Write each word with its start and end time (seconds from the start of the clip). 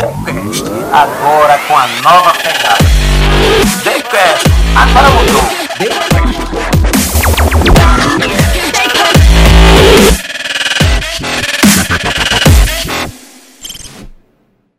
TheCast, 0.00 0.64
agora 0.94 1.58
com 1.68 1.76
a 1.76 1.86
nova 2.02 2.32
pegada. 2.32 2.78
TheCast, 3.84 4.46
agora 4.74 5.10
mudou. 5.10 5.42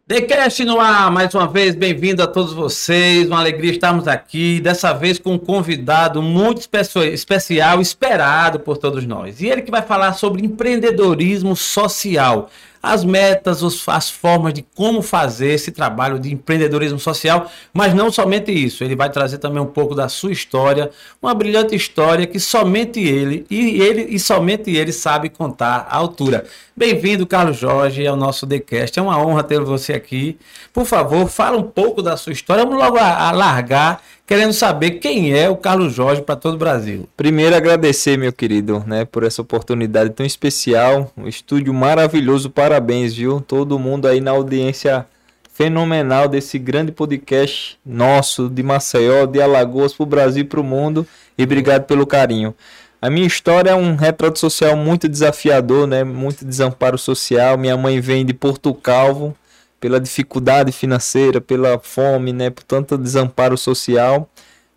TheCast 0.07 0.65
no 0.65 0.79
ar, 0.79 1.11
mais 1.11 1.33
uma 1.35 1.47
vez, 1.47 1.75
bem-vindo 1.75 2.23
a 2.23 2.27
todos 2.27 2.51
vocês, 2.51 3.27
uma 3.27 3.39
alegria 3.39 3.71
estarmos 3.71 4.07
aqui, 4.07 4.59
dessa 4.59 4.91
vez 4.91 5.19
com 5.19 5.33
um 5.33 5.37
convidado 5.37 6.19
muito 6.23 6.67
especial, 7.13 7.79
esperado 7.79 8.59
por 8.59 8.77
todos 8.77 9.05
nós. 9.05 9.39
E 9.39 9.47
ele 9.47 9.61
que 9.61 9.71
vai 9.71 9.83
falar 9.83 10.13
sobre 10.13 10.43
empreendedorismo 10.43 11.55
social 11.55 12.49
as 12.81 13.03
metas, 13.03 13.61
as 13.87 14.09
formas 14.09 14.53
de 14.53 14.65
como 14.75 15.01
fazer 15.01 15.53
esse 15.53 15.71
trabalho 15.71 16.19
de 16.19 16.33
empreendedorismo 16.33 16.99
social, 16.99 17.49
mas 17.73 17.93
não 17.93 18.11
somente 18.11 18.51
isso, 18.51 18.83
ele 18.83 18.95
vai 18.95 19.09
trazer 19.09 19.37
também 19.37 19.61
um 19.61 19.67
pouco 19.67 19.93
da 19.93 20.09
sua 20.09 20.31
história, 20.31 20.89
uma 21.21 21.33
brilhante 21.33 21.75
história 21.75 22.25
que 22.25 22.39
somente 22.39 22.99
ele 22.99 23.45
e 23.49 23.81
ele 23.81 24.07
e 24.09 24.19
somente 24.19 24.71
ele 24.71 24.91
sabe 24.91 25.29
contar 25.29 25.87
à 25.89 25.97
altura. 25.97 26.45
Bem-vindo, 26.75 27.27
Carlos 27.27 27.57
Jorge, 27.57 28.07
ao 28.07 28.15
nosso 28.15 28.47
TheCast. 28.47 28.97
É 28.97 29.01
uma 29.01 29.23
honra 29.23 29.43
ter 29.43 29.59
você 29.59 29.93
aqui. 29.93 30.37
Por 30.73 30.85
favor, 30.85 31.27
fala 31.27 31.57
um 31.57 31.63
pouco 31.63 32.01
da 32.01 32.17
sua 32.17 32.33
história. 32.33 32.63
Vamos 32.63 32.79
logo 32.79 32.97
alargar 32.97 34.01
querendo 34.31 34.53
saber 34.53 34.91
quem 34.91 35.37
é 35.37 35.49
o 35.49 35.57
Carlos 35.57 35.93
Jorge 35.93 36.21
para 36.21 36.37
todo 36.37 36.53
o 36.53 36.57
Brasil. 36.57 37.05
Primeiro 37.17 37.53
agradecer, 37.53 38.17
meu 38.17 38.31
querido, 38.31 38.81
né, 38.87 39.03
por 39.03 39.23
essa 39.23 39.41
oportunidade 39.41 40.11
tão 40.11 40.25
especial, 40.25 41.11
um 41.17 41.27
estúdio 41.27 41.73
maravilhoso, 41.73 42.49
parabéns, 42.49 43.13
viu? 43.13 43.41
Todo 43.41 43.77
mundo 43.77 44.07
aí 44.07 44.21
na 44.21 44.31
audiência 44.31 45.05
fenomenal 45.53 46.29
desse 46.29 46.57
grande 46.57 46.93
podcast 46.93 47.77
nosso 47.85 48.47
de 48.47 48.63
Maceió, 48.63 49.25
de 49.25 49.41
Alagoas 49.41 49.93
para 49.93 50.03
o 50.03 50.05
Brasil 50.05 50.43
e 50.43 50.47
para 50.47 50.61
o 50.61 50.63
mundo. 50.63 51.05
E 51.37 51.43
obrigado 51.43 51.83
pelo 51.83 52.07
carinho. 52.07 52.55
A 53.01 53.09
minha 53.09 53.27
história 53.27 53.71
é 53.71 53.75
um 53.75 53.97
retrato 53.97 54.39
social 54.39 54.77
muito 54.77 55.09
desafiador, 55.09 55.85
né? 55.85 56.05
Muito 56.05 56.45
desamparo 56.45 56.97
social. 56.97 57.57
Minha 57.57 57.75
mãe 57.75 57.99
vem 57.99 58.25
de 58.25 58.33
Porto 58.33 58.73
Calvo, 58.73 59.35
pela 59.81 59.99
dificuldade 59.99 60.71
financeira, 60.71 61.41
pela 61.41 61.79
fome, 61.79 62.31
né, 62.31 62.51
por 62.51 62.63
tanto 62.63 62.97
desamparo 62.99 63.57
social. 63.57 64.29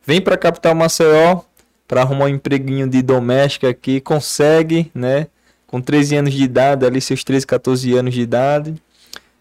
Vem 0.04 0.20
para 0.20 0.34
a 0.34 0.38
capital 0.38 0.74
Maceió 0.74 1.42
para 1.86 2.00
arrumar 2.00 2.24
um 2.24 2.28
empreguinho 2.28 2.88
de 2.88 3.02
doméstica 3.02 3.68
aqui, 3.68 4.00
consegue, 4.00 4.90
né, 4.94 5.26
com 5.66 5.80
13 5.80 6.16
anos 6.16 6.32
de 6.32 6.42
idade, 6.42 6.86
ali 6.86 7.00
seus 7.02 7.22
13, 7.22 7.46
14 7.46 7.94
anos 7.94 8.14
de 8.14 8.22
idade. 8.22 8.74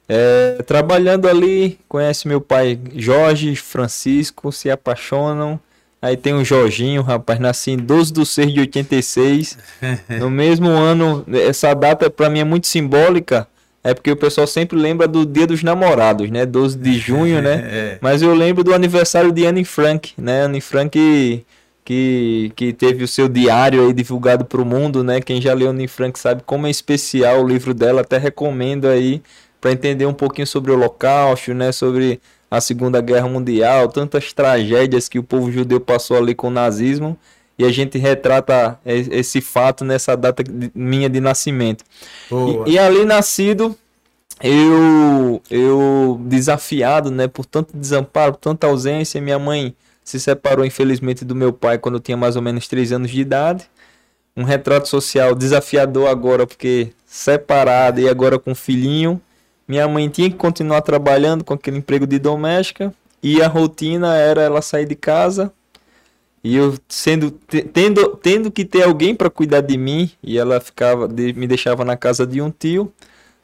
É, 0.09 0.61
trabalhando 0.67 1.29
ali, 1.29 1.79
conhece 1.87 2.27
meu 2.27 2.41
pai 2.41 2.77
Jorge, 2.93 3.55
Francisco, 3.55 4.51
se 4.51 4.69
apaixonam. 4.69 5.57
Aí 6.01 6.17
tem 6.17 6.33
o 6.33 6.43
Jorginho, 6.43 7.01
rapaz, 7.01 7.39
nasci 7.39 7.71
em 7.71 7.77
12 7.77 8.11
de 8.11 8.25
6 8.25 8.53
de 8.53 8.59
86. 8.59 9.57
No 10.19 10.29
mesmo 10.29 10.67
ano, 10.67 11.23
essa 11.47 11.73
data 11.73 12.09
para 12.09 12.29
mim 12.29 12.39
é 12.39 12.43
muito 12.43 12.67
simbólica, 12.67 13.47
é 13.83 13.93
porque 13.93 14.11
o 14.11 14.15
pessoal 14.15 14.47
sempre 14.47 14.77
lembra 14.77 15.07
do 15.07 15.25
Dia 15.25 15.45
dos 15.45 15.61
Namorados, 15.61 16.29
né? 16.29 16.45
12 16.45 16.77
de 16.77 16.97
junho, 16.97 17.41
né? 17.41 17.63
é. 17.69 17.97
Mas 17.99 18.21
eu 18.21 18.33
lembro 18.33 18.63
do 18.63 18.73
aniversário 18.73 19.31
de 19.31 19.45
Anne 19.45 19.65
Frank, 19.65 20.13
né? 20.17 20.43
Anne 20.43 20.61
Frank 20.61 21.45
que, 21.83 22.51
que 22.55 22.71
teve 22.71 23.03
o 23.03 23.07
seu 23.07 23.27
diário 23.27 23.85
aí 23.85 23.93
divulgado 23.93 24.45
para 24.45 24.61
o 24.61 24.65
mundo, 24.65 25.03
né? 25.03 25.19
Quem 25.19 25.41
já 25.41 25.53
leu 25.53 25.69
Anne 25.69 25.87
Frank 25.87 26.17
sabe 26.17 26.43
como 26.45 26.65
é 26.65 26.69
especial 26.69 27.43
o 27.43 27.47
livro 27.47 27.73
dela, 27.73 28.01
até 28.01 28.17
recomendo 28.17 28.87
aí 28.87 29.21
para 29.59 29.71
entender 29.71 30.05
um 30.05 30.13
pouquinho 30.13 30.47
sobre 30.47 30.71
o 30.71 30.75
Holocausto, 30.75 31.53
né? 31.53 31.71
Sobre 31.71 32.21
a 32.49 32.61
Segunda 32.61 33.01
Guerra 33.01 33.27
Mundial, 33.27 33.89
tantas 33.89 34.31
tragédias 34.31 35.09
que 35.09 35.19
o 35.19 35.23
povo 35.23 35.51
judeu 35.51 35.79
passou 35.79 36.17
ali 36.17 36.33
com 36.33 36.47
o 36.47 36.51
nazismo 36.51 37.17
e 37.57 37.65
a 37.65 37.71
gente 37.71 37.97
retrata 37.97 38.79
esse 38.85 39.39
fato 39.39 39.85
nessa 39.85 40.15
data 40.17 40.43
minha 40.73 41.09
de 41.09 41.19
nascimento. 41.19 41.83
E, 42.65 42.71
e, 42.71 42.79
ali 42.79 43.05
nascido, 43.05 43.75
eu, 44.41 45.41
eu 45.49 46.19
desafiado, 46.25 47.11
né, 47.11 47.27
por 47.27 47.45
tanto 47.45 47.75
desamparo, 47.75 48.35
tanta 48.35 48.67
ausência, 48.67 49.21
minha 49.21 49.37
mãe 49.37 49.75
se 50.03 50.19
separou 50.19 50.65
infelizmente 50.65 51.23
do 51.23 51.35
meu 51.35 51.53
pai 51.53 51.77
quando 51.77 51.95
eu 51.95 52.01
tinha 52.01 52.17
mais 52.17 52.35
ou 52.35 52.41
menos 52.41 52.67
3 52.67 52.91
anos 52.91 53.11
de 53.11 53.21
idade. 53.21 53.69
Um 54.35 54.43
retrato 54.43 54.89
social 54.89 55.35
desafiador 55.35 56.09
agora 56.09 56.47
porque 56.47 56.91
separada 57.05 58.01
e 58.01 58.09
agora 58.09 58.39
com 58.39 58.55
filhinho. 58.55 59.21
Minha 59.67 59.87
mãe 59.87 60.09
tinha 60.09 60.29
que 60.29 60.35
continuar 60.35 60.81
trabalhando 60.81 61.43
com 61.43 61.53
aquele 61.53 61.77
emprego 61.77 62.05
de 62.05 62.19
doméstica 62.19 62.93
e 63.21 63.41
a 63.41 63.47
rotina 63.47 64.17
era 64.17 64.41
ela 64.41 64.61
sair 64.61 64.85
de 64.85 64.95
casa, 64.95 65.53
e 66.43 66.57
eu 66.57 66.77
sendo 66.89 67.31
tendo, 67.31 68.17
tendo 68.17 68.51
que 68.51 68.65
ter 68.65 68.83
alguém 68.83 69.15
para 69.15 69.29
cuidar 69.29 69.61
de 69.61 69.77
mim, 69.77 70.11
e 70.21 70.37
ela 70.37 70.59
ficava 70.59 71.07
me 71.07 71.47
deixava 71.47 71.85
na 71.85 71.95
casa 71.95 72.27
de 72.27 72.41
um 72.41 72.51
tio, 72.51 72.91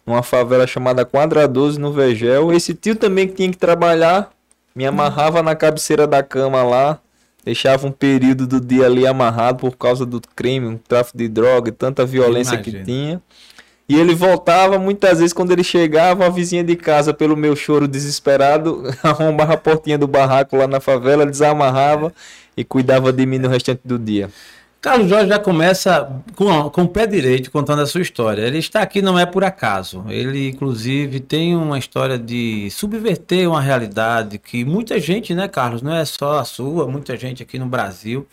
numa 0.05 0.21
favela 0.21 0.67
chamada 0.67 1.05
Quadra 1.05 1.47
12 1.47 1.79
no 1.79 1.93
Vegel. 1.93 2.51
Esse 2.51 2.73
tio 2.73 2.95
também 2.95 3.27
que 3.27 3.35
tinha 3.35 3.49
que 3.49 3.57
trabalhar, 3.57 4.29
me 4.75 4.85
amarrava 4.85 5.41
na 5.41 5.55
cabeceira 5.55 6.05
da 6.05 6.21
cama 6.21 6.61
lá, 6.61 6.99
deixava 7.45 7.87
um 7.87 7.91
período 7.91 8.45
do 8.45 8.59
dia 8.59 8.85
ali 8.85 9.07
amarrado 9.07 9.59
por 9.59 9.77
causa 9.77 10.05
do 10.05 10.19
crime, 10.35 10.67
um 10.67 10.77
tráfico 10.77 11.17
de 11.17 11.29
droga 11.29 11.69
e 11.69 11.71
tanta 11.71 12.05
violência 12.05 12.57
que 12.57 12.83
tinha. 12.83 13.21
E 13.87 13.95
ele 13.95 14.13
voltava, 14.13 14.77
muitas 14.77 15.17
vezes, 15.17 15.33
quando 15.33 15.51
ele 15.51 15.63
chegava, 15.63 16.25
a 16.25 16.29
vizinha 16.29 16.63
de 16.63 16.75
casa, 16.75 17.11
pelo 17.11 17.35
meu 17.35 17.55
choro 17.55 17.87
desesperado, 17.87 18.83
arrombava 19.01 19.53
a 19.53 19.57
portinha 19.57 19.97
do 19.97 20.07
barraco 20.07 20.55
lá 20.55 20.67
na 20.67 20.79
favela, 20.79 21.25
desamarrava 21.25 22.13
e 22.59 22.63
cuidava 22.65 23.13
de 23.13 23.25
mim 23.25 23.37
no 23.37 23.47
restante 23.47 23.81
do 23.85 23.97
dia. 23.97 24.29
Carlos 24.81 25.09
Jorge 25.09 25.27
já 25.27 25.39
começa 25.39 26.09
com, 26.35 26.69
com 26.69 26.83
o 26.83 26.87
pé 26.87 27.05
direito 27.05 27.51
contando 27.51 27.81
a 27.81 27.85
sua 27.85 28.01
história. 28.01 28.41
Ele 28.41 28.59
está 28.59 28.81
aqui 28.81 29.01
não 29.01 29.17
é 29.17 29.25
por 29.25 29.43
acaso. 29.43 30.05
Ele, 30.07 30.49
inclusive, 30.49 31.19
tem 31.19 31.55
uma 31.55 31.77
história 31.77 32.17
de 32.17 32.69
subverter 32.71 33.49
uma 33.49 33.61
realidade 33.61 34.37
que 34.37 34.63
muita 34.63 34.99
gente, 34.99 35.33
né, 35.33 35.47
Carlos, 35.47 35.81
não 35.81 35.93
é 35.93 36.03
só 36.05 36.39
a 36.39 36.45
sua, 36.45 36.87
muita 36.87 37.17
gente 37.17 37.43
aqui 37.43 37.59
no 37.59 37.65
Brasil 37.65 38.25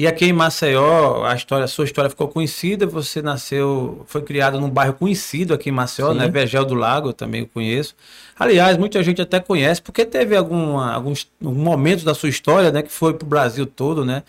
e 0.00 0.06
aqui 0.06 0.24
em 0.24 0.32
Maceió, 0.32 1.26
a 1.26 1.34
história, 1.34 1.66
a 1.66 1.68
sua 1.68 1.84
história 1.84 2.08
ficou 2.08 2.26
conhecida. 2.26 2.86
Você 2.86 3.20
nasceu, 3.20 4.02
foi 4.06 4.22
criado 4.22 4.58
num 4.58 4.70
bairro 4.70 4.94
conhecido 4.94 5.52
aqui 5.52 5.68
em 5.68 5.72
Maceió, 5.72 6.12
Sim. 6.12 6.18
né? 6.18 6.28
Vergel 6.28 6.64
do 6.64 6.74
Lago, 6.74 7.10
eu 7.10 7.12
também 7.12 7.44
conheço. 7.44 7.94
Aliás, 8.40 8.78
muita 8.78 9.02
gente 9.02 9.20
até 9.20 9.38
conhece, 9.38 9.82
porque 9.82 10.02
teve 10.02 10.34
alguma, 10.34 10.94
alguns 10.94 11.28
momentos 11.38 12.02
da 12.02 12.14
sua 12.14 12.30
história, 12.30 12.72
né, 12.72 12.80
que 12.80 12.90
foi 12.90 13.12
para 13.12 13.26
o 13.26 13.28
Brasil 13.28 13.66
todo, 13.66 14.02
né? 14.02 14.22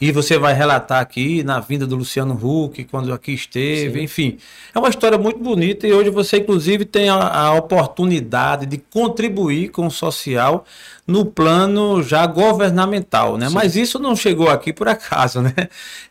E 0.00 0.10
você 0.10 0.38
vai 0.38 0.54
relatar 0.54 1.02
aqui 1.02 1.42
na 1.42 1.60
vinda 1.60 1.86
do 1.86 1.94
Luciano 1.94 2.32
Huck, 2.32 2.84
quando 2.84 3.12
aqui 3.12 3.32
esteve, 3.32 3.98
Sim. 3.98 4.04
enfim. 4.04 4.38
É 4.74 4.78
uma 4.78 4.88
história 4.88 5.18
muito 5.18 5.40
bonita 5.40 5.86
e 5.86 5.92
hoje 5.92 6.08
você, 6.08 6.38
inclusive, 6.38 6.86
tem 6.86 7.10
a, 7.10 7.16
a 7.16 7.54
oportunidade 7.54 8.64
de 8.64 8.78
contribuir 8.78 9.68
com 9.68 9.86
o 9.86 9.90
social 9.90 10.64
no 11.08 11.24
plano 11.24 12.02
já 12.02 12.26
governamental, 12.26 13.38
né? 13.38 13.48
Sim. 13.48 13.54
Mas 13.54 13.76
isso 13.76 13.98
não 13.98 14.14
chegou 14.14 14.50
aqui 14.50 14.72
por 14.74 14.86
acaso, 14.88 15.40
né? 15.42 15.54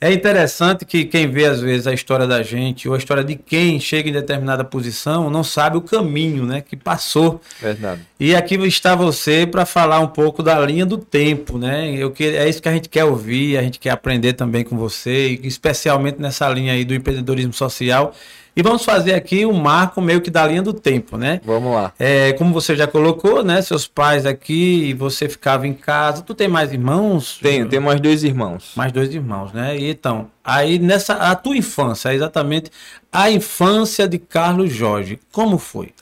É 0.01 0.11
interessante 0.11 0.83
que 0.83 1.05
quem 1.05 1.29
vê 1.29 1.45
às 1.45 1.61
vezes 1.61 1.87
a 1.87 1.93
história 1.93 2.27
da 2.27 2.43
gente 2.43 2.89
ou 2.89 2.95
a 2.95 2.97
história 2.97 3.23
de 3.23 3.35
quem 3.35 3.79
chega 3.79 4.09
em 4.09 4.13
determinada 4.13 4.65
posição 4.65 5.29
não 5.29 5.43
sabe 5.43 5.77
o 5.77 5.81
caminho, 5.81 6.45
né, 6.45 6.61
que 6.61 6.75
passou. 6.75 7.39
Verdade. 7.61 8.01
E 8.19 8.35
aqui 8.35 8.55
está 8.67 8.95
você 8.95 9.45
para 9.45 9.65
falar 9.65 9.99
um 9.99 10.07
pouco 10.07 10.43
da 10.43 10.59
linha 10.59 10.85
do 10.85 10.97
tempo, 10.97 11.57
né? 11.57 11.91
Eu 11.91 12.11
que 12.11 12.25
é 12.25 12.47
isso 12.47 12.61
que 12.61 12.69
a 12.69 12.73
gente 12.73 12.89
quer 12.89 13.05
ouvir, 13.05 13.57
a 13.57 13.61
gente 13.61 13.79
quer 13.79 13.91
aprender 13.91 14.33
também 14.33 14.63
com 14.63 14.77
você, 14.77 15.39
especialmente 15.43 16.21
nessa 16.21 16.47
linha 16.49 16.73
aí 16.73 16.83
do 16.85 16.93
empreendedorismo 16.93 17.53
social 17.53 18.13
e 18.57 18.63
vamos 18.63 18.83
fazer 18.83 19.13
aqui 19.13 19.45
um 19.45 19.53
marco 19.53 20.01
meio 20.01 20.19
que 20.19 20.31
da 20.31 20.43
linha 20.47 20.63
do 20.63 20.73
tempo, 20.73 21.15
né? 21.15 21.39
Vamos 21.45 21.71
lá. 21.71 21.93
É, 21.99 22.33
como 22.33 22.51
você 22.51 22.75
já 22.75 22.87
colocou, 22.87 23.43
né? 23.43 23.61
Seus 23.61 23.85
pais 23.85 24.25
aqui, 24.25 24.95
você 24.95 25.29
ficava 25.29 25.67
em 25.67 25.75
casa. 25.75 26.23
Tu 26.23 26.33
tem 26.33 26.47
mais 26.47 26.73
irmãos? 26.73 27.37
Tenho, 27.39 27.69
tenho 27.69 27.83
mais 27.83 28.01
dois 28.01 28.23
irmãos. 28.23 28.71
Mais 28.75 28.91
dois 28.91 29.13
irmãos, 29.13 29.53
né? 29.53 29.77
E 29.77 29.91
então, 29.91 30.31
aí 30.43 30.79
nessa 30.79 31.13
a 31.13 31.35
tua 31.35 31.55
infância, 31.55 32.11
exatamente 32.11 32.71
a 33.11 33.29
infância 33.29 34.07
de 34.07 34.17
Carlos 34.17 34.73
Jorge, 34.73 35.19
como 35.31 35.59
foi? 35.59 35.93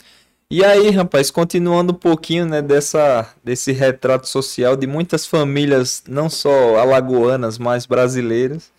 E 0.48 0.64
aí, 0.64 0.90
rapaz, 0.90 1.28
continuando 1.28 1.92
um 1.92 1.96
pouquinho, 1.96 2.46
né, 2.46 2.62
dessa, 2.62 3.34
desse 3.42 3.72
retrato 3.72 4.28
social 4.28 4.76
de 4.76 4.86
muitas 4.86 5.26
famílias, 5.26 6.04
não 6.06 6.30
só 6.30 6.76
alagoanas, 6.76 7.58
mas 7.58 7.84
brasileiras, 7.84 8.70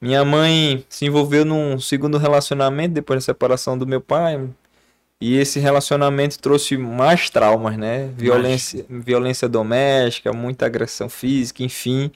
minha 0.00 0.24
mãe 0.24 0.84
se 0.88 1.06
envolveu 1.06 1.44
num 1.44 1.78
segundo 1.78 2.18
relacionamento 2.18 2.94
depois 2.94 3.18
da 3.18 3.26
separação 3.26 3.78
do 3.78 3.86
meu 3.86 4.00
pai. 4.00 4.48
E 5.20 5.36
esse 5.38 5.60
relacionamento 5.60 6.38
trouxe 6.40 6.76
mais 6.76 7.30
traumas, 7.30 7.76
né? 7.78 8.10
Violência, 8.16 8.84
violência 8.90 9.48
doméstica, 9.48 10.32
muita 10.32 10.66
agressão 10.66 11.08
física, 11.08 11.62
enfim. 11.62 12.10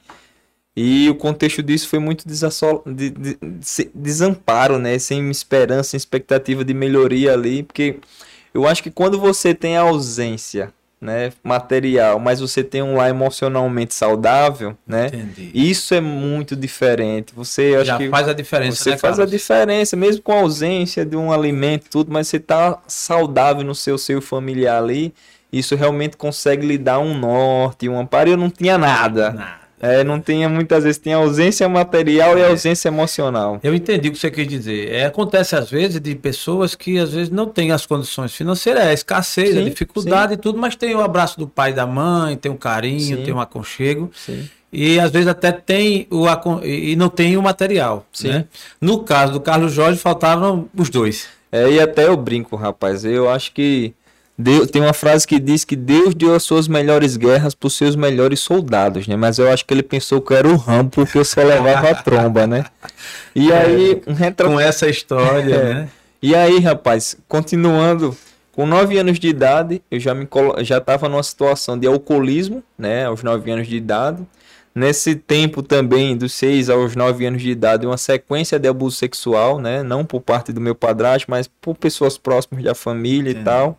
E 0.75 1.09
o 1.09 1.15
contexto 1.15 1.63
disso 1.63 1.87
foi 1.87 1.99
muito 1.99 2.27
desassol... 2.27 2.83
de, 2.85 3.09
de, 3.09 3.37
de, 3.41 3.91
desamparo, 3.95 4.77
né? 4.77 4.99
Sem 4.99 5.29
esperança, 5.31 5.91
sem 5.91 5.97
expectativa 5.97 6.63
de 6.63 6.73
melhoria 6.73 7.33
ali, 7.33 7.63
porque 7.63 7.99
Eu 8.53 8.67
acho 8.67 8.83
que 8.83 8.91
quando 8.91 9.19
você 9.19 9.53
tem 9.53 9.77
a 9.77 9.81
ausência 9.81 10.73
né, 10.99 11.31
material, 11.43 12.19
mas 12.19 12.39
você 12.39 12.63
tem 12.63 12.83
um 12.83 12.95
lar 12.95 13.09
emocionalmente 13.09 13.93
saudável, 13.95 14.77
né? 14.85 15.07
Entendi. 15.07 15.49
Isso 15.51 15.95
é 15.95 15.99
muito 15.99 16.55
diferente. 16.55 17.33
Você 17.35 17.73
acho 17.75 17.85
Já 17.85 17.97
que 17.97 18.07
faz 18.09 18.27
a 18.27 18.33
diferença, 18.33 18.83
você 18.83 18.91
né, 18.91 18.97
faz 18.97 19.15
a 19.15 19.17
Carlos? 19.23 19.31
diferença, 19.31 19.95
mesmo 19.95 20.21
com 20.21 20.31
a 20.31 20.41
ausência 20.41 21.03
de 21.03 21.15
um 21.17 21.31
alimento, 21.31 21.85
tudo, 21.89 22.11
mas 22.11 22.27
você 22.27 22.39
tá 22.39 22.77
saudável 22.87 23.63
no 23.63 23.73
seu 23.73 23.97
seio 23.97 24.21
familiar 24.21 24.77
ali. 24.77 25.11
Isso 25.51 25.75
realmente 25.75 26.15
consegue 26.15 26.65
lhe 26.67 26.77
dar 26.77 26.99
um 26.99 27.17
norte, 27.17 27.89
um 27.89 27.99
amparo. 27.99 28.29
Eu 28.29 28.37
não 28.37 28.49
tinha 28.49 28.77
nada. 28.77 29.31
Nada. 29.31 29.60
É, 29.81 30.03
não 30.03 30.21
tinha 30.21 30.47
muitas 30.47 30.83
vezes 30.83 30.99
tinha 31.01 31.15
ausência 31.17 31.67
material 31.67 32.37
É. 32.37 32.41
e 32.41 32.45
ausência 32.45 32.87
emocional. 32.89 33.59
Eu 33.63 33.73
entendi 33.73 34.09
o 34.09 34.11
que 34.11 34.19
você 34.19 34.29
quis 34.29 34.47
dizer. 34.47 34.91
É, 34.91 35.05
acontece 35.05 35.55
às 35.55 35.71
vezes 35.71 35.99
de 35.99 36.13
pessoas 36.13 36.75
que 36.75 36.99
às 36.99 37.11
vezes 37.13 37.29
não 37.31 37.47
têm 37.47 37.71
as 37.71 37.85
condições 37.85 38.33
financeiras, 38.33 38.83
é 38.83 38.89
a 38.89 38.93
escassez, 38.93 39.57
a 39.57 39.59
Sim, 39.59 39.65
dificuldade 39.69 40.33
e 40.33 40.37
tudo, 40.37 40.59
mas 40.59 40.75
tem 40.75 40.95
o 40.95 41.01
abraço 41.01 41.39
do 41.39 41.47
pai 41.47 41.71
e 41.71 41.73
da 41.73 41.87
mãe, 41.87 42.37
tem 42.37 42.51
um 42.51 42.57
carinho, 42.57 43.17
Sim. 43.17 43.23
tem 43.23 43.33
um 43.33 43.39
aconchego. 43.39 44.11
Sim. 44.15 44.47
E 44.71 44.99
às 44.99 45.11
vezes 45.11 45.27
até 45.27 45.51
tem 45.51 46.07
o 46.09 46.27
acon- 46.27 46.61
e 46.63 46.95
não 46.95 47.09
tem 47.09 47.35
o 47.35 47.41
material. 47.41 48.05
Sim. 48.13 48.29
Né? 48.29 48.45
No 48.79 48.99
caso 49.03 49.33
do 49.33 49.41
Carlos 49.41 49.73
Jorge, 49.73 49.99
faltavam 49.99 50.69
os 50.77 50.89
dois. 50.89 51.27
É, 51.51 51.69
e 51.69 51.79
até 51.81 52.07
eu 52.07 52.15
brinco, 52.15 52.55
rapaz. 52.55 53.03
Eu 53.03 53.29
acho 53.29 53.51
que 53.51 53.93
Deus, 54.41 54.69
tem 54.71 54.81
uma 54.81 54.93
frase 54.93 55.25
que 55.27 55.39
diz 55.39 55.63
que 55.63 55.75
Deus 55.75 56.13
deu 56.15 56.33
as 56.35 56.43
suas 56.43 56.67
melhores 56.67 57.15
guerras 57.17 57.53
para 57.53 57.67
os 57.67 57.75
seus 57.77 57.95
melhores 57.95 58.39
soldados, 58.39 59.07
né? 59.07 59.15
Mas 59.15 59.37
eu 59.37 59.49
acho 59.51 59.65
que 59.65 59.73
ele 59.73 59.83
pensou 59.83 60.19
que 60.21 60.33
era 60.33 60.47
o 60.47 60.55
Rambo 60.55 60.89
porque 60.89 61.17
eu 61.17 61.25
só 61.25 61.41
levava 61.43 61.89
a 61.89 61.95
tromba, 61.95 62.45
né? 62.47 62.65
E 63.35 63.51
aí, 63.51 64.01
um 64.07 64.13
retra- 64.13 64.47
Com 64.47 64.59
essa 64.59 64.87
história, 64.89 65.55
É. 65.55 65.73
né? 65.73 65.89
E 66.21 66.35
aí, 66.35 66.59
rapaz, 66.59 67.15
continuando, 67.27 68.15
com 68.51 68.65
9 68.65 68.97
anos 68.97 69.19
de 69.19 69.27
idade, 69.27 69.81
eu 69.89 69.99
já 69.99 70.13
me 70.13 70.27
já 70.63 70.77
estava 70.77 71.07
numa 71.09 71.23
situação 71.23 71.77
de 71.77 71.87
alcoolismo, 71.87 72.61
né, 72.77 73.05
aos 73.05 73.23
9 73.23 73.49
anos 73.51 73.67
de 73.67 73.75
idade. 73.75 74.21
Nesse 74.73 75.15
tempo 75.15 75.61
também, 75.61 76.15
dos 76.15 76.31
6 76.33 76.69
aos 76.69 76.95
9 76.95 77.25
anos 77.25 77.41
de 77.41 77.49
idade, 77.49 77.85
uma 77.85 77.97
sequência 77.97 78.57
de 78.59 78.67
abuso 78.69 78.95
sexual, 78.95 79.59
né, 79.59 79.83
não 79.83 80.05
por 80.05 80.21
parte 80.21 80.53
do 80.53 80.61
meu 80.61 80.73
padrasto, 80.75 81.29
mas 81.29 81.47
por 81.59 81.75
pessoas 81.75 82.17
próximas 82.17 82.63
da 82.63 82.73
família 82.75 83.31
e 83.31 83.35
tal. 83.43 83.77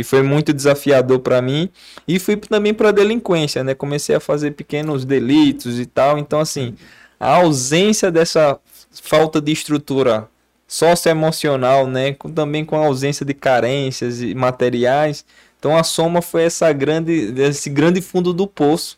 E 0.00 0.04
foi 0.04 0.22
muito 0.22 0.52
desafiador 0.52 1.20
para 1.20 1.40
mim. 1.40 1.68
E 2.06 2.18
fui 2.18 2.36
também 2.36 2.74
para 2.74 2.90
delinquência, 2.92 3.62
né? 3.62 3.74
Comecei 3.74 4.16
a 4.16 4.20
fazer 4.20 4.52
pequenos 4.52 5.04
delitos 5.04 5.78
e 5.78 5.86
tal. 5.86 6.18
Então, 6.18 6.40
assim, 6.40 6.74
a 7.18 7.36
ausência 7.36 8.10
dessa 8.10 8.58
falta 9.02 9.40
de 9.40 9.52
estrutura 9.52 10.28
socioemocional, 10.70 11.88
né, 11.88 12.12
com, 12.12 12.30
também 12.30 12.64
com 12.64 12.76
a 12.76 12.86
ausência 12.86 13.26
de 13.26 13.34
carências 13.34 14.22
e 14.22 14.36
materiais. 14.36 15.24
Então 15.58 15.76
a 15.76 15.82
soma 15.82 16.22
foi 16.22 16.44
essa 16.44 16.72
grande, 16.72 17.34
esse 17.36 17.68
grande 17.68 18.00
fundo 18.00 18.32
do 18.32 18.46
poço, 18.46 18.96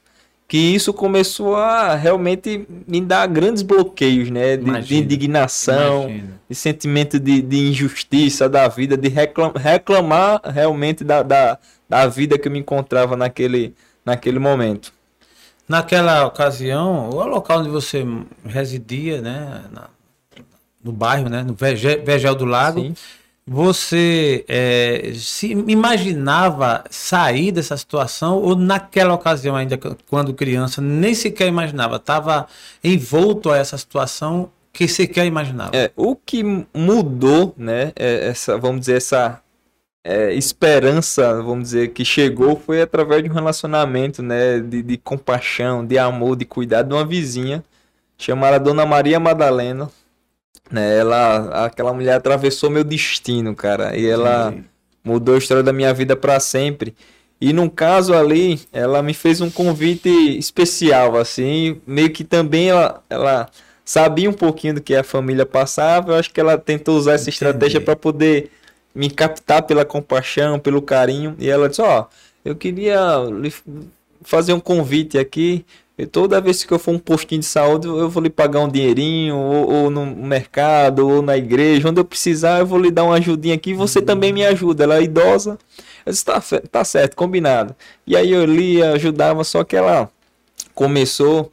que 0.53 0.59
isso 0.59 0.93
começou 0.93 1.57
a 1.57 1.95
realmente 1.95 2.69
me 2.87 3.01
dar 3.01 3.27
grandes 3.27 3.63
bloqueios, 3.63 4.29
né, 4.29 4.55
de, 4.59 4.65
de 4.65 4.69
Imagino. 4.69 5.03
indignação, 5.03 6.03
Imagino. 6.11 6.35
de 6.47 6.55
sentimento 6.55 7.19
de, 7.19 7.41
de 7.41 7.71
injustiça 7.71 8.51
da 8.51 8.69
vida, 8.69 8.95
de 8.95 9.09
reclam- 9.09 9.55
reclamar 9.57 10.43
realmente 10.45 11.03
da, 11.05 11.23
da, 11.23 11.59
da 11.89 12.07
vida 12.07 12.37
que 12.37 12.49
eu 12.49 12.53
me 12.53 12.59
encontrava 12.59 13.17
naquele, 13.17 13.75
naquele 14.05 14.39
momento. 14.39 14.93
Naquela 15.67 16.27
ocasião, 16.27 17.09
o 17.09 17.25
local 17.25 17.61
onde 17.61 17.71
você 17.71 18.05
residia, 18.45 19.23
né? 19.23 19.63
na- 19.73 19.89
no 20.85 20.93
bairro, 20.93 21.31
né? 21.31 21.43
No 21.43 21.55
Vegel 21.55 22.35
do 22.35 22.45
Lago. 22.45 22.79
Sim. 22.83 22.95
Você 23.47 24.45
eh, 24.49 25.13
se 25.17 25.51
imaginava 25.51 26.85
sair 26.89 27.51
dessa 27.51 27.77
situação 27.77 28.39
ou 28.39 28.55
naquela 28.55 29.15
ocasião 29.15 29.57
ainda 29.57 29.77
quando 30.09 30.33
criança 30.33 30.81
nem 30.81 31.13
sequer 31.13 31.49
imaginava, 31.49 31.97
estava 31.97 32.47
envolto 32.85 33.51
a 33.51 33.57
essa 33.57 33.77
situação 33.77 34.49
que 34.73 34.87
sequer 34.87 35.27
imaginava. 35.27 35.77
É, 35.77 35.91
o 35.97 36.15
que 36.15 36.45
mudou, 36.73 37.53
né, 37.57 37.93
é 37.97 38.29
essa, 38.29 38.57
vamos 38.57 38.81
dizer, 38.83 38.97
essa 38.97 39.41
é, 40.05 40.33
esperança, 40.35 41.43
vamos 41.43 41.65
dizer, 41.65 41.89
que 41.89 42.05
chegou 42.05 42.57
foi 42.57 42.81
através 42.81 43.23
de 43.23 43.29
um 43.31 43.35
relacionamento, 43.35 44.23
né, 44.23 44.61
de, 44.61 44.83
de 44.83 44.97
compaixão, 44.97 45.85
de 45.85 45.99
amor, 45.99 46.37
de 46.37 46.45
cuidado 46.45 46.89
de 46.89 46.95
uma 46.95 47.05
vizinha 47.05 47.63
chamada 48.17 48.59
Dona 48.59 48.87
Maria 48.87 49.19
Madalena, 49.19 49.91
né, 50.73 50.99
ela, 50.99 51.67
aquela 51.67 51.93
mulher 51.93 52.15
atravessou 52.15 52.71
meu 52.71 52.83
destino, 52.83 53.55
cara, 53.55 53.97
e 53.97 54.07
ela 54.07 54.55
mudou 55.05 55.35
a 55.35 55.39
história 55.39 55.63
da 55.63 55.73
minha 55.73 55.93
vida 55.93 56.17
para 56.17 56.41
sempre. 56.41 56.95
E 57.41 57.53
num 57.53 57.69
caso 57.69 58.15
ali, 58.15 58.61
ela 58.73 59.03
me 59.03 59.13
fez 59.13 59.41
um 59.41 59.51
convite 59.51 60.09
especial, 60.39 61.17
assim, 61.17 61.81
meio 61.87 62.11
que 62.11 62.23
também 62.25 62.71
ela, 62.71 63.03
ela 63.11 63.49
sabia 63.85 64.31
um 64.31 64.33
pouquinho 64.33 64.75
do 64.75 64.81
que 64.81 64.95
a 64.95 65.03
família 65.03 65.45
passava. 65.45 66.13
Eu 66.13 66.17
acho 66.17 66.31
que 66.33 66.41
ela 66.41 66.57
tentou 66.57 66.97
usar 66.97 67.15
essa 67.15 67.25
Entendi. 67.25 67.35
estratégia 67.35 67.81
para 67.81 67.97
poder 67.97 68.51
me 68.95 69.11
captar 69.11 69.63
pela 69.63 69.85
compaixão, 69.85 70.59
pelo 70.59 70.81
carinho. 70.81 71.35
E 71.39 71.49
ela 71.49 71.69
disse: 71.69 71.83
Ó, 71.83 72.07
eu 72.45 72.55
queria 72.55 73.01
lhe 73.31 73.53
fazer 74.23 74.53
um 74.53 74.61
convite 74.61 75.19
aqui. 75.19 75.65
E 75.99 76.07
toda 76.07 76.41
vez 76.41 76.65
que 76.65 76.73
eu 76.73 76.79
for 76.79 76.93
um 76.93 76.99
postinho 76.99 77.41
de 77.41 77.47
saúde, 77.47 77.87
eu 77.87 78.09
vou 78.09 78.23
lhe 78.23 78.31
pagar 78.31 78.61
um 78.61 78.69
dinheirinho, 78.69 79.37
ou, 79.37 79.71
ou 79.71 79.91
no 79.91 80.07
mercado, 80.07 81.07
ou 81.07 81.21
na 81.21 81.37
igreja, 81.37 81.89
onde 81.89 82.01
eu 82.01 82.05
precisar, 82.05 82.61
eu 82.61 82.67
vou 82.67 82.79
lhe 82.79 82.91
dar 82.91 83.05
uma 83.05 83.17
ajudinha 83.17 83.55
aqui. 83.55 83.75
Você 83.75 84.01
também 84.01 84.33
me 84.33 84.45
ajuda. 84.45 84.85
Ela 84.85 84.97
é 84.97 85.03
idosa. 85.03 85.59
Eu 86.05 86.13
disse: 86.13 86.25
tá, 86.25 86.43
tá 86.71 86.85
certo, 86.85 87.15
combinado. 87.15 87.75
E 88.07 88.17
aí 88.17 88.33
eu 88.33 88.45
lia, 88.45 88.93
ajudava, 88.93 89.45
só 89.45 89.63
que 89.65 89.77
ela 89.77 90.11
começou 90.75 91.51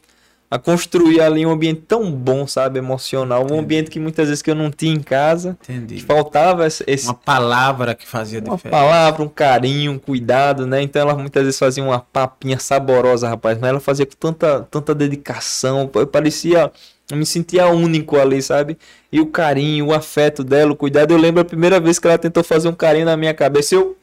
a 0.52 0.58
construir 0.58 1.22
ali 1.22 1.46
um 1.46 1.52
ambiente 1.52 1.82
tão 1.88 2.12
bom, 2.12 2.48
sabe, 2.48 2.80
emocional, 2.80 3.46
um 3.52 3.60
ambiente 3.60 3.90
que 3.92 4.00
muitas 4.00 4.28
vezes 4.30 4.42
que 4.42 4.50
eu 4.50 4.56
não 4.56 4.72
tinha 4.72 4.94
em 4.94 5.00
casa, 5.00 5.56
Entendi. 5.62 5.96
que 5.96 6.02
faltava 6.04 6.66
esse, 6.66 6.84
esse- 6.88 7.06
Uma 7.06 7.14
palavra 7.14 7.94
que 7.94 8.08
fazia 8.08 8.40
uma 8.40 8.56
diferença. 8.56 8.82
palavra, 8.84 9.22
um 9.24 9.30
carinho, 9.30 9.92
um 9.92 10.00
cuidado, 10.00 10.66
né? 10.66 10.82
Então 10.82 11.02
ela 11.04 11.14
muitas 11.16 11.44
vezes 11.44 11.60
fazia 11.60 11.84
uma 11.84 12.00
papinha 12.00 12.58
saborosa, 12.58 13.30
rapaz, 13.30 13.60
mas 13.60 13.70
ela 13.70 13.80
fazia 13.80 14.06
com 14.08 14.16
tanta, 14.20 14.68
tanta 14.72 14.96
dedicação, 14.96 15.88
pô, 15.88 16.06
parecia, 16.08 16.72
eu 17.12 17.18
me 17.18 17.26
sentia 17.28 17.68
único 17.68 18.18
ali, 18.18 18.42
sabe? 18.42 18.76
E 19.12 19.20
o 19.20 19.28
carinho, 19.28 19.88
o 19.88 19.94
afeto 19.94 20.44
dela, 20.44 20.72
o 20.72 20.76
cuidado, 20.76 21.12
eu 21.12 21.18
lembro 21.18 21.42
a 21.42 21.46
primeira 21.46 21.80
vez 21.80 22.00
que 22.00 22.08
ela 22.08 22.18
tentou 22.18 22.44
fazer 22.44 22.68
um 22.70 22.74
carinho 22.74 23.06
na 23.06 23.16
minha 23.16 23.34
cabeça, 23.36 23.76
eu 23.76 23.96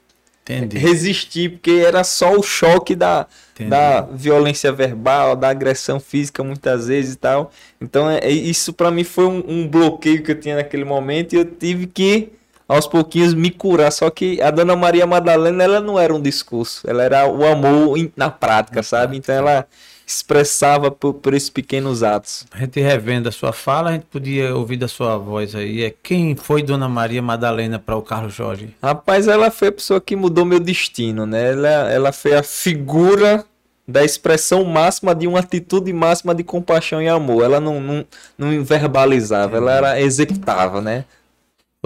Entendi. 0.48 0.78
resisti, 0.78 1.48
porque 1.48 1.82
era 1.84 2.04
só 2.04 2.36
o 2.36 2.42
choque 2.42 2.94
da, 2.94 3.26
Entendi. 3.54 3.70
da 3.70 4.02
violência 4.02 4.70
verbal, 4.72 5.34
da 5.34 5.48
agressão 5.48 5.98
física 5.98 6.44
muitas 6.44 6.86
vezes 6.86 7.14
e 7.14 7.18
tal. 7.18 7.50
Então 7.80 8.08
é, 8.08 8.18
é- 8.18 8.30
isso 8.30 8.72
pra 8.72 8.90
mim 8.90 9.02
foi 9.04 9.26
um, 9.26 9.42
um 9.46 9.68
bloqueio 9.68 10.22
que 10.22 10.30
eu 10.30 10.38
tinha 10.40 10.56
naquele 10.56 10.84
momento 10.84 11.32
e 11.32 11.36
eu 11.38 11.44
tive 11.44 11.86
que 11.86 12.30
aos 12.68 12.86
pouquinhos 12.86 13.34
me 13.34 13.50
curar. 13.50 13.90
Só 13.90 14.08
que 14.10 14.40
a 14.40 14.50
Dona 14.50 14.76
Maria 14.76 15.06
Madalena 15.06 15.64
ela 15.64 15.80
não 15.80 15.98
era 15.98 16.14
um 16.14 16.20
discurso, 16.22 16.88
ela 16.88 17.02
era 17.02 17.26
o 17.28 17.44
amor 17.44 17.96
na 18.16 18.30
prática, 18.30 18.82
sabe? 18.82 19.16
Então 19.16 19.34
ela 19.34 19.66
expressava 20.06 20.88
por, 20.88 21.14
por 21.14 21.34
esses 21.34 21.50
pequenos 21.50 22.04
atos. 22.04 22.46
A 22.52 22.58
gente 22.58 22.80
revendo 22.80 23.28
a 23.28 23.32
sua 23.32 23.52
fala, 23.52 23.90
a 23.90 23.92
gente 23.94 24.06
podia 24.06 24.54
ouvir 24.54 24.76
da 24.76 24.86
sua 24.86 25.18
voz 25.18 25.54
aí. 25.54 25.82
É 25.82 25.92
quem 26.02 26.36
foi 26.36 26.62
Dona 26.62 26.88
Maria 26.88 27.20
Madalena 27.20 27.78
para 27.78 27.96
o 27.96 28.02
Carlos 28.02 28.32
Jorge? 28.32 28.74
Rapaz, 28.80 29.26
ela 29.26 29.50
foi 29.50 29.68
a 29.68 29.72
pessoa 29.72 30.00
que 30.00 30.14
mudou 30.14 30.44
meu 30.44 30.60
destino, 30.60 31.26
né? 31.26 31.50
Ela, 31.50 31.68
ela 31.90 32.12
foi 32.12 32.34
a 32.34 32.42
figura 32.42 33.44
da 33.88 34.04
expressão 34.04 34.64
máxima 34.64 35.14
de 35.14 35.26
uma 35.26 35.40
atitude 35.40 35.92
máxima 35.92 36.34
de 36.34 36.44
compaixão 36.44 37.02
e 37.02 37.08
amor. 37.08 37.42
Ela 37.42 37.58
não, 37.58 37.80
não, 37.80 38.04
não 38.38 38.64
verbalizava, 38.64 39.56
ela 39.56 39.72
era 39.72 40.00
executava, 40.00 40.80
né? 40.80 41.04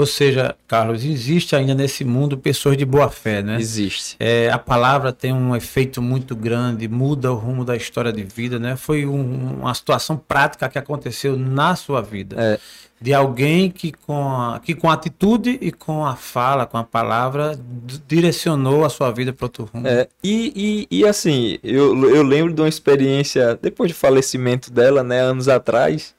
Ou 0.01 0.07
seja, 0.07 0.57
Carlos, 0.67 1.05
existe 1.05 1.55
ainda 1.55 1.75
nesse 1.75 2.05
mundo 2.05 2.39
pessoas 2.39 2.77
de 2.77 2.85
boa 2.85 3.11
fé, 3.11 3.43
né? 3.43 3.59
Existe. 3.61 4.17
É, 4.19 4.51
a 4.51 4.59
palavra 4.59 5.13
tem 5.13 5.33
um 5.33 5.55
efeito 5.55 6.01
muito 6.01 6.35
grande, 6.35 6.89
muda 6.89 7.31
o 7.31 7.35
rumo 7.37 7.65
da 7.65 7.77
história 7.77 8.13
de 8.13 8.23
vida, 8.25 8.59
né? 8.59 8.77
Foi 8.77 9.05
um- 9.07 9.61
uma 9.61 9.75
situação 9.75 10.17
prática 10.17 10.69
que 10.69 10.79
aconteceu 10.79 11.37
na 11.37 11.77
sua 11.77 12.01
vida. 12.01 12.37
É. 12.39 12.59
De 13.03 13.15
alguém 13.15 13.71
que 13.71 13.93
com, 13.93 14.29
a, 14.31 14.61
que 14.61 14.75
com 14.75 14.91
a 14.91 14.93
atitude 14.93 15.57
e 15.61 15.73
com 15.73 16.05
a 16.05 16.17
fala, 16.17 16.67
com 16.67 16.77
a 16.77 16.85
palavra, 16.85 17.59
direcionou 18.07 18.85
a 18.85 18.91
sua 18.91 19.11
vida 19.11 19.33
para 19.33 19.47
outro 19.47 19.69
rumo. 19.73 19.87
É, 19.89 20.07
e, 20.23 20.87
e, 20.91 20.99
e 20.99 21.07
assim, 21.07 21.59
eu, 21.63 22.15
eu 22.15 22.23
lembro 22.23 22.53
de 22.53 22.61
uma 22.61 22.69
experiência, 22.69 23.59
depois 23.61 23.91
do 23.91 23.95
falecimento 23.97 24.71
dela, 24.71 25.03
né, 25.03 25.19
anos 25.21 25.49
atrás, 25.49 26.15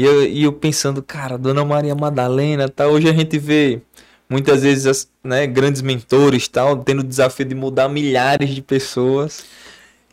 e 0.00 0.04
eu, 0.04 0.24
e 0.24 0.42
eu 0.44 0.52
pensando, 0.52 1.02
cara, 1.02 1.36
Dona 1.36 1.62
Maria 1.62 1.94
Madalena, 1.94 2.68
tá, 2.70 2.88
hoje 2.88 3.06
a 3.06 3.12
gente 3.12 3.38
vê 3.38 3.82
muitas 4.30 4.62
vezes, 4.62 4.86
as, 4.86 5.10
né, 5.22 5.46
grandes 5.46 5.82
mentores, 5.82 6.48
tal, 6.48 6.78
tendo 6.78 7.00
o 7.00 7.04
desafio 7.04 7.44
de 7.44 7.54
mudar 7.54 7.86
milhares 7.86 8.48
de 8.48 8.62
pessoas. 8.62 9.44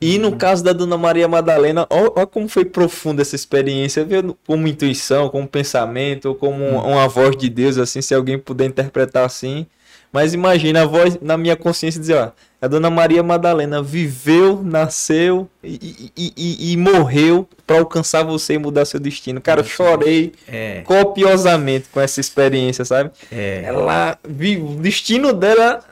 E 0.01 0.17
no 0.19 0.35
caso 0.35 0.61
da 0.61 0.73
Dona 0.73 0.97
Maria 0.97 1.27
Madalena, 1.27 1.87
olha 1.89 2.27
como 2.27 2.49
foi 2.49 2.65
profunda 2.65 3.21
essa 3.21 3.35
experiência, 3.35 4.03
veio 4.03 4.37
como 4.45 4.67
intuição, 4.67 5.29
como 5.29 5.47
pensamento, 5.47 6.35
como 6.35 6.65
uma 6.65 7.07
voz 7.07 7.37
de 7.37 7.49
Deus, 7.49 7.77
assim, 7.77 8.01
se 8.01 8.13
alguém 8.13 8.37
puder 8.37 8.65
interpretar 8.65 9.25
assim. 9.25 9.65
Mas 10.11 10.33
imagina 10.33 10.81
a 10.81 10.85
voz 10.85 11.17
na 11.21 11.37
minha 11.37 11.55
consciência 11.55 11.99
dizer, 11.99 12.15
ó, 12.15 12.31
a 12.61 12.67
Dona 12.67 12.89
Maria 12.89 13.21
Madalena 13.21 13.83
viveu, 13.83 14.61
nasceu 14.63 15.47
e, 15.63 16.09
e, 16.17 16.33
e, 16.35 16.71
e 16.73 16.77
morreu 16.77 17.47
para 17.67 17.77
alcançar 17.79 18.23
você 18.23 18.53
e 18.53 18.57
mudar 18.57 18.85
seu 18.85 18.99
destino. 18.99 19.39
Cara, 19.41 19.59
eu 19.61 19.65
chorei 19.65 20.31
É. 20.47 20.81
copiosamente 20.85 21.87
com 21.91 21.99
essa 21.99 22.19
experiência, 22.19 22.83
sabe? 22.85 23.11
É. 23.31 23.61
Ela 23.65 24.17
vi 24.27 24.57
o 24.57 24.75
destino 24.75 25.33
dela 25.33 25.83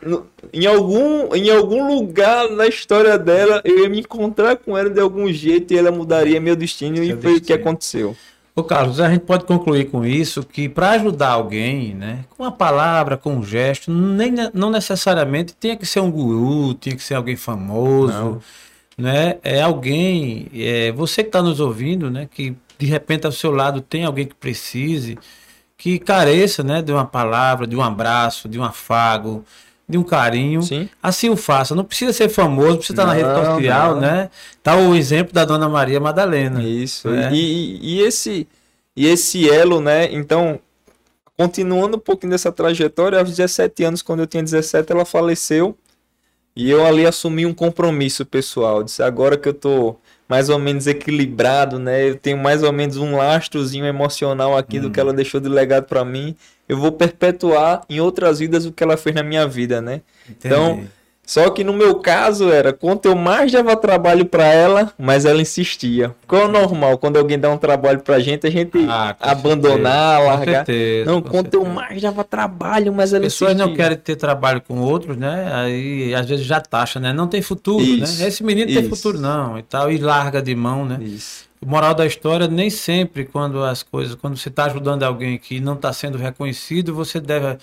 em 0.53 0.65
algum 0.65 1.35
em 1.35 1.49
algum 1.51 1.87
lugar 1.95 2.49
na 2.49 2.67
história 2.67 3.17
dela, 3.17 3.61
eu 3.63 3.79
ia 3.79 3.89
me 3.89 3.99
encontrar 3.99 4.55
com 4.57 4.77
ela 4.77 4.89
de 4.89 4.99
algum 4.99 5.31
jeito 5.31 5.73
e 5.73 5.77
ela 5.77 5.91
mudaria 5.91 6.39
meu 6.39 6.55
destino 6.55 6.97
e 7.03 7.07
Seu 7.07 7.21
foi 7.21 7.31
o 7.31 7.33
que 7.35 7.39
destino. 7.41 7.59
aconteceu. 7.59 8.15
Ô 8.57 8.63
Carlos, 8.63 9.01
a 9.01 9.09
gente 9.09 9.23
pode 9.25 9.43
concluir 9.43 9.91
com 9.91 10.05
isso 10.05 10.41
que 10.41 10.69
para 10.69 10.91
ajudar 10.91 11.31
alguém, 11.31 11.93
né, 11.93 12.23
com 12.29 12.43
uma 12.43 12.51
palavra, 12.51 13.17
com 13.17 13.35
um 13.35 13.43
gesto, 13.43 13.91
nem, 13.91 14.31
não 14.53 14.69
necessariamente 14.69 15.53
tinha 15.59 15.75
que 15.75 15.85
ser 15.85 15.99
um 15.99 16.09
guru, 16.09 16.73
tinha 16.73 16.95
que 16.95 17.03
ser 17.03 17.15
alguém 17.15 17.35
famoso, 17.35 18.13
Não. 18.13 18.41
né? 18.97 19.37
É 19.43 19.61
alguém, 19.61 20.47
é, 20.53 20.89
você 20.93 21.21
que 21.21 21.27
está 21.27 21.41
nos 21.41 21.59
ouvindo, 21.59 22.09
né, 22.09 22.29
que 22.31 22.55
de 22.79 22.85
repente 22.85 23.25
ao 23.25 23.31
seu 23.33 23.51
lado 23.51 23.81
tem 23.81 24.05
alguém 24.05 24.25
que 24.25 24.35
precise, 24.35 25.17
que 25.77 25.99
careça, 25.99 26.63
né, 26.63 26.81
de 26.81 26.93
uma 26.93 27.05
palavra, 27.05 27.67
de 27.67 27.75
um 27.75 27.81
abraço, 27.81 28.47
de 28.47 28.57
um 28.57 28.63
afago, 28.63 29.43
de 29.87 29.97
um 29.97 30.03
carinho. 30.03 30.61
Sim. 30.63 30.89
Assim 31.01 31.29
o 31.29 31.37
faça. 31.37 31.75
Não 31.75 31.83
precisa 31.83 32.11
ser 32.13 32.29
famoso, 32.29 32.69
não 32.69 32.77
precisa 32.77 32.93
estar 33.01 33.05
na 33.05 33.13
rede 33.13 33.29
Não, 33.29 33.55
social, 33.55 33.93
não. 33.95 34.01
né? 34.01 34.29
Tá 34.63 34.75
o 34.75 34.95
exemplo 34.95 35.33
da 35.33 35.45
Dona 35.45 35.69
Maria 35.69 35.99
Madalena. 35.99 36.63
Isso. 36.63 37.07
É. 37.09 37.31
E, 37.31 37.35
e- 37.37 37.95
e 37.95 38.01
esse 38.01 38.47
e 38.97 39.05
esse 39.07 39.49
elo, 39.49 39.81
né? 39.81 40.11
Então, 40.13 40.57
continuando 41.37 41.97
um 41.97 41.99
pouquinho 41.99 42.31
dessa 42.31 42.51
trajetória, 42.51 43.19
aos 43.19 43.29
17 43.29 43.83
anos, 43.83 44.01
quando 44.01 44.21
eu 44.21 44.27
tinha 44.27 44.41
17, 44.41 44.91
ela 44.91 45.03
faleceu. 45.05 45.77
E 46.55 46.69
eu 46.69 46.85
ali 46.85 47.05
assumi 47.05 47.45
um 47.45 47.53
compromisso 47.53 48.25
pessoal. 48.25 48.83
Disse, 48.83 49.03
agora 49.03 49.37
que 49.37 49.49
eu 49.49 49.53
tô 49.53 49.97
mais 50.27 50.49
ou 50.49 50.57
menos 50.57 50.87
equilibrado, 50.87 51.77
né? 51.77 52.09
Eu 52.09 52.15
tenho 52.15 52.37
mais 52.37 52.63
ou 52.63 52.71
menos 52.71 52.97
um 52.97 53.15
lastrozinho 53.15 53.85
emocional 53.85 54.57
aqui 54.57 54.79
do 54.79 54.89
que 54.89 54.99
ela 54.99 55.13
deixou 55.13 55.39
de 55.39 55.49
legado 55.49 55.85
para 55.85 56.03
mim. 56.03 56.35
Eu 56.67 56.77
vou 56.77 56.91
perpetuar 56.91 57.81
em 57.89 57.99
outras 57.99 58.39
vidas 58.39 58.65
o 58.65 58.71
que 58.71 58.83
ela 58.83 58.97
fez 58.97 59.15
na 59.15 59.21
minha 59.21 59.47
vida, 59.47 59.81
né? 59.81 60.01
Então, 60.29 60.73
Entendi. 60.73 60.89
Só 61.25 61.49
que 61.49 61.63
no 61.63 61.73
meu 61.73 61.95
caso 61.95 62.51
era, 62.51 62.71
quanto 62.71 63.05
eu 63.07 63.15
mais 63.15 63.51
dava 63.51 63.75
trabalho 63.75 64.25
pra 64.25 64.45
ela, 64.45 64.93
mais 64.97 65.25
ela 65.25 65.41
insistia. 65.41 66.15
Qual 66.27 66.43
é 66.43 66.45
o 66.45 66.47
normal? 66.51 66.97
Quando 66.99 67.17
alguém 67.17 67.39
dá 67.39 67.49
um 67.49 67.57
trabalho 67.57 67.99
pra 68.01 68.19
gente, 68.19 68.45
a 68.45 68.49
gente 68.49 68.77
Ah, 68.87 69.15
abandonar, 69.19 70.17
certeza, 70.17 70.35
largar. 70.35 70.65
certeza, 70.65 71.11
Não, 71.11 71.21
quanto 71.21 71.53
eu 71.55 71.61
certeza. 71.61 71.73
mais 71.73 72.01
dava 72.01 72.23
trabalho, 72.23 72.93
mais 72.93 73.11
ela 73.13 73.25
As 73.25 73.33
pessoas 73.33 73.51
insistia. 73.53 73.67
não 73.67 73.75
querem 73.75 73.97
ter 73.97 74.15
trabalho 74.15 74.61
com 74.61 74.79
outros, 74.79 75.17
né? 75.17 75.51
Aí 75.53 76.13
às 76.13 76.27
vezes 76.27 76.45
já 76.45 76.61
taxa, 76.61 76.99
né? 76.99 77.11
Não 77.11 77.27
tem 77.27 77.41
futuro, 77.41 77.83
Isso, 77.83 78.21
né? 78.21 78.27
Esse 78.27 78.43
menino 78.43 78.67
tem 78.67 78.81
isso. 78.81 78.89
futuro 78.89 79.19
não 79.19 79.57
e 79.57 79.63
tal 79.63 79.91
e 79.91 79.97
larga 79.97 80.41
de 80.41 80.53
mão, 80.55 80.85
né? 80.85 80.99
Isso. 81.01 81.45
O 81.61 81.67
moral 81.67 81.95
da 81.95 82.05
história 82.05 82.47
nem 82.47 82.69
sempre 82.69 83.25
quando 83.25 83.63
as 83.63 83.81
coisas, 83.81 84.13
quando 84.13 84.37
você 84.37 84.49
está 84.49 84.65
ajudando 84.65 85.01
alguém 85.01 85.37
que 85.39 85.59
não 85.59 85.73
está 85.73 85.91
sendo 85.91 86.17
reconhecido, 86.19 86.93
você 86.93 87.19
deve 87.19 87.57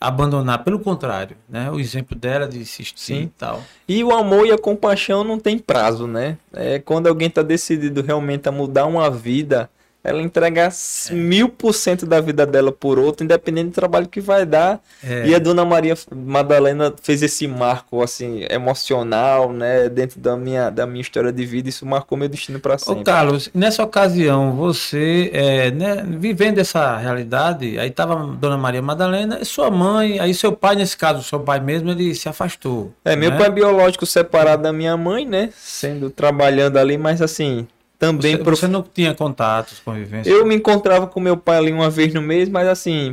abandonar. 0.00 0.62
Pelo 0.64 0.78
contrário, 0.78 1.36
né? 1.48 1.70
O 1.70 1.80
exemplo 1.80 2.16
dela 2.16 2.46
de 2.46 2.58
insistir 2.58 3.22
e 3.22 3.26
tal. 3.28 3.62
E 3.88 4.02
o 4.04 4.12
amor 4.12 4.46
e 4.46 4.52
a 4.52 4.58
compaixão 4.58 5.24
não 5.24 5.38
tem 5.38 5.58
prazo, 5.58 6.06
né? 6.06 6.36
É 6.52 6.78
quando 6.78 7.06
alguém 7.06 7.30
tá 7.30 7.42
decidido 7.42 8.02
realmente 8.02 8.48
a 8.48 8.52
mudar 8.52 8.86
uma 8.86 9.10
vida, 9.10 9.70
ela 10.06 10.22
entrega 10.22 10.68
É. 10.68 11.12
mil 11.12 11.48
por 11.48 11.74
cento 11.74 12.06
da 12.06 12.20
vida 12.20 12.46
dela 12.46 12.72
por 12.72 12.98
outro, 12.98 13.24
independente 13.24 13.70
do 13.70 13.72
trabalho 13.72 14.08
que 14.08 14.20
vai 14.20 14.46
dar. 14.46 14.80
É. 15.04 15.26
E 15.26 15.34
a 15.34 15.38
dona 15.38 15.64
Maria 15.64 15.94
Madalena 16.14 16.94
fez 17.02 17.22
esse 17.22 17.46
marco 17.46 18.02
assim 18.02 18.46
emocional, 18.48 19.52
né, 19.52 19.88
dentro 19.88 20.20
da 20.20 20.36
minha 20.36 20.70
da 20.70 20.86
minha 20.86 21.00
história 21.00 21.32
de 21.32 21.44
vida, 21.44 21.68
isso 21.68 21.84
marcou 21.84 22.16
meu 22.16 22.28
destino 22.28 22.60
para 22.60 22.74
Ô 22.74 22.78
sempre. 22.78 23.04
Carlos, 23.04 23.50
nessa 23.54 23.82
ocasião, 23.82 24.52
você, 24.52 25.30
é, 25.32 25.70
né, 25.70 26.04
vivendo 26.18 26.58
essa 26.58 26.96
realidade, 26.96 27.78
aí 27.78 27.88
estava 27.88 28.16
Dona 28.16 28.56
Maria 28.56 28.82
Madalena 28.82 29.38
e 29.40 29.44
sua 29.44 29.70
mãe, 29.70 30.20
aí 30.20 30.32
seu 30.34 30.52
pai, 30.52 30.76
nesse 30.76 30.96
caso, 30.96 31.22
seu 31.22 31.40
pai 31.40 31.60
mesmo, 31.60 31.90
ele 31.90 32.14
se 32.14 32.28
afastou. 32.28 32.92
É, 33.04 33.16
meu 33.16 33.30
né? 33.30 33.38
pai 33.38 33.50
biológico 33.50 34.06
separado 34.06 34.62
da 34.62 34.72
minha 34.72 34.96
mãe, 34.96 35.26
né, 35.26 35.50
sendo 35.56 36.10
trabalhando 36.10 36.76
ali, 36.76 36.96
mas 36.96 37.20
assim, 37.20 37.66
também 37.98 38.36
Você, 38.36 38.38
prof- 38.44 38.60
você 38.60 38.68
não 38.68 38.82
tinha 38.82 39.14
contatos, 39.14 39.78
convivência? 39.80 40.30
Eu 40.30 40.44
me 40.46 40.54
encontrava 40.54 41.06
com 41.06 41.20
meu 41.20 41.36
pai 41.36 41.58
ali 41.58 41.72
uma 41.72 41.88
vez 41.90 42.12
no 42.12 42.20
mês, 42.22 42.48
mas 42.48 42.68
assim, 42.68 43.12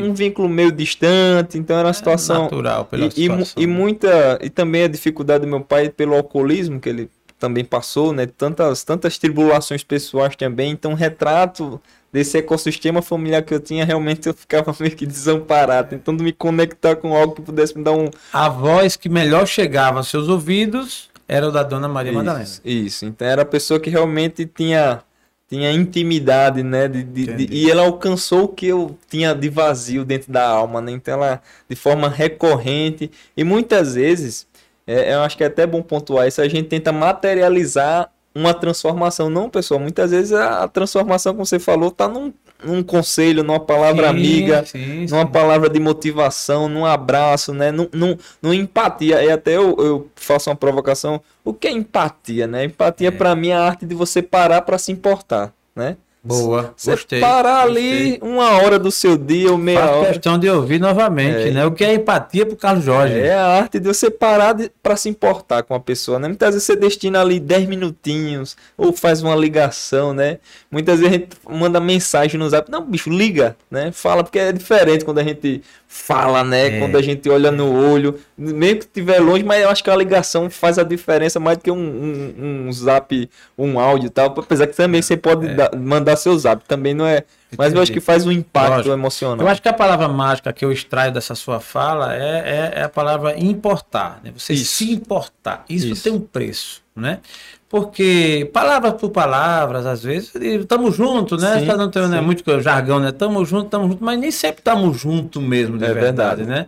um 0.00 0.12
vínculo 0.14 0.48
meio 0.48 0.70
distante, 0.72 1.56
então 1.58 1.76
era 1.78 1.88
uma 1.88 1.94
situação 1.94 2.42
natural 2.44 2.84
pela 2.84 3.04
e, 3.04 3.08
e 3.08 3.10
situação. 3.10 3.62
e 3.62 3.66
muita 3.66 4.38
e 4.42 4.50
também 4.50 4.84
a 4.84 4.88
dificuldade 4.88 5.42
do 5.44 5.48
meu 5.50 5.60
pai 5.60 5.88
pelo 5.88 6.14
alcoolismo 6.14 6.80
que 6.80 6.88
ele 6.88 7.10
também 7.38 7.64
passou, 7.64 8.12
né? 8.12 8.26
Tantas 8.26 8.82
tantas 8.84 9.16
tribulações 9.18 9.82
pessoais 9.84 10.34
também, 10.36 10.72
então 10.72 10.94
retrato 10.94 11.80
desse 12.12 12.38
ecossistema 12.38 13.02
familiar 13.02 13.42
que 13.42 13.52
eu 13.54 13.60
tinha, 13.60 13.84
realmente 13.84 14.26
eu 14.26 14.34
ficava 14.34 14.74
meio 14.80 14.96
que 14.96 15.06
desamparado, 15.06 15.90
tentando 15.90 16.24
me 16.24 16.32
conectar 16.32 16.96
com 16.96 17.14
algo 17.14 17.34
que 17.34 17.42
pudesse 17.42 17.76
me 17.76 17.84
dar 17.84 17.92
um 17.92 18.08
A 18.32 18.48
voz 18.48 18.96
que 18.96 19.08
melhor 19.08 19.46
chegava 19.46 19.98
aos 19.98 20.08
seus 20.08 20.28
ouvidos 20.28 21.07
era 21.28 21.46
o 21.48 21.52
da 21.52 21.62
Dona 21.62 21.86
Maria 21.88 22.10
Madalena. 22.12 22.42
Isso, 22.44 22.60
isso. 22.64 23.04
Então 23.06 23.28
era 23.28 23.42
a 23.42 23.44
pessoa 23.44 23.78
que 23.78 23.90
realmente 23.90 24.46
tinha 24.46 25.02
tinha 25.50 25.72
intimidade, 25.72 26.62
né? 26.62 26.86
de- 26.88 27.02
de- 27.02 27.26
de- 27.46 27.54
e 27.54 27.70
ela 27.70 27.82
alcançou 27.82 28.44
o 28.44 28.48
que 28.48 28.66
eu 28.66 28.98
tinha 29.08 29.34
de 29.34 29.48
vazio 29.48 30.04
dentro 30.04 30.30
da 30.30 30.46
alma, 30.46 30.78
né? 30.82 30.92
Então 30.92 31.14
ela, 31.14 31.40
de 31.68 31.74
forma 31.74 32.06
recorrente 32.06 33.10
e 33.34 33.42
muitas 33.44 33.94
vezes, 33.94 34.46
é, 34.86 35.14
eu 35.14 35.20
acho 35.22 35.36
que 35.38 35.42
é 35.42 35.46
até 35.46 35.66
bom 35.66 35.80
pontuar 35.82 36.28
isso, 36.28 36.42
a 36.42 36.48
gente 36.48 36.68
tenta 36.68 36.92
materializar 36.92 38.10
uma 38.34 38.52
transformação. 38.52 39.30
Não, 39.30 39.48
pessoal, 39.48 39.80
muitas 39.80 40.10
vezes 40.10 40.32
a, 40.32 40.64
a 40.64 40.68
transformação, 40.68 41.32
como 41.32 41.46
você 41.46 41.58
falou, 41.58 41.90
tá 41.90 42.06
num, 42.08 42.30
num 42.62 42.82
conselho, 42.82 43.42
numa 43.42 43.60
palavra 43.60 44.04
Sim, 44.04 44.10
amiga, 44.10 44.64
sim, 44.64 45.06
numa 45.08 45.24
sim. 45.26 45.32
palavra 45.32 45.68
de 45.70 45.78
motivação, 45.78 46.68
num 46.68 46.84
abraço, 46.84 47.54
né? 47.54 47.70
Num, 47.70 47.88
num, 47.92 48.16
num 48.42 48.52
empatia. 48.52 49.22
E 49.22 49.30
até 49.30 49.56
eu, 49.56 49.76
eu 49.78 50.10
faço 50.16 50.50
uma 50.50 50.56
provocação. 50.56 51.20
O 51.44 51.54
que 51.54 51.68
é 51.68 51.70
empatia, 51.70 52.46
né? 52.46 52.64
Empatia, 52.64 53.12
pra 53.12 53.34
mim, 53.36 53.48
é 53.48 53.54
a 53.54 53.62
arte 53.62 53.86
de 53.86 53.94
você 53.94 54.20
parar 54.22 54.62
pra 54.62 54.78
se 54.78 54.90
importar, 54.92 55.52
né? 55.74 55.96
Boa, 56.28 56.74
Você 56.76 56.90
gostei. 56.92 57.20
parar 57.20 57.66
gostei. 57.66 57.90
ali 58.12 58.18
uma 58.22 58.50
hora 58.62 58.78
do 58.78 58.90
seu 58.90 59.16
dia 59.16 59.50
ou 59.50 59.58
meia 59.58 59.80
Faço 59.80 59.94
hora. 59.94 60.08
questão 60.12 60.38
de 60.38 60.48
ouvir 60.48 60.78
novamente, 60.78 61.48
É. 61.48 61.50
né? 61.50 61.64
O 61.66 61.72
que 61.72 61.84
é 61.84 61.94
empatia 61.94 62.44
pro 62.44 62.56
Carlos 62.56 62.84
Jorge? 62.84 63.18
É 63.18 63.34
a 63.34 63.46
arte 63.46 63.78
de 63.80 63.86
você 63.88 64.10
parar 64.10 64.54
pra 64.82 64.96
se 64.96 65.08
importar 65.08 65.62
com 65.62 65.74
a 65.74 65.80
pessoa, 65.80 66.18
né? 66.18 66.28
Muitas 66.28 66.50
vezes 66.54 66.64
você 66.64 66.76
destina 66.76 67.20
ali 67.20 67.40
10 67.40 67.66
minutinhos 67.66 68.56
ou 68.76 68.92
faz 68.92 69.22
uma 69.22 69.34
ligação, 69.34 70.12
né? 70.12 70.38
Muitas 70.70 71.00
vezes 71.00 71.14
a 71.14 71.18
gente 71.18 71.28
manda 71.48 71.80
mensagem 71.80 72.38
no 72.38 72.48
zap. 72.48 72.70
Não, 72.70 72.84
bicho, 72.84 73.08
liga, 73.10 73.56
né? 73.70 73.90
Fala, 73.92 74.22
porque 74.22 74.38
é 74.38 74.52
diferente 74.52 75.04
quando 75.04 75.18
a 75.18 75.24
gente 75.24 75.62
fala, 75.90 76.44
né? 76.44 76.76
É. 76.76 76.78
Quando 76.80 76.96
a 76.98 77.02
gente 77.02 77.28
olha 77.30 77.50
no 77.50 77.72
olho, 77.90 78.18
mesmo 78.36 78.80
que 78.80 78.84
estiver 78.84 79.18
longe, 79.20 79.42
mas 79.42 79.62
eu 79.62 79.70
acho 79.70 79.82
que 79.82 79.88
a 79.90 79.96
ligação 79.96 80.50
faz 80.50 80.78
a 80.78 80.82
diferença 80.82 81.40
mais 81.40 81.56
do 81.56 81.64
que 81.64 81.70
um, 81.70 81.76
um, 81.78 82.66
um 82.68 82.72
zap, 82.72 83.30
um 83.56 83.80
áudio 83.80 84.08
e 84.08 84.10
tal. 84.10 84.26
Apesar 84.36 84.66
que 84.66 84.76
também 84.76 85.00
você 85.00 85.16
pode 85.16 85.48
dar- 85.54 85.74
mandar 85.74 86.16
seu 86.18 86.36
zap, 86.38 86.62
também 86.66 86.92
não 86.92 87.06
é. 87.06 87.24
Mas 87.56 87.72
eu 87.72 87.80
acho 87.80 87.90
que 87.90 88.00
faz 88.00 88.26
um 88.26 88.30
impacto 88.32 88.70
Lógico. 88.70 88.90
emocional. 88.92 89.46
Eu 89.46 89.50
acho 89.50 89.62
que 89.62 89.68
a 89.68 89.72
palavra 89.72 90.06
mágica 90.06 90.52
que 90.52 90.64
eu 90.64 90.70
extraio 90.70 91.10
dessa 91.10 91.34
sua 91.34 91.60
fala 91.60 92.14
é, 92.14 92.20
é, 92.20 92.80
é 92.80 92.82
a 92.82 92.88
palavra 92.90 93.38
importar, 93.38 94.20
né? 94.22 94.30
Você 94.36 94.52
Isso. 94.52 94.76
se 94.76 94.92
importar. 94.92 95.64
Isso, 95.68 95.86
Isso. 95.86 96.02
tem 96.02 96.12
um 96.12 96.20
preço, 96.20 96.82
né? 96.94 97.20
Porque 97.68 98.50
palavras 98.52 98.94
por 98.94 99.10
palavras, 99.10 99.86
às 99.86 100.02
vezes, 100.02 100.34
estamos 100.34 100.94
juntos, 100.94 101.42
né? 101.42 101.60
Sim, 101.60 101.66
Tá 101.66 101.76
não 101.76 101.90
tem 101.90 102.06
né, 102.08 102.20
muito 102.20 102.60
jargão, 102.60 102.98
né? 102.98 103.10
Estamos 103.10 103.48
juntos, 103.48 103.66
estamos 103.66 103.88
juntos, 103.88 104.04
mas 104.04 104.18
nem 104.18 104.30
sempre 104.30 104.60
estamos 104.60 104.98
juntos 104.98 105.42
mesmo, 105.42 105.78
de 105.78 105.84
É 105.84 105.92
verdade, 105.92 106.44
verdade. 106.44 106.44
né? 106.44 106.66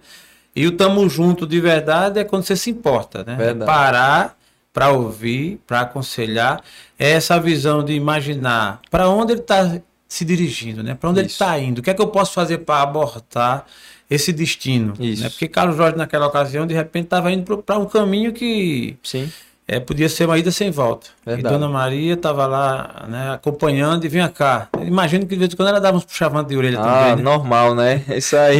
E 0.55 0.67
o 0.67 0.73
tamo 0.73 1.09
junto 1.09 1.47
de 1.47 1.61
verdade 1.61 2.19
é 2.19 2.25
quando 2.25 2.43
você 2.45 2.57
se 2.57 2.71
importa, 2.71 3.25
né? 3.25 3.35
Verdade. 3.37 3.67
Parar 3.67 4.37
para 4.73 4.91
ouvir, 4.91 5.61
para 5.67 5.81
aconselhar, 5.81 6.63
é 6.99 7.11
essa 7.11 7.39
visão 7.41 7.85
de 7.85 7.93
imaginar 7.93 8.81
para 8.91 9.09
onde 9.09 9.33
ele 9.33 9.41
está 9.41 9.81
se 10.09 10.25
dirigindo, 10.25 10.83
né? 10.83 10.95
Para 10.95 11.11
onde 11.11 11.21
ele 11.21 11.27
Isso. 11.27 11.43
está 11.43 11.59
indo? 11.59 11.79
O 11.79 11.83
que 11.83 11.91
é 11.91 11.95
que 11.95 12.03
eu 12.03 12.09
posso 12.09 12.33
fazer 12.33 12.59
para 12.59 12.83
abortar 12.83 13.67
esse 14.09 14.33
destino? 14.33 14.95
Isso. 14.99 15.23
Né? 15.23 15.31
Porque 15.31 15.47
Carlos 15.49 15.77
Jorge 15.77 15.97
naquela 15.97 16.27
ocasião 16.27 16.67
de 16.67 16.75
repente 16.75 17.05
estava 17.05 17.31
indo 17.31 17.59
para 17.59 17.79
um 17.79 17.87
caminho 17.87 18.33
que 18.33 18.97
Sim. 19.03 19.31
É, 19.73 19.79
podia 19.79 20.09
ser 20.09 20.25
uma 20.25 20.37
ida 20.37 20.51
sem 20.51 20.69
volta. 20.69 21.07
Verdade. 21.25 21.55
E 21.55 21.59
Dona 21.59 21.69
Maria 21.73 22.15
estava 22.15 22.45
lá, 22.45 23.07
né, 23.09 23.31
acompanhando 23.35 24.05
e 24.05 24.09
vinha 24.09 24.29
cá. 24.29 24.69
Imagino 24.85 25.25
que 25.27 25.35
de 25.35 25.39
vez 25.39 25.53
em 25.53 25.57
quando 25.57 25.69
ela 25.69 25.81
dava 25.81 25.97
uns 25.97 26.05
puxavantes 26.05 26.51
de 26.51 26.57
orelha 26.57 26.81
Ah, 26.81 26.83
também, 26.83 27.17
né? 27.17 27.23
normal, 27.23 27.73
né? 27.77 28.03
Isso 28.09 28.37
aí. 28.37 28.59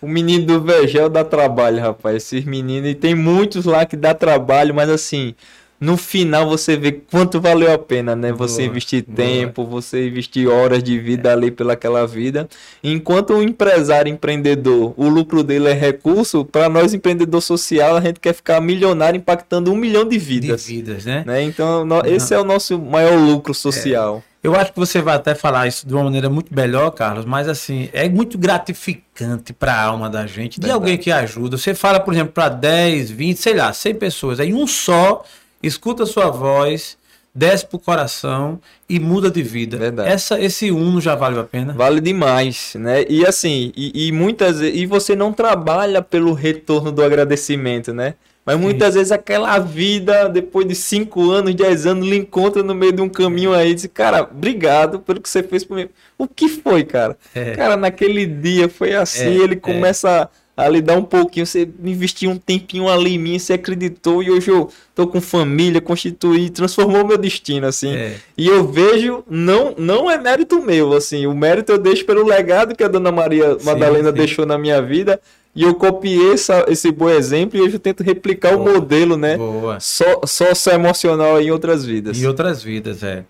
O 0.00 0.06
menino 0.06 0.46
do 0.46 0.60
Vergel 0.60 1.08
dá 1.08 1.24
trabalho, 1.24 1.80
rapaz. 1.80 2.16
Esses 2.16 2.44
meninos, 2.44 2.88
e 2.90 2.94
tem 2.94 3.16
muitos 3.16 3.64
lá 3.64 3.84
que 3.84 3.96
dá 3.96 4.14
trabalho, 4.14 4.72
mas 4.72 4.88
assim, 4.88 5.34
no 5.82 5.96
final 5.96 6.48
você 6.48 6.76
vê 6.76 6.92
quanto 6.92 7.40
valeu 7.40 7.72
a 7.72 7.76
pena, 7.78 8.14
né? 8.14 8.30
Você 8.32 8.58
Boa, 8.62 8.68
investir 8.68 9.02
boa. 9.04 9.16
tempo, 9.16 9.66
você 9.66 10.06
investir 10.06 10.48
horas 10.48 10.80
de 10.80 10.96
vida 10.96 11.32
ali 11.32 11.50
pelaquela 11.50 12.06
vida. 12.06 12.48
Enquanto 12.84 13.32
o 13.34 13.42
empresário 13.42 14.08
empreendedor, 14.08 14.94
o 14.96 15.08
lucro 15.08 15.42
dele 15.42 15.68
é 15.68 15.72
recurso, 15.72 16.44
para 16.44 16.68
nós 16.68 16.94
empreendedor 16.94 17.42
social, 17.42 17.96
a 17.96 18.00
gente 18.00 18.20
quer 18.20 18.32
ficar 18.32 18.60
milionário 18.60 19.18
impactando 19.18 19.72
um 19.72 19.76
milhão 19.76 20.04
de 20.04 20.10
De 20.10 20.18
vidas. 20.18 20.66
vidas, 20.66 21.04
né? 21.04 21.24
Né? 21.26 21.42
Então, 21.42 21.84
no- 21.84 22.06
esse 22.06 22.32
é 22.32 22.38
o 22.38 22.44
nosso 22.44 22.78
maior 22.78 23.18
lucro 23.18 23.52
social. 23.52 24.22
Eu 24.40 24.54
acho 24.56 24.72
que 24.72 24.78
você 24.78 25.00
vai 25.00 25.16
até 25.16 25.34
falar 25.34 25.66
isso 25.68 25.86
de 25.86 25.92
uma 25.94 26.04
maneira 26.04 26.28
muito 26.30 26.54
melhor, 26.54 26.90
Carlos, 26.90 27.24
mas 27.24 27.48
assim, 27.48 27.88
é 27.92 28.08
muito 28.08 28.36
gratificante 28.36 29.52
para 29.52 29.72
a 29.72 29.82
alma 29.84 30.08
da 30.10 30.26
gente, 30.26 30.58
de 30.60 30.66
Verdade. 30.66 30.72
alguém 30.72 30.98
que 30.98 31.10
ajuda. 31.10 31.56
Você 31.56 31.74
fala, 31.74 32.00
por 32.00 32.12
exemplo, 32.14 32.32
para 32.32 32.48
10, 32.48 33.10
20, 33.10 33.36
sei 33.38 33.54
lá, 33.54 33.72
100 33.72 33.94
pessoas, 33.94 34.40
aí 34.40 34.52
um 34.52 34.66
só 34.66 35.24
escuta 35.62 36.02
a 36.02 36.06
sua 36.06 36.30
voz, 36.30 36.96
desce 37.34 37.66
pro 37.66 37.78
coração 37.78 38.60
e 38.88 38.98
muda 39.00 39.30
de 39.30 39.42
vida. 39.42 39.76
Verdade. 39.76 40.10
Essa, 40.10 40.40
esse 40.40 40.70
um 40.70 40.92
não 40.92 41.00
já 41.00 41.14
vale 41.14 41.38
a 41.38 41.44
pena? 41.44 41.72
Vale 41.72 42.00
demais, 42.00 42.74
né? 42.76 43.04
E 43.08 43.24
assim, 43.24 43.72
e, 43.76 44.08
e 44.08 44.12
muitas 44.12 44.60
e 44.60 44.84
você 44.86 45.16
não 45.16 45.32
trabalha 45.32 46.02
pelo 46.02 46.32
retorno 46.32 46.92
do 46.92 47.02
agradecimento, 47.02 47.92
né? 47.92 48.14
Mas 48.44 48.58
muitas 48.58 48.94
vezes 48.94 49.12
aquela 49.12 49.56
vida, 49.60 50.28
depois 50.28 50.66
de 50.66 50.74
5 50.74 51.30
anos, 51.30 51.54
10 51.54 51.86
anos, 51.86 52.08
lhe 52.08 52.16
encontra 52.16 52.60
no 52.60 52.74
meio 52.74 52.92
de 52.92 53.00
um 53.00 53.08
caminho 53.08 53.52
aí 53.54 53.70
e 53.70 53.74
diz, 53.74 53.86
cara, 53.86 54.22
obrigado 54.22 54.98
pelo 54.98 55.20
que 55.20 55.28
você 55.28 55.44
fez 55.44 55.62
por 55.62 55.76
mim. 55.76 55.88
O 56.18 56.26
que 56.26 56.48
foi, 56.48 56.82
cara? 56.82 57.16
É. 57.32 57.52
Cara, 57.52 57.76
naquele 57.76 58.26
dia 58.26 58.68
foi 58.68 58.94
assim, 58.94 59.26
É, 59.40 59.44
ele 59.44 59.54
é. 59.54 59.56
começa 59.56 60.22
a 60.24 60.28
lhe 60.68 60.82
dar 60.82 60.96
um 60.98 61.02
pouquinho, 61.02 61.46
você 61.46 61.68
investiu 61.82 62.30
um 62.30 62.36
tempinho 62.36 62.88
ali 62.88 63.14
em 63.14 63.18
mim, 63.18 63.38
você 63.38 63.54
acreditou, 63.54 64.22
e 64.22 64.30
hoje 64.30 64.50
eu 64.50 64.68
tô 64.94 65.06
com 65.06 65.20
família, 65.20 65.80
constituí, 65.80 66.50
transformou 66.50 67.06
meu 67.06 67.16
destino, 67.16 67.66
assim. 67.66 67.94
É. 67.94 68.16
E 68.36 68.46
eu 68.48 68.66
vejo, 68.70 69.24
não, 69.28 69.74
não 69.78 70.10
é 70.10 70.18
mérito 70.18 70.62
meu, 70.62 70.92
assim, 70.92 71.26
o 71.26 71.34
mérito 71.34 71.72
eu 71.72 71.78
deixo 71.78 72.04
pelo 72.04 72.24
legado 72.26 72.76
que 72.76 72.84
a 72.84 72.88
dona 72.88 73.10
Maria 73.10 73.58
Sim, 73.58 73.64
Madalena 73.64 74.10
sim. 74.10 74.16
deixou 74.16 74.44
na 74.46 74.58
minha 74.58 74.80
vida, 74.82 75.18
e 75.54 75.62
eu 75.64 75.74
copiei 75.74 76.32
essa- 76.32 76.64
esse 76.68 76.90
bom 76.90 77.10
exemplo 77.10 77.58
e 77.58 77.62
hoje 77.62 77.74
eu 77.76 77.80
tento 77.80 78.02
replicar 78.02 78.56
Boa, 78.56 78.70
o 78.70 78.74
modelo, 78.74 79.16
né? 79.16 79.36
Boa. 79.36 79.78
Só, 79.80 80.20
só 80.54 80.70
emocional 80.70 81.40
em 81.40 81.50
outras 81.50 81.84
vidas. 81.84 82.18
Em 82.20 82.26
outras 82.26 82.62
vidas, 82.62 83.02
é. 83.02 83.24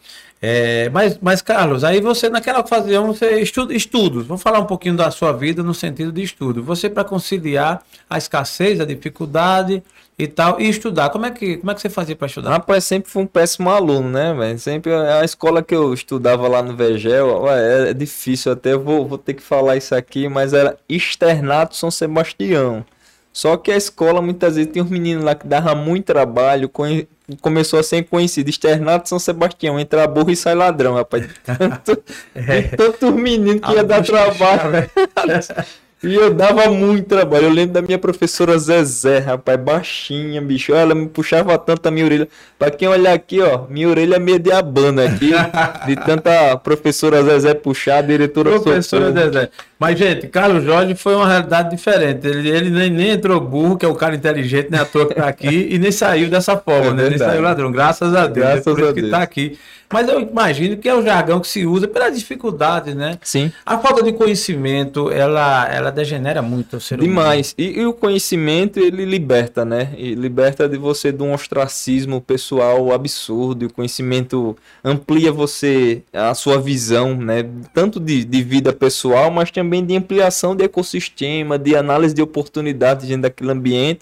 É, 0.44 0.88
mas, 0.88 1.16
mas, 1.22 1.40
Carlos, 1.40 1.84
aí 1.84 2.00
você, 2.00 2.28
naquela 2.28 2.58
ocasião, 2.58 3.06
você 3.06 3.40
estuda 3.40 3.72
estudos. 3.72 4.26
Vamos 4.26 4.42
falar 4.42 4.58
um 4.58 4.66
pouquinho 4.66 4.96
da 4.96 5.08
sua 5.12 5.30
vida 5.32 5.62
no 5.62 5.72
sentido 5.72 6.10
de 6.10 6.20
estudo. 6.20 6.64
Você, 6.64 6.90
para 6.90 7.04
conciliar 7.04 7.80
a 8.10 8.18
escassez, 8.18 8.80
a 8.80 8.84
dificuldade 8.84 9.84
e 10.18 10.26
tal, 10.26 10.60
e 10.60 10.68
estudar, 10.68 11.10
como 11.10 11.26
é 11.26 11.30
que, 11.30 11.58
como 11.58 11.70
é 11.70 11.74
que 11.76 11.80
você 11.80 11.88
fazia 11.88 12.16
para 12.16 12.26
estudar? 12.26 12.50
Rapaz, 12.50 12.82
sempre 12.84 13.08
fui 13.08 13.22
um 13.22 13.26
péssimo 13.26 13.70
aluno, 13.70 14.10
né, 14.10 14.34
velho? 14.34 14.58
Sempre 14.58 14.92
a 14.92 15.24
escola 15.24 15.62
que 15.62 15.74
eu 15.74 15.94
estudava 15.94 16.48
lá 16.48 16.60
no 16.60 16.74
Vegel, 16.76 17.42
ué, 17.42 17.90
é 17.90 17.94
difícil 17.94 18.50
até, 18.50 18.76
vou, 18.76 19.06
vou 19.06 19.18
ter 19.18 19.34
que 19.34 19.42
falar 19.42 19.76
isso 19.76 19.94
aqui, 19.94 20.28
mas 20.28 20.52
era 20.52 20.76
Externato 20.88 21.76
São 21.76 21.90
Sebastião. 21.90 22.84
Só 23.32 23.56
que 23.56 23.70
a 23.72 23.76
escola 23.76 24.20
muitas 24.20 24.56
vezes 24.56 24.70
tem 24.70 24.82
uns 24.82 24.90
meninos 24.90 25.24
lá 25.24 25.34
que 25.34 25.46
dava 25.46 25.74
muito 25.74 26.04
trabalho, 26.06 26.68
conhe- 26.68 27.08
começou 27.40 27.78
a 27.78 27.82
ser 27.82 28.02
conhecido, 28.04 28.50
Externato 28.50 29.08
São 29.08 29.18
Sebastião, 29.18 29.80
entra 29.80 30.06
burro 30.06 30.30
e 30.30 30.36
sai 30.36 30.54
ladrão, 30.54 30.94
rapaz. 30.94 31.24
Tanto, 31.44 32.02
de 32.34 32.62
tantos 32.76 33.10
meninos 33.14 33.60
que 33.62 33.72
ia 33.74 33.82
dar 33.84 34.02
trabalho. 34.04 34.90
E 36.04 36.16
eu 36.16 36.34
dava 36.34 36.68
muito 36.68 37.06
trabalho. 37.06 37.44
Eu 37.44 37.50
lembro 37.52 37.74
da 37.74 37.80
minha 37.80 37.96
professora 37.96 38.58
Zezé, 38.58 39.18
rapaz, 39.18 39.56
baixinha, 39.60 40.42
bicho. 40.42 40.74
Ela 40.74 40.96
me 40.96 41.06
puxava 41.06 41.56
tanto 41.56 41.86
a 41.86 41.92
minha 41.92 42.04
orelha. 42.04 42.28
Pra 42.58 42.72
quem 42.72 42.88
olhar 42.88 43.12
aqui, 43.12 43.40
ó, 43.40 43.66
minha 43.68 43.88
orelha 43.88 44.16
é 44.16 44.18
meio 44.18 44.40
de 44.40 44.50
abana 44.50 45.04
aqui. 45.04 45.30
de 45.86 45.94
tanta 46.04 46.56
professora 46.56 47.22
Zezé 47.22 47.54
puxar, 47.54 48.02
diretora 48.02 48.50
Professora 48.58 49.12
Socorro. 49.12 49.30
Zezé. 49.32 49.50
Mas, 49.82 49.98
gente, 49.98 50.28
Carlos 50.28 50.62
Jorge 50.62 50.94
foi 50.94 51.16
uma 51.16 51.26
realidade 51.26 51.70
diferente. 51.70 52.24
Ele, 52.24 52.48
ele 52.48 52.70
nem, 52.70 52.88
nem 52.88 53.10
entrou 53.10 53.40
burro, 53.40 53.76
que 53.76 53.84
é 53.84 53.88
o 53.88 53.96
cara 53.96 54.14
inteligente, 54.14 54.68
nem 54.70 54.78
à 54.78 54.84
toa 54.84 55.08
que 55.08 55.14
tá 55.14 55.26
aqui, 55.26 55.66
e 55.72 55.76
nem 55.76 55.90
saiu 55.90 56.30
dessa 56.30 56.56
forma, 56.56 56.90
É 56.90 56.92
né? 56.92 57.08
Nem 57.08 57.18
saiu 57.18 57.42
ladrão. 57.42 57.72
Graças 57.72 58.14
a 58.14 58.28
Deus. 58.28 58.46
Graças 58.46 58.66
é 58.66 58.70
por 58.70 58.78
isso 58.78 58.88
a 58.88 58.94
que 58.94 59.00
Deus. 59.00 59.10
tá 59.10 59.22
aqui. 59.22 59.58
Mas 59.92 60.08
eu 60.08 60.20
imagino 60.20 60.76
que 60.78 60.88
é 60.88 60.94
o 60.94 61.02
jargão 61.02 61.38
que 61.38 61.46
se 61.46 61.66
usa 61.66 61.86
pela 61.86 62.08
dificuldade, 62.08 62.94
né? 62.94 63.18
Sim. 63.22 63.52
A 63.66 63.76
falta 63.76 64.02
de 64.02 64.12
conhecimento, 64.12 65.10
ela, 65.10 65.68
ela 65.70 65.90
degenera 65.90 66.40
muito 66.40 66.78
o 66.78 66.80
ser 66.80 66.94
humano. 66.94 67.08
Demais. 67.08 67.54
E, 67.58 67.78
e 67.80 67.84
o 67.84 67.92
conhecimento, 67.92 68.80
ele 68.80 69.04
liberta, 69.04 69.64
né? 69.66 69.90
E 69.98 70.14
liberta 70.14 70.66
de 70.66 70.78
você 70.78 71.12
de 71.12 71.22
um 71.22 71.34
ostracismo 71.34 72.22
pessoal 72.22 72.90
absurdo. 72.92 73.64
E 73.64 73.66
o 73.66 73.72
conhecimento 73.72 74.56
amplia 74.82 75.30
você, 75.30 76.02
a 76.12 76.32
sua 76.34 76.58
visão, 76.58 77.14
né? 77.14 77.44
Tanto 77.74 78.00
de, 78.00 78.24
de 78.24 78.42
vida 78.42 78.72
pessoal, 78.72 79.30
mas 79.30 79.50
também 79.50 79.71
de 79.80 79.94
ampliação 79.94 80.56
de 80.56 80.64
ecossistema, 80.64 81.56
de 81.56 81.76
análise 81.76 82.12
de 82.12 82.20
oportunidades 82.20 83.06
dentro 83.06 83.22
daquele 83.22 83.52
ambiente. 83.52 84.00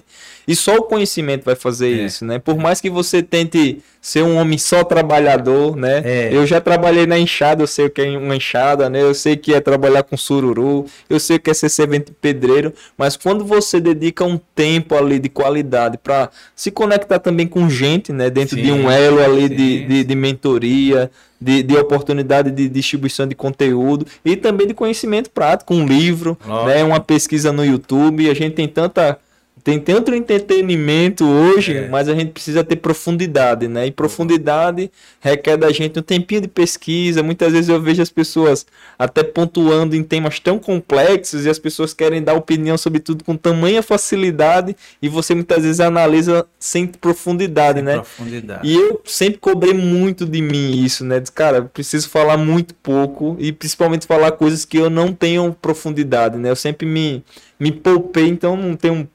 E 0.51 0.57
só 0.57 0.75
o 0.79 0.83
conhecimento 0.83 1.45
vai 1.45 1.55
fazer 1.55 1.89
É. 2.01 2.05
isso, 2.07 2.25
né? 2.25 2.41
Por 2.41 2.57
mais 2.59 2.81
que 2.81 2.91
você 2.91 3.23
tente 3.23 3.79
ser 4.01 4.23
um 4.25 4.37
homem 4.37 4.59
só 4.59 4.83
trabalhador, 4.83 5.77
né? 5.77 6.03
É. 6.05 6.31
Eu 6.33 6.45
já 6.45 6.61
trabalhei 6.61 7.07
na 7.07 7.17
enxada, 7.19 7.63
eu 7.63 7.67
sei 7.69 7.87
o 7.87 7.91
que 7.91 8.01
é 8.01 8.19
uma 8.19 8.35
enxada, 8.35 8.91
né? 8.91 9.01
Eu 9.01 9.15
sei 9.15 9.37
que 9.37 9.55
é 9.55 9.61
trabalhar 9.61 10.03
com 10.03 10.17
sururu, 10.17 10.87
eu 11.09 11.21
sei 11.21 11.37
o 11.37 11.41
que 11.41 11.51
é 11.51 11.55
ser 11.55 11.69
servente 11.69 12.11
pedreiro, 12.21 12.73
mas 12.99 13.17
quando 13.17 13.45
você 13.45 13.79
dedica 13.81 14.25
um 14.25 14.41
tempo 14.55 14.97
ali 14.97 15.21
de 15.21 15.29
qualidade 15.29 15.99
para 15.99 16.31
se 16.57 16.71
conectar 16.73 17.21
também 17.21 17.47
com 17.47 17.71
gente, 17.71 18.13
né? 18.13 18.29
Dentro 18.29 18.57
de 18.57 18.65
Sim, 18.65 18.73
um 18.73 18.91
elo 18.91 19.23
ali 19.23 19.49
de, 19.49 19.87
de, 19.87 20.03
de 20.05 20.15
mentoria, 20.17 21.11
de, 21.41 21.63
de 21.63 21.77
oportunidade 21.77 22.51
de 22.51 22.69
distribuição 22.69 23.27
de 23.27 23.37
conteúdo 23.37 24.05
e 24.25 24.35
também 24.35 24.67
de 24.67 24.75
conhecimento 24.75 25.31
prático, 25.31 25.73
um 25.75 25.87
livro, 25.87 26.37
Lógico. 26.45 26.69
né? 26.69 26.83
Uma 26.83 26.99
pesquisa 26.99 27.53
no 27.53 27.65
YouTube, 27.65 28.29
a 28.29 28.35
gente 28.35 28.55
tem 28.55 28.67
tanta 28.67 29.17
tem 29.63 29.79
tanto 29.79 30.15
entretenimento 30.15 31.25
hoje, 31.27 31.77
É. 31.77 31.89
mas 31.89 32.09
a 32.09 32.15
gente 32.15 32.33
precisa 32.33 32.65
ter 32.65 32.77
profundidade, 32.77 33.69
né? 33.69 33.87
E 33.87 33.91
profundidade 33.91 34.91
requer 35.21 35.57
da 35.57 35.71
gente 35.71 35.99
um 35.99 36.03
tempinho 36.03 36.41
de 36.43 36.49
pesquisa. 36.49 37.23
Muitas 37.23 37.53
vezes 37.53 37.69
eu 37.69 37.81
vejo 37.81 38.03
as 38.03 38.11
pessoas 38.11 38.67
até 38.99 39.23
pontuando 39.23 39.95
em 39.95 40.03
temas 40.03 40.39
tão 40.41 40.59
complexos 40.59 41.45
e 41.47 41.51
as 41.51 41.59
pessoas 41.59 41.93
querem 41.93 42.23
dar 42.23 42.35
opinião 42.35 42.77
sobre 42.79 43.01
tudo 43.01 43.25
com 43.25 43.37
tamanha 43.37 43.83
facilidade 43.83 44.77
e 45.01 45.09
você 45.09 45.35
muitas 45.35 45.63
vezes 45.63 45.81
analisa 45.81 46.47
sem 46.59 46.87
profundidade, 46.87 47.83
né? 47.83 47.95
Profundidade. 47.97 48.67
E 48.69 48.75
eu 48.75 49.01
sempre 49.05 49.39
cobrei 49.39 49.73
muito 49.75 50.25
de 50.27 50.41
mim 50.41 50.83
isso, 50.85 51.05
né? 51.05 51.21
Diz, 51.21 51.31
Cara, 51.31 51.59
eu 51.59 51.65
preciso 51.67 52.09
falar 52.09 52.37
muito 52.37 52.75
pouco 52.75 53.37
e 53.39 53.53
principalmente 53.53 54.07
falar 54.07 54.33
coisas 54.33 54.65
que 54.65 54.77
eu 54.79 54.91
não 54.91 55.13
tenho 55.13 55.55
profundidade, 55.61 56.37
né? 56.37 56.51
Eu 56.51 56.57
sempre 56.57 56.87
me, 56.87 57.25
me 57.59 57.71
poupei, 57.73 58.29
então 58.29 58.57
não 58.57 58.77
tenho 58.77 59.09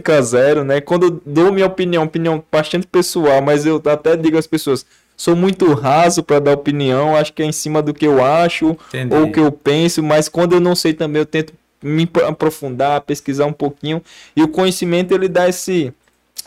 polêmica 0.00 0.22
zero, 0.22 0.64
né? 0.64 0.80
Quando 0.80 1.04
eu 1.04 1.22
dou 1.24 1.52
minha 1.52 1.66
opinião, 1.66 2.04
opinião 2.04 2.42
bastante 2.50 2.86
pessoal, 2.86 3.42
mas 3.42 3.66
eu 3.66 3.80
até 3.84 4.16
digo 4.16 4.38
às 4.38 4.46
pessoas, 4.46 4.84
sou 5.16 5.36
muito 5.36 5.72
raso 5.74 6.22
para 6.22 6.40
dar 6.40 6.52
opinião, 6.52 7.14
acho 7.14 7.32
que 7.32 7.42
é 7.42 7.46
em 7.46 7.52
cima 7.52 7.82
do 7.82 7.92
que 7.92 8.06
eu 8.06 8.24
acho 8.24 8.76
Entendi. 8.88 9.14
ou 9.14 9.24
o 9.24 9.32
que 9.32 9.38
eu 9.38 9.52
penso, 9.52 10.02
mas 10.02 10.28
quando 10.28 10.54
eu 10.54 10.60
não 10.60 10.74
sei 10.74 10.94
também 10.94 11.20
eu 11.20 11.26
tento 11.26 11.52
me 11.82 12.08
aprofundar, 12.26 13.00
pesquisar 13.02 13.46
um 13.46 13.52
pouquinho 13.52 14.02
e 14.34 14.42
o 14.42 14.48
conhecimento 14.48 15.14
ele 15.14 15.28
dá 15.28 15.48
esse, 15.48 15.92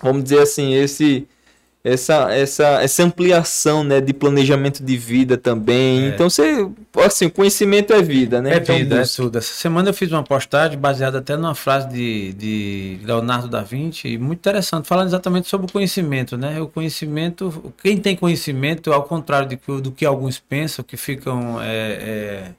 vamos 0.01 0.23
dizer 0.23 0.39
assim, 0.39 0.73
esse 0.73 1.27
essa, 1.83 2.31
essa, 2.33 2.81
essa 2.81 3.03
ampliação 3.03 3.83
né, 3.83 3.99
de 3.99 4.13
planejamento 4.13 4.81
de 4.81 4.95
vida 4.95 5.37
também. 5.37 6.05
É. 6.05 6.07
Então, 6.09 6.29
você, 6.29 6.65
assim, 7.05 7.27
conhecimento 7.27 7.91
é 7.91 8.01
vida, 8.01 8.41
né? 8.41 8.53
É 8.53 8.57
então, 8.57 8.75
vida, 8.77 9.01
é 9.01 9.03
tudo. 9.03 9.37
Essa 9.37 9.53
semana 9.53 9.89
eu 9.89 9.93
fiz 9.93 10.09
uma 10.11 10.23
postagem 10.23 10.77
baseada 10.77 11.19
até 11.19 11.35
numa 11.35 11.53
frase 11.53 11.89
de, 11.89 12.33
de 12.33 12.99
Leonardo 13.03 13.49
da 13.49 13.61
Vinci, 13.61 14.07
e 14.07 14.17
muito 14.17 14.39
interessante, 14.39 14.87
falando 14.87 15.07
exatamente 15.07 15.49
sobre 15.49 15.67
o 15.67 15.71
conhecimento, 15.71 16.37
né? 16.37 16.61
O 16.61 16.67
conhecimento, 16.67 17.73
quem 17.81 17.97
tem 17.97 18.15
conhecimento, 18.15 18.93
ao 18.93 19.03
contrário 19.03 19.49
de 19.49 19.57
que- 19.57 19.81
do 19.81 19.91
que 19.91 20.05
alguns 20.05 20.39
pensam, 20.39 20.85
que 20.85 20.95
ficam, 20.95 21.61
é, 21.61 21.67
é, 21.67 22.51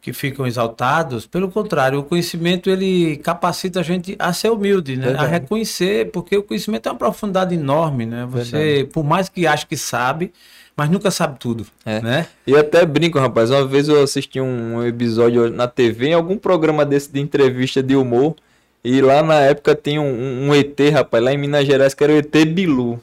que 0.00 0.12
ficam 0.12 0.46
exaltados, 0.46 1.26
pelo 1.26 1.50
contrário, 1.50 1.98
o 1.98 2.02
conhecimento 2.04 2.70
ele 2.70 3.16
capacita 3.18 3.80
a 3.80 3.82
gente 3.82 4.14
a 4.18 4.32
ser 4.32 4.50
humilde, 4.50 4.96
né? 4.96 5.06
A 5.06 5.08
Verdade. 5.08 5.30
reconhecer, 5.32 6.10
porque 6.12 6.36
o 6.36 6.42
conhecimento 6.42 6.88
é 6.88 6.92
uma 6.92 6.98
profundidade 6.98 7.54
enorme, 7.54 8.06
né? 8.06 8.26
Você, 8.30 8.88
por 8.92 9.04
mais 9.04 9.28
que 9.28 9.46
ache 9.46 9.66
que 9.66 9.76
sabe, 9.76 10.32
mas 10.76 10.88
nunca 10.88 11.10
sabe 11.10 11.38
tudo, 11.40 11.66
É. 11.84 12.00
né? 12.00 12.26
E 12.46 12.52
eu 12.52 12.60
até 12.60 12.86
brinco, 12.86 13.18
rapaz. 13.18 13.50
Uma 13.50 13.66
vez 13.66 13.88
eu 13.88 14.00
assisti 14.02 14.40
um 14.40 14.84
episódio 14.86 15.50
na 15.50 15.66
TV, 15.66 16.08
em 16.10 16.14
algum 16.14 16.36
programa 16.38 16.86
desse 16.86 17.10
de 17.12 17.20
entrevista 17.20 17.82
de 17.82 17.96
humor. 17.96 18.36
E 18.84 19.00
lá 19.00 19.20
na 19.24 19.40
época 19.40 19.74
tem 19.74 19.98
um, 19.98 20.48
um 20.48 20.54
ET, 20.54 20.78
rapaz, 20.92 21.22
lá 21.22 21.32
em 21.32 21.36
Minas 21.36 21.66
Gerais, 21.66 21.92
que 21.92 22.04
era 22.04 22.12
o 22.12 22.16
ET 22.16 22.32
Bilu. 22.46 23.00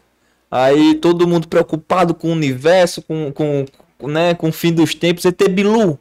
Aí 0.49 0.95
todo 0.95 1.27
mundo 1.27 1.49
preocupado 1.49 2.15
com 2.15 2.29
o 2.29 2.31
universo, 2.31 3.01
com, 3.01 3.29
com, 3.33 3.65
com, 3.97 4.07
né, 4.07 4.33
com 4.33 4.47
o 4.47 4.53
fim 4.53 4.71
dos 4.71 4.95
tempos. 4.95 5.25
ET 5.25 5.49
Bilu, 5.49 5.99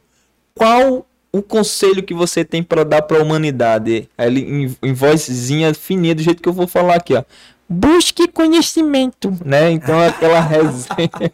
qual 0.55 1.05
o 1.31 1.41
conselho 1.41 2.01
que 2.01 2.13
você 2.13 2.45
tem 2.45 2.63
para 2.63 2.83
dar 2.83 3.01
para 3.01 3.19
a 3.19 3.21
humanidade? 3.21 4.09
Ele 4.17 4.39
em, 4.41 4.89
em 4.89 4.93
vozinha 4.93 5.73
fininha 5.73 6.15
do 6.15 6.23
jeito 6.23 6.41
que 6.41 6.49
eu 6.49 6.53
vou 6.53 6.65
falar 6.67 6.95
aqui, 6.95 7.13
ó. 7.13 7.23
Busque 7.67 8.27
conhecimento, 8.27 9.33
né? 9.43 9.71
Então 9.71 9.99
aquela 9.99 10.37
resenha, 10.47 11.31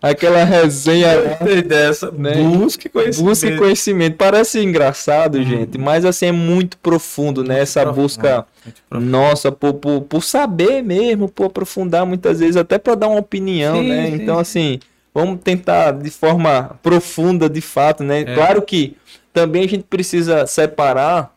aquela 0.00 0.44
resenha 0.44 1.36
Gostei 1.40 1.60
dessa. 1.60 2.10
Né? 2.12 2.34
Busque 2.34 2.88
conhecimento. 2.88 3.28
Busque 3.28 3.56
conhecimento. 3.56 4.16
Parece 4.16 4.60
engraçado, 4.60 5.42
gente, 5.42 5.78
mas 5.78 6.04
assim 6.04 6.26
é 6.26 6.32
muito 6.32 6.78
profundo, 6.78 7.42
né? 7.42 7.60
Essa 7.60 7.82
profundo, 7.82 8.00
busca 8.00 8.46
muito 8.64 8.80
profundo. 8.88 9.10
nossa 9.10 9.50
por, 9.50 9.74
por, 9.74 10.02
por 10.02 10.22
saber 10.22 10.82
mesmo, 10.82 11.28
por 11.28 11.46
aprofundar 11.46 12.06
muitas 12.06 12.38
vezes, 12.38 12.56
até 12.56 12.78
para 12.78 12.94
dar 12.94 13.08
uma 13.08 13.18
opinião, 13.18 13.80
Sim, 13.80 13.88
né? 13.88 14.06
sim, 14.06 14.14
então, 14.14 14.36
sim. 14.36 14.40
assim, 14.40 14.80
vamos 15.14 15.40
tentar 15.42 15.92
de 15.92 16.10
forma 16.10 16.78
profunda, 16.82 17.48
de 17.48 17.60
fato, 17.60 18.02
né? 18.02 18.20
É. 18.20 18.34
Claro 18.34 18.62
que 18.62 18.96
também 19.32 19.64
a 19.64 19.68
gente 19.68 19.84
precisa 19.84 20.46
separar. 20.46 21.32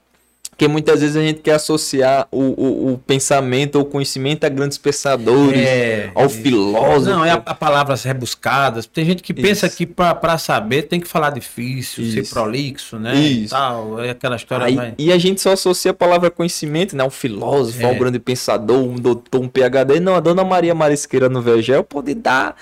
Porque 0.51 0.69
muitas 0.69 1.01
vezes 1.01 1.17
a 1.17 1.21
gente 1.21 1.41
quer 1.41 1.55
associar 1.55 2.29
o, 2.31 2.39
o, 2.39 2.93
o 2.93 2.97
pensamento 2.97 3.75
ou 3.75 3.81
o 3.81 3.85
conhecimento 3.85 4.45
a 4.45 4.47
grandes 4.49 4.77
pensadores, 4.77 5.59
É, 5.59 6.09
ao 6.15 6.27
isso. 6.27 6.37
filósofo. 6.41 7.09
Não, 7.13 7.25
é 7.25 7.31
a, 7.31 7.41
a 7.45 7.53
palavras 7.53 8.03
rebuscadas. 8.05 8.85
Tem 8.85 9.03
gente 9.03 9.21
que 9.21 9.33
pensa 9.33 9.67
Isso. 9.67 9.75
que 9.75 9.85
para 9.85 10.37
saber 10.37 10.83
tem 10.83 11.01
que 11.01 11.09
falar 11.09 11.31
difícil, 11.31 12.05
ser 12.09 12.21
Isso. 12.21 12.33
prolixo, 12.33 12.97
né? 12.97 13.15
Isso. 13.15 13.47
E 13.47 13.49
tal. 13.49 14.01
É 14.01 14.11
aquela 14.11 14.37
história. 14.37 14.65
Aí- 14.65 14.93
e 14.97 15.11
a 15.11 15.17
gente 15.17 15.41
só 15.41 15.51
associa 15.51 15.91
a 15.91 15.93
palavra 15.93 16.31
conhecimento, 16.31 16.95
né? 16.95 17.03
Um 17.03 17.09
filósofo, 17.09 17.83
É. 17.83 17.87
um 17.87 17.97
grande 17.99 18.17
pensador, 18.19 18.77
um 18.81 18.95
doutor, 18.95 19.41
um 19.41 19.49
PhD. 19.49 19.99
Não, 19.99 20.15
a 20.15 20.21
dona 20.21 20.45
Maria 20.45 20.73
Marisqueira 20.73 21.27
no 21.27 21.41
Vegel 21.41 21.83
pode 21.83 22.13
dar 22.13 22.55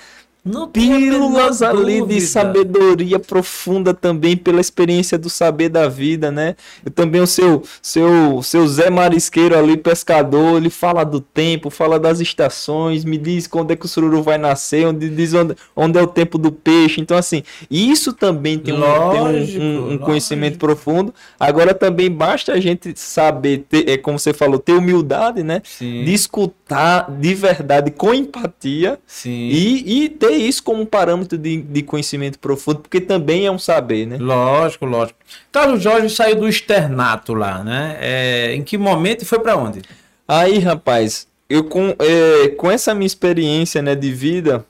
Não 0.44 0.68
pílulas 0.68 1.62
ali 1.62 1.94
de 1.94 2.00
dúvida. 2.00 2.20
sabedoria 2.26 3.18
profunda 3.18 3.94
também 3.94 4.36
pela 4.36 4.60
experiência 4.60 5.16
do 5.16 5.30
saber 5.30 5.70
da 5.70 5.88
vida, 5.88 6.30
né? 6.30 6.54
E 6.84 6.90
também 6.90 7.22
o 7.22 7.26
seu, 7.26 7.62
seu, 7.80 8.42
seu 8.42 8.66
Zé 8.68 8.90
Marisqueiro 8.90 9.56
ali, 9.58 9.76
pescador, 9.76 10.58
ele 10.58 10.68
fala 10.68 11.02
do 11.02 11.18
tempo, 11.20 11.70
fala 11.70 11.98
das 11.98 12.20
estações, 12.20 13.04
me 13.06 13.16
diz 13.16 13.46
quando 13.46 13.70
é 13.70 13.76
que 13.76 13.86
o 13.86 13.88
sururu 13.88 14.22
vai 14.22 14.36
nascer, 14.36 14.86
onde 14.86 15.08
diz 15.08 15.32
onde, 15.32 15.54
onde 15.74 15.98
é 15.98 16.02
o 16.02 16.06
tempo 16.06 16.36
do 16.36 16.52
peixe. 16.52 17.00
Então, 17.00 17.16
assim, 17.16 17.42
isso 17.70 18.12
também 18.12 18.58
tem 18.58 18.74
um, 18.74 18.80
tem 18.80 19.20
um- 19.20 19.62
um, 19.62 19.92
um 19.94 19.98
conhecimento 19.98 20.58
profundo. 20.58 21.14
Agora 21.40 21.72
também 21.72 22.10
basta 22.10 22.52
a 22.52 22.60
gente 22.60 22.92
saber, 22.96 23.64
ter, 23.68 23.88
é 23.88 23.96
como 23.96 24.18
você 24.18 24.34
falou, 24.34 24.58
ter 24.58 24.72
humildade, 24.72 25.42
né? 25.42 25.62
Sim, 25.64 26.04
De 26.04 26.12
escutar 26.12 27.10
de 27.10 27.32
verdade, 27.34 27.90
com 27.90 28.12
empatia, 28.12 28.98
sim. 29.06 29.30
e, 29.30 30.04
e 30.04 30.08
ter 30.10 30.33
isso 30.36 30.62
como 30.62 30.82
um 30.82 30.86
parâmetro 30.86 31.36
de, 31.38 31.62
de 31.62 31.82
conhecimento 31.82 32.38
profundo, 32.38 32.80
porque 32.80 33.00
também 33.00 33.46
é 33.46 33.50
um 33.50 33.58
saber, 33.58 34.06
né? 34.06 34.16
Lógico, 34.18 34.86
lógico. 34.86 35.18
Carlos 35.50 35.82
Jorge 35.82 36.14
saiu 36.14 36.36
do 36.36 36.48
externato 36.48 37.34
lá, 37.34 37.62
né? 37.62 37.96
É, 38.00 38.54
em 38.54 38.62
que 38.62 38.76
momento 38.78 39.22
e 39.22 39.24
foi 39.24 39.38
para 39.38 39.56
onde? 39.56 39.82
Aí, 40.26 40.58
rapaz, 40.58 41.26
eu 41.48 41.64
com, 41.64 41.94
é, 41.98 42.48
com 42.50 42.70
essa 42.70 42.94
minha 42.94 43.06
experiência 43.06 43.82
né, 43.82 43.94
de 43.94 44.10
vida, 44.10 44.64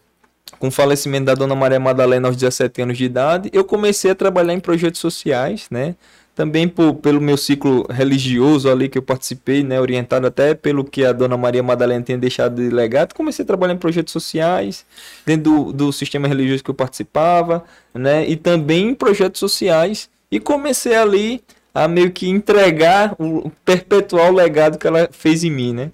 com 0.58 0.68
o 0.68 0.70
falecimento 0.70 1.26
da 1.26 1.34
dona 1.34 1.54
Maria 1.54 1.78
Madalena 1.78 2.28
aos 2.28 2.36
17 2.36 2.82
anos 2.82 2.98
de 2.98 3.04
idade, 3.04 3.50
eu 3.52 3.64
comecei 3.64 4.10
a 4.10 4.14
trabalhar 4.14 4.52
em 4.52 4.60
projetos 4.60 5.00
sociais, 5.00 5.66
né? 5.70 5.94
Também 6.34 6.66
por, 6.66 6.94
pelo 6.94 7.20
meu 7.20 7.36
ciclo 7.36 7.86
religioso 7.88 8.68
ali 8.68 8.88
que 8.88 8.98
eu 8.98 9.02
participei, 9.02 9.62
né? 9.62 9.80
Orientado 9.80 10.26
até 10.26 10.54
pelo 10.54 10.84
que 10.84 11.04
a 11.04 11.12
dona 11.12 11.36
Maria 11.36 11.62
Madalena 11.62 12.02
tinha 12.02 12.18
deixado 12.18 12.56
de 12.56 12.74
legado, 12.74 13.14
comecei 13.14 13.44
a 13.44 13.46
trabalhar 13.46 13.74
em 13.74 13.78
projetos 13.78 14.12
sociais, 14.12 14.84
dentro 15.24 15.44
do, 15.44 15.72
do 15.72 15.92
sistema 15.92 16.26
religioso 16.26 16.64
que 16.64 16.70
eu 16.70 16.74
participava, 16.74 17.62
né? 17.94 18.28
E 18.28 18.36
também 18.36 18.88
em 18.88 18.94
projetos 18.94 19.38
sociais. 19.38 20.10
E 20.30 20.40
comecei 20.40 20.96
ali 20.96 21.40
a 21.72 21.86
meio 21.86 22.10
que 22.10 22.28
entregar, 22.28 23.14
o 23.18 23.50
perpetuar 23.64 24.30
o 24.30 24.34
legado 24.34 24.78
que 24.78 24.86
ela 24.86 25.08
fez 25.12 25.44
em 25.44 25.50
mim, 25.50 25.72
né? 25.72 25.90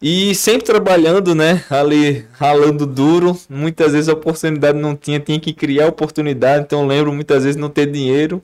E 0.00 0.34
sempre 0.34 0.64
trabalhando, 0.64 1.32
né? 1.32 1.64
Ali 1.70 2.26
ralando 2.32 2.84
duro. 2.84 3.38
Muitas 3.48 3.92
vezes 3.92 4.08
a 4.08 4.14
oportunidade 4.14 4.76
não 4.76 4.96
tinha, 4.96 5.20
tinha 5.20 5.38
que 5.38 5.52
criar 5.52 5.86
oportunidade. 5.86 6.64
Então 6.64 6.84
lembro 6.84 7.12
muitas 7.12 7.44
vezes 7.44 7.56
não 7.56 7.68
ter 7.70 7.86
dinheiro. 7.86 8.42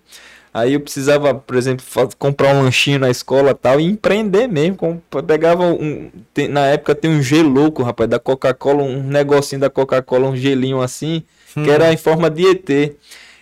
Aí 0.58 0.74
eu 0.74 0.80
precisava, 0.80 1.34
por 1.34 1.56
exemplo, 1.56 1.84
comprar 2.18 2.54
um 2.54 2.62
lanchinho 2.62 2.98
na 2.98 3.10
escola 3.10 3.50
e 3.50 3.54
tal 3.54 3.80
e 3.80 3.84
empreender 3.84 4.46
mesmo. 4.46 5.02
Pegava 5.26 5.64
um. 5.64 6.10
tem- 6.34 6.48
na 6.48 6.66
época 6.66 6.94
tem 6.94 7.10
um 7.10 7.22
gelouco, 7.22 7.82
rapaz, 7.82 8.08
da 8.08 8.18
Coca-Cola, 8.18 8.82
um 8.82 9.02
negocinho 9.02 9.60
da 9.60 9.70
Coca-Cola, 9.70 10.28
um 10.28 10.36
gelinho 10.36 10.80
assim, 10.80 11.22
que 11.54 11.70
era 11.70 11.92
em 11.92 11.96
forma 11.96 12.28
de 12.30 12.46
ET. 12.46 12.96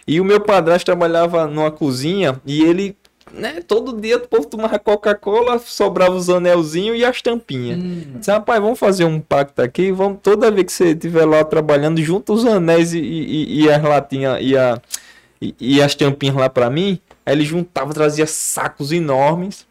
E 0.07 0.21
o 0.21 0.25
meu 0.25 0.41
padrasto 0.41 0.85
trabalhava 0.87 1.47
numa 1.47 1.71
cozinha 1.71 2.41
e 2.47 2.63
ele, 2.63 2.97
né, 3.33 3.61
todo 3.67 4.01
dia 4.01 4.19
o 4.19 4.21
povo 4.29 4.47
tomava 4.47 4.79
Coca-Cola, 4.79 5.59
sobrava 5.59 6.15
os 6.15 6.31
anelzinhos 6.31 6.97
e 6.99 7.05
as 7.05 7.21
tampinhas. 7.21 7.79
Disse, 8.19 8.31
rapaz, 8.31 8.61
vamos 8.61 8.79
fazer 8.79 9.05
um 9.05 9.19
pacto 9.21 9.61
aqui, 9.61 9.91
vamos, 9.91 10.19
toda 10.23 10.49
vez 10.51 10.67
que 10.67 10.73
você 10.73 10.91
estiver 10.91 11.25
lá 11.25 11.43
trabalhando, 11.45 12.01
junta 12.01 12.33
os 12.33 12.47
anéis 12.47 12.93
e, 12.95 12.99
e, 13.01 13.65
e 13.65 13.71
as 13.71 13.83
latinhas 13.83 14.39
e, 14.41 14.57
a, 14.57 14.81
e, 15.43 15.55
e 15.59 15.83
as 15.83 15.95
tampinhas 15.97 16.37
lá 16.37 16.49
pra 16.49 16.71
mim. 16.71 17.01
Aí 17.27 17.35
ele 17.35 17.45
juntava, 17.45 17.93
trazia 17.93 18.27
sacos 18.27 18.93
enormes. 18.93 19.67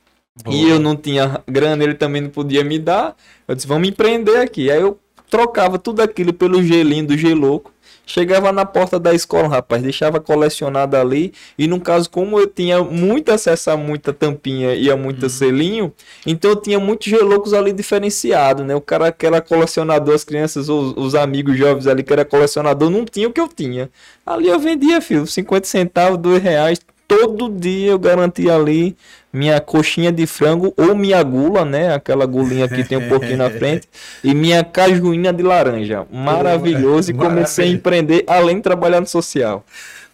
E 0.49 0.67
eu 0.67 0.77
não 0.79 0.97
tinha 0.97 1.41
grana, 1.47 1.81
ele 1.81 1.93
também 1.93 2.21
não 2.21 2.29
podia 2.29 2.61
me 2.61 2.77
dar. 2.77 3.15
Eu 3.47 3.55
disse, 3.55 3.65
vamos 3.65 3.87
empreender 3.87 4.37
aqui. 4.37 4.69
Aí 4.69 4.81
eu 4.81 4.99
trocava 5.29 5.79
tudo 5.79 6.01
aquilo 6.01 6.33
pelo 6.33 6.61
gelinho 6.61 7.07
do 7.07 7.17
geloco. 7.17 7.73
Chegava 8.05 8.51
na 8.51 8.65
porta 8.65 8.99
da 8.99 9.13
escola, 9.13 9.47
rapaz, 9.47 9.81
deixava 9.81 10.19
colecionado 10.19 10.95
ali. 10.95 11.33
E 11.57 11.67
no 11.67 11.79
caso, 11.79 12.09
como 12.09 12.39
eu 12.39 12.45
tinha 12.45 12.83
muito 12.83 13.31
acesso 13.31 13.71
a 13.71 13.77
muita 13.77 14.13
tampinha 14.13 14.75
e 14.75 14.91
a 14.91 14.95
muito 14.95 15.27
selinho, 15.27 15.91
então 16.25 16.51
eu 16.51 16.55
tinha 16.55 16.79
muitos 16.79 17.07
geloucos 17.07 17.53
ali 17.53 17.73
diferenciados, 17.73 18.63
né? 18.65 18.75
O 18.75 18.81
cara 18.81 19.11
que 19.11 19.25
era 19.25 19.41
colecionador, 19.41 20.13
as 20.13 20.23
crianças, 20.23 20.69
os, 20.69 20.93
os 20.95 21.15
amigos 21.15 21.57
jovens 21.57 21.87
ali 21.87 22.03
que 22.03 22.13
era 22.13 22.23
colecionador, 22.23 22.91
não 22.91 23.05
tinha 23.05 23.27
o 23.27 23.33
que 23.33 23.41
eu 23.41 23.47
tinha. 23.47 23.89
Ali 24.23 24.49
eu 24.49 24.59
vendia, 24.59 25.01
filho, 25.01 25.25
50 25.25 25.65
centavos, 25.65 26.19
2 26.19 26.43
reais. 26.43 26.79
Todo 27.07 27.49
dia 27.49 27.91
eu 27.91 27.99
garantia 27.99 28.55
ali 28.55 28.95
minha 29.31 29.59
coxinha 29.59 30.11
de 30.11 30.25
frango 30.25 30.73
ou 30.77 30.95
minha 30.95 31.21
gula, 31.21 31.63
né? 31.65 31.93
Aquela 31.93 32.25
gulinha 32.25 32.67
que 32.67 32.83
tem 32.83 32.97
um 32.97 33.09
pouquinho 33.09 33.37
na 33.37 33.49
frente. 33.49 33.87
E 34.23 34.33
minha 34.33 34.63
cajuína 34.63 35.31
de 35.33 35.43
laranja. 35.43 36.05
Maravilhoso. 36.11 37.11
E 37.11 37.13
comecei 37.13 37.65
a 37.65 37.67
Maravilha. 37.67 37.75
empreender, 37.75 38.23
além 38.27 38.55
de 38.57 38.61
trabalhar 38.63 39.01
no 39.01 39.07
social. 39.07 39.63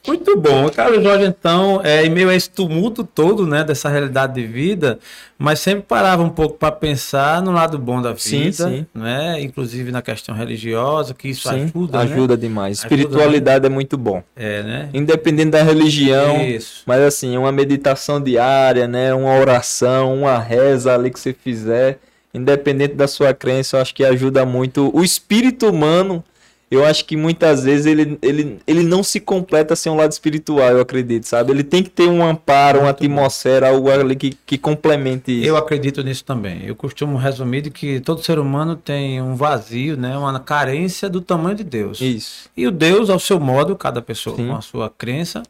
Muito 0.08 0.36
bom. 0.36 0.68
Carlos 0.70 1.04
Jorge, 1.04 1.26
então, 1.26 1.80
é, 1.84 2.04
em 2.04 2.10
meio 2.10 2.30
a 2.30 2.36
esse 2.36 2.50
tumulto 2.50 3.04
todo, 3.04 3.46
né, 3.46 3.64
dessa 3.64 3.88
realidade 3.88 4.34
de 4.34 4.48
vida, 4.48 4.98
mas 5.38 5.60
sempre 5.60 5.84
parava 5.88 6.24
um 6.24 6.30
pouco 6.30 6.58
para 6.58 6.72
pensar 6.72 7.42
no 7.42 7.52
lado 7.52 7.78
bom 7.78 8.02
da 8.02 8.16
Sim, 8.16 8.44
vida, 8.44 8.68
sim. 8.68 8.86
né, 8.96 9.40
inclusive 9.42 9.92
na 9.92 10.02
questão 10.02 10.34
religiosa, 10.34 11.14
que 11.14 11.30
isso 11.30 11.48
Sim, 11.48 11.66
ajuda, 11.66 12.00
ajuda, 12.00 12.36
né? 12.36 12.42
demais. 12.42 12.80
Ajuda, 12.80 12.96
Espiritualidade 12.96 13.66
é 13.66 13.70
muito 13.70 13.98
bom. 13.98 14.24
É, 14.36 14.64
né? 14.64 14.90
Independente 14.94 15.52
da 15.52 15.62
religião. 15.62 16.42
Isso. 16.42 16.84
Mas 16.86 17.02
assim, 17.02 17.38
uma 17.38 17.52
meditação 17.52 18.20
diária, 18.20 18.88
né? 18.88 19.14
Uma 19.14 19.36
oração, 19.38 20.16
uma 20.16 20.40
reza 20.40 20.94
ali 20.94 21.12
que 21.12 21.20
você 21.20 21.34
fizer, 21.34 22.00
independente 22.34 22.96
da 22.96 23.08
sua 23.08 23.34
crença, 23.34 23.78
eu 23.78 23.82
acho 23.82 23.94
que 23.94 24.04
ajuda 24.04 24.46
muito. 24.46 24.90
O 24.96 25.04
espírito 25.04 25.68
humano, 25.70 26.24
eu 26.72 26.86
acho 26.86 27.04
que 27.04 27.18
muitas 27.18 27.66
vezes 27.66 27.86
ele, 27.86 28.18
ele, 28.22 28.58
ele 28.66 28.82
não 28.82 29.04
se 29.04 29.20
completa 29.20 29.76
sem 29.76 29.92
um 29.92 29.96
lado 29.98 30.14
espiritual, 30.14 30.70
eu 30.70 30.80
acredito, 30.80 31.28
sabe? 31.28 31.52
Ele 31.52 31.66
tem 31.66 31.84
que 31.84 31.90
ter 31.90 32.08
um 32.08 32.26
amparo, 32.26 32.80
uma 32.80 32.92
atmosfera, 32.92 33.68
algo 33.68 33.92
ali 33.92 34.16
que, 34.16 34.38
que 34.46 34.58
complemente 34.58 35.32
isso. 35.32 35.50
Eu 35.50 35.58
acredito 35.58 36.02
nisso 36.02 36.24
também. 36.24 36.66
Eu 36.66 36.74
costumo 36.74 37.18
resumir 37.18 37.64
de 37.64 37.72
que 37.72 38.00
todo 38.00 38.24
ser 38.24 38.40
humano 38.40 38.78
tem 38.78 39.22
um 39.22 39.36
vazio, 39.36 39.98
né, 39.98 40.18
uma 40.18 40.40
carência 40.40 41.10
do 41.10 41.20
tamanho 41.20 41.58
de 41.58 41.66
Deus. 41.66 42.00
Isso. 42.00 42.50
E 42.56 42.66
o 42.66 42.72
Deus, 42.72 43.10
ao 43.10 43.20
seu 43.20 43.38
modo, 43.38 43.76
cada 43.76 44.02
pessoa 44.02 44.38
Sim. 44.38 44.48
com 44.48 44.56
a 44.56 44.62
sua 44.62 44.90
crença, 44.90 45.44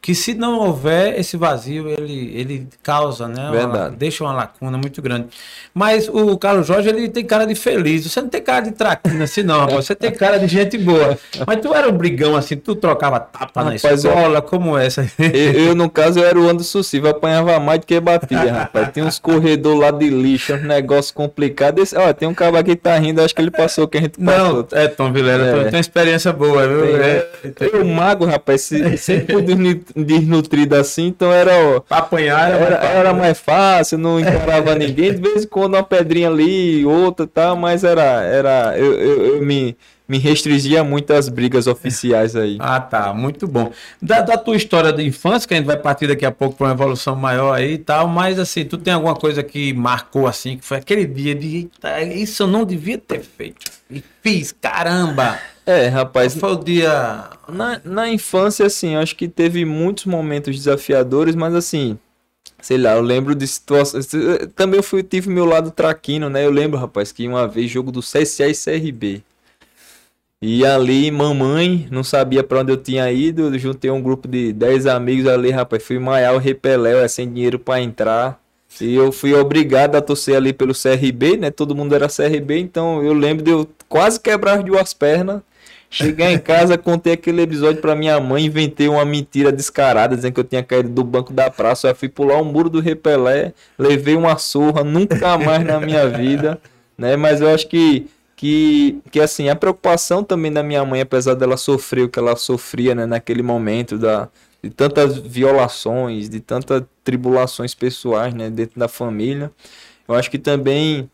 que 0.00 0.14
se 0.14 0.34
não 0.34 0.60
houver 0.60 1.18
esse 1.18 1.36
vazio, 1.36 1.88
ele, 1.88 2.30
ele 2.34 2.68
causa, 2.80 3.26
né? 3.26 3.50
uma- 3.50 3.90
deixa 3.90 4.22
uma 4.22 4.32
lacuna 4.32 4.78
muito 4.78 5.02
grande. 5.02 5.26
Mas 5.74 6.08
o 6.08 6.38
Carlos 6.38 6.66
Jorge, 6.68 6.88
ele 6.88 7.08
tem 7.08 7.24
cara 7.24 7.44
de 7.44 7.56
feliz. 7.56 8.04
Você 8.10 8.20
não 8.22 8.28
tem 8.28 8.40
cara 8.40 8.60
de 8.60 8.70
traquina 8.70 9.24
assim, 9.24 9.42
não, 9.42 9.60
rapaz. 9.60 9.84
Você 9.86 9.96
tem 9.96 10.12
cara 10.12 10.38
de 10.38 10.46
gente 10.46 10.78
boa. 10.78 11.18
Mas 11.44 11.60
tu 11.60 11.74
era 11.74 11.88
um 11.88 11.92
brigão 11.92 12.36
assim, 12.36 12.56
tu 12.56 12.76
trocava 12.76 13.18
tapa 13.18 13.64
na 13.64 13.72
Rapaz, 13.72 14.04
escola, 14.04 14.40
como 14.40 14.78
essa? 14.78 15.04
Eu, 15.18 15.52
eu, 15.68 15.74
no 15.74 15.90
caso, 15.90 16.20
eu 16.20 16.24
era 16.24 16.38
o 16.38 16.48
Anderson 16.48 16.82
Silva, 16.84 17.10
apanhava 17.10 17.58
mais 17.58 17.80
do 17.80 17.86
que 17.86 17.98
batia, 17.98 18.52
rapaz. 18.52 18.90
Tem 18.92 19.02
uns 19.02 19.18
corredores 19.18 19.80
lá 19.80 19.90
de 19.90 20.08
lixo, 20.08 20.54
uns 20.54 20.62
negócios 20.62 21.10
complicados. 21.10 21.82
Esse, 21.82 21.96
ó, 21.98 22.12
tem 22.12 22.28
um 22.28 22.34
cara 22.34 22.60
aqui 22.60 22.70
que 22.76 22.82
tá 22.82 22.96
rindo, 22.96 23.20
acho 23.22 23.34
que 23.34 23.42
ele 23.42 23.50
passou 23.50 23.88
que 23.88 23.98
a 23.98 24.00
gente 24.02 24.18
passou. 24.20 24.54
Não, 24.54 24.68
é 24.78 24.86
Tom 24.86 25.12
Vilela, 25.12 25.44
É. 25.46 25.64
tem 25.64 25.74
uma 25.74 25.80
experiência 25.80 26.32
boa, 26.32 26.66
viu? 26.68 26.80
Tem, 26.82 27.66
É, 27.66 27.76
Eu, 27.76 27.84
mago, 27.84 28.24
rapaz, 28.24 28.62
se, 28.62 28.96
sempre 28.96 29.42
desni- 29.42 29.82
desnutrido 29.94 30.74
assim, 30.76 31.06
então 31.06 31.32
era, 31.32 31.52
ó, 31.76 31.80
pra 31.80 31.98
apanhar 31.98 32.50
era, 32.50 32.64
era, 32.64 32.78
mais 32.78 32.96
era 32.96 33.14
mais 33.14 33.38
fácil, 33.38 33.98
não 33.98 34.18
encarava 34.20 34.74
ninguém. 34.76 35.14
De 35.14 35.20
vez 35.20 35.44
em 35.44 35.48
quando 35.48 35.74
uma 35.74 35.82
pedrinha 35.82 36.28
ali, 36.28 36.84
outra 36.84 37.24
e 37.24 37.28
tal, 37.28 37.56
mas 37.56 37.84
era, 37.84 38.22
era 38.22 38.78
eu, 38.78 38.92
eu, 38.94 39.26
eu 39.36 39.42
me, 39.42 39.76
me 40.08 40.18
restringia 40.18 40.82
muito 40.84 41.12
às 41.12 41.28
brigas 41.28 41.66
oficiais 41.66 42.34
aí. 42.36 42.58
Ah, 42.66 42.80
tá, 42.80 43.12
muito 43.14 43.46
bom. 43.46 43.70
Da, 44.02 44.20
da 44.22 44.36
tua 44.36 44.56
história 44.56 44.92
de 44.92 45.02
infância, 45.04 45.46
que 45.46 45.54
a 45.54 45.56
gente 45.56 45.66
vai 45.66 45.76
partir 45.76 46.08
daqui 46.08 46.26
a 46.26 46.32
pouco 46.32 46.56
para 46.56 46.66
uma 46.66 46.72
evolução 46.72 47.14
maior 47.14 47.52
aí 47.54 47.74
e 47.74 47.78
tal, 47.78 48.08
mas 48.08 48.38
assim, 48.38 48.64
tu 48.64 48.76
tem 48.76 48.92
alguma 48.92 49.14
coisa 49.14 49.42
que 49.42 49.72
marcou 49.72 50.26
assim, 50.26 50.56
que 50.58 50.64
foi 50.64 50.78
aquele 50.78 51.06
dia 51.06 51.34
de 51.34 51.56
"Eita, 51.56 52.02
isso 52.02 52.42
eu 52.42 52.46
não 52.46 52.64
devia 52.64 52.98
ter 52.98 53.20
feito. 53.22 53.70
E 53.90 54.02
fiz, 54.22 54.52
caramba! 54.52 55.38
É, 55.66 55.88
rapaz, 55.88 56.34
Qual 56.34 56.52
foi 56.52 56.60
o 56.60 56.64
dia. 56.64 57.28
Na, 57.48 57.80
na 57.84 58.08
infância, 58.08 58.64
assim, 58.64 58.94
acho 58.94 59.16
que 59.16 59.26
teve 59.26 59.64
muitos 59.64 60.04
momentos 60.04 60.54
desafiadores, 60.54 61.34
mas 61.34 61.54
assim, 61.56 61.98
sei 62.62 62.78
lá, 62.78 62.94
eu 62.94 63.02
lembro 63.02 63.34
de 63.34 63.46
situações. 63.48 64.08
Também 64.54 64.78
eu 64.78 64.82
fui, 64.82 65.02
tive 65.02 65.28
meu 65.28 65.44
lado 65.44 65.72
traquino, 65.72 66.30
né? 66.30 66.46
Eu 66.46 66.52
lembro, 66.52 66.78
rapaz, 66.78 67.10
que 67.10 67.26
uma 67.26 67.48
vez 67.48 67.68
jogo 67.68 67.90
do 67.90 68.00
CSA 68.00 68.46
e 68.46 68.54
CRB. 68.54 69.22
E 70.40 70.64
ali, 70.64 71.10
mamãe 71.10 71.88
não 71.90 72.04
sabia 72.04 72.44
pra 72.44 72.60
onde 72.60 72.70
eu 72.70 72.76
tinha 72.76 73.10
ido. 73.10 73.42
Eu 73.52 73.58
juntei 73.58 73.90
um 73.90 74.00
grupo 74.02 74.28
de 74.28 74.52
10 74.52 74.86
amigos 74.86 75.26
ali, 75.26 75.50
rapaz. 75.50 75.82
Fui 75.82 75.98
maiar 75.98 76.34
o 76.34 76.38
repeléu, 76.38 76.98
é 76.98 77.08
sem 77.08 77.32
dinheiro 77.32 77.58
pra 77.58 77.80
entrar. 77.80 78.40
E 78.80 78.94
eu 78.94 79.10
fui 79.10 79.34
obrigado 79.34 79.96
a 79.96 80.02
torcer 80.02 80.36
ali 80.36 80.52
pelo 80.52 80.74
CRB, 80.74 81.36
né? 81.38 81.50
Todo 81.50 81.74
mundo 81.74 81.94
era 81.94 82.08
CRB, 82.08 82.58
então 82.58 83.02
eu 83.02 83.14
lembro 83.14 83.44
de 83.44 83.50
eu 83.50 83.68
quase 83.88 84.20
quebrar 84.20 84.58
de 84.58 84.64
duas 84.70 84.92
pernas. 84.92 85.40
Cheguei 85.88 86.26
em 86.26 86.38
casa, 86.38 86.76
contei 86.76 87.12
aquele 87.12 87.42
episódio 87.42 87.80
pra 87.80 87.94
minha 87.94 88.18
mãe, 88.20 88.44
inventei 88.44 88.88
uma 88.88 89.04
mentira 89.04 89.52
descarada, 89.52 90.16
dizendo 90.16 90.34
que 90.34 90.40
eu 90.40 90.44
tinha 90.44 90.62
caído 90.62 90.88
do 90.88 91.04
banco 91.04 91.32
da 91.32 91.50
praça. 91.50 91.88
Eu 91.88 91.94
fui 91.94 92.08
pular 92.08 92.40
o 92.40 92.44
muro 92.44 92.68
do 92.68 92.80
repelé, 92.80 93.52
levei 93.78 94.16
uma 94.16 94.36
surra, 94.36 94.82
nunca 94.82 95.38
mais 95.38 95.64
na 95.64 95.80
minha 95.80 96.08
vida, 96.08 96.60
né? 96.98 97.16
Mas 97.16 97.40
eu 97.40 97.48
acho 97.48 97.68
que, 97.68 98.08
que, 98.34 99.00
que 99.10 99.20
assim, 99.20 99.48
a 99.48 99.56
preocupação 99.56 100.24
também 100.24 100.52
da 100.52 100.62
minha 100.62 100.84
mãe, 100.84 101.00
apesar 101.00 101.34
dela 101.34 101.56
sofrer 101.56 102.02
o 102.02 102.08
que 102.08 102.18
ela 102.18 102.36
sofria, 102.36 102.94
né, 102.94 103.06
naquele 103.06 103.42
momento, 103.42 103.96
da, 103.96 104.28
de 104.62 104.70
tantas 104.70 105.16
violações, 105.16 106.28
de 106.28 106.40
tantas 106.40 106.82
tribulações 107.04 107.74
pessoais, 107.74 108.34
né, 108.34 108.50
dentro 108.50 108.78
da 108.78 108.88
família, 108.88 109.52
eu 110.08 110.14
acho 110.14 110.30
que 110.30 110.38
também 110.38 111.08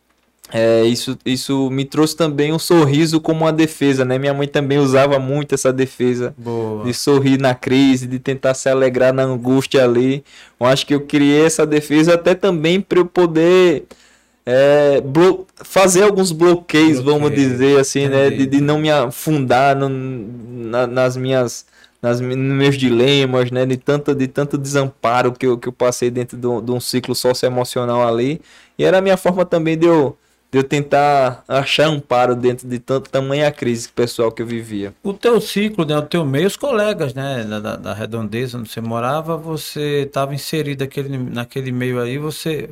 é, 0.52 0.84
isso, 0.84 1.16
isso 1.24 1.70
me 1.70 1.84
trouxe 1.84 2.14
também 2.14 2.52
um 2.52 2.58
sorriso 2.58 3.20
como 3.20 3.40
uma 3.44 3.52
defesa, 3.52 4.04
né? 4.04 4.18
Minha 4.18 4.34
mãe 4.34 4.46
também 4.46 4.78
usava 4.78 5.18
muito 5.18 5.54
essa 5.54 5.72
defesa 5.72 6.34
Boa. 6.36 6.84
de 6.84 6.92
sorrir 6.92 7.38
na 7.38 7.54
crise, 7.54 8.06
de 8.06 8.18
tentar 8.18 8.52
se 8.54 8.68
alegrar 8.68 9.14
na 9.14 9.22
angústia 9.22 9.82
ali. 9.82 10.22
Eu 10.60 10.66
acho 10.66 10.86
que 10.86 10.94
eu 10.94 11.00
criei 11.00 11.46
essa 11.46 11.66
defesa 11.66 12.14
até 12.14 12.34
também 12.34 12.80
para 12.80 12.98
eu 12.98 13.06
poder 13.06 13.84
é, 14.44 15.02
fazer 15.64 16.02
alguns 16.02 16.32
bloqueios, 16.32 16.98
vamos 17.00 17.30
Bloqueio, 17.30 17.48
dizer 17.48 17.80
assim, 17.80 18.08
né? 18.08 18.28
De, 18.28 18.34
entendi. 18.42 18.56
de 18.58 18.60
não 18.60 18.78
me 18.78 18.90
afundar 18.90 19.74
no- 19.76 19.88
na- 19.88 20.86
nas 20.86 21.16
minhas 21.16 21.64
nas, 22.02 22.20
nos 22.20 22.36
meus 22.36 22.76
dilemas, 22.76 23.50
né? 23.52 23.64
De 23.64 23.76
tanto, 23.76 24.12
de 24.14 24.26
tanto 24.26 24.58
desamparo 24.58 25.32
que 25.32 25.46
eu, 25.46 25.56
que 25.56 25.68
eu 25.68 25.72
passei 25.72 26.10
dentro 26.10 26.36
de 26.36 26.46
um, 26.46 26.60
de 26.60 26.72
um 26.72 26.80
ciclo 26.80 27.14
socioemocional 27.14 28.06
ali. 28.06 28.40
E 28.76 28.84
era 28.84 28.98
a 28.98 29.00
minha 29.00 29.16
forma 29.16 29.44
também 29.44 29.78
de 29.78 29.86
eu, 29.86 30.16
de 30.52 30.58
eu 30.58 30.62
tentar 30.62 31.42
achar 31.48 31.86
amparo 31.86 32.36
dentro 32.36 32.68
de 32.68 32.78
tanto 32.78 33.08
tamanha 33.08 33.50
crise 33.50 33.88
pessoal 33.88 34.30
que 34.30 34.42
eu 34.42 34.46
vivia. 34.46 34.92
O 35.02 35.14
teu 35.14 35.40
ciclo, 35.40 35.86
né, 35.86 35.96
o 35.96 36.02
teu 36.02 36.26
meio, 36.26 36.46
os 36.46 36.56
colegas, 36.56 37.14
né, 37.14 37.42
da, 37.44 37.76
da- 37.76 37.94
redondeza 37.94 38.58
onde 38.58 38.68
você 38.70 38.80
morava, 38.82 39.34
você 39.34 40.02
estava 40.06 40.34
inserido 40.34 40.82
naquele, 40.82 41.16
naquele 41.16 41.72
meio 41.72 41.98
aí, 41.98 42.18
você, 42.18 42.68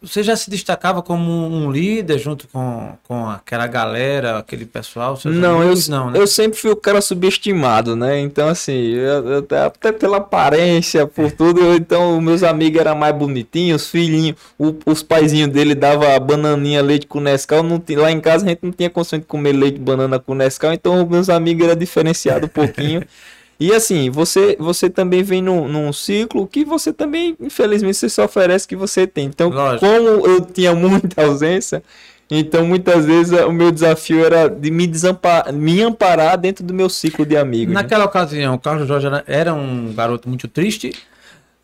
você 0.00 0.22
já 0.22 0.36
se 0.36 0.48
destacava 0.48 1.02
como 1.02 1.28
um 1.48 1.72
líder 1.72 2.18
junto 2.18 2.46
com, 2.46 2.96
com 3.02 3.28
aquela 3.28 3.66
galera, 3.66 4.38
aquele 4.38 4.64
pessoal? 4.64 5.16
seus 5.16 5.34
Não, 5.34 5.56
eu, 5.56 5.62
amigos? 5.62 5.88
não, 5.88 6.10
né? 6.12 6.18
eu 6.20 6.28
sempre 6.28 6.56
fui 6.56 6.70
o 6.70 6.76
cara 6.76 7.00
subestimado, 7.00 7.96
né? 7.96 8.20
Então, 8.20 8.46
assim, 8.48 8.90
eu- 8.92 9.28
eu- 9.28 9.46
até 9.66 9.90
pela 9.90 10.18
aparência, 10.18 11.04
por 11.04 11.32
tudo, 11.32 11.60
eu- 11.60 11.74
então 11.74 12.20
meus 12.20 12.44
amigos 12.44 12.80
eram 12.80 12.94
mais 12.94 13.14
bonitinhos, 13.16 13.82
os 13.82 13.88
filhinhos, 13.90 14.36
o- 14.56 14.74
os 14.86 15.02
paizinhos 15.02 15.48
dele 15.50 15.74
dava 15.74 16.16
bananinha, 16.20 16.80
leite 16.80 17.08
com 17.08 17.23
Nescau, 17.24 17.62
não 17.62 17.82
lá 17.96 18.12
em 18.12 18.20
casa 18.20 18.44
a 18.44 18.48
gente 18.48 18.60
não 18.62 18.70
tinha 18.70 18.88
condição 18.88 19.18
de 19.18 19.24
comer 19.24 19.52
leite, 19.52 19.78
banana 19.78 20.18
com 20.18 20.34
Nescau, 20.34 20.72
então 20.72 21.04
meus 21.06 21.28
amigos 21.28 21.66
eram 21.66 21.76
diferenciados 21.76 22.48
um 22.48 22.52
pouquinho. 22.52 23.02
E 23.58 23.72
assim, 23.72 24.10
você, 24.10 24.56
você 24.58 24.90
também 24.90 25.22
vem 25.22 25.40
num, 25.40 25.68
num 25.68 25.92
ciclo 25.92 26.46
que 26.46 26.64
você 26.64 26.92
também, 26.92 27.36
infelizmente, 27.40 27.96
você 27.96 28.08
só 28.08 28.24
oferece 28.24 28.66
o 28.66 28.68
que 28.68 28.76
você 28.76 29.06
tem. 29.06 29.26
Então, 29.26 29.48
Lógico. 29.48 29.86
como 29.86 30.26
eu 30.26 30.40
tinha 30.40 30.74
muita 30.74 31.24
ausência, 31.24 31.82
então 32.30 32.66
muitas 32.66 33.06
vezes 33.06 33.38
o 33.40 33.52
meu 33.52 33.70
desafio 33.70 34.24
era 34.24 34.48
de 34.48 34.70
me, 34.70 34.86
desamparar, 34.86 35.52
me 35.52 35.80
amparar 35.82 36.36
dentro 36.36 36.64
do 36.64 36.74
meu 36.74 36.88
ciclo 36.88 37.24
de 37.24 37.36
amigos. 37.36 37.74
né? 37.74 37.82
Naquela 37.82 38.04
ocasião, 38.04 38.54
o 38.54 38.58
Carlos 38.58 38.88
Jorge 38.88 39.06
era, 39.06 39.24
era 39.26 39.54
um 39.54 39.92
garoto 39.94 40.28
muito 40.28 40.48
triste. 40.48 40.92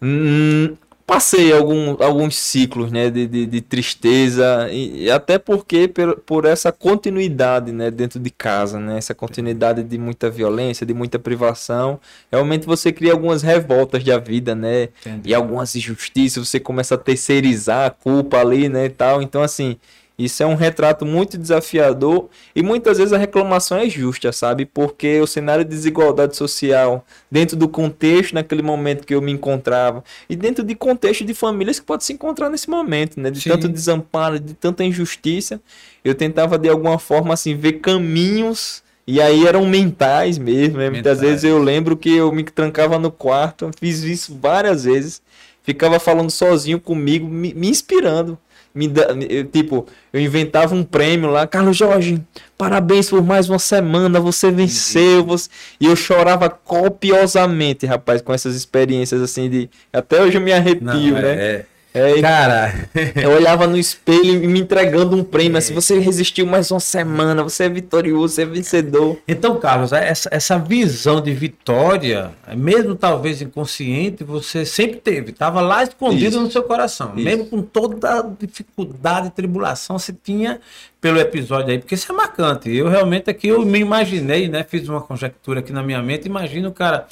Hum, 0.01 0.75
passei 1.11 1.53
algum, 1.53 1.97
alguns 2.01 2.37
ciclos 2.37 2.93
né, 2.93 3.11
de, 3.11 3.27
de, 3.27 3.45
de 3.45 3.61
tristeza, 3.61 4.69
e, 4.71 5.11
até 5.11 5.41
porque 5.41 5.89
por, 5.89 6.21
por 6.21 6.45
essa 6.45 6.71
continuidade 6.71 7.73
né, 7.73 7.91
dentro 7.91 8.21
de 8.21 8.31
casa, 8.31 8.79
né, 8.79 8.97
essa 8.97 9.13
continuidade 9.13 9.83
de 9.83 9.99
muita 9.99 10.31
violência, 10.31 10.87
de 10.87 10.95
muita 10.95 11.19
privação, 11.19 11.99
realmente 12.31 12.65
você 12.65 12.93
cria 12.93 13.11
algumas 13.11 13.43
revoltas 13.43 14.05
da 14.05 14.19
vida, 14.19 14.55
né, 14.55 14.91
Entendi. 15.01 15.31
e 15.31 15.35
algumas 15.35 15.75
injustiças, 15.75 16.49
você 16.49 16.61
começa 16.61 16.95
a 16.95 16.99
terceirizar 16.99 17.89
a 17.89 17.91
culpa 17.91 18.39
ali, 18.39 18.69
né, 18.69 18.85
e 18.85 18.91
tal, 18.91 19.21
então 19.21 19.43
assim, 19.43 19.79
isso 20.25 20.43
é 20.43 20.47
um 20.47 20.55
retrato 20.55 21.07
muito 21.07 21.39
desafiador 21.39 22.29
e 22.55 22.63
muitas 22.63 22.99
vezes 22.99 23.13
a 23.13 23.19
reclamação 23.19 23.79
é 23.79 23.89
justa, 23.89 24.33
sabe? 24.33 24.67
Porque 24.67 25.21
o 25.21 25.27
cenário 25.27 25.65
de 25.65 25.71
desigualdade 25.71 26.37
social, 26.37 27.07
dentro 27.31 27.57
do 27.57 27.67
contexto 27.69 28.35
naquele 28.35 28.63
momento 28.63 29.07
que 29.07 29.15
eu 29.15 29.23
me 29.23 29.33
encontrava, 29.33 30.05
e 30.29 30.37
dentro 30.37 30.63
de 30.63 30.75
contexto 30.75 31.25
de 31.25 31.33
famílias 31.33 31.81
que 31.81 31.87
pode 31.87 32.05
se 32.05 32.13
encontrar 32.13 32.51
nesse 32.51 32.69
momento, 32.69 33.19
né? 33.19 33.31
De 33.31 33.41
Sim. 33.41 33.51
tanto 33.51 33.69
desamparo, 33.69 34.39
de 34.39 34.53
tanta 34.53 34.85
injustiça, 34.85 35.61
eu 36.05 36.15
tentava 36.15 36.59
de 36.59 36.69
alguma 36.69 36.99
forma 36.99 37.33
assim 37.33 37.57
ver 37.57 37.75
caminhos 37.75 38.83
e 39.07 39.21
aí 39.21 39.47
eram 39.47 39.67
mentais 39.67 40.39
mesmo, 40.39 40.79
né? 40.79 40.91
Muitas 40.91 41.19
Mentais. 41.19 41.21
vezes 41.21 41.45
eu 41.45 41.59
lembro 41.63 41.97
que 41.97 42.15
eu 42.15 42.31
me 42.31 42.45
trancava 42.45 42.99
no 42.99 43.11
quarto, 43.11 43.71
fiz 43.81 44.03
isso 44.03 44.39
várias 44.41 44.85
vezes, 44.85 45.23
ficava 45.63 45.99
falando 45.99 46.31
sozinho 46.31 46.79
comigo, 46.79 47.27
me, 47.27 47.55
me 47.55 47.69
inspirando. 47.69 48.39
Me 48.75 48.87
da- 48.87 49.09
eu, 49.29 49.45
tipo, 49.47 49.85
eu 50.13 50.21
inventava 50.21 50.75
um 50.75 50.85
prêmio 50.85 51.29
lá, 51.29 51.45
Carlos 51.47 51.77
Jorge, 51.77 52.23
parabéns 52.57 53.11
por 53.11 53.21
mais 53.23 53.49
uma 53.49 53.59
semana, 53.59 54.21
você 54.21 54.51
venceu, 54.51 55.25
você... 55.25 55.49
e 55.81 55.87
eu 55.87 55.97
chorava 55.97 56.49
copiosamente, 56.49 57.87
rapaz, 57.87 58.23
com 58.23 58.33
essas 58.33 58.55
experiências 58.55 59.21
assim 59.23 59.49
de, 59.51 59.71
até 59.93 60.23
hoje 60.23 60.37
eu 60.39 60.41
me 60.41 60.53
arrepio, 60.53 60.85
Não, 60.87 61.21
né? 61.21 61.35
é, 61.37 61.65
É, 61.93 62.19
é. 62.19 62.23
Cara, 62.23 62.89
eu 63.21 63.31
olhava 63.31 63.67
no 63.67 63.77
espelho 63.77 64.45
e 64.45 64.47
me 64.47 64.61
entregando 64.61 65.17
um 65.17 65.25
prêmio, 65.25 65.59
assim, 65.59 65.75
você 65.75 65.99
resistiu 65.99 66.47
mais 66.47 66.71
uma 66.71 66.81
semana, 66.81 67.43
você 67.43 67.65
é 67.65 67.69
vitorioso, 67.69 68.35
você 68.35 68.43
é 68.43 68.47
vencedor. 68.47 69.19
Então, 69.27 69.59
Carlos, 69.59 69.93
essa, 69.93 70.29
essa 70.33 70.59
visão 70.59 71.21
de 71.21 71.33
vitória, 71.33 72.31
mesmo 72.57 72.95
talvez 72.95 73.43
inconsciente, 73.43 74.23
você 74.23 74.65
sempre 74.65 74.99
teve, 74.99 75.31
estava 75.31 75.61
lá 75.61 75.83
escondido 75.83 76.37
Isso. 76.37 76.41
no 76.41 76.51
seu 76.51 76.63
coração. 76.63 77.13
Isso. 77.17 77.25
Mesmo 77.25 77.47
com 77.47 77.63
toda 77.63 78.21
a 78.21 78.23
dificuldade 78.23 79.29
e 79.29 79.31
tribulação, 79.31 79.99
você 79.99 80.13
tinha 80.13 80.61
pelo 81.01 81.19
episódio 81.19 81.73
aí, 81.73 81.79
porque 81.79 81.95
isso 81.95 82.11
é 82.13 82.15
marcante. 82.15 82.71
Eu 82.71 82.89
realmente 82.89 83.31
aqui 83.31 83.49
eu 83.49 83.65
me 83.65 83.79
imaginei, 83.79 84.49
né? 84.49 84.65
Fiz 84.69 84.89
uma 84.89 85.01
conjectura 85.01 85.61
aqui 85.61 85.73
na 85.73 85.83
minha 85.83 86.03
mente, 86.03 86.27
imagino, 86.27 86.71
cara. 86.71 87.07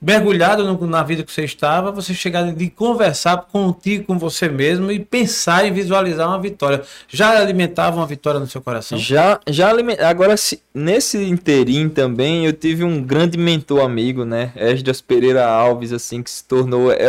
Mergulhado 0.00 0.62
no- 0.62 0.86
na 0.86 1.02
vida 1.02 1.24
que 1.24 1.32
você 1.32 1.42
estava, 1.44 1.90
você 1.90 2.14
chegar 2.14 2.52
de 2.52 2.70
conversar 2.70 3.36
contigo, 3.50 4.04
com 4.04 4.16
você 4.16 4.48
mesmo 4.48 4.92
e 4.92 5.00
pensar 5.00 5.66
e 5.66 5.72
visualizar 5.72 6.28
uma 6.28 6.40
vitória. 6.40 6.82
Já 7.08 7.36
alimentava 7.36 7.96
uma 7.96 8.06
vitória 8.06 8.38
no 8.38 8.46
seu 8.46 8.60
coração? 8.60 8.96
Já, 8.96 9.40
já 9.48 9.68
alime- 9.68 9.98
agora 9.98 10.36
se- 10.36 10.62
nesse 10.72 11.18
interim 11.24 11.88
também 11.88 12.46
eu 12.46 12.52
tive 12.52 12.84
um 12.84 13.02
grande 13.02 13.36
mentor 13.36 13.80
amigo, 13.84 14.24
né? 14.24 14.52
Esdras 14.54 15.00
Pereira 15.00 15.44
Alves, 15.44 15.92
assim, 15.92 16.22
que 16.22 16.30
se 16.30 16.44
tornou. 16.44 16.92
é, 16.92 17.08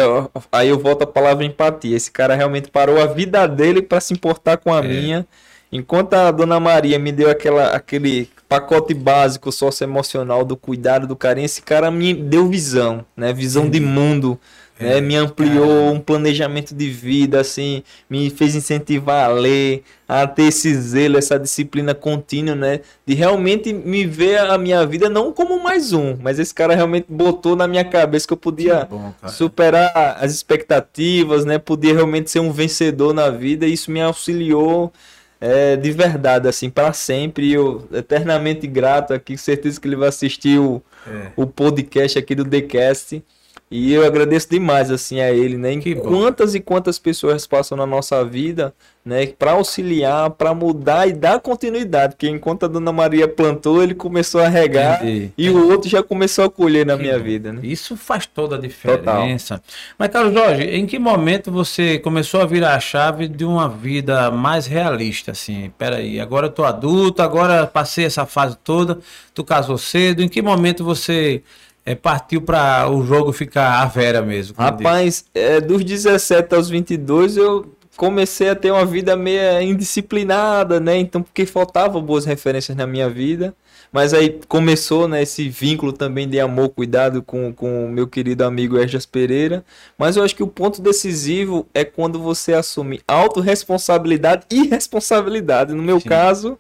aí 0.52 0.70
eu 0.70 0.80
volto 0.80 1.04
a 1.04 1.08
palavra 1.08 1.46
empatia. 1.46 1.96
Esse 1.96 2.10
cara 2.10 2.34
realmente 2.34 2.70
parou 2.72 3.00
a 3.00 3.06
vida 3.06 3.48
dele 3.48 3.84
para 3.84 4.00
se 4.02 4.14
importar 4.14 4.58
com 4.58 4.74
a 4.74 4.80
É. 4.80 4.82
minha. 4.88 5.28
Enquanto 5.72 6.16
a 6.16 6.32
dona 6.32 6.60
Maria 6.60 6.98
me 6.98 7.12
deu 7.12 7.30
aquela, 7.30 7.68
aquele 7.68 8.28
pacote 8.50 8.96
básico 8.96 9.52
socioemocional 9.52 10.44
do 10.44 10.58
cuidado, 10.58 11.06
do 11.06 11.16
carinho, 11.16 11.46
esse 11.46 11.62
cara 11.62 11.92
me 11.92 12.16
deu 12.16 12.48
visão, 12.50 13.06
né? 13.16 13.32
Visão 13.32 13.70
de 13.70 13.80
mundo. 13.80 14.40
É, 14.80 14.96
né? 14.96 15.02
Me 15.02 15.16
ampliou 15.18 15.92
um 15.92 16.00
planejamento 16.00 16.74
de 16.74 16.90
vida, 16.90 17.42
assim, 17.42 17.84
me 18.10 18.30
fez 18.30 18.56
incentivar 18.56 19.26
a 19.26 19.28
ler, 19.28 19.84
a 20.08 20.26
ter 20.26 20.44
esse 20.44 20.74
zelo, 20.74 21.18
essa 21.18 21.38
disciplina 21.38 21.94
contínua, 21.94 22.56
né? 22.56 22.80
De 23.06 23.14
realmente 23.14 23.74
me 23.74 24.06
ver 24.06 24.40
a 24.40 24.58
minha 24.58 24.86
vida 24.88 25.10
não 25.10 25.34
como 25.34 25.62
mais 25.62 25.92
um, 25.92 26.16
mas 26.22 26.40
esse 26.40 26.54
cara 26.54 26.74
realmente 26.74 27.08
botou 27.10 27.58
na 27.58 27.68
minha 27.68 27.84
cabeça 27.84 28.26
que 28.26 28.32
eu 28.32 28.38
podia 28.38 28.86
Que 28.86 28.96
bom, 28.96 29.14
superar 29.28 30.18
as 30.20 30.34
expectativas, 30.34 31.44
né? 31.44 31.58
Poder 31.58 31.94
realmente 31.94 32.32
ser 32.32 32.40
um 32.40 32.52
vencedor 32.52 33.14
na 33.14 33.30
vida, 33.30 33.68
e 33.68 33.74
isso 33.74 33.92
me 33.92 34.02
auxiliou 34.02 34.94
é, 35.42 35.76
de 35.76 35.92
verdade, 35.92 36.48
assim, 36.48 36.70
para 36.70 36.92
sempre. 36.94 37.48
E 37.48 37.54
eu 37.54 37.88
eternamente 37.94 38.68
grato 38.68 39.14
aqui, 39.14 39.38
certeza 39.38 39.80
que 39.80 39.88
ele 39.88 39.96
vai 39.96 40.10
assistir 40.10 40.60
o, 40.60 40.82
É. 41.08 41.32
o 41.36 41.46
podcast 41.48 42.18
aqui 42.20 42.36
do 42.36 42.44
TheCast. 42.46 43.24
E 43.72 43.94
eu 43.94 44.04
agradeço 44.04 44.50
demais, 44.50 44.90
assim, 44.90 45.20
a 45.22 45.32
ele, 45.32 45.56
né? 45.56 45.78
Que 45.78 45.94
bom. 45.94 46.02
quantas 46.02 46.56
e 46.56 46.60
quantas 46.60 46.98
pessoas 46.98 47.46
passam 47.46 47.78
na 47.78 47.86
nossa 47.86 48.26
vida, 48.26 48.74
né? 49.06 49.28
Para 49.28 49.52
auxiliar, 49.52 50.32
para 50.32 50.56
mudar 50.56 51.08
e 51.08 51.14
dar 51.14 51.40
continuidade. 51.40 52.16
Porque 52.16 52.28
enquanto 52.28 52.64
a 52.66 52.68
Dona 52.68 52.92
Maria 52.92 53.28
plantou, 53.28 53.84
ele 53.84 53.94
começou 53.94 54.42
a 54.42 54.48
regar 54.48 55.04
Entendi. 55.06 55.32
e 55.38 55.50
o 55.52 55.70
outro 55.70 55.88
já 55.88 56.02
começou 56.02 56.46
a 56.46 56.50
colher 56.50 56.84
na 56.84 56.96
Que 56.98 57.04
minha 57.04 57.20
bom. 57.20 57.24
vida, 57.24 57.54
né? 57.54 57.60
Isso 57.62 57.96
faz 57.96 58.26
toda 58.26 58.56
a 58.56 58.60
diferença. 58.60 59.62
Mas, 60.00 60.10
Carlos 60.10 60.34
Jorge, 60.34 60.64
em 60.64 60.88
que 60.88 60.98
momento 60.98 61.52
você 61.52 62.00
começou 62.00 62.42
a 62.42 62.46
virar 62.48 62.74
a 62.76 62.80
chave 62.80 63.28
de 63.28 63.46
uma 63.46 63.70
vida 63.70 64.32
mais 64.32 64.66
realista? 64.66 65.32
Assim, 65.32 65.72
peraí, 65.78 66.20
agora 66.20 66.48
eu 66.48 66.52
tô 66.52 66.64
adulto, 66.64 67.22
agora 67.22 67.68
passei 67.68 68.06
essa 68.06 68.26
fase 68.26 68.58
toda, 68.64 68.98
tu 69.34 69.44
casou 69.44 69.78
cedo. 69.78 70.24
Em 70.24 70.28
que 70.28 70.42
momento 70.42 70.84
você 70.84 71.44
eh, 71.92 71.96
partiu 71.96 72.42
para 72.42 72.90
o 72.90 73.06
jogo 73.06 73.32
ficar 73.32 73.82
a 73.82 73.86
vera 73.86 74.22
mesmo? 74.22 74.56
Rapaz, 74.58 75.26
é, 75.34 75.60
dos 75.60 75.84
17 75.84 76.54
aos 76.56 76.70
22 76.70 77.38
eu 77.38 77.74
comecei 77.98 78.50
a 78.50 78.56
ter 78.56 78.72
uma 78.72 78.86
vida 78.86 79.16
meio 79.16 79.62
indisciplinada, 79.62 80.80
né? 80.80 80.98
Então, 80.98 81.22
porque 81.22 81.46
faltavam 81.46 82.02
boas 82.02 82.26
referências 82.26 82.78
na 82.78 82.88
minha 82.88 83.10
vida. 83.10 83.54
Mas 83.92 84.14
aí 84.14 84.40
começou, 84.48 85.08
né, 85.08 85.24
esse 85.24 85.50
vínculo 85.50 85.92
também 85.92 86.30
de 86.30 86.40
amor, 86.40 86.70
cuidado 86.70 87.24
com, 87.24 87.52
com 87.52 87.86
o 87.86 87.90
meu 87.90 88.08
querido 88.08 88.46
amigo 88.46 88.78
Erjas 88.78 89.06
Pereira. 89.06 89.66
Mas 89.98 90.16
eu 90.16 90.24
acho 90.24 90.36
que 90.36 90.44
o 90.44 90.48
ponto 90.48 90.82
decisivo 90.82 91.68
é 91.74 91.84
quando 91.84 92.20
você 92.20 92.54
assume 92.54 93.02
autorresponsabilidade 93.08 94.46
e 94.52 94.68
responsabilidade. 94.68 95.74
No 95.74 95.82
meu 95.82 96.00
Sim. 96.00 96.08
caso, 96.08 96.58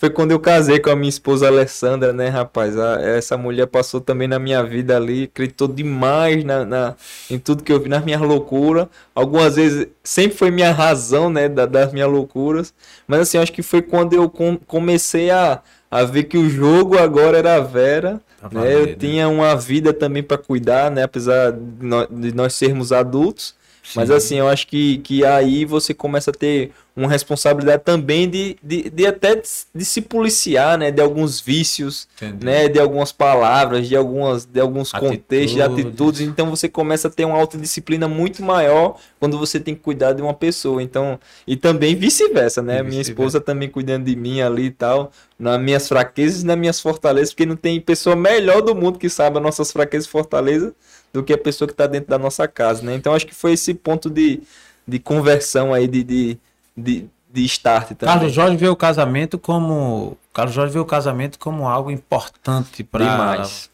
foi 0.00 0.08
quando 0.08 0.30
eu 0.30 0.40
casei 0.40 0.78
com 0.80 0.88
a 0.88 0.96
minha 0.96 1.10
esposa 1.10 1.46
Alessandra, 1.46 2.10
né, 2.10 2.28
rapaz? 2.28 2.74
A- 2.78 3.02
essa 3.02 3.36
mulher 3.36 3.66
passou 3.66 4.00
também 4.00 4.26
na 4.26 4.38
minha 4.38 4.62
vida 4.64 4.96
ali, 4.96 5.24
acreditou 5.24 5.68
demais 5.68 6.42
na, 6.42 6.64
na- 6.64 6.94
em 7.30 7.38
tudo 7.38 7.62
que 7.62 7.70
eu 7.70 7.78
vi, 7.78 7.88
nas 7.90 8.02
minhas 8.02 8.22
loucuras. 8.22 8.86
Algumas 9.14 9.56
vezes, 9.56 9.86
sempre 10.02 10.38
foi 10.38 10.50
minha 10.50 10.72
razão, 10.72 11.28
né, 11.28 11.50
da- 11.50 11.66
das 11.66 11.92
minhas 11.92 12.10
loucuras. 12.10 12.72
Mas 13.06 13.20
assim, 13.20 13.36
acho 13.36 13.52
que 13.52 13.62
foi 13.62 13.82
quando 13.82 14.14
eu 14.14 14.30
com- 14.30 14.56
comecei 14.66 15.30
a, 15.30 15.60
a 15.90 16.02
ver 16.04 16.24
que 16.24 16.38
o 16.38 16.48
jogo 16.48 16.98
agora 16.98 17.36
era 17.36 17.56
a 17.56 17.60
Vera. 17.60 18.20
Né? 18.62 18.72
Eu 18.74 18.96
tinha 18.96 19.28
uma 19.28 19.54
vida 19.54 19.92
também 19.92 20.22
para 20.22 20.38
cuidar, 20.38 20.90
né? 20.90 21.02
Apesar 21.02 21.52
de 21.52 21.60
nó- 21.86 22.06
de 22.10 22.34
nós 22.34 22.54
sermos 22.54 22.90
adultos. 22.90 23.54
Mas 23.94 24.08
Sim. 24.08 24.14
assim, 24.14 24.38
eu 24.38 24.48
acho 24.48 24.66
que, 24.66 24.98
que 24.98 25.24
aí 25.24 25.64
você 25.64 25.92
começa 25.92 26.30
a 26.30 26.34
ter 26.34 26.70
uma 26.96 27.08
responsabilidade 27.08 27.82
também 27.84 28.28
de, 28.28 28.56
de, 28.62 28.90
de 28.90 29.06
até 29.06 29.36
de, 29.74 29.84
se 29.84 30.02
policiar, 30.02 30.76
né? 30.76 30.90
De 30.90 31.00
alguns 31.00 31.40
vícios, 31.40 32.06
Entendi. 32.16 32.44
né? 32.44 32.68
De 32.68 32.78
algumas 32.78 33.10
palavras, 33.12 33.88
de, 33.88 33.96
algumas, 33.96 34.44
de 34.44 34.60
alguns 34.60 34.92
contextos, 34.92 35.52
de 35.54 35.62
Atitudes. 35.62 35.86
atitudes. 35.86 36.20
Então 36.20 36.50
você 36.50 36.68
começa 36.68 37.08
a 37.08 37.10
ter 37.10 37.24
uma 37.24 37.38
autodisciplina 37.38 38.06
muito 38.06 38.42
maior 38.42 38.96
quando 39.18 39.38
você 39.38 39.58
tem 39.58 39.74
que 39.74 39.80
cuidar 39.80 40.12
de 40.12 40.20
uma 40.20 40.34
pessoa. 40.34 40.82
Então, 40.82 41.18
e 41.46 41.56
também 41.56 41.94
vice-versa, 41.94 42.60
né? 42.60 42.74
E 42.74 42.82
Minha 42.82 42.84
vice-versa. 42.84 43.10
esposa 43.12 43.40
também 43.40 43.68
cuidando 43.68 44.04
de 44.04 44.16
mim 44.16 44.40
ali 44.40 44.66
e 44.66 44.70
tal, 44.70 45.10
nas 45.38 45.60
minhas 45.60 45.88
fraquezas 45.88 46.42
e 46.42 46.46
nas 46.46 46.58
minhas 46.58 46.80
fortalezas, 46.80 47.30
porque 47.32 47.46
não 47.46 47.56
tem 47.56 47.80
pessoa 47.80 48.14
melhor 48.14 48.60
do 48.60 48.74
mundo 48.74 48.98
que 48.98 49.08
saiba 49.08 49.38
as 49.38 49.42
nossas 49.42 49.72
fraquezas 49.72 50.06
e 50.06 50.10
fortalezas 50.10 50.72
do 51.12 51.22
que 51.22 51.32
a 51.32 51.38
pessoa 51.38 51.66
que 51.66 51.74
está 51.74 51.86
dentro 51.86 52.08
da 52.10 52.18
nossa 52.18 52.46
casa, 52.46 52.82
né? 52.82 52.94
Então 52.94 53.14
acho 53.14 53.26
que 53.26 53.34
foi 53.34 53.52
esse 53.52 53.74
ponto 53.74 54.08
de, 54.08 54.42
de 54.86 54.98
conversão 54.98 55.74
aí, 55.74 55.86
de, 55.88 56.02
de, 56.04 56.38
de, 56.76 57.06
de 57.32 57.44
start 57.44 57.88
também. 57.94 58.14
Carlos 58.14 58.32
Jorge 58.32 58.56
vê 58.56 58.68
o 58.68 58.76
casamento 58.76 59.38
como. 59.38 60.16
Carlos 60.32 60.54
Jorge 60.54 60.72
vê 60.72 60.78
o 60.78 60.84
casamento 60.84 61.38
como 61.38 61.66
algo 61.68 61.90
importante 61.90 62.84
para 62.84 63.04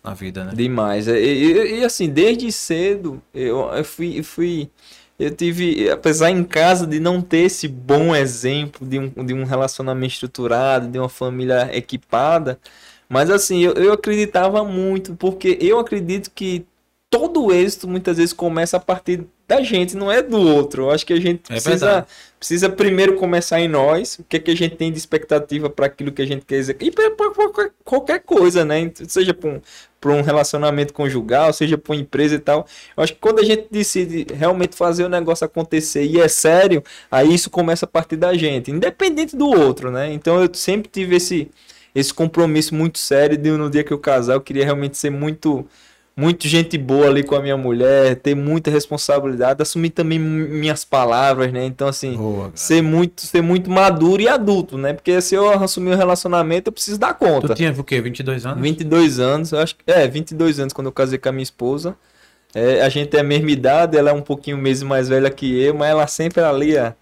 a 0.03 0.15
vida, 0.15 0.45
né? 0.45 0.53
Demais. 0.55 1.07
E, 1.09 1.13
e- 1.13 1.81
e, 1.81 1.85
assim, 1.85 2.09
desde 2.09 2.51
cedo 2.51 3.21
eu, 3.35 3.71
eu 3.73 3.85
fui, 3.85 4.19
eu 4.19 4.25
fui. 4.25 4.71
Eu 5.19 5.31
tive, 5.31 5.89
apesar 5.91 6.31
em 6.31 6.45
casa 6.45 6.87
de 6.87 7.01
não 7.01 7.23
ter 7.23 7.39
esse 7.39 7.67
bom 7.67 8.15
exemplo 8.15 8.87
de 8.87 8.99
um, 8.99 9.09
de 9.25 9.33
um 9.33 9.45
relacionamento 9.45 10.13
estruturado, 10.13 10.89
de 10.89 10.99
uma 10.99 11.09
família 11.09 11.71
equipada, 11.75 12.59
mas 13.09 13.31
assim, 13.31 13.61
eu, 13.61 13.73
eu 13.75 13.93
acreditava 13.95 14.63
muito, 14.63 15.15
porque 15.17 15.57
eu 15.59 15.79
acredito 15.79 16.31
que 16.35 16.67
todo 17.11 17.53
êxito 17.53 17.89
muitas 17.89 18.17
vezes 18.19 18.33
começa 18.33 18.77
a 18.77 18.81
partir 18.81 19.25
da 19.49 19.63
gente, 19.63 19.97
não 19.97 20.11
é 20.11 20.21
do 20.23 20.39
outro. 20.39 20.85
Eu 20.85 20.91
acho 20.91 21.07
que 21.07 21.13
a 21.13 21.21
gente 21.21 21.43
É 21.49 21.55
precisa, 21.55 21.87
verdade. 21.87 22.07
precisa 22.39 22.69
primeiro 22.69 23.15
começar 23.15 23.61
em 23.61 23.69
nós, 23.69 24.19
o 24.19 24.25
que, 24.25 24.37
é 24.37 24.41
que 24.41 24.51
a 24.51 24.57
gente 24.57 24.75
tem 24.77 24.91
de 24.91 24.99
expectativa 24.99 25.71
para 25.71 25.87
aquilo 25.87 26.11
que 26.11 26.21
a 26.21 26.27
gente 26.27 26.45
quer 26.45 26.57
executar, 26.57 26.89
e 26.89 27.11
para 27.11 27.31
qualquer, 27.33 27.71
qualquer 27.85 28.21
coisa, 28.21 28.65
né? 28.65 28.91
Seja 29.07 29.33
para 29.33 29.49
um, 29.51 29.61
pra 30.01 30.13
um 30.13 30.21
relacionamento 30.21 30.93
conjugal, 30.93 31.53
seja 31.53 31.79
para 31.79 31.95
uma 31.95 32.01
empresa 32.01 32.35
e 32.35 32.39
tal. 32.41 32.67
Eu 32.97 33.05
acho 33.05 33.15
que 33.15 33.21
quando 33.21 33.39
a 33.39 33.45
gente 33.45 33.69
decide 33.71 34.27
realmente 34.35 34.75
fazer 34.77 35.05
o 35.05 35.09
negócio 35.09 35.45
acontecer 35.45 36.05
e 36.05 36.21
é 36.21 36.27
sério, 36.29 36.83
aí 37.11 37.33
isso 37.33 37.49
começa 37.49 37.85
a 37.85 37.89
partir 37.89 38.17
da 38.17 38.35
gente, 38.35 38.71
independente 38.73 39.37
do 39.37 39.47
outro, 39.49 39.93
né? 39.93 40.13
Então 40.13 40.43
eu 40.43 40.51
sempre 40.53 40.91
tive 40.93 41.17
esse, 41.17 41.49
esse 41.95 42.13
compromisso 42.13 42.75
muito 42.75 42.99
sério 42.99 43.37
de 43.37 43.51
no 43.53 43.71
dia 43.71 43.85
que 43.85 43.93
eu 43.93 43.99
casar, 43.99 44.35
eu 44.35 44.41
queria 44.41 44.65
realmente 44.65 44.97
ser 44.99 45.11
muito 45.11 45.65
muito 46.19 46.49
gente 46.49 46.79
boa 46.79 47.09
ali 47.09 47.23
com 47.23 47.35
a 47.35 47.43
minha 47.43 47.57
mulher, 47.59 48.17
ter 48.17 48.35
muita 48.35 48.71
responsabilidade, 48.71 49.61
assumir 49.61 49.91
também 49.91 50.19
mi- 50.19 50.49
minhas 50.49 50.83
palavras, 50.85 51.53
né? 51.53 51.67
Então 51.67 51.87
assim, 51.87 52.17
Boa, 52.17 52.51
ser 52.55 52.81
muito 52.83 53.21
ser 53.21 53.43
muito 53.43 53.71
maduro 53.71 54.23
e 54.23 54.27
adulto, 54.29 54.79
né? 54.79 54.95
Porque 54.95 55.21
se 55.21 55.35
eu 55.35 55.51
assumir 55.51 55.91
um 55.91 55.97
relacionamento, 55.97 56.69
eu 56.69 56.73
preciso 56.73 56.99
dar 56.99 57.13
Tu 57.13 57.19
conta. 57.19 57.55
tinha 57.55 57.71
o 57.71 57.85
quê? 57.85 58.01
22 58.01 58.47
anos? 58.47 58.63
22 58.63 59.19
anos, 59.21 59.53
eu 59.53 59.59
acho 59.59 59.77
que 59.77 59.83
é, 59.87 60.09
22 60.09 60.59
anos 60.59 60.73
quando 60.73 60.87
eu 60.87 60.93
casei 60.93 61.19
com 61.19 61.29
a 61.29 61.33
minha 61.33 61.43
esposa. 61.43 61.95
É, 62.55 62.81
a 62.81 62.89
gente 62.89 63.15
é 63.15 63.21
a 63.21 63.25
mesma 63.25 63.51
idade, 63.51 63.99
ela 63.99 64.09
é 64.09 64.13
um 64.15 64.23
pouquinho 64.23 64.57
meses 64.57 64.83
mais 64.83 65.11
velha 65.11 65.29
que 65.31 65.61
eu, 65.63 65.75
mas 65.75 65.91
ela 65.91 66.07
sempre 66.07 66.43
ali, 66.43 66.75
ó, 66.79 66.93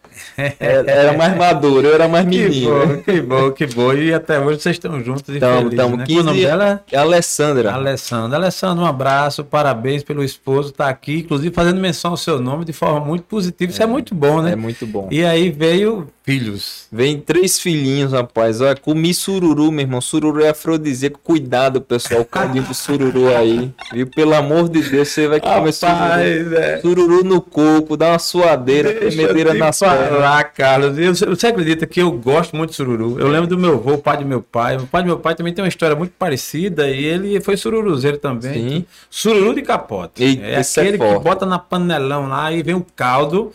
era 0.58 1.12
mais 1.12 1.36
madura, 1.36 1.88
eu 1.88 1.94
era 1.94 2.08
mais 2.08 2.26
Que 2.28 2.48
menino. 2.48 2.70
bom, 2.70 2.96
que 3.02 3.20
bom, 3.20 3.50
que 3.52 3.66
bom. 3.66 3.92
E 3.92 4.12
até 4.14 4.38
hoje 4.40 4.60
vocês 4.60 4.76
estão 4.76 5.02
juntos 5.02 5.34
e 5.34 5.38
Tamo, 5.38 5.56
felizes, 5.58 5.76
tamo. 5.76 5.96
né? 5.96 6.04
Qual 6.06 6.18
o 6.20 6.22
nome 6.22 6.36
15 6.38 6.46
dela? 6.46 6.84
É 6.90 6.96
Alessandra. 6.98 7.72
Alessandra. 7.72 8.36
Alessandra, 8.38 8.84
um 8.84 8.86
abraço, 8.86 9.44
parabéns 9.44 10.02
pelo 10.02 10.22
esposo, 10.24 10.72
tá 10.72 10.88
aqui, 10.88 11.18
inclusive 11.20 11.54
fazendo 11.54 11.80
menção 11.80 12.12
ao 12.12 12.16
seu 12.16 12.40
nome 12.40 12.64
de 12.64 12.72
forma 12.72 13.00
muito 13.00 13.24
positiva. 13.24 13.70
Isso 13.70 13.82
é, 13.82 13.86
muito 13.86 14.14
bom, 14.14 14.42
né? 14.42 14.52
É 14.52 14.56
muito 14.56 14.86
bom. 14.86 15.08
E 15.10 15.24
aí 15.24 15.50
veio 15.50 16.08
filhos. 16.24 16.86
Vem 16.90 17.20
três 17.20 17.58
filhinhos, 17.60 18.12
rapaz. 18.12 18.60
Olha, 18.60 18.74
comi 18.76 19.12
sururu, 19.12 19.70
meu 19.70 19.82
irmão. 19.82 20.00
Sururu 20.00 20.42
é 20.42 20.48
afrodisíaco. 20.50 21.20
Cuidado, 21.22 21.80
pessoal. 21.82 22.22
O 22.22 22.24
caldinho 22.24 22.64
do 22.64 22.72
sururu 22.74 23.28
aí. 23.36 23.70
Viu? 23.92 24.06
Pelo 24.06 24.34
amor 24.34 24.68
de 24.70 24.80
Deus, 24.82 25.08
você 25.08 25.28
vai 25.28 25.38
comer 25.40 25.72
sururu. 25.72 26.56
é. 26.56 26.78
Sururu 26.80 27.22
no 27.24 27.40
coco, 27.42 27.94
dá 27.96 28.08
uma 28.12 28.18
suadeira, 28.18 28.92
tremedeira 28.94 29.52
nas 29.54 29.78
pernas. 29.78 30.03
Falar, 30.08 30.44
Carlos. 30.44 30.98
Eu- 30.98 31.14
Você 31.14 31.46
acredita 31.46 31.86
que 31.86 32.00
eu 32.00 32.10
gosto 32.12 32.56
muito 32.56 32.70
de 32.70 32.76
sururu? 32.76 33.18
Eu 33.18 33.28
lembro 33.28 33.46
do 33.46 33.58
meu 33.58 33.74
avô, 33.74 33.98
pai 33.98 34.16
do 34.18 34.24
meu 34.26 34.40
pai. 34.42 34.76
O 34.76 34.86
pai 34.86 35.02
do 35.02 35.06
meu 35.06 35.18
pai 35.18 35.34
também 35.34 35.52
tem 35.52 35.62
uma 35.64 35.68
história 35.68 35.94
muito 35.96 36.12
parecida 36.18 36.88
e 36.88 37.04
ele 37.04 37.40
foi 37.40 37.56
sururuzeiro 37.56 38.18
também. 38.18 38.52
Sim. 38.54 38.86
Sururu 39.10 39.54
de 39.54 39.62
capote. 39.62 40.22
É 40.42 40.60
esse 40.60 40.78
é 40.78 40.82
aquele 40.82 40.98
que 40.98 41.04
forte. 41.04 41.22
bota 41.24 41.46
na 41.46 41.58
panelão 41.58 42.28
lá 42.28 42.52
e 42.52 42.62
vem 42.62 42.74
o 42.74 42.86
caldo 42.96 43.52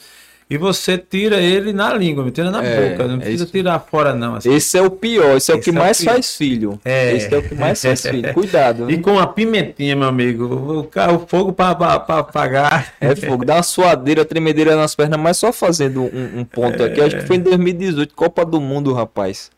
e 0.50 0.58
você 0.58 0.98
tira 0.98 1.40
ele 1.40 1.72
na 1.72 1.94
língua, 1.94 2.30
tira 2.32 2.50
na 2.50 2.64
É, 2.64 2.90
boca. 2.90 3.08
Não 3.08 3.16
é 3.16 3.18
precisa 3.20 3.44
isso. 3.44 3.52
tirar 3.54 3.80
fora, 3.80 4.16
não. 4.16 4.36
assim. 4.36 4.52
Esse 4.54 4.78
é 4.78 4.82
o 4.82 4.90
pior, 4.90 5.38
esse 5.38 5.52
é 5.52 5.56
o 5.56 5.60
Esse 5.60 5.64
que 5.64 5.70
é 5.78 5.80
o 5.80 5.84
mais 5.84 6.02
pior. 6.02 6.14
faz 6.14 6.36
filho. 6.36 6.80
É. 6.84 7.14
Esse 7.16 7.34
é 7.34 7.38
o 7.38 7.44
que 7.48 7.54
mais 7.54 7.82
faz 7.82 8.02
filho. 8.02 8.34
Cuidado, 8.34 8.90
E 8.90 8.98
com 8.98 9.20
a 9.20 9.28
pimentinha, 9.28 9.96
meu 9.96 10.08
amigo. 10.08 10.46
O, 10.46 11.14
o 11.16 11.20
fogo 11.28 11.54
para 11.54 11.72
apagar. 11.96 12.94
É 13.00 13.16
fogo, 13.16 13.46
dá 13.46 13.56
uma 13.58 13.64
suadeira, 13.64 14.26
tremedeira 14.26 14.76
nas 14.76 14.96
pernas, 14.96 15.20
mas 15.20 15.38
só 15.38 15.54
fazendo 15.54 16.02
um, 16.04 16.40
um 16.40 16.44
ponto 16.46 16.84
aqui, 16.84 17.00
acho 17.02 17.18
que 17.18 17.28
foi 17.28 17.36
em 17.36 17.42
2018, 17.42 18.16
Copa 18.16 18.44
do 18.44 18.60
Mundo, 18.60 18.92
rapaz. 18.94 19.52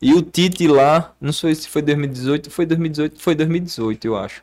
E 0.00 0.14
o 0.14 0.22
Tite 0.22 0.66
lá, 0.66 1.12
não 1.20 1.32
sei 1.32 1.54
se 1.54 1.68
foi 1.68 1.82
2018, 1.82 2.50
foi 2.50 2.64
2018, 2.64 3.20
foi 3.20 3.34
2018, 3.34 4.06
eu 4.06 4.16
acho. 4.16 4.42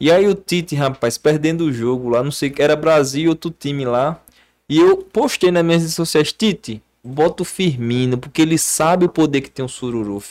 E 0.00 0.10
aí 0.10 0.26
o 0.26 0.34
Tite, 0.34 0.74
rapaz, 0.74 1.18
perdendo 1.18 1.64
o 1.64 1.72
jogo 1.72 2.08
lá, 2.08 2.22
não 2.22 2.30
sei, 2.30 2.52
era 2.58 2.74
Brasil 2.74 3.24
e 3.24 3.28
outro 3.28 3.50
time 3.50 3.84
lá. 3.84 4.18
E 4.68 4.78
eu 4.78 4.96
postei 4.96 5.50
nas 5.50 5.64
minhas 5.64 5.82
redes 5.82 5.94
sociais, 5.94 6.32
Tite, 6.32 6.82
bota 7.02 7.42
o 7.42 7.44
Firmino, 7.44 8.16
porque 8.16 8.40
ele 8.40 8.56
sabe 8.56 9.04
o 9.04 9.08
poder 9.10 9.42
que 9.42 9.50
tem 9.50 9.64
o 9.64 9.68
Sururu. 9.68 10.22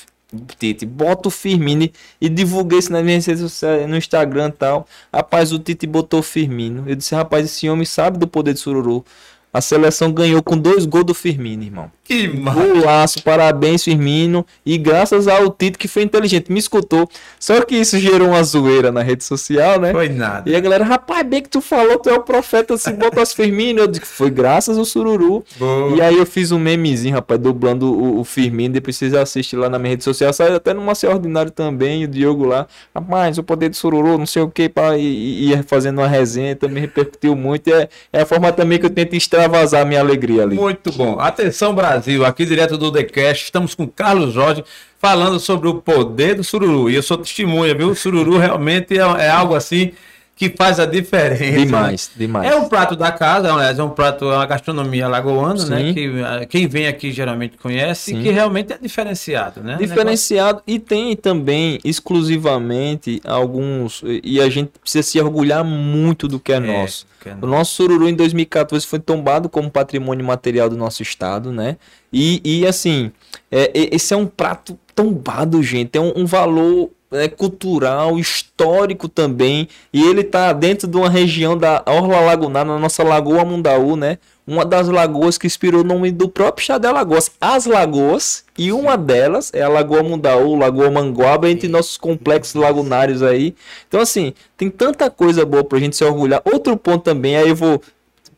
Tite, 0.57 0.87
bota 0.87 1.27
o 1.27 1.31
Firmino 1.31 1.87
e- 2.19 2.29
divulguei 2.29 2.79
isso 2.79 2.91
nas 2.91 3.03
minhas 3.03 3.23
redes 3.27 3.41
sociais, 3.43 3.87
no 3.87 3.95
Instagram 3.95 4.47
e 4.49 4.51
tal. 4.53 4.87
Rapaz, 5.13 5.51
o 5.51 5.59
Tite 5.59 5.85
botou 5.85 6.21
o 6.21 6.23
Firmino. 6.23 6.83
Eu 6.89 6.95
disse, 6.95 7.13
rapaz, 7.13 7.45
esse 7.45 7.69
homem 7.69 7.85
sabe 7.85 8.17
do 8.17 8.27
poder 8.27 8.53
de 8.53 8.59
Sururu. 8.59 9.05
A 9.53 9.61
seleção 9.61 10.11
ganhou 10.11 10.41
com 10.41 10.57
dois 10.57 10.83
gols 10.85 11.05
do 11.05 11.13
Firmino, 11.13 11.61
irmão. 11.61 11.91
Que 12.03 12.27
Golaço, 12.27 13.23
parabéns, 13.23 13.83
Firmino. 13.83 14.45
E 14.65 14.77
graças 14.77 15.27
ao 15.27 15.49
Tito 15.51 15.77
que 15.77 15.87
foi 15.87 16.01
inteligente, 16.01 16.51
me 16.51 16.59
escutou. 16.59 17.07
Só 17.39 17.61
que 17.61 17.75
isso 17.75 17.97
gerou 17.99 18.29
uma 18.29 18.43
zoeira 18.43 18.91
na 18.91 19.01
rede 19.01 19.23
social, 19.23 19.79
né? 19.79 19.91
Foi 19.91 20.09
nada. 20.09 20.49
E 20.49 20.55
a 20.55 20.59
galera, 20.59 20.83
rapaz, 20.83 21.25
bem 21.25 21.41
que 21.41 21.49
tu 21.49 21.61
falou, 21.61 21.99
tu 21.99 22.09
é 22.09 22.13
o 22.13 22.21
profeta, 22.21 22.75
se 22.77 22.91
botas 22.91 23.31
Firmino. 23.31 23.79
Eu 23.79 23.87
disse, 23.87 24.05
foi 24.05 24.29
graças 24.29 24.77
ao 24.77 24.83
Sururu. 24.83 25.45
Boa. 25.57 25.95
E 25.95 26.01
aí 26.01 26.17
eu 26.17 26.25
fiz 26.25 26.51
um 26.51 26.59
memezinho, 26.59 27.13
rapaz, 27.13 27.39
dublando 27.39 27.93
o, 27.93 28.19
o 28.19 28.23
Firmino. 28.23 28.73
Depois 28.73 28.97
vocês 28.97 29.13
assistem 29.13 29.59
lá 29.59 29.69
na 29.69 29.77
minha 29.77 29.91
rede 29.91 30.03
social. 30.03 30.33
Saiu 30.33 30.55
até 30.55 30.73
numa 30.73 30.95
Ser 30.95 31.07
Ordinário 31.07 31.51
também, 31.51 32.03
o 32.03 32.07
Diogo 32.07 32.45
lá. 32.45 32.67
Rapaz, 32.93 33.37
o 33.37 33.43
poder 33.43 33.69
do 33.69 33.75
Sururu, 33.75 34.17
não 34.17 34.25
sei 34.25 34.41
o 34.41 34.49
que, 34.49 34.67
pá, 34.67 34.97
e, 34.97 35.03
e 35.03 35.49
ia 35.49 35.63
fazendo 35.63 35.99
uma 35.99 36.07
resenha, 36.07 36.55
também 36.55 36.81
repercutiu 36.81 37.35
muito. 37.35 37.69
E 37.69 37.73
é, 37.73 37.89
é 38.11 38.21
a 38.21 38.25
forma 38.25 38.51
também 38.51 38.77
que 38.77 38.85
eu 38.85 38.89
tento 38.89 39.15
extravasar 39.43 39.81
a 39.81 39.85
minha 39.85 39.99
alegria 39.99 40.43
ali. 40.43 40.55
Muito 40.55 40.91
bom. 40.91 41.19
Atenção, 41.19 41.73
Brasil, 41.73 42.25
aqui 42.25 42.45
direto 42.45 42.77
do 42.77 42.91
The 42.91 43.03
Cast, 43.03 43.45
estamos 43.45 43.75
com 43.75 43.87
Carlos 43.87 44.33
Jorge 44.33 44.63
falando 44.99 45.39
sobre 45.39 45.67
o 45.67 45.75
poder 45.75 46.35
do 46.35 46.43
sururu. 46.43 46.89
E 46.89 46.95
eu 46.95 47.03
sou 47.03 47.17
testemunha, 47.17 47.75
viu? 47.75 47.89
O 47.89 47.95
sururu 47.95 48.37
realmente 48.37 48.97
é, 48.97 49.01
é 49.01 49.29
algo 49.29 49.55
assim 49.55 49.91
que 50.35 50.49
faz 50.49 50.79
a 50.79 50.85
diferença. 50.85 51.65
Demais, 51.65 52.11
demais. 52.15 52.51
É 52.51 52.55
um 52.55 52.67
prato 52.67 52.95
da 52.95 53.11
casa, 53.11 53.53
aliás, 53.53 53.77
é 53.77 53.83
um 53.83 53.89
prato, 53.89 54.25
é 54.25 54.35
uma 54.35 54.45
gastronomia 54.45 55.05
alagoana, 55.05 55.63
né? 55.65 55.93
Que 55.93 56.23
ah, 56.23 56.45
quem 56.45 56.67
vem 56.67 56.87
aqui 56.87 57.11
geralmente 57.11 57.55
conhece 57.57 58.11
Sim. 58.11 58.19
e 58.19 58.23
que 58.23 58.29
realmente 58.31 58.73
é 58.73 58.77
diferenciado, 58.77 59.61
né? 59.61 59.77
Diferenciado 59.79 60.61
e 60.65 60.79
tem 60.79 61.15
também 61.15 61.79
exclusivamente 61.83 63.21
alguns 63.23 64.01
e 64.23 64.41
a 64.41 64.49
gente 64.49 64.71
precisa 64.79 65.03
se 65.03 65.19
orgulhar 65.19 65.63
muito 65.63 66.27
do 66.27 66.39
que 66.39 66.51
é, 66.51 66.59
nosso. 66.59 67.05
que 67.21 67.29
é 67.29 67.35
O 67.39 67.45
nosso 67.45 67.75
sururu 67.75 68.09
em 68.09 68.15
2014 68.15 68.87
foi 68.87 68.99
tombado 68.99 69.47
como 69.47 69.69
patrimônio 69.69 70.25
material 70.25 70.67
do 70.67 70.75
nosso 70.75 71.03
estado, 71.03 71.51
né? 71.51 71.77
E, 72.11 72.41
e 72.43 72.65
assim, 72.65 73.11
é, 73.51 73.71
esse 73.73 74.13
é 74.13 74.17
um 74.17 74.25
prato 74.25 74.77
tombado, 74.95 75.61
gente. 75.61 75.89
Tem 75.89 76.01
um, 76.01 76.13
um 76.15 76.25
valor 76.25 76.89
é, 77.13 77.27
cultural, 77.27 78.17
histórico 78.17 79.07
também. 79.07 79.67
E 79.93 80.03
ele 80.03 80.23
tá 80.23 80.51
dentro 80.51 80.87
de 80.87 80.97
uma 80.97 81.09
região 81.09 81.57
da 81.57 81.83
Orla 81.85 82.19
Lagunar, 82.19 82.65
na 82.65 82.77
nossa 82.77 83.03
Lagoa 83.03 83.45
Mundaú, 83.45 83.95
né? 83.95 84.17
Uma 84.45 84.65
das 84.65 84.89
lagoas 84.89 85.37
que 85.37 85.47
inspirou 85.47 85.81
o 85.81 85.85
nome 85.85 86.11
do 86.11 86.27
próprio 86.27 86.63
estado 86.63 86.81
de 86.81 86.87
Alagoas. 86.87 87.31
As 87.39 87.65
Lagoas, 87.65 88.43
e 88.57 88.73
uma 88.73 88.97
delas 88.97 89.49
é 89.53 89.61
a 89.61 89.69
Lagoa 89.69 90.03
Mundaú, 90.03 90.55
Lagoa 90.55 90.91
Manguaba, 90.91 91.49
entre 91.49 91.69
nossos 91.69 91.95
complexos 91.95 92.53
lagunários 92.53 93.23
aí. 93.23 93.55
Então, 93.87 94.01
assim, 94.01 94.33
tem 94.57 94.69
tanta 94.69 95.09
coisa 95.09 95.45
boa 95.45 95.63
pra 95.63 95.79
gente 95.79 95.95
se 95.95 96.03
orgulhar. 96.03 96.41
Outro 96.43 96.75
ponto 96.75 97.03
também, 97.03 97.37
aí 97.37 97.47
eu 97.47 97.55
vou 97.55 97.81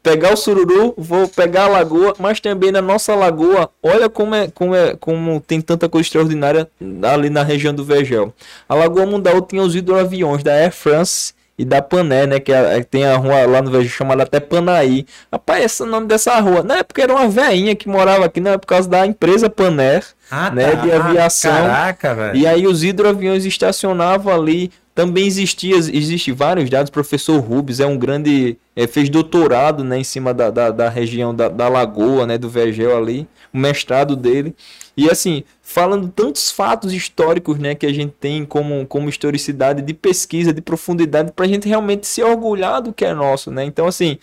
pegar 0.06 0.34
o 0.34 0.38
sururu, 0.38 0.94
vou 0.96 1.28
pegar 1.28 1.64
a 1.64 1.68
lagoa, 1.68 2.14
mas 2.20 2.40
também 2.40 2.72
na 2.72 2.80
nossa 2.82 3.16
lagoa, 3.16 3.72
olha 3.82 4.08
como 4.08 4.36
é, 4.36 4.48
como 4.54 4.76
é, 4.76 4.96
como 4.96 5.42
tem 5.42 5.60
tanta 5.60 5.90
coisa 5.90 6.06
extraordinária 6.06 6.70
ali 7.12 7.32
na 7.32 7.42
região 7.42 7.74
do 7.74 7.84
Vegel. 7.84 8.32
A 8.70 8.76
Lagoa 8.76 9.08
Mundaú 9.08 9.42
tinha 9.42 9.64
os 9.64 9.76
hidroaviões 9.76 10.44
da 10.44 10.54
Air 10.54 10.72
France 10.72 11.34
e 11.58 11.66
da 11.66 11.82
Pané, 11.82 12.28
né, 12.28 12.40
que 12.40 12.52
é- 12.54 12.78
é- 12.78 12.84
tem 12.84 13.04
a 13.06 13.16
rua 13.18 13.46
lá 13.48 13.62
no 13.64 13.72
Vegel 13.72 13.90
chamada 13.90 14.22
até 14.24 14.40
Panaí. 14.40 15.08
Rapaz, 15.32 15.64
esse 15.66 15.82
é 15.82 15.86
o 15.86 15.90
nome 15.90 16.06
dessa 16.06 16.40
rua. 16.40 16.62
Na 16.62 16.78
época 16.78 17.02
era 17.02 17.12
uma 17.14 17.28
veinha 17.28 17.76
que 17.76 17.90
morava 17.90 18.26
aqui, 18.26 18.40
não 18.40 18.52
é 18.52 18.58
por 18.60 18.68
causa 18.68 18.88
da 18.88 19.08
empresa 19.08 19.50
Paner, 19.50 20.04
Ah, 20.30 20.52
né, 20.52 20.76
de 20.76 20.92
aviação. 20.92 21.52
Caraca, 21.52 22.14
velho. 22.14 22.36
E 22.38 22.46
aí 22.46 22.68
os 22.68 22.84
hidroaviões 22.84 23.44
estacionavam 23.46 24.34
ali. 24.34 24.72
Também 24.96 25.28
existia, 25.28 25.76
existe 25.76 26.32
vários 26.32 26.70
dados. 26.70 26.88
O 26.90 26.94
professor 26.94 27.38
Rubens 27.40 27.82
é 27.82 27.86
um 27.86 27.98
grande. 27.98 28.58
é, 28.74 28.88
fez 28.88 29.10
doutorado 29.10 29.84
né, 29.84 30.00
em 30.00 30.04
cima 30.06 30.34
da, 30.34 30.50
da, 30.50 30.72
da 30.72 30.88
região 30.88 31.36
da, 31.36 31.50
da 31.50 31.68
Lagoa, 31.68 32.26
né, 32.26 32.38
do 32.38 32.48
Vegel 32.48 32.98
ali, 32.98 33.28
o 33.54 33.58
mestrado 33.58 34.16
dele. 34.16 34.56
E 34.96 35.10
assim, 35.10 35.44
falando 35.62 36.08
tantos 36.08 36.50
fatos 36.50 36.94
históricos 36.94 37.60
né, 37.60 37.76
que 37.76 37.86
a 37.86 37.94
gente 37.94 38.14
tem 38.18 38.46
como, 38.46 38.88
como 38.88 39.10
historicidade 39.10 39.82
de 39.82 39.94
pesquisa, 39.94 40.54
de 40.54 40.62
profundidade, 40.62 41.34
para 41.34 41.44
a 41.44 41.50
gente 41.50 41.68
realmente 41.68 42.08
se 42.08 42.24
orgulhar 42.24 42.82
do 42.82 42.94
que 42.94 43.04
é 43.04 43.14
nosso. 43.14 43.52
Né? 43.52 43.66
Então, 43.66 43.88
assim, 43.88 44.18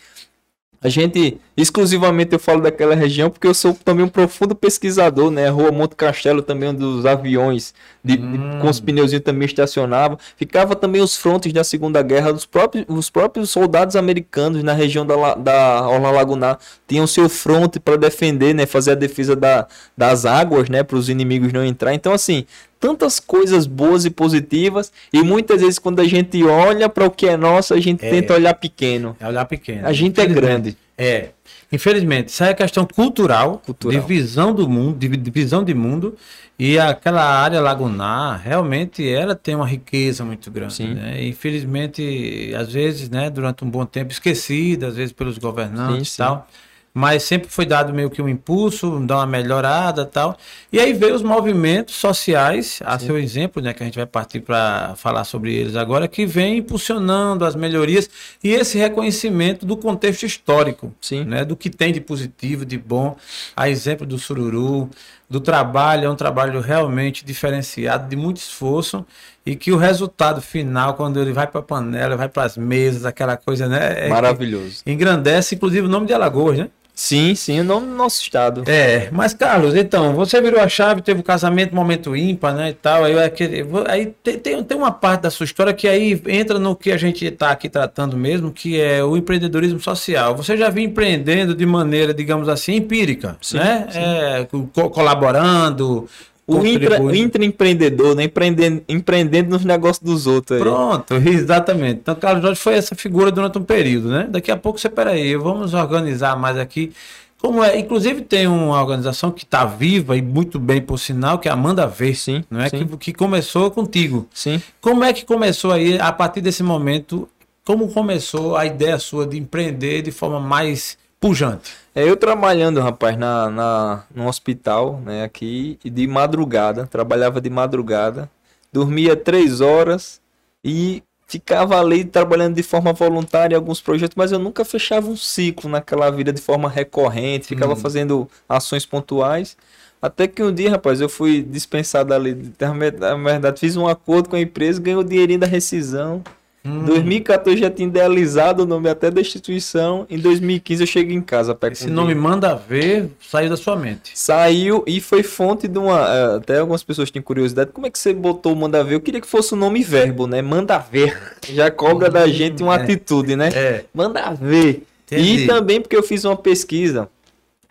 a 0.82 0.88
gente, 0.88 1.38
exclusivamente 1.56 2.32
eu 2.32 2.40
falo 2.40 2.60
daquela 2.60 2.96
região 2.96 3.30
porque 3.30 3.46
eu 3.46 3.54
sou 3.54 3.72
também 3.72 4.04
um 4.04 4.08
profundo 4.08 4.52
pesquisador, 4.52 5.30
né? 5.30 5.48
Rua 5.48 5.70
Monte 5.70 5.94
Castelo 5.94 6.42
também, 6.42 6.70
onde 6.70 6.82
os 6.82 7.06
aviões 7.06 7.72
de, 8.04 8.14
Hum. 8.14 8.58
com 8.60 8.68
os 8.68 8.80
pneuzinhos 8.80 9.24
também 9.24 9.46
estacionavam. 9.46 10.18
Ficava 10.36 10.74
também 10.74 11.00
os 11.00 11.16
frontes 11.16 11.52
da 11.52 11.62
Segunda 11.62 12.02
Guerra, 12.02 12.32
os 12.32 12.44
próprios, 12.44 12.84
os 12.88 13.08
próprios 13.10 13.50
soldados 13.50 13.94
americanos 13.96 14.62
na 14.62 14.72
região 14.72 15.06
da, 15.06 15.34
da 15.34 15.88
Orla 15.88 16.10
Lagunar 16.10 16.58
tinham 16.88 17.06
seu 17.06 17.28
fronte 17.28 17.78
para 17.78 17.96
defender, 17.96 18.54
né? 18.54 18.66
Fazer 18.66 18.92
a 18.92 18.96
defesa 18.96 19.36
da, 19.36 19.66
das 19.96 20.24
águas, 20.26 20.68
né? 20.68 20.82
Para 20.82 20.96
os 20.96 21.08
inimigos 21.08 21.52
não 21.52 21.64
entrar. 21.64 21.94
Então, 21.94 22.12
assim, 22.12 22.44
tantas 22.80 23.20
coisas 23.20 23.66
boas 23.66 24.04
e 24.04 24.10
positivas 24.10 24.90
e 25.12 25.22
muitas 25.22 25.60
vezes 25.60 25.78
quando 25.78 26.00
a 26.00 26.04
gente 26.04 26.42
olha 26.44 26.88
para 26.88 27.06
o 27.06 27.10
que 27.10 27.28
é 27.28 27.36
nosso, 27.36 27.72
a 27.74 27.78
gente 27.80 28.04
É. 28.04 28.10
tenta 28.10 28.34
olhar 28.34 28.54
pequeno. 28.54 29.16
É 29.20 29.26
olhar 29.28 29.44
pequeno. 29.44 29.86
A 29.86 29.92
gente 29.92 30.20
é 30.20 30.26
grande. 30.26 30.76
É. 31.02 31.30
Infelizmente, 31.72 32.28
isso 32.28 32.44
aí 32.44 32.50
é 32.50 32.54
questão 32.54 32.86
cultural, 32.86 33.60
Cultural. 33.64 34.00
de 34.00 34.06
visão 34.06 34.54
do 34.54 34.68
mundo, 34.68 34.98
de, 34.98 35.08
de 35.08 35.30
visão 35.30 35.64
de 35.64 35.74
mundo. 35.74 36.16
E 36.58 36.78
aquela 36.78 37.24
área 37.24 37.60
lagunar, 37.60 38.40
realmente, 38.40 39.08
ela 39.08 39.34
tem 39.34 39.54
uma 39.54 39.66
riqueza 39.66 40.24
muito 40.24 40.50
grande. 40.50 40.86
Né? 40.86 41.26
Infelizmente, 41.26 42.54
às 42.56 42.70
vezes, 42.72 43.08
né, 43.08 43.30
durante 43.30 43.64
um 43.64 43.70
bom 43.70 43.84
tempo, 43.84 44.12
esquecida, 44.12 44.86
às 44.86 44.96
vezes 44.96 45.12
pelos 45.12 45.38
governantes 45.38 46.10
Sim, 46.10 46.22
e 46.22 46.24
tal. 46.24 46.48
Mas 46.94 47.22
sempre 47.22 47.48
foi 47.48 47.64
dado 47.64 47.94
meio 47.94 48.10
que 48.10 48.20
um 48.20 48.28
impulso, 48.28 49.00
dar 49.06 49.16
uma 49.16 49.26
melhorada 49.26 50.02
e 50.02 50.06
tal. 50.06 50.36
E 50.70 50.78
aí 50.78 50.92
veio 50.92 51.14
os 51.14 51.22
movimentos 51.22 51.94
sociais, 51.94 52.80
a 52.84 52.98
seu 52.98 53.18
exemplo, 53.18 53.62
né, 53.62 53.72
que 53.72 53.82
a 53.82 53.86
gente 53.86 53.96
vai 53.96 54.04
partir 54.04 54.40
para 54.40 54.94
falar 54.96 55.24
sobre 55.24 55.54
eles 55.54 55.74
agora, 55.74 56.06
que 56.06 56.26
vem 56.26 56.58
impulsionando 56.58 57.46
as 57.46 57.54
melhorias 57.54 58.10
e 58.44 58.50
esse 58.50 58.76
reconhecimento 58.76 59.64
do 59.64 59.74
contexto 59.74 60.26
histórico, 60.26 60.94
Sim. 61.00 61.24
né, 61.24 61.46
do 61.46 61.56
que 61.56 61.70
tem 61.70 61.94
de 61.94 62.00
positivo, 62.00 62.66
de 62.66 62.76
bom, 62.76 63.16
a 63.56 63.70
exemplo 63.70 64.06
do 64.06 64.18
sururu, 64.18 64.90
do 65.30 65.40
trabalho, 65.40 66.04
é 66.04 66.10
um 66.10 66.14
trabalho 66.14 66.60
realmente 66.60 67.24
diferenciado, 67.24 68.06
de 68.06 68.16
muito 68.16 68.36
esforço 68.36 69.06
e 69.46 69.56
que 69.56 69.72
o 69.72 69.78
resultado 69.78 70.42
final, 70.42 70.92
quando 70.92 71.18
ele 71.18 71.32
vai 71.32 71.46
para 71.46 71.60
a 71.60 71.62
panela, 71.62 72.16
vai 72.18 72.28
para 72.28 72.44
as 72.44 72.58
mesas, 72.58 73.06
aquela 73.06 73.34
coisa, 73.38 73.66
né, 73.66 74.06
é 74.06 74.08
Maravilhoso. 74.10 74.82
engrandece, 74.86 75.54
inclusive, 75.54 75.86
o 75.86 75.90
nome 75.90 76.06
de 76.06 76.12
Alagoas, 76.12 76.58
né? 76.58 76.68
Sim, 77.04 77.34
sim, 77.34 77.58
o 77.58 77.64
nome 77.64 77.88
do 77.88 77.94
nosso 77.94 78.22
estado. 78.22 78.62
É, 78.64 79.08
mas 79.10 79.34
Carlos, 79.34 79.74
então, 79.74 80.14
você 80.14 80.40
virou 80.40 80.60
a 80.60 80.68
chave, 80.68 81.02
teve 81.02 81.18
o 81.18 81.24
casamento, 81.24 81.74
momento 81.74 82.14
ímpar, 82.14 82.54
né, 82.54 82.70
e 82.70 82.74
tal, 82.74 83.02
aí, 83.02 83.18
aquele, 83.20 83.66
aí 83.88 84.14
tem, 84.22 84.38
tem, 84.38 84.62
tem 84.62 84.78
uma 84.78 84.92
parte 84.92 85.22
da 85.22 85.30
sua 85.30 85.42
história 85.42 85.72
que 85.74 85.88
aí 85.88 86.22
entra 86.28 86.60
no 86.60 86.76
que 86.76 86.92
a 86.92 86.96
gente 86.96 87.24
está 87.26 87.50
aqui 87.50 87.68
tratando 87.68 88.16
mesmo, 88.16 88.52
que 88.52 88.80
é 88.80 89.02
o 89.02 89.16
empreendedorismo 89.16 89.80
social. 89.80 90.36
Você 90.36 90.56
já 90.56 90.70
vinha 90.70 90.86
empreendendo 90.86 91.56
de 91.56 91.66
maneira, 91.66 92.14
digamos 92.14 92.48
assim, 92.48 92.76
empírica, 92.76 93.36
Sim, 93.42 93.56
né? 93.58 93.88
sim. 93.90 93.98
É, 93.98 94.48
co- 94.72 94.88
colaborando, 94.88 96.08
O 96.46 96.66
intra, 96.66 96.98
intraempreendedor, 97.16 98.16
né? 98.16 98.24
Empreendendo, 98.24 98.82
empreendendo 98.88 99.50
nos 99.50 99.64
negócios 99.64 100.02
dos 100.04 100.26
outros. 100.26 100.56
aí. 100.56 100.62
Pronto, 100.62 101.14
exatamente. 101.14 102.00
Então, 102.00 102.14
Carlos 102.14 102.42
Jorge 102.42 102.60
foi 102.60 102.74
essa 102.74 102.94
figura 102.94 103.30
durante 103.30 103.58
um 103.58 103.62
período, 103.62 104.08
né? 104.08 104.26
Daqui 104.28 104.50
a 104.50 104.56
pouco 104.56 104.78
você, 104.78 104.88
peraí, 104.88 105.36
vamos 105.36 105.72
organizar 105.72 106.36
mais 106.36 106.58
aqui. 106.58 106.92
Como 107.38 107.62
é, 107.62 107.76
inclusive 107.76 108.22
tem 108.22 108.46
uma 108.46 108.80
organização 108.80 109.30
que 109.32 109.42
está 109.42 109.64
viva 109.64 110.16
e 110.16 110.22
muito 110.22 110.60
bem, 110.60 110.80
por 110.80 110.98
sinal, 110.98 111.38
que 111.40 111.48
é 111.48 111.50
a 111.50 111.54
Amanda 111.54 111.86
Ver, 111.88 112.14
Sim, 112.14 112.44
não 112.48 112.60
é? 112.60 112.68
sim. 112.68 112.86
Que, 112.86 112.96
que 112.96 113.12
começou 113.12 113.68
contigo. 113.70 114.28
Sim. 114.32 114.62
Como 114.80 115.02
é 115.02 115.12
que 115.12 115.24
começou 115.24 115.72
aí, 115.72 115.98
a 115.98 116.12
partir 116.12 116.40
desse 116.40 116.62
momento, 116.62 117.28
como 117.64 117.88
começou 117.88 118.56
a 118.56 118.64
ideia 118.64 118.96
sua 118.98 119.26
de 119.26 119.38
empreender 119.38 120.02
de 120.02 120.12
forma 120.12 120.38
mais 120.38 120.96
pujante? 121.22 121.72
É, 121.94 122.08
eu 122.08 122.16
trabalhando, 122.16 122.80
rapaz, 122.80 123.16
na, 123.16 123.48
na, 123.48 124.04
no 124.12 124.26
hospital, 124.26 125.00
né, 125.04 125.22
aqui, 125.22 125.78
e 125.84 125.88
de 125.88 126.06
madrugada, 126.08 126.86
trabalhava 126.86 127.40
de 127.40 127.48
madrugada, 127.48 128.28
dormia 128.72 129.14
três 129.14 129.60
horas 129.60 130.20
e 130.64 131.02
ficava 131.28 131.80
ali 131.80 132.04
trabalhando 132.04 132.56
de 132.56 132.62
forma 132.62 132.92
voluntária 132.92 133.54
em 133.54 133.56
alguns 133.56 133.80
projetos, 133.80 134.16
mas 134.16 134.32
eu 134.32 134.38
nunca 134.38 134.64
fechava 134.64 135.08
um 135.08 135.16
ciclo 135.16 135.70
naquela 135.70 136.10
vida 136.10 136.32
de 136.32 136.40
forma 136.42 136.68
recorrente, 136.68 137.46
ficava 137.46 137.74
Hum. 137.74 137.76
fazendo 137.76 138.28
ações 138.48 138.84
pontuais. 138.84 139.56
Até 140.00 140.26
que 140.26 140.42
um 140.42 140.52
dia, 140.52 140.70
rapaz, 140.70 141.00
eu 141.00 141.08
fui 141.08 141.40
dispensado 141.40 142.12
ali, 142.12 142.52
na 142.58 143.14
verdade, 143.16 143.60
fiz 143.60 143.76
um 143.76 143.86
acordo 143.86 144.28
com 144.28 144.34
a 144.36 144.40
empresa, 144.40 144.80
ganhei 144.80 144.98
o 144.98 145.04
dinheirinho 145.04 145.38
da 145.38 145.46
rescisão. 145.46 146.22
Hum, 146.64 146.84
2014 146.84 147.60
já 147.60 147.68
tinha 147.68 147.88
idealizado 147.88 148.62
o 148.62 148.66
nome 148.66 148.88
até 148.88 149.10
da 149.10 149.20
instituição. 149.20 150.06
Em 150.08 150.18
2015 150.18 150.82
eu 150.82 150.86
cheguei 150.86 151.16
em 151.16 151.20
casa. 151.20 151.54
pega 151.54 151.72
esse 151.72 151.86
com 151.86 151.92
nome 151.92 152.14
manda 152.14 152.54
ver, 152.54 153.10
saiu 153.20 153.50
da 153.50 153.56
sua 153.56 153.74
mente. 153.74 154.12
Saiu 154.14 154.84
e 154.86 155.00
foi 155.00 155.22
fonte 155.22 155.66
de 155.66 155.78
uma. 155.78 156.06
eh, 156.08 156.36
Até 156.36 156.58
algumas 156.58 156.84
pessoas 156.84 157.10
têm 157.10 157.20
curiosidade. 157.20 157.72
Como 157.72 157.86
é 157.86 157.90
que 157.90 157.98
você 157.98 158.12
botou 158.12 158.52
o 158.52 158.56
manda 158.56 158.84
ver? 158.84 158.94
Eu 158.94 159.00
queria 159.00 159.20
que 159.20 159.26
fosse 159.26 159.54
o 159.54 159.56
nome 159.56 159.82
verbo, 159.82 160.26
né? 160.28 160.40
Manda 160.40 160.78
ver. 160.78 161.20
Já 161.52 161.70
cobra 161.70 162.08
da 162.08 162.28
gente 162.28 162.62
uma 162.62 162.76
é. 162.76 162.82
atitude, 162.82 163.34
né? 163.34 163.48
É. 163.52 163.84
Manda 163.92 164.30
ver. 164.32 164.84
Entendi. 165.06 165.44
E 165.44 165.46
também 165.46 165.80
porque 165.80 165.96
eu 165.96 166.02
fiz 166.02 166.24
uma 166.24 166.36
pesquisa 166.36 167.08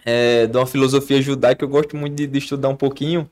é, 0.05 0.47
de 0.47 0.57
uma 0.57 0.65
filosofia 0.65 1.21
judaica, 1.21 1.63
eu 1.63 1.69
gosto 1.69 1.95
muito 1.95 2.15
de, 2.15 2.27
de 2.27 2.37
estudar 2.39 2.69
um 2.69 2.75
pouquinho, 2.75 3.27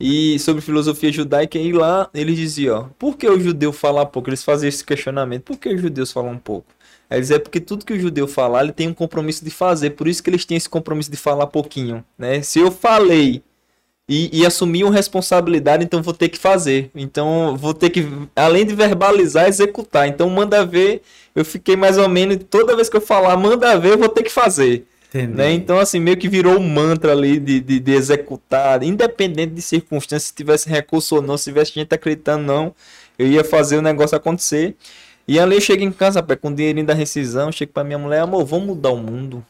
e 0.00 0.38
sobre 0.38 0.62
filosofia 0.62 1.12
judaica, 1.12 1.58
e 1.58 1.72
lá 1.72 2.08
eles 2.14 2.36
diziam, 2.36 2.78
ó, 2.80 2.84
por 2.98 3.16
que 3.16 3.28
o 3.28 3.38
judeu 3.38 3.72
fala 3.72 4.06
pouco? 4.06 4.30
Eles 4.30 4.42
faziam 4.42 4.68
esse 4.68 4.84
questionamento, 4.84 5.42
por 5.42 5.58
que 5.58 5.68
os 5.68 5.80
judeus 5.80 6.10
falam 6.10 6.38
pouco? 6.38 6.66
Aí 7.10 7.18
eles 7.18 7.30
é 7.30 7.38
porque 7.38 7.60
tudo 7.60 7.84
que 7.84 7.92
o 7.92 8.00
judeu 8.00 8.26
falar, 8.26 8.62
ele 8.62 8.72
tem 8.72 8.88
um 8.88 8.94
compromisso 8.94 9.44
de 9.44 9.50
fazer, 9.50 9.90
por 9.90 10.08
isso 10.08 10.22
que 10.22 10.30
eles 10.30 10.44
têm 10.46 10.56
esse 10.56 10.68
compromisso 10.68 11.10
de 11.10 11.16
falar 11.16 11.46
pouquinho, 11.48 12.04
né? 12.16 12.40
Se 12.40 12.60
eu 12.60 12.70
falei 12.70 13.42
e, 14.08 14.40
e 14.40 14.44
assumir 14.44 14.82
uma 14.82 14.92
responsabilidade, 14.92 15.84
então 15.84 16.02
vou 16.02 16.12
ter 16.12 16.28
que 16.28 16.36
fazer. 16.38 16.90
Então 16.94 17.56
vou 17.56 17.72
ter 17.72 17.90
que, 17.90 18.04
além 18.34 18.66
de 18.66 18.74
verbalizar, 18.74 19.46
executar. 19.46 20.08
Então 20.08 20.28
manda 20.28 20.66
ver, 20.66 21.02
eu 21.34 21.44
fiquei 21.44 21.76
mais 21.76 21.96
ou 21.96 22.08
menos, 22.08 22.38
toda 22.50 22.74
vez 22.74 22.88
que 22.88 22.96
eu 22.96 23.00
falar 23.00 23.36
manda 23.36 23.78
ver, 23.78 23.92
eu 23.92 23.98
vou 23.98 24.08
ter 24.08 24.24
que 24.24 24.32
fazer. 24.32 24.84
Né? 25.12 25.52
Então, 25.52 25.78
assim, 25.78 25.98
meio 25.98 26.16
que 26.16 26.28
virou 26.28 26.58
um 26.58 26.68
mantra 26.68 27.12
ali 27.12 27.38
de, 27.38 27.60
de, 27.60 27.80
de 27.80 27.92
executar, 27.92 28.82
independente 28.82 29.54
de 29.54 29.62
circunstâncias, 29.62 30.24
se 30.24 30.34
tivesse 30.34 30.68
recurso 30.68 31.16
ou 31.16 31.22
não, 31.22 31.36
se 31.36 31.44
tivesse 31.44 31.72
gente 31.72 31.92
acreditando 31.92 32.44
não, 32.44 32.74
eu 33.18 33.26
ia 33.26 33.42
fazer 33.42 33.76
o 33.76 33.82
negócio 33.82 34.16
acontecer. 34.16 34.76
E 35.26 35.38
ali 35.38 35.56
eu 35.56 35.60
chego 35.60 35.82
em 35.82 35.92
casa, 35.92 36.20
rapaz, 36.20 36.38
com 36.40 36.48
o 36.48 36.54
dinheirinho 36.54 36.86
da 36.86 36.94
rescisão, 36.94 37.50
chego 37.50 37.72
pra 37.72 37.84
minha 37.84 37.98
mulher, 37.98 38.20
amor, 38.20 38.44
vamos 38.44 38.66
mudar 38.66 38.90
o 38.90 38.96
mundo. 38.96 39.44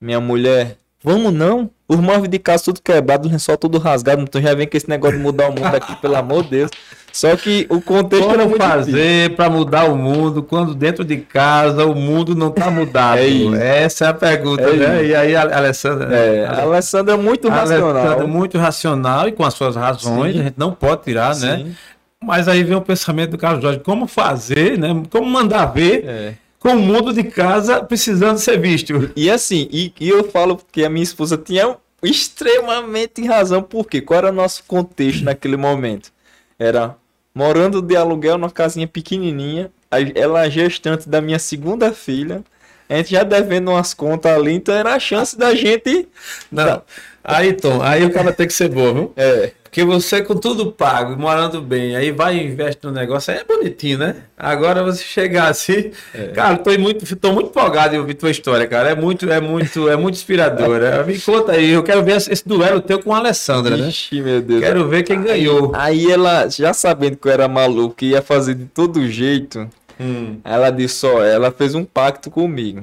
Minha 0.00 0.20
mulher, 0.20 0.76
vamos 1.02 1.32
não? 1.32 1.70
Os 1.86 1.98
móveis 1.98 2.28
de 2.28 2.38
casa 2.38 2.64
tudo 2.64 2.80
quebrado, 2.80 3.28
o 3.28 3.30
lençol 3.30 3.56
tudo 3.56 3.78
rasgado, 3.78 4.22
então 4.22 4.40
já 4.40 4.54
vem 4.54 4.66
com 4.66 4.76
esse 4.76 4.88
negócio 4.88 5.16
de 5.16 5.22
mudar 5.22 5.48
o 5.48 5.52
mundo 5.52 5.74
aqui, 5.74 5.94
pelo 6.00 6.16
amor 6.16 6.44
de 6.44 6.50
Deus. 6.50 6.70
Só 7.12 7.36
que 7.36 7.66
o 7.68 7.80
contexto 7.80 8.24
era 8.30 8.38
Como 8.44 8.50
muito 8.50 8.62
difícil. 8.62 8.84
fazer 8.92 9.36
para 9.36 9.50
mudar 9.50 9.84
o 9.84 9.96
mundo 9.96 10.42
quando 10.42 10.74
dentro 10.74 11.04
de 11.04 11.18
casa 11.18 11.84
o 11.84 11.94
mundo 11.94 12.34
não 12.34 12.48
está 12.48 12.70
mudado? 12.70 13.18
É 13.18 13.26
isso. 13.26 13.54
Essa 13.54 14.04
é 14.06 14.08
a 14.08 14.14
pergunta, 14.14 14.62
É 14.62 14.72
né? 14.76 14.96
isso. 15.02 15.10
E 15.10 15.14
aí, 15.14 15.36
a- 15.36 15.56
Alessandra? 15.58 16.16
É, 16.16 16.46
a 16.46 16.62
Alessandra 16.62 17.14
é 17.14 17.16
muito 17.18 17.48
a 17.48 17.52
racional. 17.52 17.90
Alessandra 17.90 18.24
é 18.24 18.26
muito 18.26 18.56
racional 18.58 19.28
e 19.28 19.32
com 19.32 19.44
as 19.44 19.52
suas 19.54 19.76
razões, 19.76 20.32
Sim. 20.34 20.40
a 20.40 20.42
gente 20.44 20.54
não 20.56 20.72
pode 20.72 21.02
tirar, 21.02 21.36
né? 21.36 21.58
Sim. 21.58 21.76
Mas 22.24 22.48
aí 22.48 22.62
vem 22.64 22.76
o 22.76 22.80
pensamento 22.80 23.30
do 23.32 23.38
Carlos 23.38 23.62
Jorge, 23.62 23.80
como 23.80 24.06
fazer, 24.06 24.78
né? 24.78 24.88
Como 25.10 25.26
mandar 25.28 25.66
ver 25.66 26.04
É. 26.06 26.32
com 26.58 26.70
o 26.70 26.78
mundo 26.78 27.12
de 27.12 27.24
casa 27.24 27.82
precisando 27.82 28.38
ser 28.38 28.58
visto. 28.58 29.10
E 29.14 29.28
assim, 29.30 29.68
e, 29.70 29.92
e 30.00 30.08
eu 30.08 30.24
falo 30.30 30.58
que 30.72 30.84
a 30.84 30.88
minha 30.88 31.02
esposa 31.02 31.36
tinha 31.36 31.76
extremamente 32.02 33.24
razão, 33.26 33.62
porque 33.62 34.00
qual 34.00 34.18
era 34.18 34.28
o 34.30 34.32
nosso 34.34 34.64
contexto 34.66 35.24
naquele 35.24 35.56
momento? 35.56 36.10
Era 36.58 36.94
morando 37.34 37.80
de 37.80 37.96
aluguel 37.96 38.38
numa 38.38 38.50
casinha 38.50 38.86
pequenininha, 38.86 39.70
ela 40.14 40.46
é 40.46 40.50
gestante 40.50 41.08
da 41.08 41.20
minha 41.20 41.38
segunda 41.38 41.92
filha, 41.92 42.42
a 42.88 42.96
gente 42.96 43.10
já 43.12 43.22
devendo 43.22 43.70
umas 43.70 43.94
contas 43.94 44.32
ali, 44.32 44.52
então 44.52 44.74
era 44.74 44.94
a 44.94 44.98
chance 44.98 45.36
da 45.36 45.54
gente. 45.54 46.08
Não. 46.50 46.82
Aí, 47.24 47.52
Tom, 47.52 47.80
aí 47.82 48.04
o 48.04 48.10
cara 48.10 48.32
tem 48.32 48.46
que 48.46 48.52
ser 48.52 48.68
bom, 48.68 48.92
viu? 48.92 49.12
É, 49.16 49.52
Porque 49.62 49.84
você 49.84 50.20
com 50.22 50.34
tudo 50.34 50.72
pago, 50.72 51.16
morando 51.16 51.62
bem, 51.62 51.94
aí 51.94 52.10
vai 52.10 52.36
e 52.36 52.44
investe 52.46 52.84
no 52.84 52.90
negócio, 52.90 53.32
aí 53.32 53.40
é 53.40 53.44
bonitinho, 53.44 53.98
né? 53.98 54.16
Agora 54.36 54.82
você 54.82 55.02
chegar 55.04 55.48
assim, 55.48 55.92
cara, 56.34 56.58
tô 56.58 56.76
muito, 56.78 57.16
tô 57.16 57.32
muito 57.32 57.50
empolgado 57.50 57.94
em 57.94 57.98
ouvir 57.98 58.14
tua 58.14 58.30
história, 58.30 58.66
cara. 58.66 58.90
É 58.90 58.94
muito, 58.94 59.30
é 59.30 59.40
muito, 59.40 59.88
é 59.88 59.96
muito 59.96 60.16
inspiradora. 60.16 61.04
Me 61.04 61.18
conta 61.20 61.52
aí, 61.52 61.70
eu 61.70 61.82
quero 61.82 62.02
ver 62.02 62.16
esse 62.16 62.46
duelo 62.46 62.80
teu 62.80 63.00
com 63.02 63.14
a 63.14 63.18
Alessandra, 63.18 63.76
né? 63.76 63.88
Ixi, 63.88 64.20
meu 64.20 64.42
Deus. 64.42 64.60
Quero 64.60 64.88
ver 64.88 65.04
quem 65.04 65.22
ganhou. 65.22 65.72
Aí 65.74 66.10
ela, 66.10 66.48
já 66.48 66.74
sabendo 66.74 67.16
que 67.16 67.28
eu 67.28 67.32
era 67.32 67.46
maluco 67.46 67.96
e 68.02 68.10
ia 68.10 68.20
fazer 68.22 68.54
de 68.54 68.64
todo 68.66 69.08
jeito, 69.08 69.68
Hum. 70.00 70.40
Ela 70.42 70.70
disse, 70.70 71.06
ó, 71.06 71.22
ela 71.22 71.52
fez 71.52 71.74
um 71.74 71.84
pacto 71.84 72.30
comigo. 72.30 72.80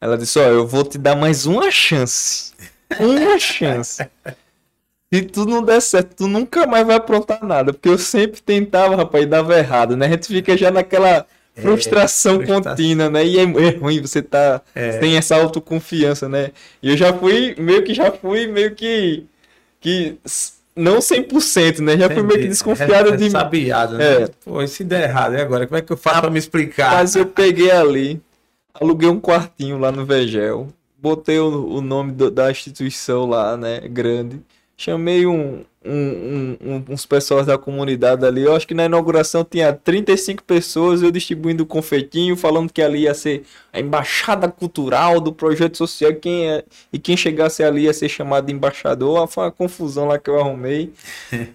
Ela 0.00 0.16
disse, 0.16 0.38
ó, 0.38 0.42
eu 0.44 0.66
vou 0.66 0.84
te 0.84 0.96
dar 0.96 1.14
mais 1.14 1.44
uma 1.44 1.70
chance. 1.70 2.52
Uma 2.98 3.38
chance. 3.38 4.06
Se 5.12 5.22
tu 5.22 5.44
não 5.44 5.62
der 5.62 5.80
certo, 5.80 6.14
tu 6.16 6.28
nunca 6.28 6.66
mais 6.66 6.86
vai 6.86 6.96
aprontar 6.96 7.44
nada. 7.44 7.72
Porque 7.72 7.88
eu 7.88 7.98
sempre 7.98 8.40
tentava, 8.40 8.94
rapaz, 8.96 9.24
e 9.24 9.26
dava 9.26 9.58
errado, 9.58 9.96
né? 9.96 10.06
A 10.06 10.10
gente 10.10 10.28
fica 10.28 10.56
já 10.56 10.70
naquela 10.70 11.26
frustração 11.54 12.36
frustração. 12.36 12.62
contínua, 12.62 13.10
né? 13.10 13.24
E 13.24 13.38
é, 13.38 13.42
é 13.42 13.70
ruim, 13.76 14.00
você 14.00 14.22
tá. 14.22 14.62
É. 14.74 14.98
Tem 14.98 15.16
essa 15.16 15.34
autoconfiança, 15.36 16.28
né? 16.28 16.50
E 16.82 16.90
eu 16.90 16.96
já 16.96 17.12
fui, 17.12 17.54
meio 17.58 17.82
que 17.82 17.92
já 17.92 18.10
fui, 18.12 18.46
meio 18.46 18.74
que. 18.74 19.24
que 19.80 20.16
não 20.76 20.98
100%, 20.98 21.80
né? 21.80 21.96
Já 21.98 22.06
fui 22.06 22.16
meio 22.18 22.28
que 22.28 22.34
Entendi. 22.36 22.48
desconfiado 22.48 23.10
É- 23.10 23.12
é 23.14 23.16
de 23.16 23.24
mim. 23.24 23.30
Sabiado, 23.30 23.98
né? 23.98 24.22
É. 24.22 24.28
Pô, 24.44 24.62
e 24.62 24.68
se 24.68 24.84
der 24.84 25.08
errado, 25.10 25.34
e 25.34 25.40
agora? 25.40 25.66
Como 25.66 25.76
é 25.76 25.82
que 25.82 25.92
eu 25.92 25.96
faço 25.96 26.20
pra 26.20 26.30
me 26.30 26.38
explicar? 26.38 26.92
Mas 26.94 27.16
eu 27.16 27.26
peguei 27.26 27.72
ali, 27.72 28.20
aluguei 28.72 29.08
um 29.08 29.18
quartinho 29.20 29.76
lá 29.76 29.90
no 29.90 30.06
Vegel, 30.06 30.68
botei 31.00 31.38
o, 31.38 31.66
o 31.76 31.80
nome 31.80 32.12
do- 32.12 32.30
da 32.30 32.50
instituição 32.50 33.26
lá, 33.26 33.56
né, 33.56 33.80
grande. 33.88 34.40
Chamei 34.76 35.26
um, 35.26 35.62
um- 35.84 36.56
um- 36.60 36.84
uns 36.88 37.04
pessoas 37.04 37.46
da 37.46 37.58
comunidade 37.58 38.24
ali. 38.24 38.42
Eu 38.42 38.56
acho 38.56 38.66
que 38.66 38.72
na 38.72 38.86
inauguração 38.86 39.44
tinha 39.44 39.72
35 39.74 40.42
pessoas, 40.42 41.02
eu 41.02 41.10
distribuindo 41.10 41.66
confeitinho, 41.66 42.34
falando 42.36 42.72
que 42.72 42.80
ali 42.80 43.00
ia 43.02 43.12
ser 43.14 43.42
a 43.72 43.78
embaixada 43.80 44.48
cultural 44.50 45.20
do 45.20 45.32
projeto 45.34 45.76
social. 45.76 46.14
Quem 46.14 46.48
é, 46.50 46.64
e 46.92 46.98
quem 46.98 47.14
chegasse 47.16 47.62
ali 47.62 47.82
ia 47.82 47.92
ser 47.92 48.08
chamado 48.08 48.46
de 48.46 48.52
embaixador. 48.54 49.22
Ah, 49.22 49.26
Foi 49.26 49.44
uma 49.44 49.52
confusão 49.52 50.06
lá 50.08 50.18
que 50.18 50.30
eu 50.30 50.40
arrumei. 50.40 50.92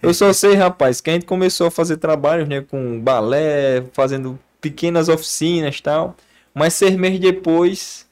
Eu 0.01 0.13
só 0.13 0.31
sei, 0.33 0.53
rapaz, 0.53 1.01
que 1.01 1.09
a 1.09 1.13
gente 1.13 1.25
começou 1.25 1.67
a 1.67 1.71
fazer 1.71 1.97
trabalhos, 1.97 2.47
né, 2.47 2.61
com 2.61 2.99
balé, 2.99 3.83
fazendo 3.93 4.37
pequenas 4.61 5.09
oficinas 5.09 5.81
tal. 5.81 6.15
Mas 6.53 6.73
seis 6.73 6.95
meses 6.95 7.19
depois, 7.19 8.04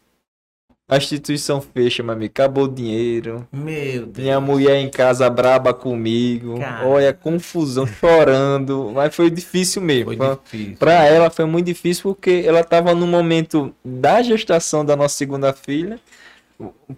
a 0.93 0.97
instituição 0.97 1.61
fecha, 1.61 2.03
meu 2.03 2.13
amigo. 2.13 2.31
Acabou 2.31 2.65
o 2.65 2.67
dinheiro. 2.67 3.47
Meu 3.51 4.05
Deus. 4.05 4.17
Minha 4.17 4.39
mulher 4.39 4.77
em 4.77 4.89
casa 4.89 5.29
braba 5.29 5.73
comigo. 5.73 6.59
Cara. 6.59 6.87
Olha, 6.87 7.13
confusão, 7.13 7.85
chorando. 7.85 8.91
Mas 8.93 9.15
foi 9.15 9.29
difícil 9.29 9.81
mesmo. 9.81 10.15
Foi 10.15 10.37
difícil. 10.37 10.77
Pra 10.77 11.05
ela 11.05 11.29
foi 11.29 11.45
muito 11.45 11.65
difícil 11.65 12.03
porque 12.03 12.43
ela 12.45 12.63
tava 12.63 12.93
no 12.93 13.07
momento 13.07 13.73
da 13.83 14.21
gestação 14.21 14.85
da 14.85 14.95
nossa 14.95 15.15
segunda 15.15 15.51
filha. 15.53 15.99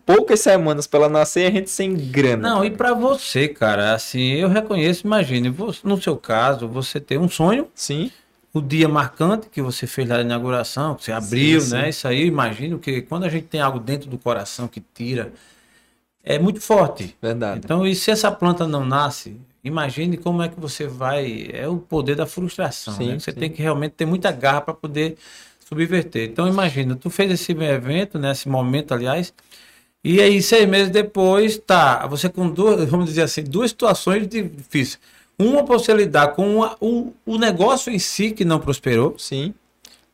Poucas 0.05 0.41
semanas 0.41 0.85
pra 0.85 0.99
ela 0.99 1.09
nascer 1.09 1.47
a 1.47 1.51
gente 1.51 1.69
sem 1.69 1.95
grana. 1.95 2.49
Não, 2.49 2.65
e 2.65 2.69
pra 2.69 2.93
você, 2.93 3.47
cara, 3.47 3.93
assim, 3.93 4.33
eu 4.33 4.49
reconheço, 4.49 5.07
imagine, 5.07 5.49
você, 5.49 5.79
no 5.83 5.99
seu 5.99 6.17
caso, 6.17 6.67
você 6.67 6.99
tem 6.99 7.17
um 7.17 7.29
sonho, 7.29 7.67
Sim, 7.73 8.11
o 8.55 8.61
dia 8.61 8.87
marcante 8.87 9.49
que 9.49 9.61
você 9.61 9.85
fez 9.85 10.07
lá 10.07 10.15
na 10.15 10.23
inauguração, 10.23 10.95
que 10.95 11.03
você 11.03 11.11
abriu, 11.11 11.59
sim. 11.59 11.73
né? 11.73 11.89
Isso 11.89 12.07
aí, 12.07 12.25
imagino 12.25 12.79
que 12.79 13.01
quando 13.01 13.25
a 13.25 13.29
gente 13.29 13.47
tem 13.47 13.59
algo 13.59 13.81
dentro 13.81 14.09
do 14.09 14.17
coração 14.17 14.65
que 14.65 14.81
tira, 14.93 15.33
é 16.23 16.39
muito 16.39 16.61
forte. 16.61 17.13
verdade. 17.21 17.59
Então, 17.61 17.85
e 17.85 17.93
se 17.93 18.11
essa 18.11 18.31
planta 18.31 18.65
não 18.65 18.85
nasce, 18.85 19.35
imagine 19.61 20.15
como 20.15 20.41
é 20.41 20.47
que 20.47 20.57
você 20.57 20.87
vai. 20.87 21.49
É 21.51 21.67
o 21.67 21.75
poder 21.75 22.15
da 22.15 22.25
frustração. 22.25 22.95
Sim, 22.95 23.07
né? 23.09 23.19
Você 23.19 23.33
sim. 23.33 23.39
tem 23.39 23.49
que 23.51 23.61
realmente 23.61 23.91
ter 23.91 24.05
muita 24.05 24.31
garra 24.31 24.61
para 24.61 24.73
poder 24.73 25.17
subverter. 25.67 26.29
Então, 26.29 26.47
imagina, 26.47 26.95
tu 26.95 27.09
fez 27.09 27.29
esse 27.29 27.51
evento, 27.51 28.17
né? 28.17 28.31
Esse 28.31 28.47
momento, 28.47 28.93
aliás. 28.93 29.33
E 30.01 30.21
aí, 30.21 30.41
seis 30.41 30.65
meses 30.65 30.89
depois, 30.89 31.57
tá, 31.57 32.07
você 32.07 32.29
com 32.29 32.49
duas, 32.49 32.85
vamos 32.89 33.07
dizer 33.07 33.23
assim, 33.23 33.43
duas 33.43 33.71
situações 33.71 34.25
difíceis. 34.29 34.97
Uma 35.37 35.63
para 35.63 35.77
você 35.77 35.93
lidar 35.93 36.29
com 36.29 36.57
uma- 36.57 36.75
o, 36.79 37.13
o 37.25 37.37
negócio 37.37 37.91
em 37.91 37.99
si 37.99 38.31
que 38.31 38.45
não 38.45 38.59
prosperou, 38.59 39.15
Sim. 39.17 39.53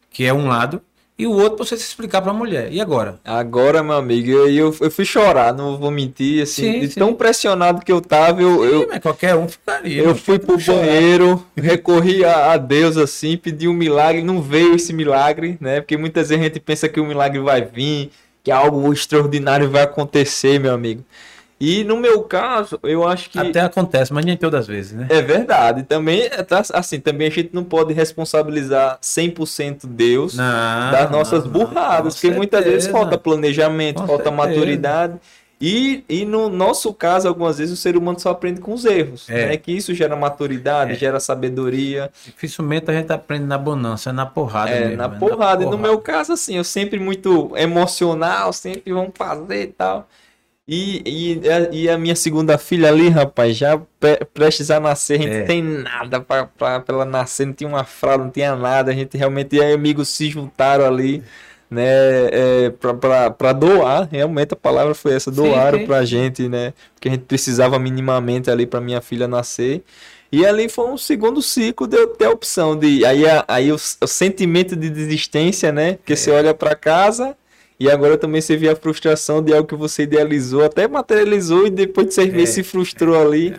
que 0.10 0.26
é 0.26 0.34
um 0.34 0.48
lado, 0.48 0.82
e 1.18 1.28
o 1.28 1.32
outro 1.32 1.58
para 1.58 1.66
você 1.66 1.78
se 1.78 1.84
explicar 1.84 2.20
para 2.24 2.32
a 2.32 2.34
mulher. 2.34 2.74
E 2.74 2.82
agora? 2.82 3.20
Agora, 3.24 3.84
meu 3.84 3.94
amigo, 3.96 4.32
eu, 4.32 4.50
eu, 4.50 4.76
eu 4.82 4.90
fui 4.90 5.06
chorar, 5.06 5.54
não 5.54 5.78
vou 5.78 5.92
mentir, 5.92 6.42
assim, 6.42 6.74
Sim, 6.74 6.80
de 6.80 6.88
sim. 6.90 7.00
tão 7.00 7.14
pressionado 7.14 7.86
que 7.86 7.92
eu 7.92 8.02
tava, 8.02 8.42
eu, 8.42 8.66
eu, 8.66 8.82
Ih, 8.84 8.88
mas 8.90 9.00
qualquer 9.00 9.36
um 9.36 9.48
ficaria. 9.48 10.02
eu 10.02 10.16
fui 10.16 10.40
pro 10.40 10.60
Chorar. 10.60 10.80
banheiro, 10.80 11.46
recorri 11.56 12.26
a, 12.26 12.54
a 12.54 12.58
Deus, 12.58 12.98
assim, 12.98 13.38
pedi 13.38 13.68
um 13.68 13.74
milagre, 13.74 14.24
não 14.24 14.42
veio 14.42 14.74
esse 14.74 14.92
milagre, 14.92 15.58
né, 15.62 15.82
porque 15.82 15.96
muitas 15.96 16.30
vezes 16.30 16.44
a 16.44 16.48
gente 16.48 16.60
pensa 16.60 16.90
que 16.90 17.00
o 17.00 17.06
milagre 17.06 17.40
vai 17.40 17.62
vir, 17.62 18.10
que 18.44 18.50
algo 18.50 18.92
extraordinário 18.92 19.70
vai 19.70 19.84
acontecer, 19.84 20.60
meu 20.60 20.74
amigo. 20.74 21.04
E 21.64 21.84
no 21.84 21.96
meu 21.96 22.24
caso, 22.24 22.80
eu 22.82 23.08
acho 23.08 23.30
que... 23.30 23.38
Até 23.38 23.60
acontece, 23.60 24.12
mas 24.12 24.26
nem 24.26 24.36
todas 24.36 24.62
as 24.62 24.68
vezes, 24.68 24.94
né? 24.94 25.06
É 25.12 25.22
verdade. 25.22 25.84
Também, 25.84 26.22
é, 26.24 26.42
tá, 26.42 26.64
assim, 26.74 27.00
também 27.00 27.28
a 27.28 27.30
gente 27.30 27.52
não 27.54 27.64
pode 27.64 27.94
responsabilizar 27.94 28.98
100% 29.00 29.86
Deus 29.86 30.36
Não, 30.36 30.92
das 30.92 31.12
nossas 31.12 31.44
não, 31.44 31.52
burradas, 31.52 32.16
porque 32.16 32.32
muitas 32.32 32.64
vezes 32.64 32.86
certeza. 32.86 33.04
falta 33.04 33.16
planejamento, 33.16 34.02
Com 34.02 34.08
falta 34.08 34.24
certeza. 34.24 34.48
maturidade. 34.48 35.14
E, 35.62 36.04
e 36.10 36.26
no 36.26 36.50
nosso 36.50 36.92
caso, 36.92 37.28
algumas 37.28 37.60
vezes 37.60 37.78
o 37.78 37.80
ser 37.80 37.96
humano 37.96 38.20
só 38.20 38.32
aprende 38.32 38.60
com 38.60 38.74
os 38.74 38.84
erros. 38.84 39.30
É. 39.30 39.50
Né? 39.50 39.58
Que 39.58 39.72
isso 39.72 39.94
gera 39.94 40.16
maturidade, 40.16 40.94
É. 40.94 40.96
gera 40.96 41.20
sabedoria, 41.20 42.10
Dificilmente 42.26 42.90
a 42.90 42.94
gente 42.96 43.14
aprende 43.14 43.46
na 43.46 43.60
bonança, 43.60 44.10
é 44.10 44.14
na 44.14 44.26
porrada 44.26 44.72
é, 44.72 44.80
mesmo, 44.80 44.98
na 44.98 45.06
é 45.06 45.10
porrada. 45.10 45.64
E 45.64 45.68
no 45.68 45.78
meu 45.78 46.00
caso, 46.00 46.34
assim, 46.34 46.58
eu 46.58 46.64
sempre 46.64 47.00
muito 47.00 47.52
emocional, 47.56 48.52
sempre 48.52 48.92
vamos 48.92 49.12
fazer 49.16 49.62
e 49.62 49.68
tal. 49.68 50.08
E, 50.68 51.40
e, 51.44 51.50
a- 51.50 51.70
e 51.72 51.90
a 51.90 51.98
minha 51.98 52.16
segunda 52.16 52.58
filha 52.58 52.88
ali, 52.90 53.10
rapaz, 53.10 53.58
já 53.58 53.78
pre- 54.00 54.24
prestes 54.34 54.72
a 54.72 54.80
nascer, 54.80 55.16
a 55.20 55.24
gente 55.24 55.36
É. 55.38 55.44
tem 55.44 55.62
nada 55.62 56.22
pra, 56.22 56.46
pra, 56.46 56.80
pra 56.80 56.96
ela 56.96 57.06
nascer, 57.06 57.46
não 57.48 57.54
tinha 57.54 57.68
uma 57.68 57.84
fralda, 57.84 58.24
não 58.26 58.32
tinha 58.32 58.56
nada. 58.56 58.92
A 58.92 58.94
gente 58.94 59.18
realmente, 59.18 59.56
e 59.56 59.62
aí 59.62 59.74
amigos 59.74 60.08
se 60.10 60.30
juntaram 60.30 60.86
ali, 60.86 61.24
né, 61.70 61.84
é, 62.68 62.70
para 63.38 63.54
doar, 63.54 64.08
realmente 64.12 64.54
a 64.54 64.58
palavra 64.58 64.94
foi 64.94 65.14
essa, 65.14 65.32
doaram 65.32 65.80
sim, 65.80 65.86
sim. 65.86 65.88
pra 65.88 66.06
gente, 66.06 66.48
né, 66.50 66.74
porque 66.94 67.08
a 67.10 67.12
gente 67.12 67.24
precisava 67.24 67.80
minimamente 67.80 68.52
ali 68.52 68.66
para 68.66 68.82
minha 68.82 69.02
filha 69.02 69.28
nascer, 69.28 69.84
e 70.32 70.46
ali 70.46 70.68
foi 70.70 70.86
um 70.90 70.98
segundo 70.98 71.42
ciclo 71.42 71.88
de 71.88 71.98
eu 71.98 72.08
ter 72.08 72.26
a 72.26 72.30
opção 72.32 72.76
de, 72.78 73.06
aí, 73.06 73.24
aí 73.48 73.72
o, 73.72 73.76
o 73.76 74.08
sentimento 74.08 74.76
de 74.76 74.90
desistência, 74.90 75.72
né, 75.72 75.94
porque 75.96 76.14
é. 76.14 76.16
você 76.16 76.32
olha 76.32 76.54
para 76.54 76.76
casa, 76.76 77.36
e 77.82 77.90
agora 77.90 78.16
também 78.16 78.40
você 78.40 78.56
vê 78.56 78.70
a 78.70 78.76
frustração 78.76 79.42
de 79.42 79.52
algo 79.52 79.68
que 79.68 79.74
você 79.74 80.04
idealizou, 80.04 80.64
até 80.64 80.88
materializou, 80.88 81.66
e 81.66 81.72
depois 81.72 82.10
de 82.10 82.14
seis 82.14 82.32
meses 82.32 82.50
é. 82.52 82.54
se 82.54 82.64
frustrou 82.64 83.20
ali, 83.20 83.56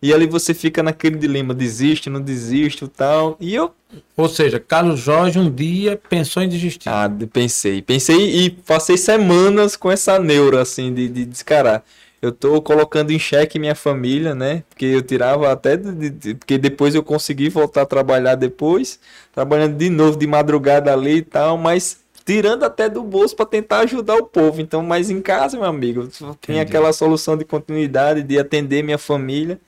e 0.00 0.10
ali 0.10 0.26
você 0.26 0.54
fica 0.54 0.82
naquele 0.82 1.16
dilema, 1.18 1.52
desisto, 1.52 2.08
não 2.08 2.22
desisto, 2.22 2.88
tal. 2.88 3.36
E 3.38 3.54
eu. 3.54 3.70
Ou 4.16 4.26
seja, 4.26 4.58
Carlos 4.58 5.00
Jorge 5.00 5.38
um 5.38 5.50
dia 5.50 6.00
pensou 6.08 6.42
em 6.42 6.48
desistir. 6.48 6.88
Ah, 6.88 7.10
pensei. 7.30 7.82
Pensei 7.82 8.46
e 8.46 8.48
passei 8.48 8.96
semanas 8.96 9.76
com 9.76 9.92
essa 9.92 10.18
neura, 10.18 10.62
assim, 10.62 10.94
de, 10.94 11.06
de 11.06 11.26
descarar. 11.26 11.84
Eu 12.22 12.32
tô 12.32 12.62
colocando 12.62 13.10
em 13.10 13.18
xeque 13.18 13.58
minha 13.58 13.74
família, 13.74 14.34
né? 14.34 14.64
Porque 14.70 14.86
eu 14.86 15.02
tirava 15.02 15.52
até. 15.52 15.76
De, 15.76 16.08
de, 16.08 16.34
porque 16.36 16.56
depois 16.56 16.94
eu 16.94 17.02
consegui 17.02 17.50
voltar 17.50 17.82
a 17.82 17.86
trabalhar 17.86 18.34
depois. 18.34 18.98
Trabalhando 19.34 19.76
de 19.76 19.90
novo 19.90 20.18
de 20.18 20.26
madrugada 20.26 20.90
ali 20.90 21.18
e 21.18 21.22
tal, 21.22 21.58
mas 21.58 21.98
tirando 22.28 22.62
até 22.62 22.90
do 22.90 23.02
bolso 23.02 23.34
para 23.34 23.46
tentar 23.46 23.78
ajudar 23.78 24.16
o 24.16 24.26
povo. 24.26 24.60
Então, 24.60 24.82
mas 24.82 25.08
em 25.08 25.18
casa, 25.18 25.56
meu 25.56 25.64
amigo, 25.64 26.06
tem 26.42 26.60
aquela 26.60 26.92
solução 26.92 27.38
de 27.38 27.44
continuidade, 27.44 28.22
de 28.22 28.38
atender 28.38 28.84
minha 28.84 28.98
família. 28.98 29.58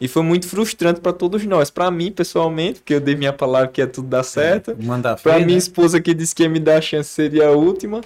E 0.00 0.08
foi 0.08 0.22
muito 0.24 0.48
frustrante 0.48 1.00
para 1.00 1.12
todos 1.12 1.44
nós. 1.44 1.70
Para 1.70 1.88
mim, 1.92 2.10
pessoalmente, 2.10 2.80
porque 2.80 2.94
eu 2.94 3.00
dei 3.00 3.14
minha 3.14 3.32
palavra 3.32 3.68
que 3.68 3.80
ia 3.80 3.86
tudo 3.86 4.08
dar 4.08 4.24
certo. 4.24 4.72
É, 4.72 4.74
para 5.22 5.36
minha 5.36 5.46
né? 5.46 5.58
esposa 5.58 6.00
que 6.00 6.12
disse 6.12 6.34
que 6.34 6.42
ia 6.42 6.48
me 6.48 6.58
dar 6.58 6.78
a 6.78 6.80
chance 6.80 7.08
seria 7.08 7.46
a 7.46 7.52
última. 7.52 8.00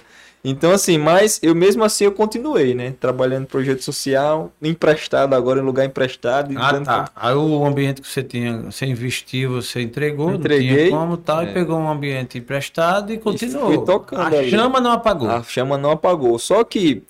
Então, 0.45 0.71
assim, 0.71 0.97
mas 0.97 1.39
eu 1.41 1.55
mesmo 1.55 1.85
assim 1.85 2.03
eu 2.03 2.11
continuei, 2.11 2.73
né? 2.73 2.93
Trabalhando 2.99 3.43
no 3.43 3.47
projeto 3.47 3.81
social, 3.81 4.51
emprestado 4.61 5.33
agora 5.33 5.61
em 5.61 5.63
lugar 5.63 5.85
emprestado. 5.85 6.53
Ah, 6.57 6.81
tá. 6.81 7.09
Aí 7.15 7.33
o 7.33 7.65
ambiente 7.65 8.01
que 8.01 8.07
você 8.07 8.21
tinha, 8.21 8.57
você 8.63 8.85
investiu, 8.85 9.61
você 9.61 9.81
entregou, 9.81 10.33
Entreguei, 10.33 10.89
como 10.89 11.15
tal, 11.15 11.43
é. 11.43 11.49
e 11.49 11.53
pegou 11.53 11.79
um 11.79 11.89
ambiente 11.89 12.37
emprestado 12.37 13.13
e 13.13 13.17
continuou. 13.17 13.73
E 13.73 13.85
tocando 13.85 14.35
a 14.35 14.39
ali. 14.39 14.49
chama 14.49 14.81
não 14.81 14.91
apagou. 14.91 15.29
A 15.29 15.41
chama 15.43 15.77
não 15.77 15.91
apagou. 15.91 16.37
Só 16.37 16.61
que 16.65 17.03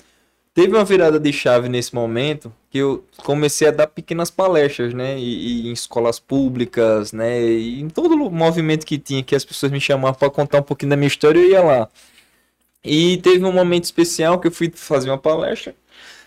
teve 0.54 0.76
uma 0.76 0.86
virada 0.86 1.20
de 1.20 1.34
chave 1.34 1.68
nesse 1.68 1.96
momento 1.96 2.54
que 2.70 2.78
eu 2.78 3.04
comecei 3.18 3.68
a 3.68 3.72
dar 3.72 3.88
pequenas 3.88 4.30
palestras, 4.30 4.94
né? 4.94 5.18
E, 5.18 5.64
e, 5.64 5.70
em 5.70 5.72
escolas 5.72 6.20
públicas, 6.20 7.12
né? 7.12 7.42
E 7.42 7.82
em 7.82 7.90
todo 7.90 8.14
o 8.14 8.30
movimento 8.30 8.86
que 8.86 9.00
tinha, 9.00 9.24
que 9.24 9.36
as 9.36 9.44
pessoas 9.44 9.72
me 9.72 9.82
chamavam 9.82 10.14
para 10.14 10.30
contar 10.30 10.60
um 10.60 10.64
pouquinho 10.64 10.92
da 10.92 10.96
minha 10.96 11.08
história, 11.08 11.40
eu 11.40 11.50
ia 11.50 11.64
lá. 11.64 11.90
E 12.84 13.18
teve 13.18 13.46
um 13.46 13.52
momento 13.52 13.86
especial 13.86 14.40
que 14.40 14.48
eu 14.48 14.52
fui 14.52 14.72
fazer 14.74 15.10
uma 15.10 15.18
palestra. 15.18 15.76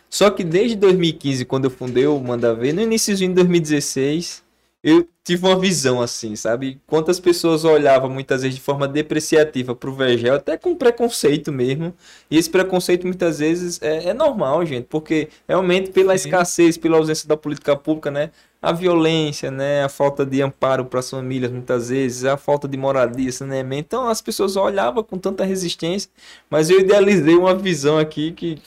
Só 0.09 0.31
que 0.31 0.43
desde 0.43 0.77
2015, 0.77 1.45
quando 1.45 1.65
eu 1.65 1.71
fundei 1.71 2.07
o 2.07 2.19
Manda 2.19 2.55
Ver, 2.55 2.73
no 2.73 2.81
início 2.81 3.15
de 3.15 3.29
2016, 3.29 4.43
eu 4.83 5.07
tive 5.25 5.45
uma 5.45 5.59
visão 5.59 6.01
assim, 6.01 6.37
sabe? 6.37 6.81
Quantas 6.87 7.19
pessoas 7.19 7.65
olhavam 7.65 8.09
muitas 8.09 8.43
vezes 8.43 8.55
de 8.57 8.63
forma 8.63 8.87
depreciativa 8.87 9.75
para 9.75 9.91
o 9.91 9.93
Vergel, 9.93 10.37
até 10.37 10.57
com 10.57 10.77
preconceito 10.77 11.51
mesmo. 11.53 11.93
E 12.31 12.39
esse 12.39 12.49
preconceito 12.49 13.05
muitas 13.05 13.41
vezes 13.41 13.83
é, 13.83 14.11
é 14.11 14.15
normal, 14.15 14.65
gente, 14.65 14.87
porque 14.89 15.29
realmente 15.49 15.91
pela 15.91 16.17
Sim. 16.17 16.29
escassez, 16.29 16.79
pela 16.79 16.99
ausência 16.99 17.29
da 17.29 17.37
política 17.37 17.75
pública, 17.75 18.13
né? 18.13 18.31
A 18.67 18.73
violência, 18.73 19.51
né? 19.51 19.85
A 19.85 19.89
falta 19.89 20.27
de 20.27 20.43
amparo 20.43 20.85
para 20.87 21.01
as 21.01 21.09
famílias 21.09 21.53
muitas 21.53 21.89
vezes, 21.89 22.25
a 22.25 22.37
falta 22.37 22.67
de 22.67 22.77
moradia, 22.77 23.31
saneamento. 23.31 23.87
Então 23.87 24.09
as 24.09 24.21
pessoas 24.21 24.57
olhavam 24.57 25.03
com 25.05 25.19
tanta 25.19 25.45
resistência, 25.45 26.11
mas 26.51 26.69
eu 26.71 26.81
idealizei 26.81 27.37
uma 27.37 27.55
visão 27.55 27.99
aqui 27.99 28.33
que, 28.33 28.59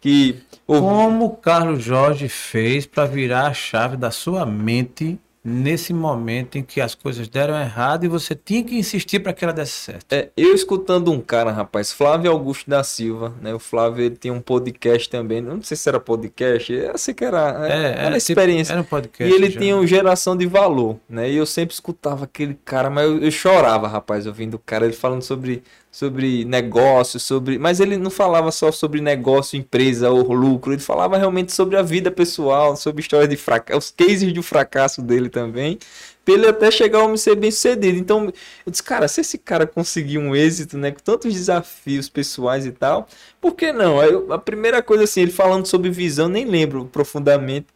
que 0.00 0.42
como 0.66 1.36
Carlos 1.36 1.82
Jorge 1.82 2.28
fez 2.28 2.86
para 2.86 3.06
virar 3.06 3.46
a 3.46 3.54
chave 3.54 3.96
da 3.96 4.10
sua 4.10 4.44
mente 4.44 5.18
nesse 5.48 5.94
momento 5.94 6.58
em 6.58 6.62
que 6.64 6.80
as 6.80 6.92
coisas 6.92 7.28
deram 7.28 7.56
errado 7.56 8.04
e 8.04 8.08
você 8.08 8.34
tinha 8.34 8.64
que 8.64 8.76
insistir 8.76 9.20
para 9.20 9.32
que 9.32 9.44
ela 9.44 9.52
desse 9.52 9.74
certo. 9.74 10.12
É, 10.12 10.30
eu 10.36 10.52
escutando 10.52 11.12
um 11.12 11.20
cara, 11.20 11.52
rapaz, 11.52 11.92
Flávio 11.92 12.32
Augusto 12.32 12.68
da 12.68 12.82
Silva, 12.82 13.32
né? 13.40 13.54
O 13.54 13.60
Flávio 13.60 14.04
ele 14.04 14.16
tinha 14.16 14.34
um 14.34 14.40
podcast 14.40 15.08
também, 15.08 15.40
não 15.40 15.62
sei 15.62 15.76
se 15.76 15.88
era 15.88 16.00
podcast, 16.00 16.72
eu 16.72 16.98
sei 16.98 17.14
que 17.14 17.24
era, 17.24 17.64
é, 17.64 17.72
era, 17.72 18.00
era 18.00 18.16
experiência. 18.16 18.64
Tipo, 18.64 18.72
era 18.72 18.80
um 18.80 18.84
podcast. 18.84 19.32
E 19.32 19.36
ele 19.36 19.50
já. 19.50 19.60
tinha 19.60 19.76
uma 19.76 19.86
geração 19.86 20.36
de 20.36 20.46
valor, 20.46 20.98
né? 21.08 21.30
E 21.30 21.36
eu 21.36 21.46
sempre 21.46 21.72
escutava 21.72 22.24
aquele 22.24 22.58
cara, 22.64 22.90
mas 22.90 23.04
eu, 23.04 23.20
eu 23.20 23.30
chorava, 23.30 23.86
rapaz, 23.86 24.26
ouvindo 24.26 24.54
o 24.54 24.58
cara 24.58 24.84
ele 24.84 24.94
falando 24.94 25.22
sobre 25.22 25.62
sobre 25.96 26.44
negócio, 26.44 27.18
sobre. 27.18 27.58
Mas 27.58 27.80
ele 27.80 27.96
não 27.96 28.10
falava 28.10 28.52
só 28.52 28.70
sobre 28.70 29.00
negócio, 29.00 29.56
empresa 29.56 30.10
ou 30.10 30.30
lucro, 30.30 30.74
ele 30.74 30.82
falava 30.82 31.16
realmente 31.16 31.52
sobre 31.52 31.74
a 31.74 31.80
vida 31.80 32.10
pessoal, 32.10 32.76
sobre 32.76 33.00
história 33.00 33.26
de 33.26 33.34
fracasso, 33.34 33.78
os 33.78 33.90
cases 33.90 34.30
de 34.30 34.42
fracasso 34.42 35.00
dele 35.00 35.30
também, 35.30 35.78
para 36.22 36.34
ele 36.34 36.48
até 36.48 36.70
chegar 36.70 37.10
a 37.10 37.16
ser 37.16 37.34
bem 37.36 37.50
sucedido. 37.50 37.96
Então, 37.98 38.26
eu 38.66 38.70
disse, 38.70 38.82
cara, 38.82 39.08
se 39.08 39.22
esse 39.22 39.38
cara 39.38 39.66
conseguir 39.66 40.18
um 40.18 40.36
êxito, 40.36 40.76
né, 40.76 40.90
com 40.90 41.00
tantos 41.00 41.32
desafios 41.32 42.10
pessoais 42.10 42.66
e 42.66 42.72
tal, 42.72 43.08
por 43.40 43.54
que 43.54 43.72
não? 43.72 43.98
Aí, 43.98 44.10
a 44.28 44.38
primeira 44.38 44.82
coisa 44.82 45.04
assim, 45.04 45.22
ele 45.22 45.32
falando 45.32 45.64
sobre 45.64 45.88
visão, 45.88 46.28
nem 46.28 46.44
lembro 46.44 46.84
profundamente. 46.92 47.68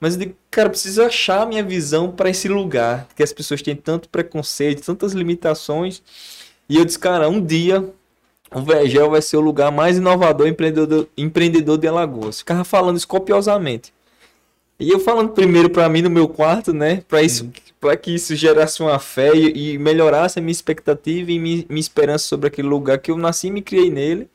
Mas 0.00 0.14
eu 0.14 0.20
digo, 0.20 0.34
cara, 0.50 0.70
preciso 0.70 1.02
achar 1.02 1.42
a 1.42 1.46
minha 1.46 1.62
visão 1.62 2.10
para 2.10 2.30
esse 2.30 2.48
lugar, 2.48 3.06
que 3.14 3.22
as 3.22 3.34
pessoas 3.34 3.60
têm 3.60 3.76
tanto 3.76 4.08
preconceito, 4.08 4.82
tantas 4.82 5.12
limitações. 5.12 6.02
E 6.68 6.76
eu 6.76 6.84
disse, 6.84 6.98
cara, 6.98 7.28
um 7.28 7.40
dia 7.40 7.84
o 8.54 8.62
Vegel 8.62 9.10
vai 9.10 9.20
ser 9.20 9.36
o 9.36 9.40
lugar 9.40 9.72
mais 9.72 9.96
inovador 9.98 10.46
empreendedor, 10.46 11.08
empreendedor 11.16 11.78
de 11.78 11.88
Alagoas. 11.88 12.38
Ficava 12.38 12.64
falando 12.64 12.96
isso 12.96 13.08
copiosamente. 13.08 13.92
E 14.78 14.90
eu 14.90 15.00
falando 15.00 15.30
primeiro 15.30 15.70
para 15.70 15.88
mim 15.88 16.02
no 16.02 16.10
meu 16.10 16.28
quarto, 16.28 16.72
né? 16.72 17.02
Para 17.08 17.22
isso, 17.22 17.44
uhum. 17.44 17.52
para 17.80 17.96
que 17.96 18.14
isso 18.14 18.36
gerasse 18.36 18.82
uma 18.82 18.98
fé 18.98 19.34
e, 19.34 19.74
e 19.74 19.78
melhorasse 19.78 20.38
a 20.38 20.42
minha 20.42 20.52
expectativa 20.52 21.32
e 21.32 21.38
minha, 21.38 21.64
minha, 21.68 21.80
esperança 21.80 22.26
sobre 22.26 22.48
aquele 22.48 22.68
lugar 22.68 22.98
que 22.98 23.10
eu 23.10 23.16
nasci 23.16 23.46
e 23.46 23.50
me 23.50 23.62
criei 23.62 23.90
nele. 23.90 24.28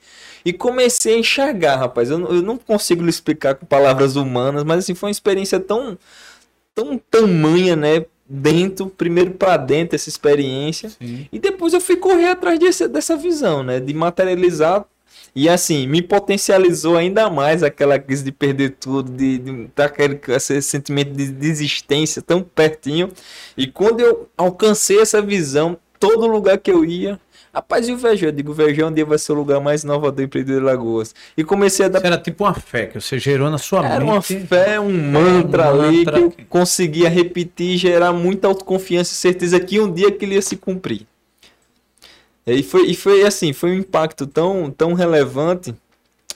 E 0.44 0.52
comecei 0.52 1.16
a 1.16 1.20
enxergar, 1.20 1.76
rapaz. 1.76 2.10
Eu, 2.10 2.20
eu 2.34 2.42
não 2.42 2.58
consigo 2.58 3.04
lhe 3.04 3.10
explicar 3.10 3.54
com 3.54 3.68
palavras 3.68 4.16
humanas, 4.16 4.64
mas 4.64 4.80
assim 4.80 4.96
foi 4.96 5.08
uma 5.08 5.12
experiência 5.12 5.60
tão 5.60 5.98
tão 6.74 6.98
tamanha, 6.98 7.76
né? 7.76 8.06
Dentro, 8.32 8.88
primeiro 8.88 9.32
para 9.32 9.58
dentro 9.58 9.96
essa 9.96 10.08
experiência. 10.08 10.90
Sim. 10.90 11.28
E 11.32 11.38
depois 11.38 11.74
eu 11.74 11.82
fui 11.82 11.98
correr 11.98 12.30
atrás 12.30 12.58
desse, 12.58 12.88
dessa 12.88 13.18
visão, 13.18 13.62
né? 13.62 13.80
De 13.80 13.94
materializar. 13.94 14.86
E 15.36 15.48
assim, 15.48 15.88
me 15.88 16.02
potencializou 16.02 16.98
ainda 16.98 17.30
mais 17.30 17.64
aquela 17.64 17.98
crise 18.00 18.24
de 18.24 18.32
perder 18.32 18.76
tudo, 18.80 19.12
de, 19.12 19.38
de 19.38 19.70
aquele, 19.78 20.20
esse 20.30 20.62
sentimento 20.62 21.12
de 21.12 21.32
desistência 21.32 22.22
tão 22.22 22.42
pertinho. 22.42 23.10
E 23.56 23.68
quando 23.68 24.00
eu 24.02 24.30
alcancei 24.38 25.00
essa 25.00 25.22
visão, 25.22 25.78
todo 26.00 26.28
lugar 26.28 26.58
que 26.58 26.72
eu 26.72 26.84
ia, 26.84 27.20
Rapaz, 27.54 27.88
e 27.88 27.92
o 27.92 27.98
Vejão? 27.98 28.30
Eu 28.30 28.32
digo, 28.32 28.52
o 28.52 28.56
Vejão 28.56 28.88
um 28.88 28.94
dia 28.94 29.06
vai 29.06 29.18
ser 29.18 29.34
o 29.34 29.36
lugar 29.36 29.60
mais 29.60 29.84
inovador 29.84 30.24
empreendedor 30.24 30.62
de 30.62 30.66
Lagoas. 30.66 31.14
E 31.36 31.44
comecei 31.44 31.86
a 31.86 31.90
dar. 31.90 32.04
Era 32.06 32.18
tipo 32.18 32.46
uma 32.46 32.54
fé 32.54 32.86
que 32.86 33.00
você 33.00 33.20
gerou 33.20 33.50
na 33.50 33.58
sua 33.58 33.80
Era 33.80 33.90
mente. 33.90 34.02
Era 34.02 34.06
uma 34.06 34.22
fé, 34.22 34.80
um 34.80 35.12
mantra 35.12 35.74
um 35.74 35.82
ali 35.82 35.98
mantra 35.98 36.14
que 36.14 36.20
eu 36.20 36.34
conseguia 36.48 37.10
repetir, 37.10 37.78
gerar 37.78 38.14
muita 38.14 38.48
autoconfiança 38.48 39.12
e 39.12 39.16
certeza 39.16 39.60
que 39.60 39.80
um 39.82 39.92
dia 39.92 40.08
aquilo 40.08 40.34
ia 40.34 40.42
se 40.42 40.56
cumprir. 40.56 41.06
E 42.48 42.64
foi, 42.64 42.88
e 42.88 42.96
foi 42.96 43.24
assim, 43.24 43.54
foi 43.54 43.72
um 43.72 43.76
impacto 43.76 44.26
tão, 44.26 44.72
tão 44.72 44.94
relevante 44.94 45.76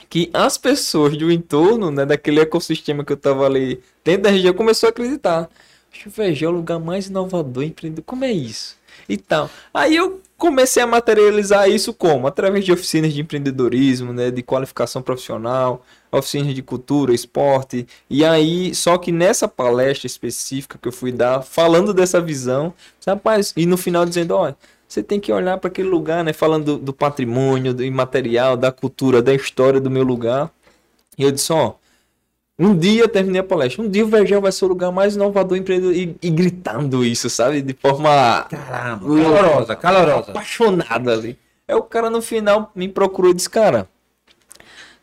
que 0.09 0.29
as 0.33 0.57
pessoas 0.57 1.17
do 1.17 1.31
entorno, 1.31 1.89
né, 1.89 2.05
daquele 2.05 2.39
ecossistema 2.41 3.03
que 3.03 3.11
eu 3.11 3.17
tava 3.17 3.45
ali 3.45 3.81
dentro 4.03 4.23
da 4.23 4.29
região, 4.29 4.53
começou 4.53 4.87
a 4.87 4.89
acreditar. 4.91 5.49
Acho 5.91 6.09
que 6.09 6.21
o 6.21 6.23
é 6.23 6.47
o 6.47 6.51
lugar 6.51 6.79
mais 6.79 7.07
inovador, 7.07 7.63
empreendedor. 7.63 8.03
Como 8.05 8.25
é 8.25 8.31
isso? 8.31 8.77
E 9.07 9.17
tal. 9.17 9.49
Aí 9.73 9.95
eu 9.95 10.21
comecei 10.37 10.83
a 10.83 10.87
materializar 10.87 11.69
isso 11.69 11.93
como? 11.93 12.27
Através 12.27 12.65
de 12.65 12.71
oficinas 12.71 13.13
de 13.13 13.21
empreendedorismo, 13.21 14.13
né, 14.13 14.31
de 14.31 14.43
qualificação 14.43 15.01
profissional, 15.01 15.83
oficinas 16.11 16.53
de 16.53 16.61
cultura, 16.61 17.13
esporte. 17.13 17.87
E 18.09 18.23
aí, 18.23 18.73
só 18.75 18.97
que 18.97 19.11
nessa 19.11 19.47
palestra 19.47 20.07
específica 20.07 20.77
que 20.81 20.87
eu 20.87 20.91
fui 20.91 21.11
dar, 21.11 21.41
falando 21.41 21.93
dessa 21.93 22.21
visão, 22.21 22.73
rapaz, 23.05 23.53
e 23.55 23.65
no 23.65 23.77
final 23.77 24.05
dizendo, 24.05 24.35
olha, 24.35 24.55
você 24.87 25.01
tem 25.01 25.19
que 25.19 25.31
olhar 25.31 25.57
para 25.57 25.69
aquele 25.69 25.89
lugar, 25.89 26.23
né, 26.23 26.33
falando 26.33 26.77
do, 26.77 26.77
do 26.77 26.93
patrimônio, 26.93 27.73
do 27.73 27.83
imaterial, 27.83 28.55
da 28.55 28.71
cultura, 28.71 29.21
da 29.21 29.33
história 29.33 29.79
do 29.79 29.89
meu 29.89 30.03
lugar. 30.03 30.51
E 31.17 31.23
eu 31.23 31.31
disse, 31.31 31.51
ó, 31.51 31.73
um 32.57 32.77
dia 32.77 33.07
terminei 33.07 33.41
a 33.41 33.43
palestra. 33.43 33.83
Um 33.83 33.89
dia 33.89 34.05
o 34.05 34.07
Vergel 34.07 34.41
vai 34.41 34.51
ser 34.51 34.65
o 34.65 34.69
lugar 34.69 34.91
mais 34.91 35.15
inovador 35.15 35.57
empreendedor 35.57 35.93
e, 35.93 36.15
e 36.21 36.29
gritando 36.29 37.03
isso, 37.03 37.29
sabe? 37.29 37.61
De 37.61 37.73
forma 37.73 38.45
Caramba, 38.49 39.05
calorosa, 39.05 39.75
calorosa. 39.75 40.31
Apaixonada 40.31 41.13
ali. 41.13 41.37
É 41.67 41.75
o 41.75 41.83
cara 41.83 42.09
no 42.09 42.21
final 42.21 42.71
me 42.75 42.87
procurou 42.87 43.31
e 43.31 43.33
disse, 43.33 43.49
cara, 43.49 43.89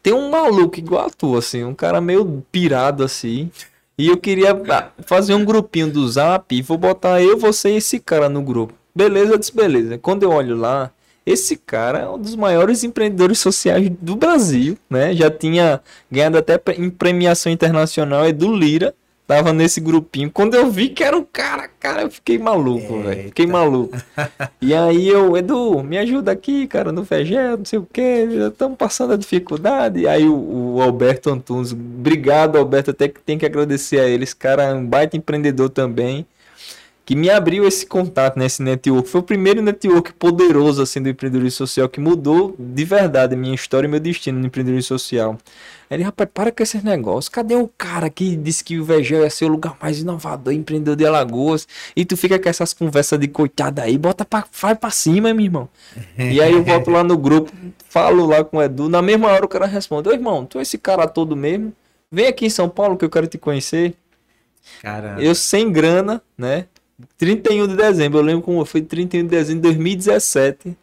tem 0.02 0.12
um 0.12 0.30
maluco 0.30 0.78
igual 0.78 1.06
a 1.06 1.10
tu, 1.10 1.36
assim, 1.36 1.64
um 1.64 1.74
cara 1.74 2.00
meio 2.00 2.44
pirado 2.50 3.04
assim. 3.04 3.50
E 3.98 4.08
eu 4.08 4.16
queria 4.16 4.58
fazer 5.04 5.34
um 5.34 5.44
grupinho 5.44 5.90
do 5.92 6.08
zap 6.08 6.54
e 6.54 6.62
vou 6.62 6.78
botar 6.78 7.22
eu, 7.22 7.36
você 7.36 7.70
e 7.70 7.76
esse 7.76 8.00
cara 8.00 8.28
no 8.28 8.42
grupo. 8.42 8.74
Beleza, 8.94 9.32
eu 9.34 9.38
disse, 9.38 9.54
beleza. 9.54 9.98
Quando 9.98 10.22
eu 10.22 10.30
olho 10.30 10.56
lá, 10.56 10.90
Esse 11.24 11.56
cara 11.56 12.00
é 12.00 12.08
um 12.08 12.18
dos 12.18 12.34
maiores 12.34 12.82
empreendedores 12.82 13.38
sociais 13.38 13.88
do 14.00 14.16
Brasil, 14.16 14.76
né? 14.90 15.14
Já 15.14 15.30
tinha 15.30 15.80
ganhado 16.10 16.36
até 16.36 16.60
em 16.76 16.90
premiação 16.90 17.52
internacional, 17.52 18.24
é 18.24 18.32
do 18.32 18.54
Lira, 18.54 18.92
tava 19.26 19.52
nesse 19.52 19.80
grupinho. 19.80 20.30
Quando 20.30 20.54
eu 20.54 20.70
vi 20.70 20.88
que 20.88 21.04
era 21.04 21.16
o 21.16 21.24
cara, 21.24 21.68
cara, 21.68 22.02
eu 22.02 22.10
fiquei 22.10 22.38
maluco, 22.38 23.02
velho. 23.02 23.24
Fiquei 23.24 23.46
maluco. 23.46 23.96
E 24.60 24.74
aí 24.74 25.08
eu, 25.08 25.36
Edu, 25.36 25.82
me 25.82 25.96
ajuda 25.98 26.32
aqui, 26.32 26.66
cara, 26.66 26.92
no 26.92 27.02
VG, 27.02 27.56
não 27.58 27.64
sei 27.64 27.78
o 27.78 27.86
que, 27.90 28.00
estamos 28.00 28.76
passando 28.76 29.12
a 29.12 29.16
dificuldade. 29.16 30.00
E 30.00 30.08
aí 30.08 30.28
o, 30.28 30.74
o, 30.76 30.82
Alberto 30.82 31.30
Antunes, 31.30 31.72
obrigado, 31.72 32.58
Alberto, 32.58 32.90
até 32.90 33.08
que 33.08 33.20
tem 33.20 33.38
que 33.38 33.46
agradecer 33.46 34.00
a 34.00 34.08
eles, 34.08 34.34
cara, 34.34 34.64
é 34.64 34.74
um 34.74 34.84
baita 34.84 35.16
empreendedor 35.16 35.70
também 35.70 36.26
que 37.04 37.16
me 37.16 37.28
abriu 37.28 37.66
esse 37.66 37.84
contato 37.84 38.38
nesse 38.38 38.62
network. 38.62 39.08
Foi 39.08 39.20
o 39.20 39.24
primeiro 39.24 39.60
network 39.60 40.12
poderoso 40.12 40.82
assim 40.82 41.02
do 41.02 41.08
empreendedorismo 41.08 41.58
social 41.58 41.88
que 41.88 42.00
mudou 42.00 42.54
de 42.58 42.84
verdade 42.84 43.34
a 43.34 43.36
minha 43.36 43.54
história 43.54 43.86
e 43.86 43.90
meu 43.90 43.98
destino 43.98 44.38
no 44.38 44.46
empreendedorismo 44.46 44.88
social. 44.98 45.36
Ele, 45.90 46.02
rapaz, 46.04 46.30
para 46.32 46.50
com 46.50 46.62
esses 46.62 46.82
negócios. 46.82 47.28
Cadê 47.28 47.54
o 47.54 47.68
cara 47.76 48.08
que 48.08 48.34
disse 48.34 48.64
que 48.64 48.78
o 48.78 48.84
Vegel 48.84 49.24
ia 49.24 49.30
ser 49.30 49.44
o 49.44 49.48
lugar 49.48 49.76
mais 49.80 49.98
inovador, 49.98 50.52
empreendedor 50.54 50.96
de 50.96 51.04
Alagoas? 51.04 51.68
E 51.94 52.04
tu 52.04 52.16
fica 52.16 52.38
com 52.38 52.48
essas 52.48 52.72
conversas 52.72 53.18
de 53.18 53.28
coitada 53.28 53.82
aí, 53.82 53.98
bota 53.98 54.24
pra, 54.24 54.44
vai 54.58 54.74
pra 54.74 54.90
cima, 54.90 55.34
meu 55.34 55.44
irmão. 55.44 55.68
e 56.16 56.40
aí 56.40 56.52
eu 56.52 56.62
volto 56.62 56.90
lá 56.90 57.04
no 57.04 57.18
grupo, 57.18 57.52
falo 57.88 58.24
lá 58.24 58.42
com 58.42 58.56
o 58.56 58.62
Edu. 58.62 58.88
Na 58.88 59.02
mesma 59.02 59.28
hora 59.28 59.44
o 59.44 59.48
cara 59.48 59.66
responde: 59.66 60.08
Ô 60.08 60.12
irmão, 60.12 60.46
tu 60.46 60.58
é 60.58 60.62
esse 60.62 60.78
cara 60.78 61.06
todo 61.06 61.36
mesmo? 61.36 61.74
Vem 62.10 62.26
aqui 62.26 62.46
em 62.46 62.50
São 62.50 62.68
Paulo 62.68 62.96
que 62.96 63.04
eu 63.04 63.10
quero 63.10 63.26
te 63.26 63.36
conhecer. 63.36 63.94
Caramba. 64.80 65.20
Eu 65.20 65.34
sem 65.34 65.70
grana, 65.70 66.22
né? 66.38 66.66
31 67.18 67.68
de 67.68 67.76
dezembro, 67.76 68.18
eu 68.18 68.22
lembro 68.22 68.42
como 68.42 68.64
foi 68.64 68.82
31 68.82 69.22
de 69.22 69.28
dezembro 69.28 69.62
de 69.62 69.68
2017. 69.68 70.76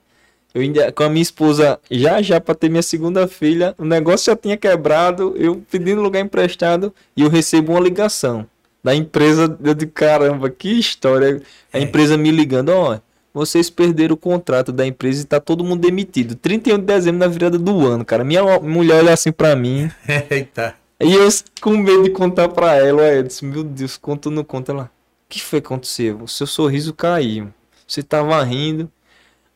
Eu 0.54 0.62
ainda, 0.62 0.92
com 0.92 1.04
a 1.04 1.10
minha 1.10 1.22
esposa, 1.22 1.80
já 1.92 2.22
já 2.22 2.42
para 2.42 2.56
ter 2.56 2.70
minha 2.70 2.82
segunda 2.82 3.28
filha, 3.28 3.76
o 3.78 3.86
negócio 3.86 4.32
já 4.32 4.36
tinha 4.36 4.58
quebrado, 4.58 5.36
eu 5.38 5.62
pedindo 5.70 6.02
lugar 6.02 6.22
emprestado 6.22 6.94
e 7.16 7.22
eu 7.22 7.30
recebo 7.30 7.74
uma 7.74 7.80
ligação 7.80 8.48
da 8.84 8.96
empresa. 8.96 9.58
Eu 9.64 9.74
de 9.74 9.86
caramba, 9.86 10.50
que 10.50 10.80
história. 10.80 11.42
A 11.72 11.78
é. 11.78 11.82
empresa 11.84 12.18
me 12.18 12.32
ligando, 12.32 12.70
ó, 12.70 13.00
vocês 13.32 13.70
perderam 13.70 14.16
o 14.16 14.18
contrato 14.18 14.72
da 14.72 14.88
empresa 14.88 15.22
e 15.22 15.26
tá 15.26 15.40
todo 15.40 15.64
mundo 15.64 15.82
demitido. 15.82 16.36
31 16.36 16.80
de 16.80 16.86
dezembro 16.86 17.20
na 17.20 17.28
virada 17.28 17.60
do 17.60 17.86
ano, 17.86 18.04
cara. 18.04 18.24
Minha 18.24 18.60
mulher 18.60 19.04
olha 19.04 19.14
assim 19.14 19.32
para 19.32 19.56
mim. 19.56 19.92
Eita. 20.32 20.74
E 21.00 21.14
eu 21.14 21.30
com 21.62 21.78
medo 21.78 22.04
de 22.04 22.10
contar 22.10 22.50
para 22.50 22.76
ela, 22.76 23.04
eu 23.04 23.24
disse, 23.24 23.46
meu 23.46 23.64
Deus, 23.64 23.98
conta 23.98 24.30
ou 24.30 24.36
não 24.36 24.44
conta 24.44 24.72
ela 24.72 24.92
que 25.30 25.42
foi 25.42 25.62
que 25.62 25.68
aconteceu? 25.68 26.20
O 26.24 26.28
seu 26.28 26.48
sorriso 26.48 26.94
caiu. 26.94 27.54
Você 27.88 28.02
tava 28.02 28.42
rindo. 28.44 28.92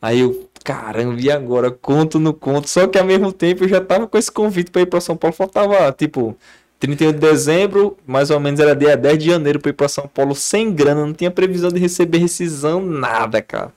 Aí 0.00 0.20
eu, 0.20 0.48
caramba, 0.62 1.20
e 1.20 1.30
agora? 1.30 1.70
Conto 1.70 2.18
no 2.18 2.32
conto. 2.32 2.68
Só 2.68 2.86
que 2.86 2.98
ao 2.98 3.04
mesmo 3.04 3.32
tempo 3.32 3.64
eu 3.64 3.68
já 3.68 3.80
tava 3.80 4.06
com 4.06 4.16
esse 4.16 4.30
convite 4.30 4.70
para 4.70 4.82
ir 4.82 4.86
para 4.86 5.00
São 5.00 5.16
Paulo. 5.16 5.34
Faltava, 5.34 5.90
tipo, 5.92 6.36
31 6.78 7.12
de 7.12 7.18
dezembro, 7.18 7.96
mais 8.06 8.30
ou 8.30 8.38
menos 8.38 8.60
era 8.60 8.76
dia 8.76 8.96
10 8.96 9.18
de 9.18 9.26
janeiro 9.26 9.58
para 9.58 9.70
ir 9.70 9.74
para 9.74 9.88
São 9.88 10.06
Paulo 10.06 10.34
sem 10.34 10.72
grana. 10.72 11.04
Não 11.04 11.14
tinha 11.14 11.30
previsão 11.30 11.70
de 11.70 11.80
receber 11.80 12.18
rescisão, 12.18 12.84
nada, 12.84 13.42
cara. 13.42 13.72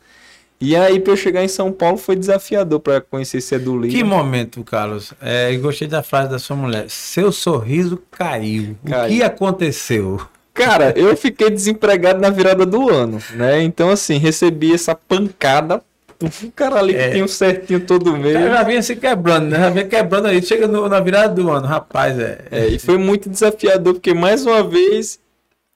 E 0.60 0.76
aí, 0.76 1.00
para 1.00 1.14
eu 1.14 1.18
chegar 1.18 1.44
em 1.44 1.48
São 1.48 1.72
Paulo, 1.72 1.98
foi 1.98 2.16
desafiador 2.16 2.80
para 2.80 3.00
conhecer 3.00 3.38
esse 3.38 3.54
Edu 3.54 3.80
Que 3.82 4.04
momento, 4.04 4.64
Carlos. 4.64 5.14
É, 5.22 5.56
gostei 5.58 5.88
da 5.88 6.02
frase 6.02 6.32
da 6.32 6.40
sua 6.40 6.56
mulher. 6.56 6.90
Seu 6.90 7.32
sorriso 7.32 8.02
caiu. 8.12 8.76
caiu. 8.84 9.06
O 9.06 9.18
que 9.18 9.24
aconteceu? 9.24 10.20
Cara, 10.58 10.92
eu 10.96 11.16
fiquei 11.16 11.52
desempregado 11.52 12.20
na 12.20 12.32
virada 12.32 12.66
do 12.66 12.90
ano, 12.90 13.22
né? 13.36 13.62
Então, 13.62 13.92
assim, 13.92 14.18
recebi 14.18 14.74
essa 14.74 14.96
pancada. 14.96 15.84
O 16.20 16.52
cara 16.52 16.80
ali 16.80 16.96
é. 16.96 17.06
que 17.06 17.14
tem 17.14 17.24
um 17.24 17.28
certinho 17.28 17.80
todo 17.80 18.18
mês. 18.18 18.34
já 18.34 18.64
vinha 18.64 18.82
se 18.82 18.96
quebrando, 18.96 19.50
né? 19.50 19.60
Já 19.60 19.70
vinha 19.70 19.86
quebrando 19.86 20.28
aí. 20.28 20.42
Chega 20.42 20.68
no, 20.68 20.90
na 20.90 21.00
virada 21.00 21.36
do 21.36 21.52
ano, 21.52 21.68
rapaz, 21.68 22.18
é. 22.18 22.40
é. 22.50 22.68
E 22.70 22.80
foi 22.80 22.98
muito 22.98 23.30
desafiador, 23.30 23.94
porque 23.94 24.16
mais 24.16 24.44
uma 24.44 24.64
vez, 24.64 25.20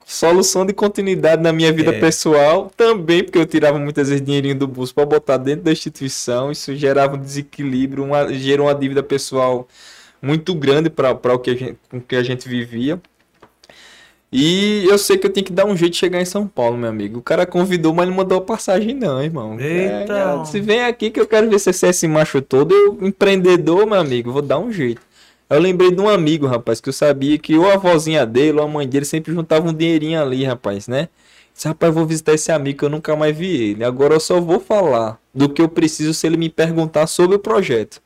solução 0.04 0.66
de 0.66 0.72
continuidade 0.72 1.40
na 1.40 1.52
minha 1.52 1.72
vida 1.72 1.92
é. 1.92 2.00
pessoal 2.00 2.72
também, 2.76 3.22
porque 3.22 3.38
eu 3.38 3.46
tirava 3.46 3.78
muitas 3.78 4.08
vezes 4.08 4.24
dinheirinho 4.24 4.56
do 4.56 4.66
bolso 4.66 4.92
para 4.92 5.06
botar 5.06 5.36
dentro 5.36 5.64
da 5.64 5.70
instituição. 5.70 6.50
Isso 6.50 6.74
gerava 6.74 7.14
um 7.14 7.20
desequilíbrio, 7.20 8.02
uma, 8.02 8.34
gerou 8.34 8.66
uma 8.66 8.74
dívida 8.74 9.02
pessoal 9.02 9.68
muito 10.20 10.56
grande 10.56 10.90
para 10.90 11.12
o 11.12 11.38
que 11.38 11.50
a 11.50 11.54
gente, 11.54 11.76
com 11.88 12.00
que 12.00 12.16
a 12.16 12.22
gente 12.24 12.48
vivia. 12.48 13.00
E 14.32 14.86
eu 14.86 14.96
sei 14.96 15.18
que 15.18 15.26
eu 15.26 15.30
tenho 15.30 15.44
que 15.44 15.52
dar 15.52 15.66
um 15.66 15.76
jeito 15.76 15.92
de 15.92 15.98
chegar 15.98 16.18
em 16.18 16.24
São 16.24 16.46
Paulo, 16.46 16.78
meu 16.78 16.88
amigo. 16.88 17.18
O 17.18 17.22
cara 17.22 17.44
convidou, 17.44 17.92
mas 17.92 18.08
não 18.08 18.14
mandou 18.14 18.40
passagem, 18.40 18.94
não, 18.94 19.22
irmão. 19.22 19.60
Eita! 19.60 20.40
É, 20.40 20.44
se 20.46 20.58
vem 20.58 20.82
aqui 20.82 21.10
que 21.10 21.20
eu 21.20 21.26
quero 21.26 21.50
ver 21.50 21.58
se 21.58 21.70
você 21.70 21.86
é 21.86 21.90
esse 21.90 22.08
macho 22.08 22.40
todo, 22.40 22.74
eu, 22.74 22.98
empreendedor, 23.02 23.86
meu 23.86 24.00
amigo, 24.00 24.32
vou 24.32 24.40
dar 24.40 24.58
um 24.58 24.72
jeito. 24.72 25.02
Eu 25.50 25.60
lembrei 25.60 25.90
de 25.90 26.00
um 26.00 26.08
amigo, 26.08 26.46
rapaz, 26.46 26.80
que 26.80 26.88
eu 26.88 26.94
sabia 26.94 27.38
que 27.38 27.58
ou 27.58 27.70
a 27.70 27.76
vozinha 27.76 28.24
dele 28.24 28.58
ou 28.58 28.64
a 28.64 28.68
mãe 28.68 28.88
dele 28.88 29.04
sempre 29.04 29.34
juntavam 29.34 29.70
um 29.70 29.74
dinheirinho 29.74 30.18
ali, 30.18 30.44
rapaz, 30.44 30.88
né? 30.88 31.10
Disse, 31.52 31.68
rapaz, 31.68 31.92
vou 31.92 32.06
visitar 32.06 32.32
esse 32.32 32.50
amigo 32.50 32.78
que 32.78 32.84
eu 32.86 32.88
nunca 32.88 33.14
mais 33.14 33.36
vi 33.36 33.70
ele. 33.70 33.84
Agora 33.84 34.14
eu 34.14 34.20
só 34.20 34.40
vou 34.40 34.58
falar 34.58 35.20
do 35.34 35.50
que 35.50 35.60
eu 35.60 35.68
preciso 35.68 36.14
se 36.14 36.26
ele 36.26 36.38
me 36.38 36.48
perguntar 36.48 37.06
sobre 37.06 37.36
o 37.36 37.38
projeto. 37.38 38.00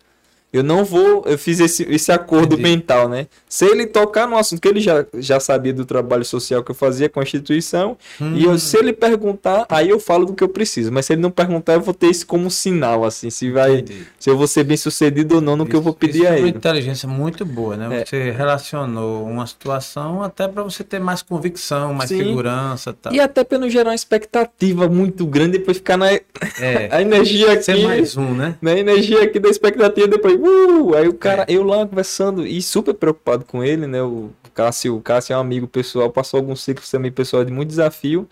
Eu 0.57 0.63
não 0.63 0.85
vou. 0.85 1.25
Eu 1.27 1.37
fiz 1.37 1.61
esse, 1.61 1.83
esse 1.91 2.11
acordo 2.11 2.55
Entendi. 2.55 2.63
mental, 2.63 3.09
né? 3.09 3.27
Se 3.49 3.65
ele 3.65 3.87
tocar 3.87 4.27
no 4.27 4.37
assunto 4.37 4.61
que 4.61 4.69
ele 4.69 4.81
já, 4.81 5.05
já 5.15 5.39
sabia 5.39 5.73
do 5.73 5.85
trabalho 5.85 6.25
social 6.25 6.63
que 6.65 6.71
eu 6.71 6.75
fazia 6.75 7.09
com 7.09 7.21
a 7.21 7.23
instituição, 7.23 7.97
hum. 8.21 8.35
e 8.35 8.45
eu, 8.45 8.53
hum. 8.53 8.59
se 8.59 8.77
ele 8.77 8.93
perguntar, 8.93 9.67
aí 9.69 9.91
eu 9.91 10.01
falo 10.01 10.25
do 10.25 10.35
que 10.35 10.43
eu 10.43 10.49
preciso. 10.49 10.91
Mas 10.91 11.07
se 11.07 11.13
ele 11.13 11.21
não 11.21 11.31
perguntar, 11.31 11.75
eu 11.75 11.81
vou 11.81 11.93
ter 11.93 12.09
isso 12.09 12.27
como 12.27 12.51
sinal, 12.51 13.05
assim, 13.05 13.29
se 13.29 13.51
vai. 13.51 13.79
Entendi. 13.79 14.07
Se 14.19 14.31
eu 14.31 14.37
vou 14.37 14.47
ser 14.47 14.65
bem 14.65 14.77
sucedido 14.77 15.37
ou 15.37 15.41
não 15.41 15.57
no 15.57 15.65
isso, 15.65 15.71
que 15.71 15.77
eu 15.77 15.83
vou 15.83 15.93
pedir 15.93 16.21
isso 16.21 16.29
a 16.29 16.31
é 16.31 16.39
ele. 16.39 16.43
uma 16.43 16.49
inteligência 16.57 17.09
muito 17.09 17.45
boa, 17.45 17.77
né? 17.77 18.01
É. 18.01 18.05
Você 18.05 18.31
relacionou 18.31 19.25
uma 19.27 19.47
situação 19.47 20.23
até 20.23 20.49
para 20.49 20.63
você 20.63 20.83
ter 20.83 20.99
mais 20.99 21.23
convicção, 21.23 21.93
mais 21.93 22.09
Sim. 22.09 22.19
segurança 22.19 22.93
tal. 22.93 23.13
E 23.13 23.21
até 23.21 23.45
para 23.45 23.59
não 23.59 23.69
gerar 23.69 23.91
uma 23.91 23.95
expectativa 23.95 24.89
muito 24.89 25.27
grande, 25.27 25.59
depois 25.59 25.77
ficar 25.77 25.97
na. 25.97 26.11
É. 26.11 26.23
a 26.91 27.03
energia 27.03 27.53
aqui. 27.53 27.65
Ser 27.65 27.83
mais 27.83 28.17
um, 28.17 28.35
né? 28.35 28.57
Na 28.61 28.73
energia 28.73 29.23
aqui 29.23 29.39
da 29.39 29.49
expectativa, 29.49 30.07
depois 30.07 30.39
uh! 30.47 30.95
Aí 30.95 31.09
o 31.09 31.15
cara, 31.15 31.43
é. 31.49 31.55
eu 31.55 31.63
lá 31.63 31.87
conversando 31.87 32.47
e 32.47 32.63
super 32.63 32.95
preocupado 32.95 33.45
com 33.45 33.63
ele, 33.63 33.87
né? 33.87 34.03
O 34.03 34.31
Cássio, 34.55 34.97
o 34.97 35.01
Cássio 35.01 35.35
é 35.35 35.37
um 35.37 35.41
amigo 35.41 35.67
pessoal, 35.67 36.11
passou 36.11 36.39
alguns 36.39 36.63
ciclos 36.63 36.91
também 36.91 37.13
pessoal 37.13 37.45
de 37.45 37.53
muito 37.53 37.69
desafio. 37.69 38.29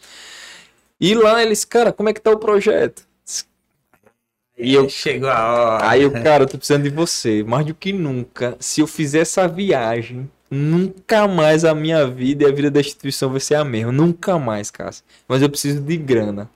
E 1.01 1.15
lá 1.15 1.43
eles, 1.43 1.65
cara, 1.65 1.93
como 1.93 2.09
é 2.09 2.13
que 2.13 2.21
tá 2.21 2.31
o 2.31 2.39
projeto? 2.39 3.07
E 4.57 4.73
eu 4.73 4.89
chego 4.89 5.27
a 5.27 5.53
hora. 5.53 5.89
Aí 5.89 6.07
o 6.07 6.13
cara, 6.13 6.45
eu 6.45 6.49
tô 6.49 6.57
precisando 6.57 6.85
de 6.85 6.91
você, 6.91 7.43
mais 7.43 7.67
do 7.67 7.75
que 7.75 7.93
nunca. 7.93 8.57
Se 8.61 8.81
eu 8.81 8.87
fizer 8.87 9.21
essa 9.21 9.49
viagem, 9.49 10.31
nunca 10.49 11.27
mais 11.27 11.65
a 11.65 11.75
minha 11.75 12.07
vida 12.07 12.45
e 12.45 12.47
a 12.47 12.55
vida 12.55 12.71
da 12.71 12.81
instituição 12.81 13.31
vai 13.31 13.41
ser 13.41 13.57
a 13.57 13.65
mesma. 13.65 13.91
Nunca 13.91 14.39
mais, 14.39 14.71
Cássio. 14.71 15.05
Mas 15.27 15.43
eu 15.43 15.51
preciso 15.51 15.81
de 15.81 15.97
grana. 15.97 16.49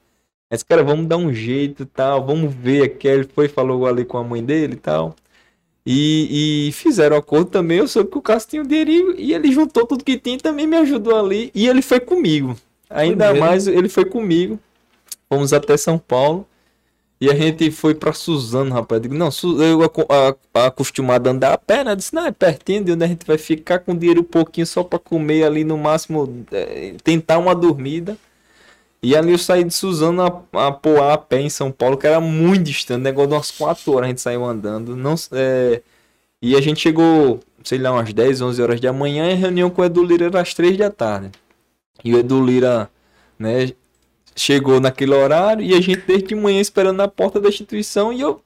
Mas, 0.51 0.63
cara, 0.63 0.83
vamos 0.83 1.07
dar 1.07 1.17
um 1.17 1.33
jeito 1.33 1.85
tal, 1.85 2.25
vamos 2.25 2.55
ver 2.55 2.85
aqui. 2.85 3.09
Ele 3.09 3.25
foi 3.25 3.49
falou 3.49 3.87
ali 3.87 4.05
com 4.05 4.17
a 4.17 4.25
mãe 4.25 4.45
dele 4.45 4.75
e 4.75 4.77
tal. 4.77 5.15
E, 5.91 6.67
e 6.69 6.73
fizeram 6.73 7.17
acordo 7.17 7.47
também. 7.47 7.79
Eu 7.79 7.89
soube 7.89 8.11
que 8.11 8.19
o 8.19 8.21
Cássio 8.21 8.51
tinha 8.51 8.63
um 8.63 8.67
dinheirinho 8.67 9.15
e 9.19 9.33
ele 9.33 9.51
juntou 9.51 9.87
tudo 9.87 10.05
que 10.05 10.19
tinha 10.19 10.37
e 10.37 10.39
também 10.39 10.67
me 10.67 10.77
ajudou 10.77 11.17
ali. 11.17 11.51
E 11.55 11.67
ele 11.67 11.81
foi 11.81 11.99
comigo. 11.99 12.55
Ainda 12.91 13.33
mais, 13.33 13.67
ele 13.67 13.89
foi 13.89 14.05
comigo. 14.05 14.59
Fomos 15.31 15.55
até 15.55 15.79
São 15.79 15.99
Paulo. 15.99 16.47
E 17.19 17.31
a 17.31 17.35
gente 17.35 17.71
foi 17.71 17.95
pra 17.95 18.13
Suzano, 18.13 18.75
rapaz. 18.75 18.99
Eu 18.99 19.03
digo, 19.09 19.15
não, 19.15 19.31
eu 19.65 19.81
acostumado 20.53 21.27
a 21.27 21.31
andar 21.31 21.55
a 21.55 21.59
pé, 21.59 21.83
né? 21.83 21.93
Eu 21.93 21.97
disse, 21.97 22.15
não, 22.15 22.27
é 22.27 22.33
pertinho 22.33 22.85
de 22.85 22.93
onde 22.93 23.05
a 23.05 23.09
gente 23.09 23.27
vai 23.27 23.39
ficar 23.39 23.79
com 23.79 23.97
dinheiro 23.97 24.21
um 24.21 24.25
pouquinho 24.25 24.67
só 24.67 24.85
pra 24.85 24.99
comer 24.99 25.45
ali 25.45 25.65
no 25.65 25.79
máximo, 25.79 26.45
é, 26.53 26.97
tentar 27.03 27.39
uma 27.39 27.55
dormida. 27.55 28.15
E 29.03 29.17
ali 29.17 29.33
eu 29.33 29.39
saí 29.39 29.65
de 29.65 29.73
Suzano 29.73 30.23
a, 30.23 30.67
a 30.69 30.73
Poá 30.73 31.15
a 31.15 31.19
pé 31.19 31.41
em 31.41 31.51
São 31.51 31.71
Paulo, 31.71 31.97
que 31.97 32.07
era 32.07 32.21
muito 32.21 32.65
distante, 32.65 33.03
negócio 33.03 33.29
de 33.29 33.35
umas 33.35 33.51
4 33.51 33.93
horas 33.93 34.07
a 34.07 34.09
gente 34.09 34.21
saiu 34.21 34.45
andando. 34.45 34.97
Não, 34.97 35.15
é... 35.33 35.83
E 36.43 36.57
a 36.57 36.61
gente 36.61 36.81
chegou, 36.81 37.41
sei 37.65 37.79
lá, 37.79 37.93
umas 37.93 38.13
10, 38.13 38.41
11 38.41 38.63
horas 38.63 38.81
da 38.81 38.93
manhã 38.93 39.29
e 39.31 39.33
a 39.33 39.37
reunião 39.37 39.71
com 39.71 39.83
o 39.83 39.85
Edu 39.85 40.05
Lira 40.05 40.27
era 40.27 40.41
às 40.41 40.55
3 40.55 40.77
da 40.77 40.91
tarde. 40.91 41.31
E 42.05 42.15
o 42.15 42.19
Edu 42.19 42.45
Lira, 42.45 42.91
né, 43.39 43.73
chegou 44.37 44.81
naquele 44.81 45.15
horário 45.15 45.65
e 45.65 45.75
a 45.75 45.81
gente 45.81 46.03
desde 46.07 46.29
de 46.29 46.35
manhã 46.35 46.61
esperando 46.61 46.97
na 46.97 47.09
porta 47.09 47.41
da 47.41 47.49
instituição 47.49 48.13
e 48.13 48.21
eu 48.21 48.41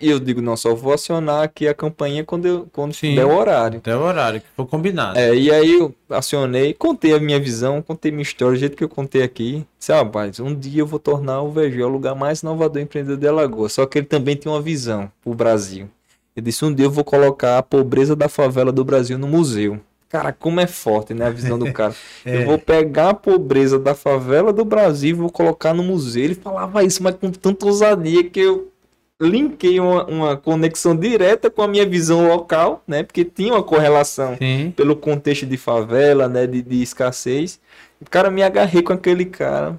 e 0.00 0.10
eu 0.10 0.20
digo, 0.20 0.40
não, 0.40 0.56
só 0.56 0.74
vou 0.74 0.92
acionar 0.92 1.42
aqui 1.42 1.66
a 1.66 1.74
campanha 1.74 2.24
quando, 2.24 2.46
eu, 2.46 2.68
quando 2.72 2.94
Sim, 2.94 3.14
der 3.14 3.24
o 3.24 3.36
horário. 3.36 3.80
Der 3.80 3.96
o 3.96 4.02
horário, 4.02 4.40
que 4.40 4.46
foi 4.56 4.66
combinado. 4.66 5.18
É, 5.18 5.34
e 5.34 5.50
aí 5.50 5.74
eu 5.74 5.94
acionei, 6.08 6.72
contei 6.72 7.14
a 7.14 7.18
minha 7.18 7.38
visão, 7.38 7.82
contei 7.82 8.10
minha 8.10 8.22
história, 8.22 8.54
do 8.54 8.60
jeito 8.60 8.76
que 8.76 8.84
eu 8.84 8.88
contei 8.88 9.22
aqui. 9.22 9.66
Disse, 9.78 9.92
ah, 9.92 9.98
rapaz, 9.98 10.38
um 10.38 10.54
dia 10.54 10.82
eu 10.82 10.86
vou 10.86 10.98
tornar 10.98 11.42
o 11.42 11.50
VG 11.50 11.82
o 11.82 11.88
lugar 11.88 12.14
mais 12.14 12.40
inovador 12.40 12.80
empreendedor 12.80 13.16
de 13.16 13.26
Alagoas. 13.26 13.72
Só 13.72 13.86
que 13.86 13.98
ele 13.98 14.06
também 14.06 14.36
tem 14.36 14.50
uma 14.50 14.62
visão 14.62 15.10
pro 15.22 15.34
Brasil. 15.34 15.88
Ele 16.36 16.44
disse, 16.44 16.64
um 16.64 16.72
dia 16.72 16.86
eu 16.86 16.90
vou 16.90 17.04
colocar 17.04 17.58
a 17.58 17.62
pobreza 17.62 18.14
da 18.14 18.28
favela 18.28 18.70
do 18.70 18.84
Brasil 18.84 19.18
no 19.18 19.26
museu. 19.26 19.80
Cara, 20.08 20.32
como 20.32 20.58
é 20.60 20.66
forte, 20.66 21.12
né? 21.12 21.26
A 21.26 21.30
visão 21.30 21.58
do 21.58 21.70
cara. 21.72 21.94
é. 22.24 22.36
Eu 22.36 22.46
vou 22.46 22.58
pegar 22.58 23.10
a 23.10 23.14
pobreza 23.14 23.78
da 23.78 23.94
favela 23.94 24.52
do 24.52 24.64
Brasil 24.64 25.10
e 25.10 25.12
vou 25.12 25.30
colocar 25.30 25.74
no 25.74 25.82
museu. 25.82 26.24
Ele 26.24 26.34
falava 26.34 26.82
isso, 26.82 27.02
mas 27.02 27.16
com 27.16 27.30
tanta 27.30 27.66
ousadia 27.66 28.24
que 28.24 28.40
eu 28.40 28.72
linkei 29.20 29.80
uma, 29.80 30.04
uma 30.06 30.36
conexão 30.36 30.94
direta 30.96 31.50
com 31.50 31.62
a 31.62 31.68
minha 31.68 31.84
visão 31.86 32.28
local, 32.28 32.82
né? 32.86 33.02
Porque 33.02 33.24
tinha 33.24 33.52
uma 33.54 33.62
correlação 33.62 34.36
Sim. 34.38 34.72
pelo 34.76 34.94
contexto 34.94 35.44
de 35.46 35.56
favela, 35.56 36.28
né? 36.28 36.46
De, 36.46 36.62
de 36.62 36.82
escassez. 36.82 37.60
O 38.00 38.08
cara 38.08 38.30
me 38.30 38.42
agarrei 38.42 38.80
com 38.82 38.92
aquele 38.92 39.24
cara, 39.24 39.78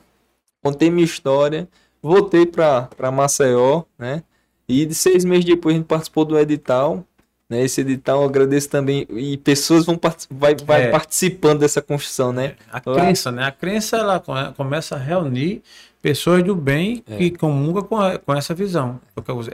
contei 0.62 0.90
minha 0.92 1.06
história, 1.06 1.68
voltei 2.02 2.46
para 2.46 2.90
Maceió, 3.14 3.84
né? 3.98 4.24
E 4.68 4.86
de 4.86 4.94
seis 4.94 5.24
meses 5.24 5.46
depois 5.46 5.74
a 5.74 5.78
gente 5.78 5.88
participou 5.88 6.26
do 6.26 6.38
edital. 6.38 7.04
Né, 7.50 7.64
esse 7.64 7.82
edital 7.82 8.22
eu 8.22 8.28
agradeço 8.30 8.70
também. 8.70 9.08
E 9.10 9.36
pessoas 9.38 9.84
vão 9.84 9.98
part 9.98 10.28
vai, 10.30 10.54
vai 10.54 10.84
É. 10.84 10.92
participando 10.92 11.62
dessa 11.62 11.82
construção, 11.82 12.32
né? 12.32 12.54
A 12.72 12.80
Lá- 12.86 13.02
crença, 13.02 13.32
né? 13.32 13.44
A 13.44 13.52
crença 13.52 13.98
ela 13.98 14.20
come- 14.20 14.54
começa 14.56 14.94
a 14.96 15.00
reunir 15.00 15.64
pessoas 16.02 16.44
do 16.44 16.56
bem 16.56 17.04
É. 17.10 17.18
que 17.18 17.32
comungam 17.32 17.84
com, 17.84 17.98
a- 17.98 18.18
com 18.18 18.34
essa 18.34 18.54
visão. 18.54 19.00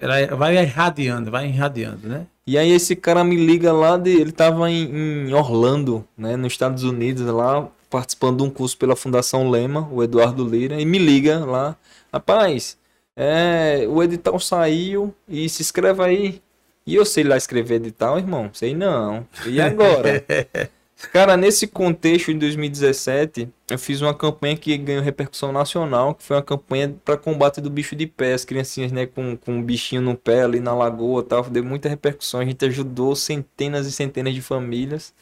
Ela 0.01 0.35
vai 0.35 0.57
irradiando, 0.57 1.31
vai 1.31 1.47
irradiando, 1.47 2.07
né? 2.07 2.25
E 2.47 2.57
aí 2.57 2.71
esse 2.71 2.95
cara 2.95 3.23
me 3.23 3.35
liga 3.35 3.73
lá, 3.73 3.97
de, 3.97 4.11
ele 4.11 4.31
tava 4.31 4.69
em, 4.69 5.27
em 5.27 5.33
Orlando, 5.33 6.05
né, 6.17 6.35
nos 6.35 6.53
Estados 6.53 6.83
Unidos, 6.83 7.25
lá, 7.25 7.67
participando 7.89 8.37
de 8.37 8.43
um 8.43 8.49
curso 8.51 8.77
pela 8.77 8.95
Fundação 8.95 9.49
Lema, 9.49 9.89
o 9.91 10.03
Eduardo 10.03 10.47
Lira, 10.47 10.79
e 10.79 10.85
me 10.85 10.99
liga 10.99 11.43
lá, 11.43 11.75
rapaz, 12.13 12.77
é, 13.15 13.85
o 13.89 14.03
edital 14.03 14.39
saiu 14.39 15.13
e 15.27 15.49
se 15.49 15.63
inscreve 15.63 16.03
aí. 16.03 16.41
E 16.85 16.93
eu 16.93 17.03
sei 17.03 17.23
lá 17.23 17.35
escrever 17.35 17.75
edital, 17.75 18.19
irmão? 18.19 18.51
Sei 18.53 18.75
não. 18.75 19.25
E 19.47 19.59
agora? 19.59 20.23
Cara, 21.11 21.35
nesse 21.35 21.67
contexto, 21.67 22.31
em 22.31 22.37
2017, 22.37 23.49
eu 23.69 23.77
fiz 23.77 24.01
uma 24.01 24.13
campanha 24.13 24.55
que 24.55 24.77
ganhou 24.77 25.03
repercussão 25.03 25.51
nacional, 25.51 26.15
que 26.15 26.23
foi 26.23 26.37
uma 26.37 26.41
campanha 26.43 26.95
para 27.03 27.17
combate 27.17 27.59
do 27.59 27.69
bicho 27.69 27.95
de 27.95 28.07
pé, 28.07 28.33
as 28.33 28.45
criancinhas, 28.45 28.91
né, 28.91 29.05
com, 29.05 29.35
com 29.35 29.53
um 29.53 29.63
bichinho 29.63 30.01
no 30.01 30.15
pé 30.15 30.43
ali 30.43 30.59
na 30.59 30.73
lagoa 30.73 31.21
tal, 31.21 31.43
deu 31.43 31.63
muita 31.63 31.89
repercussão, 31.89 32.39
a 32.39 32.45
gente 32.45 32.63
ajudou 32.65 33.15
centenas 33.15 33.85
e 33.87 33.91
centenas 33.91 34.33
de 34.33 34.41
famílias. 34.41 35.13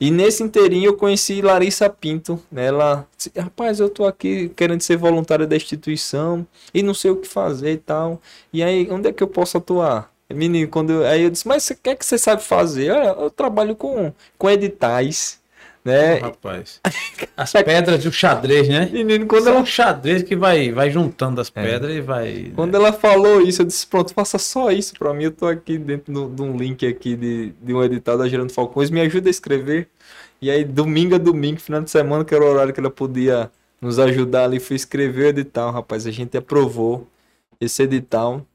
E 0.00 0.10
nesse 0.10 0.42
inteirinho 0.42 0.86
eu 0.86 0.96
conheci 0.96 1.42
Larissa 1.42 1.90
Pinto, 1.90 2.42
né, 2.50 2.66
ela 2.66 3.06
disse, 3.16 3.32
rapaz, 3.36 3.80
eu 3.80 3.90
tô 3.90 4.06
aqui 4.06 4.48
querendo 4.56 4.80
ser 4.80 4.96
voluntária 4.96 5.46
da 5.46 5.56
instituição 5.56 6.46
e 6.72 6.82
não 6.82 6.94
sei 6.94 7.10
o 7.10 7.16
que 7.16 7.28
fazer 7.28 7.72
e 7.72 7.78
tal. 7.78 8.20
E 8.52 8.62
aí, 8.62 8.88
onde 8.90 9.08
é 9.08 9.12
que 9.12 9.22
eu 9.22 9.28
posso 9.28 9.58
atuar? 9.58 10.10
Menino, 10.34 10.68
quando 10.68 10.90
eu, 10.92 11.06
aí 11.06 11.22
eu 11.22 11.30
disse, 11.30 11.46
mas 11.48 11.68
o 11.70 11.76
que 11.76 11.90
é 11.90 11.96
que 11.96 12.04
você 12.04 12.18
sabe 12.18 12.42
fazer? 12.42 12.90
Olha, 12.90 13.08
eu 13.20 13.30
trabalho 13.30 13.74
com, 13.76 14.12
com 14.38 14.50
editais, 14.50 15.40
né? 15.84 16.16
Rapaz. 16.18 16.80
As 17.36 17.56
pedras 17.56 18.04
do 18.04 18.12
xadrez, 18.12 18.68
né? 18.68 18.86
Menino, 18.90 19.26
quando 19.26 19.26
Quando 19.26 19.48
é 19.48 19.52
ela, 19.52 19.60
um 19.60 19.66
xadrez 19.66 20.22
que 20.22 20.36
vai, 20.36 20.72
vai 20.72 20.90
juntando 20.90 21.40
as 21.40 21.50
pedras 21.50 21.92
e 21.94 22.00
vai. 22.00 22.52
quando 22.54 22.74
ela 22.74 22.92
falou 22.92 23.40
isso, 23.40 23.62
eu 23.62 23.66
disse, 23.66 23.86
pronto, 23.86 24.12
faça 24.14 24.38
só 24.38 24.70
isso 24.70 24.96
pra 24.96 25.14
mim. 25.14 25.24
Eu 25.24 25.32
tô 25.32 25.46
aqui 25.46 25.78
dentro 25.78 26.28
de 26.28 26.42
um 26.42 26.56
link 26.56 26.86
aqui 26.86 27.16
de, 27.16 27.52
de 27.62 27.74
um 27.74 27.82
edital 27.82 28.18
da 28.18 28.28
Gerando 28.28 28.52
Falcões, 28.52 28.90
me 28.90 29.00
ajuda 29.00 29.28
a 29.28 29.30
escrever. 29.30 29.88
E 30.40 30.50
aí, 30.50 30.64
domingo 30.64 31.14
a 31.14 31.18
domingo, 31.18 31.60
final 31.60 31.82
de 31.82 31.90
semana, 31.90 32.24
que 32.24 32.34
era 32.34 32.44
o 32.44 32.48
horário 32.48 32.72
que 32.72 32.80
ela 32.80 32.90
podia 32.90 33.50
nos 33.80 33.98
ajudar 33.98 34.44
ali, 34.44 34.60
fui 34.60 34.76
escrever 34.76 35.26
o 35.26 35.28
edital, 35.28 35.72
rapaz. 35.72 36.06
A 36.06 36.10
gente 36.10 36.36
aprovou 36.36 37.06
esse 37.60 37.82
edital. 37.82 38.46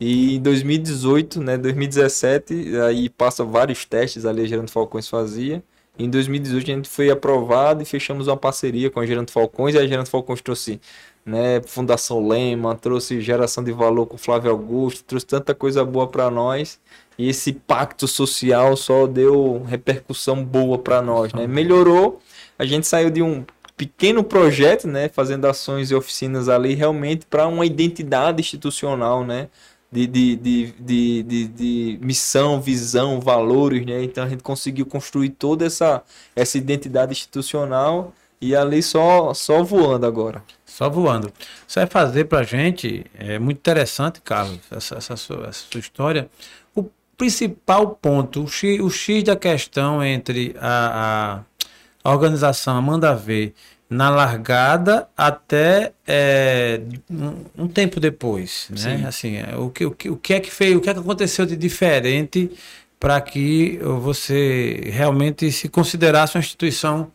E 0.00 0.36
em 0.36 0.40
2018, 0.40 1.40
né, 1.40 1.58
2017, 1.58 2.76
aí 2.86 3.08
passa 3.08 3.44
vários 3.44 3.84
testes 3.84 4.24
ali 4.24 4.42
a 4.42 4.46
Gerando 4.46 4.70
Falcões 4.70 5.08
fazia. 5.08 5.62
Em 5.98 6.08
2018 6.08 6.70
a 6.70 6.74
gente 6.74 6.88
foi 6.88 7.10
aprovado 7.10 7.82
e 7.82 7.84
fechamos 7.84 8.28
uma 8.28 8.36
parceria 8.36 8.88
com 8.88 9.00
a 9.00 9.06
Gerando 9.06 9.32
Falcões 9.32 9.74
e 9.74 9.78
a 9.78 9.86
Gerando 9.86 10.08
Falcões 10.08 10.40
trouxe, 10.40 10.80
né, 11.26 11.60
Fundação 11.66 12.26
Lema, 12.28 12.76
trouxe 12.76 13.20
geração 13.20 13.64
de 13.64 13.72
valor 13.72 14.06
com 14.06 14.16
Flávio 14.16 14.52
Augusto, 14.52 15.02
trouxe 15.02 15.26
tanta 15.26 15.52
coisa 15.52 15.84
boa 15.84 16.06
para 16.06 16.30
nós. 16.30 16.78
E 17.18 17.28
esse 17.28 17.52
pacto 17.52 18.06
social 18.06 18.76
só 18.76 19.08
deu 19.08 19.64
repercussão 19.64 20.44
boa 20.44 20.78
para 20.78 21.02
nós, 21.02 21.32
né? 21.32 21.48
Melhorou. 21.48 22.20
A 22.56 22.64
gente 22.64 22.86
saiu 22.86 23.10
de 23.10 23.20
um 23.20 23.44
pequeno 23.76 24.22
projeto, 24.22 24.86
né, 24.86 25.08
fazendo 25.08 25.44
ações 25.46 25.90
e 25.90 25.94
oficinas 25.96 26.48
ali 26.48 26.74
realmente 26.74 27.26
para 27.26 27.48
uma 27.48 27.66
identidade 27.66 28.40
institucional, 28.40 29.24
né? 29.24 29.48
De, 29.90 30.06
de, 30.06 30.36
de, 30.36 31.22
de, 31.22 31.48
de, 31.48 31.98
missão, 32.02 32.60
visão, 32.60 33.20
valores, 33.20 33.84
né? 33.86 34.02
Então 34.04 34.24
a 34.24 34.28
gente 34.28 34.42
conseguiu 34.42 34.84
construir 34.84 35.30
toda 35.30 35.64
essa, 35.64 36.02
essa 36.36 36.58
identidade 36.58 37.12
institucional 37.12 38.12
e 38.40 38.54
ali 38.54 38.82
só, 38.82 39.32
só 39.34 39.62
voando 39.62 40.06
agora. 40.06 40.42
Só 40.64 40.88
voando. 40.88 41.32
Você 41.66 41.80
vai 41.80 41.88
fazer 41.88 42.24
pra 42.26 42.42
gente, 42.42 43.04
é 43.14 43.38
muito 43.38 43.58
interessante, 43.58 44.20
Carlos, 44.20 44.60
essa, 44.70 44.96
essa, 44.96 45.16
sua, 45.16 45.46
essa 45.48 45.64
sua 45.70 45.80
história. 45.80 46.28
O 46.74 46.84
principal 47.16 47.98
ponto, 48.00 48.44
o 48.44 48.48
X, 48.48 48.80
o 48.80 48.90
X 48.90 49.24
da 49.24 49.34
questão 49.34 50.04
entre 50.04 50.54
a, 50.60 51.42
a, 52.04 52.10
a 52.10 52.12
organização 52.12 52.76
Amanda 52.76 53.14
V 53.14 53.54
na 53.90 54.10
largada 54.10 55.08
até 55.16 55.92
é, 56.06 56.80
um, 57.10 57.64
um 57.64 57.68
tempo 57.68 57.98
depois, 57.98 58.66
né? 58.70 58.98
Sim. 58.98 59.04
Assim, 59.06 59.36
é, 59.36 59.56
o 59.56 59.70
que, 59.70 59.86
o, 59.86 59.90
que, 59.90 60.10
o 60.10 60.16
que 60.16 60.34
é 60.34 60.40
que 60.40 60.50
fez, 60.50 60.76
o 60.76 60.80
que 60.80 60.90
é 60.90 60.94
que 60.94 61.00
aconteceu 61.00 61.46
de 61.46 61.56
diferente 61.56 62.50
para 63.00 63.20
que 63.20 63.78
você 64.00 64.90
realmente 64.92 65.50
se 65.50 65.68
considerasse 65.68 66.36
uma 66.36 66.40
instituição 66.40 67.10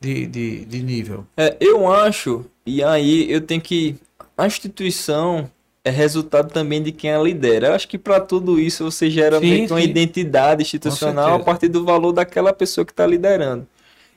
de, 0.00 0.26
de, 0.26 0.64
de 0.64 0.82
nível? 0.82 1.24
É, 1.36 1.56
eu 1.60 1.90
acho, 1.90 2.44
e 2.64 2.82
aí 2.82 3.30
eu 3.30 3.40
tenho 3.40 3.60
que. 3.60 3.96
A 4.36 4.46
instituição 4.46 5.48
é 5.84 5.90
resultado 5.90 6.52
também 6.52 6.82
de 6.82 6.90
quem 6.90 7.12
a 7.12 7.22
lidera. 7.22 7.68
Eu 7.68 7.74
acho 7.74 7.86
que 7.86 7.96
para 7.96 8.20
tudo 8.20 8.58
isso 8.58 8.84
você 8.84 9.08
gera 9.08 9.38
Sim, 9.38 9.66
uma 9.66 9.80
sim. 9.80 9.84
identidade 9.84 10.62
institucional 10.62 11.36
a 11.36 11.38
partir 11.38 11.68
do 11.68 11.84
valor 11.84 12.12
daquela 12.12 12.52
pessoa 12.52 12.84
que 12.84 12.90
está 12.90 13.06
liderando. 13.06 13.66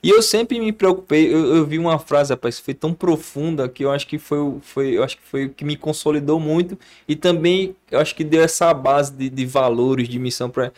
E 0.02 0.10
eu 0.10 0.22
sempre 0.22 0.60
me 0.60 0.72
preocupei, 0.72 1.34
eu, 1.34 1.56
eu 1.58 1.66
vi 1.66 1.78
uma 1.78 2.00
frase, 2.00 2.32
rapaz, 2.34 2.58
foi 2.60 2.74
tão 2.74 2.94
profunda 2.94 3.68
que 3.68 3.84
eu 3.84 3.92
acho 3.92 4.08
que 4.08 4.18
foi, 4.18 4.40
o- 4.40 4.60
foi, 4.62 4.98
eu 4.98 5.04
acho 5.04 5.18
que 5.18 5.24
foi 5.24 5.46
o 5.46 5.50
que 5.50 5.66
me 5.66 5.76
consolidou 5.76 6.40
muito 6.40 6.78
e 7.08 7.16
também 7.16 7.76
eu 7.92 8.00
acho 8.00 8.16
que 8.16 8.24
deu 8.24 8.42
essa 8.42 8.74
base 8.74 9.12
de, 9.14 9.30
de 9.30 9.46
valores, 9.46 10.08
de 10.08 10.18
missão 10.20 10.50
para 10.50 10.72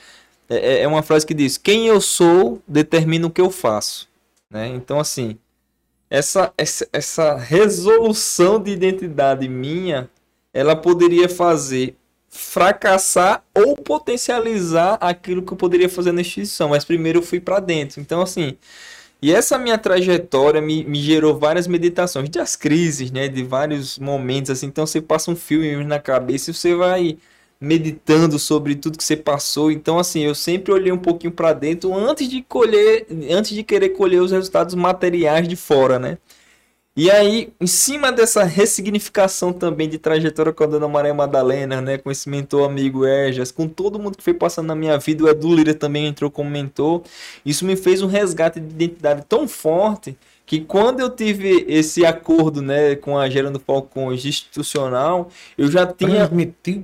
é, 0.50 0.82
é 0.84 0.88
uma 0.88 1.04
frase 1.04 1.26
que 1.26 1.34
diz: 1.34 1.58
quem 1.58 1.88
eu 1.88 2.02
sou 2.02 2.62
determina 2.68 3.28
o 3.28 3.32
que 3.32 3.42
eu 3.42 3.52
faço, 3.52 4.10
né? 4.50 4.68
Então 4.70 5.00
assim, 5.00 5.38
essa, 6.10 6.54
essa, 6.58 6.88
essa 6.92 7.36
resolução 7.38 8.62
de 8.62 8.72
identidade 8.72 9.48
minha, 9.48 10.10
ela 10.54 10.76
poderia 10.76 11.30
fazer 11.30 11.96
fracassar 12.30 13.44
ou 13.56 13.76
potencializar 13.76 14.98
aquilo 15.02 15.42
que 15.44 15.52
eu 15.54 15.58
poderia 15.58 15.90
fazer 15.90 16.12
na 16.12 16.22
instituição, 16.22 16.70
mas 16.70 16.86
primeiro 16.86 17.20
eu 17.20 17.24
fui 17.24 17.40
para 17.40 17.60
dentro. 17.60 18.00
Então, 18.02 18.22
assim, 18.22 18.58
e 19.22 19.32
essa 19.32 19.58
minha 19.58 19.78
trajetória 19.78 20.62
me, 20.62 20.84
me 20.84 21.00
gerou 21.00 21.38
várias 21.38 21.68
meditações, 21.68 22.30
das 22.30 22.56
crises, 22.56 23.12
né, 23.12 23.28
de 23.28 23.44
vários 23.44 24.00
momentos, 24.00 24.50
assim, 24.52 24.66
então 24.68 24.86
você 24.86 25.02
passa 25.02 25.30
um 25.32 25.36
filme 25.36 25.84
na 25.84 26.00
cabeça 26.00 26.50
e 26.50 26.54
você 26.54 26.76
vai 26.76 27.18
meditando 27.60 28.40
sobre 28.40 28.76
tudo 28.76 28.98
que 28.98 29.04
você 29.04 29.16
passou. 29.16 29.72
Então, 29.72 30.00
assim, 30.00 30.22
eu 30.22 30.34
sempre 30.34 30.74
olhei 30.74 30.92
um 30.92 30.98
pouquinho 30.98 31.32
para 31.32 31.54
dentro 31.54 31.94
antes 31.94 32.28
de 32.28 32.42
colher, 32.42 33.06
antes 33.30 33.52
de 33.52 33.64
querer 33.64 33.90
colher 33.90 34.20
os 34.22 34.32
resultados 34.32 34.74
materiais 34.74 35.48
de 35.48 35.56
fora, 35.56 36.00
né? 36.00 36.18
E 36.94 37.10
aí, 37.10 37.54
em 37.60 37.68
cima 37.68 38.12
dessa 38.12 38.44
ressignificação 38.44 39.54
também 39.54 39.88
de 39.88 39.98
trajetória 39.98 40.52
com 40.52 40.66
a 40.66 40.68
Dona 40.68 40.90
Maria 40.90 41.14
Madalena, 41.14 41.80
né, 41.80 41.98
com 41.98 42.12
esse 42.12 42.30
mentor 42.30 42.70
amigo 42.70 43.06
Erjas, 43.06 43.50
com 43.50 43.66
todo 43.66 43.98
mundo 43.98 44.18
que 44.18 44.24
foi 44.24 44.34
passando 44.34 44.68
na 44.68 44.76
minha 44.76 44.98
vida, 44.98 45.24
o 45.24 45.30
Edu 45.30 45.56
Lira 45.56 45.74
também 45.74 46.06
entrou 46.06 46.30
como 46.30 46.50
mentor, 46.50 47.02
isso 47.46 47.64
me 47.66 47.78
fez 47.78 48.02
um 48.02 48.08
resgate 48.08 48.60
de 48.60 48.68
identidade 48.68 49.24
tão 49.30 49.48
forte 49.48 50.18
que 50.46 50.60
quando 50.60 51.00
eu 51.00 51.10
tive 51.10 51.66
esse 51.70 52.06
acordo, 52.06 52.62
né, 52.62 52.94
com 52.98 53.18
a 53.18 53.30
Gerando 53.30 53.58
Falcões 53.58 54.26
institucional, 54.26 55.30
eu 55.58 55.72
já 55.72 55.86
tinha 55.86 56.30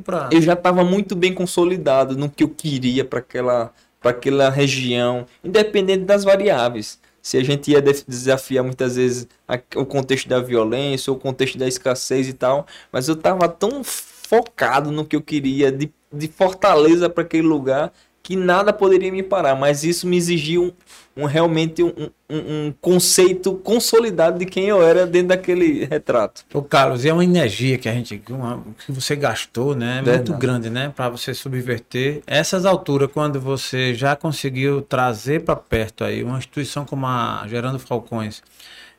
para. 0.06 0.30
eu 0.32 0.42
já 0.42 0.54
estava 0.54 0.86
muito 0.86 1.18
bem 1.18 1.34
consolidado 1.34 2.16
no 2.16 2.30
que 2.30 2.46
eu 2.46 2.50
queria 2.50 3.04
para 3.04 3.20
aquela, 3.20 3.74
para 4.00 4.12
aquela 4.12 4.50
região, 4.50 5.26
independente 5.44 6.06
das 6.06 6.24
variáveis. 6.24 6.98
Se 7.28 7.38
a 7.38 7.44
gente 7.44 7.70
ia 7.72 7.82
desafiar 7.82 8.64
muitas 8.64 8.96
vezes 8.96 9.28
a- 9.46 9.60
o 9.76 9.86
contexto 9.86 10.30
da 10.30 10.40
violência, 10.40 11.12
o 11.12 11.18
contexto 11.18 11.58
da 11.58 11.68
escassez 11.68 12.30
e 12.30 12.34
tal, 12.34 12.66
mas 12.90 13.10
eu 13.10 13.16
estava 13.16 13.50
tão 13.50 13.84
focado 13.84 14.92
no 14.92 15.06
que 15.06 15.14
eu 15.14 15.22
queria, 15.22 15.70
de, 15.70 15.92
de 16.12 16.28
fortaleza 16.30 17.10
para 17.10 17.24
aquele 17.24 17.46
lugar, 17.46 17.92
que 18.28 18.36
nada 18.36 18.74
poderia 18.74 19.10
me 19.10 19.24
parar. 19.24 19.56
Mas 19.56 19.86
isso 19.86 20.06
me 20.06 20.18
exigiu 20.18 20.76
um, 21.16 21.24
um- 21.24 21.26
realmente 21.26 21.82
um, 21.82 21.94
um- 22.30 22.68
um 22.68 22.74
conceito 22.82 23.54
consolidado 23.54 24.38
de 24.38 24.46
quem 24.46 24.66
eu 24.66 24.84
era 24.86 25.08
dentro 25.08 25.30
daquele 25.30 25.86
retrato. 25.86 26.44
Ô, 26.54 26.62
Carlos, 26.62 27.06
e 27.06 27.08
é 27.10 27.14
uma 27.14 27.24
energia 27.24 27.78
que 27.78 27.88
a 27.88 27.94
gente, 27.94 28.18
que 28.18 28.34
uma- 28.34 28.62
que 28.86 28.92
você 28.92 29.16
gastou, 29.16 29.74
né? 29.74 30.02
Muito 30.02 30.06
Verdade. 30.08 30.40
grande, 30.42 30.70
né? 30.70 30.92
Para 30.94 31.08
você 31.08 31.34
subverter 31.34 32.22
essas 32.28 32.66
alturas, 32.66 33.10
quando 33.14 33.40
você 33.40 33.94
já 33.96 34.14
conseguiu 34.14 34.82
trazer 34.82 35.44
para 35.46 35.56
perto 35.56 36.04
aí 36.04 36.22
uma 36.22 36.38
instituição 36.38 36.84
como 36.84 37.06
a 37.08 37.46
Gerando 37.48 37.80
Falcões, 37.80 38.44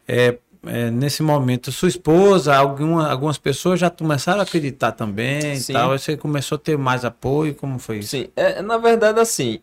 é, 0.09 0.39
é, 0.67 0.91
nesse 0.91 1.23
momento, 1.23 1.71
sua 1.73 1.89
esposa, 1.89 2.55
alguma, 2.57 3.11
algumas 3.11 3.39
pessoas 3.39 3.79
já 3.81 3.89
começaram 3.91 4.41
a 4.41 4.43
acreditar 4.43 4.93
também 4.93 5.57
Sim. 5.57 5.73
e 5.73 5.75
tal. 5.75 5.91
Você 5.99 6.17
começou 6.17 6.57
a 6.57 6.59
ter 6.59 6.77
mais 6.77 7.05
apoio, 7.05 7.55
como 7.55 7.79
foi 7.79 7.99
isso? 7.99 8.11
Sim, 8.11 8.29
é, 8.37 8.61
na 8.63 8.77
verdade, 8.79 9.21
assim, 9.21 9.61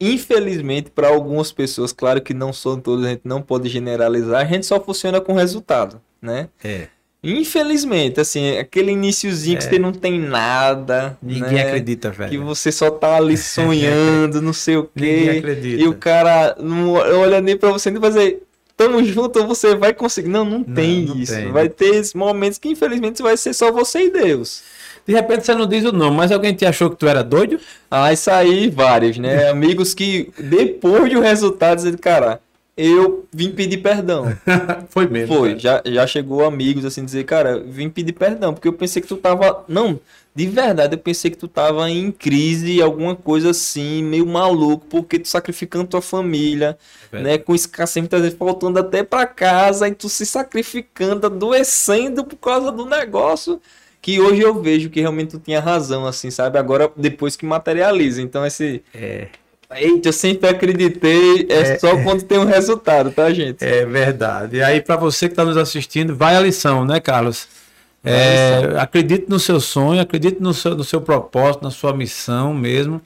infelizmente, 0.00 0.90
para 0.90 1.08
algumas 1.08 1.52
pessoas, 1.52 1.92
claro 1.92 2.20
que 2.20 2.32
não 2.32 2.52
são 2.52 2.78
todas, 2.80 3.04
a 3.04 3.10
gente 3.10 3.22
não 3.24 3.42
pode 3.42 3.68
generalizar, 3.68 4.40
a 4.42 4.44
gente 4.44 4.66
só 4.66 4.80
funciona 4.80 5.20
com 5.20 5.32
resultado, 5.34 6.00
né? 6.22 6.48
É. 6.62 6.88
Infelizmente, 7.22 8.20
assim, 8.20 8.56
aquele 8.58 8.92
iniciozinho 8.92 9.58
que 9.58 9.64
você 9.64 9.78
não 9.78 9.90
tem 9.90 10.20
nada, 10.20 11.18
Ninguém 11.20 11.54
né? 11.54 11.62
acredita, 11.62 12.10
velho. 12.10 12.30
Que 12.30 12.38
você 12.38 12.70
só 12.70 12.90
tá 12.92 13.16
ali 13.16 13.34
sonhando, 13.36 14.40
não 14.40 14.52
sei 14.52 14.76
o 14.76 14.88
Ninguém 14.94 15.24
quê. 15.32 15.38
acredita. 15.38 15.82
E 15.82 15.88
o 15.88 15.94
cara 15.94 16.56
não 16.60 16.92
olha 16.92 17.40
nem 17.40 17.56
pra 17.56 17.70
você 17.70 17.90
nem 17.90 18.00
fazer. 18.00 18.42
Tamo 18.78 19.02
junto, 19.02 19.44
você 19.44 19.74
vai 19.74 19.92
conseguir. 19.92 20.28
Não, 20.28 20.44
não, 20.44 20.62
tem 20.62 21.04
não 21.04 21.16
isso. 21.16 21.34
tem. 21.34 21.50
Vai 21.50 21.68
ter 21.68 22.00
momentos 22.14 22.58
que 22.58 22.68
infelizmente 22.68 23.20
vai 23.20 23.36
ser 23.36 23.52
só 23.52 23.72
você 23.72 24.04
e 24.04 24.10
Deus. 24.10 24.62
De 25.04 25.12
repente 25.12 25.44
você 25.44 25.52
não 25.52 25.66
diz 25.66 25.84
o 25.84 25.90
nome, 25.90 26.16
mas 26.16 26.30
alguém 26.30 26.54
te 26.54 26.64
achou 26.64 26.88
que 26.88 26.94
tu 26.94 27.08
era 27.08 27.24
doido? 27.24 27.58
Ah, 27.90 28.12
isso 28.12 28.30
aí, 28.30 28.70
vários, 28.70 29.18
né? 29.18 29.48
Amigos 29.50 29.94
que 29.94 30.30
depois 30.38 31.12
do 31.12 31.18
resultado 31.20 31.78
dizem, 31.78 31.94
cara, 31.94 32.40
eu 32.76 33.26
vim 33.32 33.50
pedir 33.50 33.78
perdão. 33.78 34.32
foi 34.90 35.08
mesmo. 35.08 35.34
Foi, 35.34 35.56
cara. 35.56 35.58
já, 35.58 35.82
já 35.84 36.06
chegou 36.06 36.44
amigos 36.44 36.84
assim 36.84 37.04
dizer, 37.04 37.24
cara, 37.24 37.58
vim 37.58 37.90
pedir 37.90 38.12
perdão, 38.12 38.54
porque 38.54 38.68
eu 38.68 38.72
pensei 38.72 39.02
que 39.02 39.08
tu 39.08 39.16
tava. 39.16 39.64
Não, 39.66 39.98
de 40.38 40.46
verdade, 40.46 40.94
eu 40.94 40.98
pensei 41.00 41.32
que 41.32 41.36
tu 41.36 41.48
tava 41.48 41.90
em 41.90 42.12
crise, 42.12 42.80
alguma 42.80 43.16
coisa 43.16 43.50
assim, 43.50 44.04
meio 44.04 44.24
maluco, 44.24 44.86
porque 44.88 45.18
tu 45.18 45.26
sacrificando 45.26 45.88
tua 45.88 46.00
família, 46.00 46.78
É 47.10 47.20
né? 47.20 47.38
Com 47.38 47.56
escassez, 47.56 48.00
muitas 48.00 48.20
vezes 48.20 48.38
faltando 48.38 48.78
até 48.78 49.02
pra 49.02 49.26
casa, 49.26 49.88
e 49.88 49.94
tu 49.96 50.08
se 50.08 50.24
sacrificando, 50.24 51.26
adoecendo 51.26 52.22
por 52.24 52.36
causa 52.36 52.70
do 52.70 52.86
negócio. 52.86 53.60
Que 54.00 54.20
hoje 54.20 54.40
eu 54.40 54.62
vejo 54.62 54.88
que 54.90 55.00
realmente 55.00 55.32
tu 55.32 55.40
tinha 55.40 55.58
razão, 55.58 56.06
assim, 56.06 56.30
sabe? 56.30 56.56
Agora, 56.56 56.88
depois 56.96 57.34
que 57.34 57.44
materializa. 57.44 58.22
Então, 58.22 58.46
esse. 58.46 58.80
É, 58.94 59.26
Eita, 59.74 60.10
eu 60.10 60.12
sempre 60.12 60.48
acreditei, 60.48 61.48
é, 61.50 61.76
só 61.80 62.00
quando 62.04 62.22
tem 62.22 62.38
um 62.38 62.44
resultado, 62.44 63.10
tá, 63.10 63.32
gente? 63.32 63.64
é 63.64 63.84
verdade. 63.84 64.58
E 64.58 64.62
aí, 64.62 64.80
para 64.80 64.94
você 64.94 65.26
que 65.26 65.32
está 65.32 65.44
nos 65.44 65.56
assistindo, 65.56 66.14
vai 66.14 66.36
a 66.36 66.40
lição, 66.40 66.84
né, 66.84 67.00
Carlos? 67.00 67.57
É, 68.04 68.76
acredite 68.78 69.26
no 69.28 69.38
seu 69.38 69.60
sonho, 69.60 70.00
acredite 70.00 70.40
no 70.40 70.54
seu, 70.54 70.76
no 70.76 70.84
seu 70.84 71.00
propósito, 71.00 71.62
na 71.62 71.70
sua 71.70 71.92
missão 71.92 72.54
mesmo. 72.54 73.00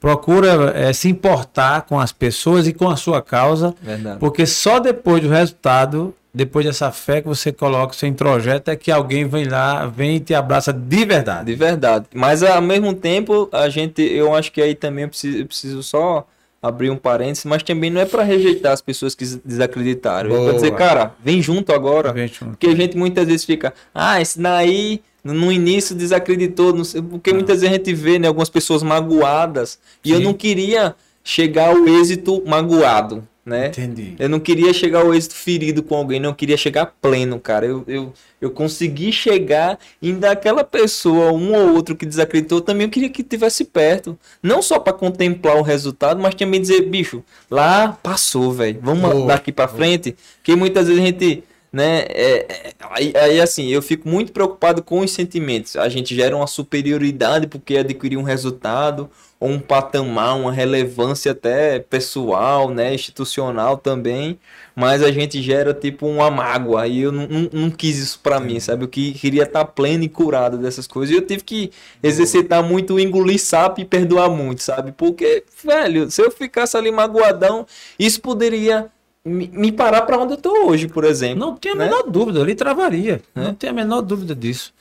Procura 0.00 0.72
é, 0.74 0.92
se 0.94 1.08
importar 1.08 1.82
com 1.82 2.00
as 2.00 2.10
pessoas 2.10 2.66
e 2.66 2.72
com 2.72 2.88
a 2.88 2.96
sua 2.96 3.20
causa, 3.20 3.74
Verdade. 3.82 4.18
porque 4.18 4.46
só 4.46 4.80
depois 4.80 5.22
do 5.22 5.28
resultado, 5.28 6.14
depois 6.32 6.64
dessa 6.64 6.90
fé 6.90 7.20
que 7.20 7.28
você 7.28 7.52
coloca, 7.52 7.92
você 7.92 8.06
introjeta, 8.06 8.72
é 8.72 8.76
que 8.76 8.90
alguém 8.90 9.28
vem 9.28 9.44
lá, 9.44 9.84
vem 9.86 10.16
e 10.16 10.20
te 10.20 10.32
abraça 10.32 10.72
de 10.72 11.04
verdade. 11.04 11.44
De 11.44 11.54
verdade. 11.54 12.06
Mas 12.14 12.42
ao 12.42 12.62
mesmo 12.62 12.94
tempo, 12.94 13.46
a 13.52 13.68
gente, 13.68 14.00
eu 14.00 14.34
acho 14.34 14.50
que 14.50 14.62
aí 14.62 14.74
também 14.74 15.04
eu 15.04 15.08
preciso, 15.10 15.38
eu 15.38 15.46
preciso 15.46 15.82
só 15.82 16.26
abrir 16.62 16.90
um 16.90 16.96
parênteses, 16.96 17.44
mas 17.44 17.62
também 17.62 17.90
não 17.90 18.00
é 18.00 18.04
para 18.04 18.22
rejeitar 18.22 18.72
as 18.72 18.80
pessoas 18.82 19.14
que 19.14 19.24
desacreditaram. 19.44 20.30
É 20.30 20.32
Boa. 20.34 20.44
pra 20.48 20.52
dizer, 20.54 20.74
cara, 20.74 21.14
vem 21.24 21.40
junto 21.40 21.72
agora. 21.72 22.12
Vem 22.12 22.28
junto. 22.28 22.50
Porque 22.50 22.66
a 22.66 22.74
gente 22.76 22.96
muitas 22.96 23.26
vezes 23.26 23.44
fica, 23.44 23.72
ah, 23.94 24.20
esse 24.20 24.38
daí 24.40 25.00
no- 25.24 25.50
início 25.50 25.94
desacreditou, 25.94 26.72
não 26.74 26.84
sei, 26.84 27.00
porque 27.02 27.32
muitas 27.32 27.60
vezes 27.60 27.74
a 27.74 27.76
gente 27.78 27.94
vê 27.94 28.18
né, 28.18 28.28
algumas 28.28 28.48
pessoas 28.50 28.82
magoadas 28.82 29.78
e 30.04 30.10
eu 30.10 30.18
Sim. 30.18 30.24
não 30.24 30.34
queria 30.34 30.94
chegar 31.24 31.68
ao 31.70 31.86
êxito 31.88 32.42
magoado, 32.46 33.26
né? 33.50 33.66
Entendi. 33.66 34.14
Eu 34.16 34.28
não 34.28 34.38
queria 34.38 34.72
chegar 34.72 35.00
ao 35.00 35.12
êxito 35.12 35.34
ferido 35.34 35.82
com 35.82 35.96
alguém, 35.96 36.20
não 36.20 36.32
queria 36.32 36.56
chegar 36.56 36.86
pleno, 37.02 37.40
cara. 37.40 37.66
Eu, 37.66 37.84
eu, 37.88 38.12
eu 38.40 38.50
consegui 38.52 39.12
chegar 39.12 39.76
e 40.00 40.10
ainda 40.10 40.30
aquela 40.30 40.62
pessoa, 40.62 41.32
um 41.32 41.52
ou 41.52 41.74
outro 41.74 41.96
que 41.96 42.06
desacreditou, 42.06 42.60
também 42.60 42.86
eu 42.86 42.90
queria 42.90 43.10
que 43.10 43.24
tivesse 43.24 43.64
perto. 43.64 44.16
Não 44.40 44.62
só 44.62 44.78
para 44.78 44.92
contemplar 44.92 45.56
o 45.56 45.62
resultado, 45.62 46.20
mas 46.22 46.36
também 46.36 46.60
dizer, 46.60 46.82
bicho, 46.82 47.24
lá 47.50 47.98
passou, 48.00 48.52
velho. 48.52 48.78
Vamos 48.80 49.10
Boa, 49.10 49.26
daqui 49.26 49.50
para 49.50 49.66
frente. 49.66 50.16
Porque 50.36 50.54
muitas 50.54 50.86
vezes 50.86 51.02
a 51.02 51.06
gente, 51.06 51.42
né, 51.72 52.04
é, 52.08 52.46
é, 52.48 52.72
aí, 52.90 53.12
aí 53.16 53.40
assim, 53.40 53.66
eu 53.66 53.82
fico 53.82 54.08
muito 54.08 54.30
preocupado 54.30 54.80
com 54.80 55.00
os 55.00 55.10
sentimentos. 55.10 55.74
A 55.74 55.88
gente 55.88 56.14
gera 56.14 56.36
uma 56.36 56.46
superioridade 56.46 57.48
porque 57.48 57.78
adquiriu 57.78 58.20
um 58.20 58.24
resultado 58.24 59.10
um 59.40 59.58
patamar, 59.58 60.36
uma 60.36 60.52
relevância 60.52 61.32
até 61.32 61.78
pessoal, 61.78 62.68
né, 62.68 62.92
institucional 62.92 63.78
também, 63.78 64.38
mas 64.76 65.02
a 65.02 65.10
gente 65.10 65.40
gera 65.40 65.72
tipo 65.72 66.06
uma 66.06 66.30
mágoa 66.30 66.86
e 66.86 67.00
eu 67.00 67.10
não, 67.10 67.26
não, 67.26 67.50
não 67.52 67.70
quis 67.70 67.96
isso 67.96 68.20
pra 68.22 68.38
mim, 68.38 68.60
sabe? 68.60 68.84
Eu 68.84 68.88
que, 68.88 69.12
queria 69.12 69.44
estar 69.44 69.64
pleno 69.64 70.04
e 70.04 70.08
curado 70.08 70.58
dessas 70.58 70.86
coisas 70.86 71.14
e 71.14 71.18
eu 71.18 71.26
tive 71.26 71.42
que 71.42 71.70
exercitar 72.02 72.62
muito 72.62 72.94
o 72.94 73.00
engolir 73.00 73.40
sapo 73.40 73.80
e 73.80 73.84
perdoar 73.84 74.28
muito, 74.28 74.62
sabe? 74.62 74.92
Porque, 74.92 75.42
velho, 75.64 76.10
se 76.10 76.20
eu 76.20 76.30
ficasse 76.30 76.76
ali 76.76 76.90
magoadão, 76.90 77.66
isso 77.98 78.20
poderia 78.20 78.90
me, 79.24 79.72
parar 79.72 80.02
pra 80.02 80.18
onde 80.18 80.34
eu 80.34 80.38
tô 80.38 80.66
hoje, 80.66 80.88
por 80.88 81.04
exemplo. 81.04 81.38
Não 81.38 81.56
tinha 81.56 81.74
a 81.74 81.76
né? 81.76 81.84
menor 81.86 82.02
dúvida, 82.02 82.42
ali 82.42 82.54
travaria. 82.54 83.22
É. 83.34 83.40
Não 83.40 83.54
tem 83.54 83.70
a 83.70 83.72
menor 83.72 84.02
dúvida 84.02 84.34
disso. 84.34 84.72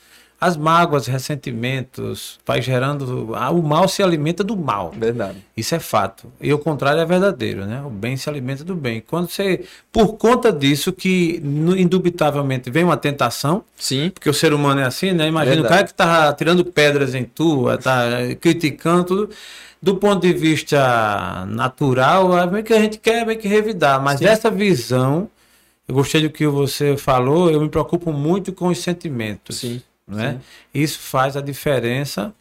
As 0.42 0.56
mágoas, 0.56 1.06
ressentimentos, 1.06 2.40
vai 2.46 2.62
gerando. 2.62 3.36
ah, 3.36 3.50
O 3.52 3.62
mal 3.62 3.88
se 3.90 4.02
alimenta 4.02 4.44
do 4.44 4.56
mal. 4.56 4.94
Verdade. 4.98 5.38
Isso 5.56 5.76
é 5.76 5.80
fato. 5.80 6.32
E 6.40 6.54
o 6.54 6.58
contrário 6.58 7.02
é 7.02 7.06
verdadeiro, 7.06 7.66
né? 7.66 7.82
O 7.86 7.90
bem 7.90 8.16
se 8.16 8.30
alimenta 8.30 8.64
do 8.64 8.74
bem. 8.74 9.04
Quando 9.06 9.30
você. 9.30 9.66
Por 9.92 10.14
conta 10.16 10.52
disso, 10.52 10.94
que 10.94 11.42
indubitavelmente 11.78 12.70
vem 12.72 12.84
uma 12.84 12.96
tentação, 12.98 13.64
Sim. 13.78 14.12
porque 14.12 14.30
o 14.30 14.34
ser 14.34 14.54
humano 14.54 14.80
é 14.80 14.86
assim, 14.86 15.12
né? 15.12 15.28
Imagina 15.28 15.56
Verdade. 15.58 15.74
o 15.74 15.76
cara 15.76 15.88
que 15.88 15.94
tá 15.94 16.34
tirando 16.34 16.64
pedras 16.64 17.14
em 17.16 17.26
tu, 17.26 17.66
tá 17.78 18.04
criticando 18.40 19.04
tudo. 19.04 19.30
Do 19.82 19.96
ponto 19.96 20.22
de 20.22 20.34
vista 20.34 21.46
natural, 21.48 22.38
é 22.38 22.46
meio 22.50 22.64
que 22.64 22.74
a 22.74 22.80
gente 22.80 22.98
quer 22.98 23.26
meio 23.26 23.40
que 23.40 23.48
revidar. 23.48 24.02
Mas 24.02 24.20
Sim. 24.20 24.26
essa 24.26 24.52
visão, 24.52 25.30
eu 25.88 25.96
gostei 25.96 26.22
do 26.22 26.30
que 26.30 26.46
você 26.48 26.98
falou, 26.98 27.50
eu 27.50 27.62
me 27.62 27.70
preocupo 27.70 28.12
muito 28.12 28.52
com 28.52 28.68
os 28.68 28.78
sentimentos. 28.80 29.58
Sim. 29.58 29.82
Né? 30.10 30.34
sim. 30.34 30.40
Isso 30.82 31.00
faz 31.00 31.38
a 31.38 31.42
diferença 31.42 32.34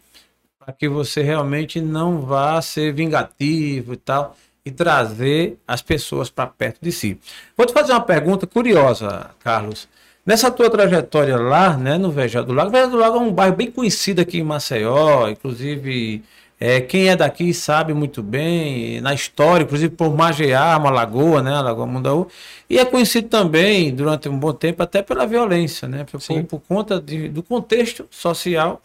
para 0.58 0.72
que 0.72 0.88
você 0.88 1.22
realmente 1.22 1.80
não 1.80 2.22
vá 2.22 2.60
ser 2.60 2.92
vingativo 2.92 3.92
e 3.92 3.96
tal 3.96 4.36
e 4.64 4.70
trazer 4.70 5.58
as 5.66 5.80
pessoas 5.80 6.28
para 6.28 6.46
perto 6.46 6.78
de 6.82 6.92
si. 6.92 7.18
Vou 7.56 7.66
te 7.66 7.72
fazer 7.72 7.92
uma 7.92 8.02
pergunta 8.02 8.46
curiosa, 8.46 9.30
Carlos. 9.42 9.88
Nessa 10.26 10.50
tua 10.50 10.68
trajetória 10.68 11.38
lá, 11.38 11.74
né, 11.74 11.96
no 11.96 12.10
Vejado 12.10 12.48
do 12.48 12.52
Lago, 12.52 12.70
Vejado 12.70 12.90
do 12.90 12.98
Lago 12.98 13.16
é 13.16 13.20
um 13.20 13.32
bairro 13.32 13.56
bem 13.56 13.70
conhecido 13.70 14.20
aqui 14.20 14.38
em 14.38 14.42
Maceió, 14.42 15.26
inclusive 15.30 16.22
é, 16.60 16.80
quem 16.80 17.08
é 17.08 17.16
daqui 17.16 17.54
sabe 17.54 17.94
muito 17.94 18.22
bem, 18.22 19.00
na 19.00 19.14
história, 19.14 19.64
inclusive 19.64 19.94
por 19.94 20.14
Magear, 20.14 20.80
uma 20.80 20.90
lagoa, 20.90 21.42
né, 21.42 21.54
a 21.54 21.60
Lagoa 21.60 21.86
Mundaú, 21.86 22.26
e 22.68 22.78
é 22.78 22.84
conhecido 22.84 23.28
também 23.28 23.94
durante 23.94 24.28
um 24.28 24.38
bom 24.38 24.52
tempo 24.52 24.82
até 24.82 25.00
pela 25.02 25.26
violência, 25.26 25.86
né, 25.86 26.04
por, 26.04 26.20
por 26.44 26.60
conta 26.68 27.00
de- 27.00 27.28
do 27.28 27.42
contexto 27.42 28.06
social 28.10 28.82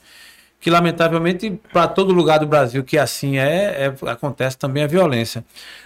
que 0.63 0.69
lamentavelmente 0.69 1.59
para 1.73 1.89
todo 1.89 2.13
lugar 2.13 2.39
do 2.39 2.47
Brasil 2.47 2.85
que 2.85 2.97
assim 2.97 3.37
é, 3.37 3.87
é- 3.87 4.09
acontece 4.09 4.57
também 4.57 4.81
a 4.81 4.87
violência. 4.87 5.43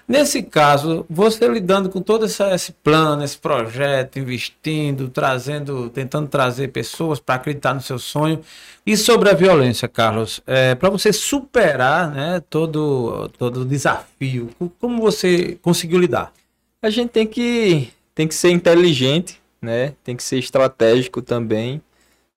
Nesse 0.07 0.43
caso, 0.43 1.03
você 1.09 1.47
lidando 1.47 1.89
com 1.89 1.99
todo 1.99 2.25
essa- 2.25 2.53
esse 2.53 2.71
plano, 2.71 3.23
esse 3.23 3.37
projeto, 3.39 4.19
investindo, 4.19 5.09
trazendo, 5.09 5.89
tentando 5.89 6.27
trazer 6.27 6.67
pessoas 6.67 7.19
para 7.19 7.35
acreditar 7.35 7.73
no 7.73 7.81
seu 7.81 7.97
sonho. 7.97 8.39
E 8.85 8.95
sobre 8.95 9.29
a 9.29 9.33
violência, 9.33 9.87
Carlos, 9.87 10.41
para 10.79 10.89
você 10.91 11.11
superar 11.11 12.11
né, 12.11 12.41
todo, 12.47 13.29
todo 13.37 13.61
o 13.61 13.65
desafio, 13.65 14.49
co- 14.59 14.71
como 14.79 15.01
você 15.01 15.57
conseguiu 15.61 15.99
lidar? 15.99 16.31
A 16.83 16.91
gente 16.91 17.09
tem 17.09 17.25
que, 17.25 17.89
tem 18.13 18.27
que 18.27 18.35
ser 18.35 18.51
inteligente, 18.51 19.41
né? 19.59 19.93
Tem 20.03 20.15
que 20.15 20.21
ser 20.23 20.37
estratégico 20.37 21.19
também. 21.21 21.81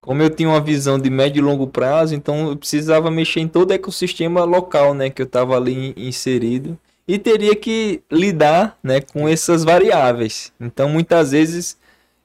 Como 0.01 0.23
eu 0.23 0.31
tinha 0.31 0.49
uma 0.49 0.61
visão 0.61 0.99
de 0.99 1.11
médio 1.11 1.41
e 1.41 1.43
longo 1.43 1.67
prazo, 1.67 2.15
então 2.15 2.49
eu 2.51 2.57
precisava 2.57 3.11
mexer 3.11 3.41
em 3.41 3.49
todo 3.49 3.71
o 3.71 3.75
ecossistema 3.75 4.45
local, 4.45 4.95
né? 4.95 5.11
Que 5.11 5.21
eu 5.23 5.27
estava 5.27 5.57
ali 5.57 5.93
inserido. 5.97 6.79
E 7.07 7.19
teria 7.19 7.55
que 7.55 8.03
lidar, 8.11 8.79
né? 8.83 9.01
Com 9.01 9.29
essas 9.29 9.63
variáveis. 9.65 10.53
Então, 10.61 10.89
muitas 10.89 11.33
vezes, 11.33 11.77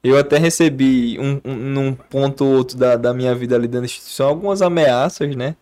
eu 0.02 0.16
até 0.16 0.38
recebi, 0.38 1.18
um, 1.20 1.40
um- 1.44 1.54
num 1.54 1.94
ponto 1.94 2.44
ou 2.44 2.54
outro 2.56 2.78
da, 2.78 2.96
da 2.96 3.12
minha 3.12 3.34
vida 3.34 3.56
ali 3.56 3.66
dentro 3.66 3.80
da 3.82 3.86
instituição, 3.86 4.28
algumas 4.28 4.62
ameaças, 4.62 5.34
né? 5.36 5.54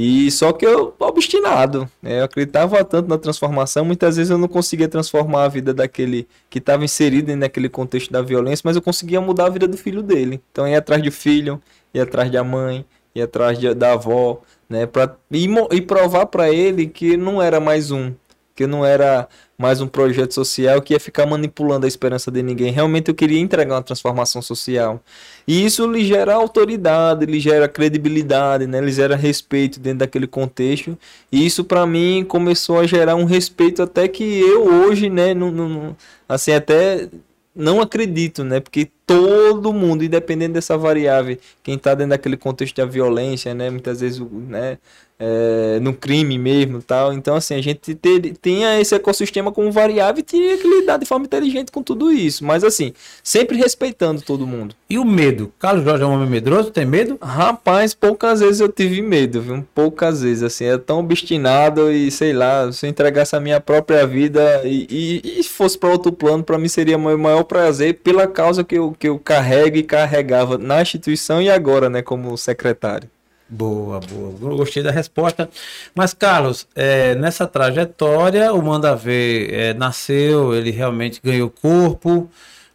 E 0.00 0.30
só 0.30 0.52
que 0.52 0.64
eu 0.64 0.94
obstinado, 1.00 1.90
né? 2.00 2.20
Eu 2.20 2.24
acreditava 2.24 2.84
tanto 2.84 3.08
na 3.08 3.18
transformação, 3.18 3.84
muitas 3.84 4.14
vezes 4.14 4.30
eu 4.30 4.38
não 4.38 4.46
conseguia 4.46 4.86
transformar 4.86 5.42
a 5.42 5.48
vida 5.48 5.74
daquele 5.74 6.28
que 6.48 6.58
estava 6.58 6.84
inserido 6.84 7.34
naquele 7.34 7.68
contexto 7.68 8.12
da 8.12 8.22
violência, 8.22 8.62
mas 8.64 8.76
eu 8.76 8.82
conseguia 8.82 9.20
mudar 9.20 9.46
a 9.46 9.48
vida 9.48 9.66
do 9.66 9.76
filho 9.76 10.00
dele. 10.00 10.40
Então 10.52 10.68
ia 10.68 10.78
atrás 10.78 11.02
do 11.02 11.10
filho, 11.10 11.60
ia 11.92 12.04
atrás 12.04 12.30
da 12.30 12.44
mãe, 12.44 12.86
ia 13.12 13.24
atrás 13.24 13.58
da 13.74 13.94
avó, 13.94 14.40
né, 14.68 14.86
para 14.86 15.16
e, 15.32 15.48
e 15.72 15.80
provar 15.80 16.26
para 16.26 16.48
ele 16.48 16.86
que 16.86 17.16
não 17.16 17.42
era 17.42 17.58
mais 17.58 17.90
um, 17.90 18.14
que 18.58 18.66
não 18.66 18.84
era 18.84 19.28
mais 19.56 19.80
um 19.80 19.86
projeto 19.86 20.34
social 20.34 20.82
que 20.82 20.92
ia 20.92 20.98
ficar 20.98 21.24
manipulando 21.26 21.86
a 21.86 21.88
esperança 21.88 22.28
de 22.28 22.42
ninguém. 22.42 22.72
Realmente 22.72 23.08
eu 23.08 23.14
queria 23.14 23.38
entregar 23.38 23.76
uma 23.76 23.82
transformação 23.84 24.42
social. 24.42 25.00
E 25.46 25.64
isso 25.64 25.86
lhe 25.88 26.04
gera 26.04 26.34
autoridade, 26.34 27.24
lhe 27.24 27.38
gera 27.38 27.68
credibilidade, 27.68 28.66
né? 28.66 28.80
lhe 28.80 28.90
gera 28.90 29.14
respeito 29.14 29.78
dentro 29.78 30.00
daquele 30.00 30.26
contexto. 30.26 30.98
E 31.30 31.46
isso 31.46 31.62
para 31.62 31.86
mim 31.86 32.24
começou 32.26 32.80
a 32.80 32.86
gerar 32.86 33.14
um 33.14 33.24
respeito 33.24 33.80
até 33.80 34.08
que 34.08 34.24
eu 34.40 34.64
hoje, 34.64 35.08
né, 35.08 35.34
não, 35.34 35.52
não, 35.52 35.96
assim, 36.28 36.50
até 36.50 37.08
não 37.54 37.80
acredito, 37.80 38.42
né? 38.42 38.60
Porque 38.60 38.90
todo 39.06 39.72
mundo, 39.72 40.04
independente 40.04 40.52
dessa 40.52 40.76
variável, 40.76 41.36
quem 41.62 41.74
está 41.74 41.94
dentro 41.94 42.10
daquele 42.10 42.36
contexto 42.36 42.76
da 42.76 42.84
violência, 42.84 43.54
né? 43.54 43.70
Muitas 43.70 44.00
vezes, 44.00 44.20
né? 44.20 44.78
É, 45.18 45.80
no 45.80 45.92
crime 45.92 46.38
mesmo 46.38 46.80
tal. 46.80 47.12
Então, 47.12 47.34
assim, 47.34 47.54
a 47.54 47.62
gente 47.62 47.94
ter, 47.94 48.36
tenha 48.40 48.80
esse 48.80 48.94
ecossistema 48.94 49.50
como 49.50 49.70
variável 49.72 50.20
e 50.20 50.22
tinha 50.22 50.56
que 50.56 50.68
lidar 50.68 50.96
de 50.98 51.06
forma 51.06 51.24
inteligente 51.24 51.72
com 51.72 51.82
tudo 51.82 52.12
isso. 52.12 52.44
Mas, 52.44 52.62
assim, 52.62 52.92
sempre 53.22 53.56
respeitando 53.56 54.22
todo 54.22 54.46
mundo. 54.46 54.74
E 54.88 54.98
o 54.98 55.04
medo? 55.04 55.52
Carlos 55.58 55.84
Jorge 55.84 56.02
é 56.04 56.06
um 56.06 56.12
homem 56.12 56.28
medroso? 56.28 56.70
Tem 56.70 56.86
medo? 56.86 57.18
Rapaz, 57.20 57.94
poucas 57.94 58.40
vezes 58.40 58.60
eu 58.60 58.68
tive 58.68 59.02
medo, 59.02 59.40
viu? 59.40 59.66
Poucas 59.74 60.22
vezes, 60.22 60.42
assim, 60.42 60.64
é 60.64 60.78
tão 60.78 61.00
obstinado 61.00 61.90
e 61.92 62.10
sei 62.10 62.32
lá, 62.32 62.70
se 62.72 62.86
eu 62.86 62.90
entregasse 62.90 63.34
a 63.34 63.40
minha 63.40 63.60
própria 63.60 64.06
vida 64.06 64.62
e, 64.64 64.86
e, 64.88 65.40
e 65.40 65.42
fosse 65.42 65.76
para 65.76 65.90
outro 65.90 66.12
plano, 66.12 66.42
para 66.42 66.58
mim 66.58 66.68
seria 66.68 66.96
o 66.96 67.00
meu 67.00 67.18
maior 67.18 67.42
prazer 67.44 68.00
pela 68.02 68.26
causa 68.26 68.64
que 68.64 68.76
eu, 68.76 68.94
que 68.98 69.08
eu 69.08 69.18
carrego 69.18 69.76
e 69.76 69.82
carregava 69.82 70.56
na 70.56 70.80
instituição 70.80 71.42
e 71.42 71.50
agora, 71.50 71.90
né, 71.90 72.02
como 72.02 72.36
secretário. 72.36 73.08
Boa, 73.48 73.98
boa. 74.00 74.56
Gostei 74.56 74.82
da 74.82 74.90
resposta. 74.90 75.48
Mas, 75.94 76.12
Carlos, 76.12 76.66
é, 76.74 77.14
nessa 77.14 77.46
trajetória, 77.46 78.52
o 78.52 78.62
Manda 78.62 78.94
Ver 78.94 79.52
é, 79.52 79.74
nasceu, 79.74 80.54
ele 80.54 80.70
realmente 80.70 81.20
ganhou 81.22 81.48
corpo. 81.48 82.30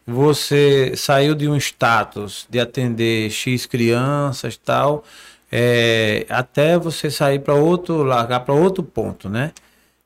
Você 0.06 0.94
saiu 0.96 1.36
de 1.36 1.48
um 1.48 1.56
status 1.56 2.48
de 2.50 2.60
atender 2.60 3.30
X 3.30 3.66
crianças 3.66 4.58
tal, 4.58 5.04
é, 5.52 6.26
até 6.28 6.78
você 6.78 7.10
sair 7.10 7.40
para 7.40 7.54
outro, 7.54 8.04
largar 8.04 8.42
para 8.42 8.54
outro 8.54 8.84
ponto, 8.84 9.30
né? 9.30 9.52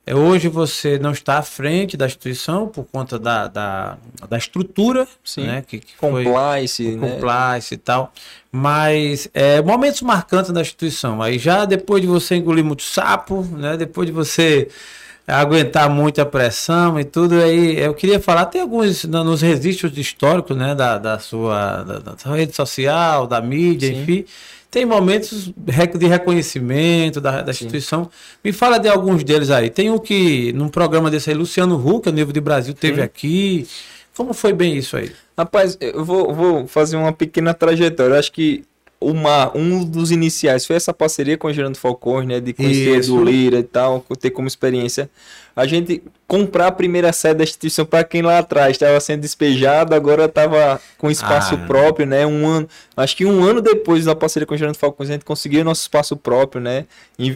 É, 0.07 0.15
hoje 0.15 0.47
você 0.47 0.97
não 0.97 1.11
está 1.11 1.37
à 1.37 1.41
frente 1.41 1.97
da 1.97 2.05
instituição 2.05 2.65
por 2.65 2.85
conta 2.85 3.19
da, 3.19 3.49
da, 3.49 3.97
da 4.29 4.37
estrutura, 4.37 5.05
Sim. 5.21 5.45
né? 5.45 5.63
Que, 5.67 5.79
que 5.79 5.97
compliance, 5.97 6.81
foi, 6.81 6.95
né? 6.95 7.09
compliance 7.09 7.73
e 7.73 7.77
tal. 7.77 8.13
Mas 8.49 9.29
é, 9.33 9.61
momentos 9.61 10.01
marcantes 10.01 10.53
da 10.53 10.61
instituição. 10.61 11.21
Aí 11.21 11.37
já 11.37 11.65
depois 11.65 12.01
de 12.01 12.07
você 12.07 12.37
engolir 12.37 12.63
muito 12.63 12.83
sapo, 12.83 13.45
né? 13.51 13.75
Depois 13.75 14.07
de 14.07 14.13
você 14.13 14.69
aguentar 15.27 15.89
muita 15.89 16.25
pressão 16.25 16.97
e 16.97 17.03
tudo 17.03 17.35
aí, 17.41 17.77
eu 17.77 17.93
queria 17.93 18.17
falar, 18.17 18.45
tem 18.45 18.61
alguns 18.61 19.03
nos 19.03 19.41
registros 19.41 19.97
históricos, 19.97 20.55
né? 20.55 20.73
Da, 20.73 20.97
da, 20.97 21.19
sua, 21.19 21.83
da, 21.83 21.99
da 21.99 22.17
sua 22.17 22.37
rede 22.37 22.55
social, 22.55 23.27
da 23.27 23.41
mídia, 23.41 23.89
Sim. 23.89 24.03
enfim 24.03 24.25
tem 24.77 24.85
momentos 24.85 25.51
de 25.57 26.05
reconhecimento 26.05 27.19
da, 27.19 27.41
da 27.41 27.49
instituição. 27.49 28.03
Sim. 28.03 28.09
Me 28.43 28.53
fala 28.53 28.77
de 28.77 28.87
alguns 28.87 29.23
deles 29.23 29.49
aí. 29.49 29.71
Tem 29.71 29.89
um 29.89 29.97
que, 29.97 30.53
num 30.53 30.69
programa 30.69 31.09
desse 31.09 31.31
aí, 31.31 31.35
Luciano 31.35 31.75
Huck, 31.75 32.07
a 32.07 32.11
Nível 32.11 32.31
de 32.31 32.39
Brasil, 32.39 32.75
teve 32.75 32.97
Sim. 32.97 33.01
aqui. 33.01 33.67
Como 34.15 34.35
foi 34.35 34.53
bem 34.53 34.77
isso 34.77 34.95
aí? 34.95 35.11
Rapaz, 35.35 35.79
eu 35.81 36.05
vou, 36.05 36.31
vou 36.31 36.67
fazer 36.67 36.95
uma 36.95 37.11
pequena 37.11 37.55
trajetória. 37.55 38.13
Eu 38.13 38.19
acho 38.19 38.31
que 38.31 38.65
uma, 39.01 39.51
um 39.57 39.83
dos 39.83 40.11
iniciais 40.11 40.63
foi 40.63 40.75
essa 40.75 40.93
parceria 40.93 41.39
com 41.39 41.47
o 41.47 41.53
Gerando 41.53 41.79
Falcões, 41.79 42.27
né? 42.27 42.39
De 42.39 42.53
conhecer 42.53 42.99
Isso. 42.99 43.15
do 43.15 43.23
Lira 43.23 43.57
e 43.57 43.63
tal, 43.63 44.05
ter 44.19 44.29
como 44.29 44.47
experiência. 44.47 45.09
A 45.57 45.65
gente 45.65 46.03
comprar 46.27 46.67
a 46.67 46.71
primeira 46.71 47.11
sede 47.11 47.39
da 47.39 47.43
instituição 47.43 47.83
para 47.83 48.03
quem 48.03 48.21
lá 48.21 48.37
atrás 48.37 48.73
estava 48.73 48.99
sendo 48.99 49.21
despejado, 49.21 49.95
agora 49.95 50.25
estava 50.25 50.79
com 50.99 51.09
espaço 51.09 51.55
ah. 51.55 51.65
próprio, 51.65 52.05
né? 52.05 52.27
Um 52.27 52.45
ano, 52.45 52.69
acho 52.95 53.17
que 53.17 53.25
um 53.25 53.43
ano 53.43 53.59
depois 53.59 54.05
da 54.05 54.15
parceria 54.15 54.45
com 54.45 54.53
o 54.53 54.57
Gerando 54.57 54.77
Falcões, 54.77 55.09
a 55.09 55.13
gente 55.13 55.25
conseguiu 55.25 55.63
nosso 55.63 55.81
espaço 55.81 56.15
próprio, 56.15 56.61
né? 56.61 56.85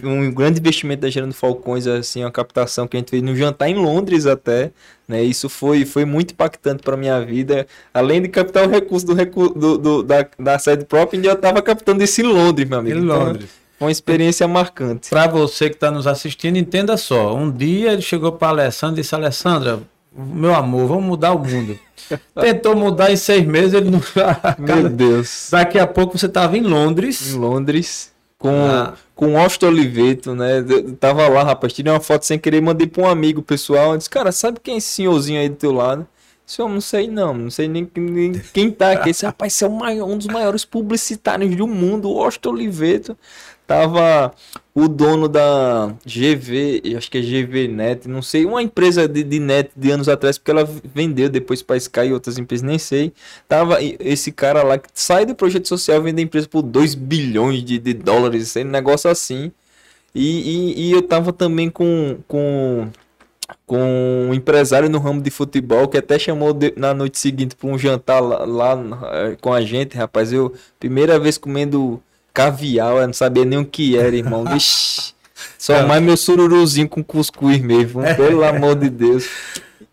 Um 0.04 0.32
grande 0.32 0.60
investimento 0.60 1.02
da 1.02 1.10
Gerando 1.10 1.34
Falcões, 1.34 1.88
assim, 1.88 2.24
uma 2.24 2.30
captação 2.30 2.88
que 2.88 2.96
a 2.96 3.00
gente 3.00 3.10
fez 3.10 3.24
no 3.24 3.36
jantar 3.36 3.70
em 3.70 3.76
Londres 3.76 4.28
até, 4.28 4.70
né? 5.08 5.24
Isso 5.24 5.50
foi, 5.50 5.84
foi 5.84 6.06
muito 6.06 6.34
impactante 6.34 6.84
para 6.84 6.96
minha 6.96 7.20
vida. 7.26 7.66
Além 7.92 8.22
de 8.22 8.28
captar 8.28 8.68
o 8.68 8.70
recurso 8.70 9.08
do, 9.08 9.16
do, 9.16 9.78
do 9.80 10.04
da, 10.04 10.28
da 10.38 10.60
sede 10.60 10.86
própria, 10.86 11.20
eu 11.20 11.34
estava 11.34 11.60
captando 11.60 12.04
isso 12.04 12.22
em 12.22 12.26
Londres, 12.26 12.70
meu 12.70 12.78
amigo. 12.78 13.00
Em 13.00 13.02
Londres. 13.02 13.46
Então, 13.46 13.61
uma 13.82 13.92
experiência 13.92 14.48
marcante. 14.48 15.10
Para 15.10 15.28
você 15.28 15.70
que 15.70 15.76
está 15.76 15.90
nos 15.90 16.06
assistindo, 16.06 16.58
entenda 16.58 16.96
só. 16.98 17.36
Um 17.36 17.52
dia 17.52 17.94
ele 17.94 18.02
chegou 18.02 18.32
para 18.32 18.50
Alessandra 18.50 19.00
e 19.00 19.02
disse: 19.02 19.16
Alessandra, 19.16 19.80
meu 20.14 20.54
amor, 20.54 20.88
vamos 20.88 21.06
mudar 21.06 21.34
o 21.34 21.40
mundo. 21.40 21.80
Tentou 22.40 22.76
mudar 22.76 23.12
em 23.12 23.16
seis 23.16 23.46
meses, 23.46 23.74
ele 23.74 23.90
não. 23.90 24.02
Meu 24.60 24.90
Deus. 24.90 25.48
Daqui 25.50 25.80
a 25.80 25.88
pouco 25.88 26.18
você 26.18 26.26
estava 26.26 26.58
em 26.58 26.62
Londres. 26.62 27.34
Em 27.34 27.38
Londres. 27.38 28.12
Com, 28.38 28.50
ah. 28.50 28.94
com 29.16 29.40
Austin 29.40 29.68
Oliveto, 29.68 30.34
né? 30.34 30.66
Eu 30.68 30.94
tava 30.96 31.28
lá, 31.28 31.44
rapaz. 31.44 31.74
Tirei 31.74 31.94
uma 31.94 32.00
foto 32.00 32.26
sem 32.26 32.40
querer, 32.40 32.60
mandei 32.60 32.88
para 32.88 33.04
um 33.04 33.08
amigo 33.08 33.42
pessoal. 33.42 33.92
Eu 33.92 33.98
disse, 33.98 34.10
cara, 34.10 34.32
sabe 34.32 34.60
quem 34.60 34.76
é 34.76 34.78
esse 34.78 34.88
senhorzinho 34.88 35.40
aí 35.40 35.48
do 35.48 35.56
teu 35.56 35.72
lado? 35.72 36.08
Eu 36.58 36.68
não 36.68 36.82
sei 36.82 37.08
não, 37.08 37.34
não 37.34 37.50
sei 37.50 37.70
nem, 37.70 37.90
nem 37.96 38.34
quem 38.54 38.70
tá 38.72 38.92
aqui. 38.92 39.12
Esse 39.12 39.26
rapaz, 39.26 39.54
esse 39.54 39.64
é 39.64 39.68
um 39.68 40.18
dos 40.18 40.28
maiores 40.28 40.66
publicitários 40.66 41.56
do 41.56 41.66
mundo, 41.66 42.12
o 42.12 42.22
Austin 42.22 42.50
Oliveto 42.50 43.18
tava 43.72 44.34
o 44.76 44.88
dono 44.90 45.30
da 45.30 45.94
GV, 46.06 46.96
acho 46.98 47.10
que 47.10 47.18
é 47.18 47.22
GV 47.22 47.70
Net, 47.70 48.08
não 48.08 48.22
sei, 48.22 48.46
uma 48.46 48.62
empresa 48.62 49.08
de, 49.08 49.24
de 49.24 49.40
net 49.40 49.72
de 49.76 49.92
anos 49.92 50.10
atrás, 50.10 50.38
porque 50.38 50.52
ela 50.52 50.70
vendeu 50.94 51.30
depois 51.30 51.62
para 51.62 51.78
Sky 51.78 52.08
e 52.08 52.14
outras 52.14 52.38
empresas, 52.38 52.68
nem 52.68 52.78
sei. 52.78 53.14
Tava 53.48 53.78
esse 53.82 54.32
cara 54.32 54.62
lá 54.62 54.78
que 54.78 54.90
sai 54.94 55.26
do 55.26 55.34
projeto 55.34 55.70
social 55.70 56.02
vende 56.02 56.22
a 56.22 56.26
empresa 56.26 56.50
por 56.50 56.62
2 56.62 56.96
bilhões 56.96 57.64
de, 57.64 57.80
de 57.80 57.94
dólares, 57.94 58.56
um 58.58 58.66
negócio 58.66 59.10
assim. 59.10 59.52
E, 60.14 60.76
e, 60.76 60.90
e, 60.90 60.92
eu 60.92 61.02
tava 61.02 61.32
também 61.32 61.70
com, 61.70 62.18
com, 62.28 62.90
com 63.66 64.28
um 64.30 64.34
empresário 64.34 64.90
no 64.90 65.00
ramo 65.00 65.22
de 65.22 65.32
futebol 65.32 65.88
que 65.88 65.98
até 65.98 66.20
chamou 66.20 66.52
de, 66.52 66.74
na 66.76 66.94
noite 66.94 67.18
seguinte 67.18 67.56
para 67.56 67.70
um 67.70 67.78
jantar 67.78 68.20
lá, 68.20 68.44
lá 68.44 68.78
eh, 69.14 69.38
com 69.40 69.54
a 69.54 69.62
gente, 69.62 69.96
rapaz. 69.96 70.34
Eu, 70.34 70.54
primeira 70.78 71.18
vez 71.18 71.38
comendo 71.38 72.02
caviar, 72.34 72.96
eu 72.96 73.08
não 73.08 73.14
sabia 73.14 73.46
nem 73.46 73.60
o 73.60 73.66
que 73.66 73.98
era, 73.98 74.16
irmão. 74.16 74.46
Vixe, 74.52 75.14
só 75.58 75.76
é. 75.76 75.86
mais 75.86 76.02
meu 76.02 76.18
sururuzinho 76.18 76.90
com 76.90 77.04
cuscuz 77.04 77.60
mesmo, 77.60 78.02
pelo 78.16 78.44
amor 78.44 78.76
de 78.76 78.90
Deus. 78.90 79.28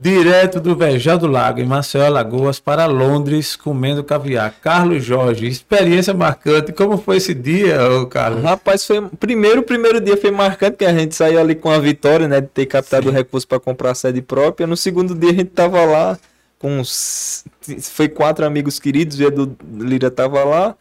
Direto 0.00 0.60
do 0.60 0.76
Vejão 0.76 1.18
do 1.18 1.26
Lago, 1.26 1.58
em 1.58 1.64
Maceió, 1.64 2.04
Alagoas, 2.04 2.60
para 2.60 2.86
Londres, 2.86 3.56
comendo 3.56 4.04
caviar. 4.04 4.54
Carlos 4.62 5.02
Jorge, 5.02 5.48
experiência 5.48 6.14
marcante. 6.14 6.72
Como 6.72 6.96
foi 6.98 7.16
esse 7.16 7.34
dia, 7.34 7.78
Carlos? 8.08 8.44
Rapaz, 8.44 8.86
foi. 8.86 9.04
Primeiro, 9.18 9.60
o 9.60 9.64
primeiro 9.64 10.00
dia 10.00 10.16
foi 10.16 10.30
marcante, 10.30 10.76
que 10.76 10.84
a 10.84 10.92
gente 10.92 11.16
saiu 11.16 11.40
ali 11.40 11.56
com 11.56 11.68
a 11.68 11.80
vitória, 11.80 12.28
né? 12.28 12.40
De 12.40 12.46
ter 12.46 12.66
captado 12.66 13.08
o 13.08 13.12
recurso 13.12 13.48
para 13.48 13.58
comprar 13.58 13.90
a 13.90 13.94
sede 13.94 14.22
própria. 14.22 14.68
No 14.68 14.76
segundo 14.76 15.16
dia, 15.16 15.30
a 15.30 15.34
gente 15.34 15.50
tava 15.50 15.84
lá 15.84 16.16
com. 16.60 16.78
Uns... 16.78 17.44
Foi 17.80 18.08
quatro 18.08 18.46
amigos 18.46 18.78
queridos, 18.78 19.18
o 19.18 19.24
Edu 19.24 19.56
Lira 19.68 20.12
tava 20.12 20.44
lá. 20.44 20.76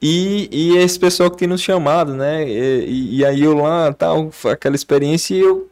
E, 0.00 0.48
e 0.52 0.76
esse 0.76 0.98
pessoal 0.98 1.30
que 1.30 1.36
tem 1.36 1.48
nos 1.48 1.60
chamado, 1.60 2.14
né? 2.14 2.48
E, 2.48 3.18
e 3.18 3.24
aí 3.24 3.42
eu 3.42 3.54
lá, 3.54 3.92
tal, 3.92 4.30
aquela 4.50 4.76
experiência 4.76 5.34
e 5.34 5.40
eu 5.40 5.68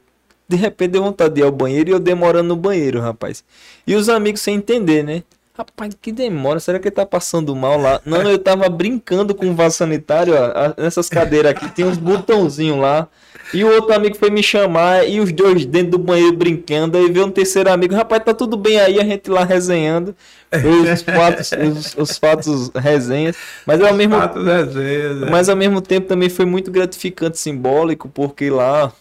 de 0.48 0.56
repente 0.56 0.92
deu 0.92 1.02
vontade 1.02 1.34
de 1.34 1.40
ir 1.40 1.44
ao 1.44 1.50
banheiro 1.50 1.90
e 1.90 1.92
eu 1.92 1.98
demorando 1.98 2.48
no 2.48 2.56
banheiro, 2.56 3.00
rapaz. 3.00 3.42
E 3.86 3.94
os 3.94 4.08
amigos 4.08 4.40
sem 4.40 4.56
entender, 4.56 5.02
né? 5.02 5.22
Rapaz, 5.56 5.96
que 6.00 6.12
demora, 6.12 6.60
será 6.60 6.78
que 6.78 6.88
ele 6.88 6.94
tá 6.94 7.06
passando 7.06 7.56
mal 7.56 7.78
lá? 7.78 8.00
Não, 8.04 8.22
eu 8.30 8.38
tava 8.38 8.68
brincando 8.68 9.34
com 9.34 9.50
o 9.50 9.54
vaso 9.54 9.76
sanitário, 9.76 10.34
ó, 10.34 10.80
nessas 10.80 11.08
cadeiras 11.08 11.52
aqui, 11.52 11.68
tem 11.70 11.84
uns 11.84 11.96
botãozinhos 11.96 12.78
lá. 12.78 13.08
E 13.54 13.64
o 13.64 13.68
outro 13.68 13.94
amigo 13.94 14.16
foi 14.16 14.30
me 14.30 14.42
chamar 14.42 15.08
e 15.08 15.20
os 15.20 15.32
dois 15.32 15.64
dentro 15.64 15.92
do 15.92 15.98
banheiro 15.98 16.36
brincando. 16.36 16.98
Aí 16.98 17.10
veio 17.10 17.26
um 17.26 17.30
terceiro 17.30 17.70
amigo, 17.70 17.94
rapaz, 17.94 18.22
tá 18.24 18.34
tudo 18.34 18.56
bem 18.56 18.80
aí, 18.80 19.00
a 19.00 19.04
gente 19.04 19.30
lá 19.30 19.44
resenhando. 19.44 20.14
Os 20.52 21.02
fatos, 21.02 21.50
os, 21.52 21.96
os 21.96 22.18
fatos 22.18 22.70
resenhas. 22.74 23.36
Mas 23.66 23.80
ao 23.80 23.94
mesmo, 23.94 24.16
resenhas, 24.18 25.22
é. 25.22 25.30
mas 25.30 25.48
ao 25.48 25.56
mesmo 25.56 25.80
tempo 25.80 26.06
também 26.06 26.28
foi 26.28 26.44
muito 26.44 26.70
gratificante, 26.70 27.38
simbólico, 27.38 28.08
porque 28.08 28.50
lá 28.50 28.92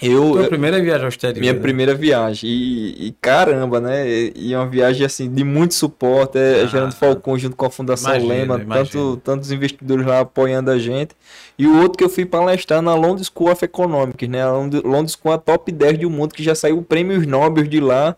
eu, 0.00 0.32
Tua 0.32 0.48
primeira 0.48 0.80
viagem 0.80 1.02
ao 1.02 1.08
exterior. 1.08 1.40
Minha 1.40 1.52
né? 1.52 1.60
primeira 1.60 1.94
viagem. 1.94 2.48
E, 2.48 3.08
e, 3.08 3.14
caramba, 3.20 3.78
né? 3.78 4.08
E, 4.34 4.54
uma 4.56 4.66
viagem 4.66 5.04
assim 5.04 5.30
de 5.30 5.44
muito 5.44 5.74
suporte. 5.74 6.38
É, 6.38 6.62
ah, 6.62 6.66
Gerando 6.66 6.94
Falcão 6.94 7.38
junto 7.38 7.56
com 7.56 7.66
a 7.66 7.70
Fundação 7.70 8.14
imagina, 8.14 8.54
Lema, 8.56 8.74
tanto, 8.74 9.20
tantos 9.22 9.52
investidores 9.52 10.06
lá 10.06 10.20
apoiando 10.20 10.70
a 10.70 10.78
gente. 10.78 11.14
E 11.58 11.66
o 11.66 11.82
outro 11.82 11.98
que 11.98 12.04
eu 12.04 12.08
fui 12.08 12.24
palestrar 12.24 12.80
na 12.80 12.94
London 12.94 13.22
School 13.22 13.52
of 13.52 13.62
Economics, 13.62 14.28
né? 14.28 14.42
A 14.42 14.52
London 14.52 15.08
School 15.08 15.32
é 15.32 15.34
a 15.34 15.38
top 15.38 15.70
10 15.70 15.98
do 15.98 16.08
mundo, 16.08 16.32
que 16.32 16.42
já 16.42 16.54
saiu 16.54 16.80
prêmios 16.82 17.26
Nobel 17.26 17.64
de 17.64 17.80
lá. 17.80 18.16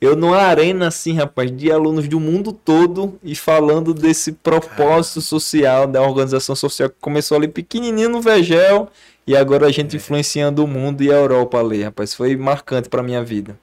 Eu 0.00 0.14
numa 0.14 0.38
arena 0.38 0.88
assim, 0.88 1.14
rapaz, 1.14 1.50
de 1.54 1.70
alunos 1.70 2.06
do 2.08 2.20
mundo 2.20 2.52
todo 2.52 3.18
e 3.22 3.34
falando 3.34 3.94
desse 3.94 4.32
propósito 4.32 5.20
social 5.20 5.86
da 5.86 6.02
organização 6.02 6.54
social 6.54 6.90
que 6.90 6.96
começou 7.00 7.36
ali 7.36 7.48
pequenininho 7.48 8.10
no 8.10 8.20
Vegel 8.20 8.88
e 9.26 9.36
agora 9.36 9.66
a 9.66 9.72
gente 9.72 9.96
influenciando 9.96 10.62
o 10.62 10.68
mundo 10.68 11.02
e 11.02 11.10
a 11.10 11.14
Europa 11.14 11.58
ali, 11.58 11.82
rapaz. 11.82 12.14
Foi 12.14 12.36
marcante 12.36 12.88
para 12.88 13.02
minha 13.02 13.24
vida. 13.24 13.58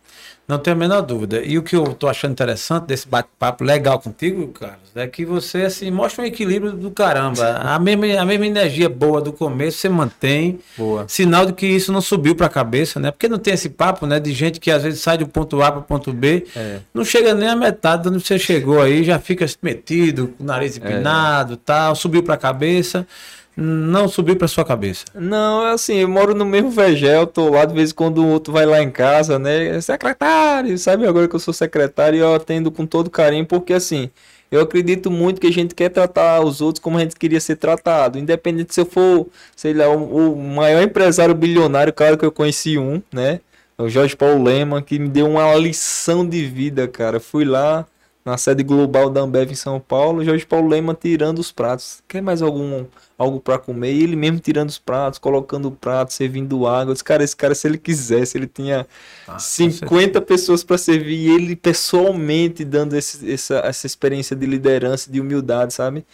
Não 0.45 0.59
tenho 0.59 0.75
a 0.75 0.79
menor 0.79 1.01
dúvida. 1.01 1.41
E 1.41 1.57
o 1.57 1.63
que 1.63 1.73
eu 1.73 1.85
tô 1.93 2.07
achando 2.07 2.31
interessante 2.33 2.85
desse 2.85 3.07
bate-papo 3.07 3.63
legal 3.63 3.97
contigo, 3.99 4.47
Carlos, 4.49 4.77
é 4.93 5.07
que 5.07 5.23
você 5.23 5.61
assim 5.61 5.89
mostra 5.89 6.21
um 6.21 6.27
equilíbrio 6.27 6.73
do 6.73 6.91
caramba. 6.91 7.57
A 7.61 7.79
mesma, 7.79 8.05
a 8.21 8.25
mesma 8.25 8.45
energia 8.45 8.89
boa 8.89 9.21
do 9.21 9.31
começo 9.31 9.77
você 9.77 9.87
mantém. 9.87 10.59
Boa. 10.77 11.05
Sinal 11.07 11.45
de 11.45 11.53
que 11.53 11.65
isso 11.65 11.93
não 11.93 12.01
subiu 12.01 12.35
para 12.35 12.47
a 12.47 12.49
cabeça, 12.49 12.99
né? 12.99 13.09
Porque 13.09 13.29
não 13.29 13.37
tem 13.39 13.53
esse 13.53 13.69
papo, 13.69 14.05
né, 14.05 14.19
de 14.19 14.33
gente 14.33 14.59
que 14.59 14.69
às 14.69 14.83
vezes 14.83 14.99
sai 14.99 15.17
do 15.17 15.27
ponto 15.27 15.61
A 15.61 15.71
para 15.71 15.79
o 15.79 15.83
ponto 15.83 16.11
B, 16.11 16.45
É. 16.55 16.79
não 16.93 17.05
chega 17.05 17.33
nem 17.33 17.47
a 17.47 17.55
metade 17.55 18.03
de 18.03 18.09
onde 18.09 18.19
você 18.19 18.37
chegou 18.37 18.81
aí, 18.81 19.01
já 19.03 19.17
fica 19.19 19.45
metido, 19.61 20.27
com 20.37 20.43
o 20.43 20.45
nariz 20.45 20.75
empinado, 20.77 21.55
tal, 21.55 21.95
subiu 21.95 22.21
para 22.21 22.33
a 22.33 22.37
cabeça, 22.37 23.07
não 23.55 24.07
subiu 24.07 24.35
para 24.35 24.47
sua 24.47 24.65
cabeça. 24.65 25.05
Não, 25.13 25.65
é 25.65 25.71
assim, 25.71 25.95
eu 25.97 26.09
moro 26.09 26.33
no 26.33 26.45
mesmo 26.45 26.71
Vegel, 26.71 27.27
tô 27.27 27.49
lá 27.49 27.65
de 27.65 27.73
vez 27.73 27.91
em 27.91 27.93
quando 27.93 28.19
o 28.19 28.27
outro 28.27 28.51
vai 28.51 28.65
lá 28.65 28.81
em 28.81 28.89
casa, 28.89 29.37
né? 29.37 29.79
Secretário, 29.81 30.77
sabe 30.77 31.07
agora 31.07 31.27
que 31.27 31.35
eu 31.35 31.39
sou 31.39 31.53
secretário 31.53 32.17
e 32.17 32.19
eu 32.19 32.33
atendo 32.33 32.71
com 32.71 32.85
todo 32.85 33.09
carinho, 33.09 33.45
porque 33.45 33.73
assim, 33.73 34.09
eu 34.51 34.61
acredito 34.61 35.09
muito 35.09 35.39
que 35.41 35.47
a 35.47 35.51
gente 35.51 35.75
quer 35.75 35.89
tratar 35.89 36.41
os 36.41 36.61
outros 36.61 36.81
como 36.81 36.97
a 36.97 37.01
gente 37.01 37.15
queria 37.15 37.39
ser 37.39 37.55
tratado, 37.55 38.19
independente 38.19 38.73
se 38.73 38.81
eu 38.81 38.85
for, 38.85 39.27
sei 39.55 39.73
lá, 39.73 39.89
o, 39.89 40.33
o 40.33 40.43
maior 40.43 40.81
empresário 40.81 41.35
bilionário, 41.35 41.93
claro 41.93 42.17
que 42.17 42.25
eu 42.25 42.31
conheci 42.31 42.77
um, 42.77 43.01
né? 43.11 43.39
O 43.77 43.89
Jorge 43.89 44.15
Paulo 44.15 44.43
Lema, 44.43 44.81
que 44.81 44.99
me 44.99 45.09
deu 45.09 45.27
uma 45.27 45.55
lição 45.55 46.27
de 46.27 46.45
vida, 46.45 46.87
cara. 46.87 47.19
Fui 47.19 47.43
lá 47.43 47.85
na 48.25 48.37
sede 48.37 48.63
global 48.63 49.09
da 49.09 49.21
Ambev 49.21 49.51
em 49.51 49.55
São 49.55 49.79
Paulo, 49.79 50.23
Jorge 50.23 50.45
Paulo 50.45 50.67
Lema 50.69 50.93
tirando 50.95 51.39
os 51.39 51.51
pratos. 51.51 52.01
Quer 52.07 52.21
mais 52.21 52.41
algum 52.41 52.85
algo 53.17 53.39
para 53.39 53.59
comer? 53.59 53.93
E 53.93 54.03
ele 54.03 54.15
mesmo 54.15 54.39
tirando 54.39 54.69
os 54.69 54.79
pratos, 54.79 55.19
colocando 55.19 55.67
o 55.67 55.71
prato, 55.71 56.13
servindo 56.13 56.65
água. 56.67 56.91
Eu 56.91 56.93
disse, 56.93 57.03
cara, 57.03 57.23
esse 57.23 57.35
cara, 57.35 57.53
se 57.55 57.67
ele 57.67 57.77
quisesse, 57.77 58.37
ele 58.37 58.47
tinha 58.47 58.87
Ah, 59.27 59.33
com 59.33 59.69
50 59.69 60.21
pessoas 60.21 60.63
para 60.63 60.77
servir 60.77 61.15
e 61.17 61.29
ele 61.35 61.55
pessoalmente 61.55 62.63
dando 62.65 62.95
esse- 62.95 63.31
essa, 63.31 63.55
essa 63.59 63.85
experiência 63.87 64.35
de 64.35 64.45
liderança, 64.45 65.11
de 65.11 65.19
humildade, 65.21 65.73
sabe? 65.73 66.05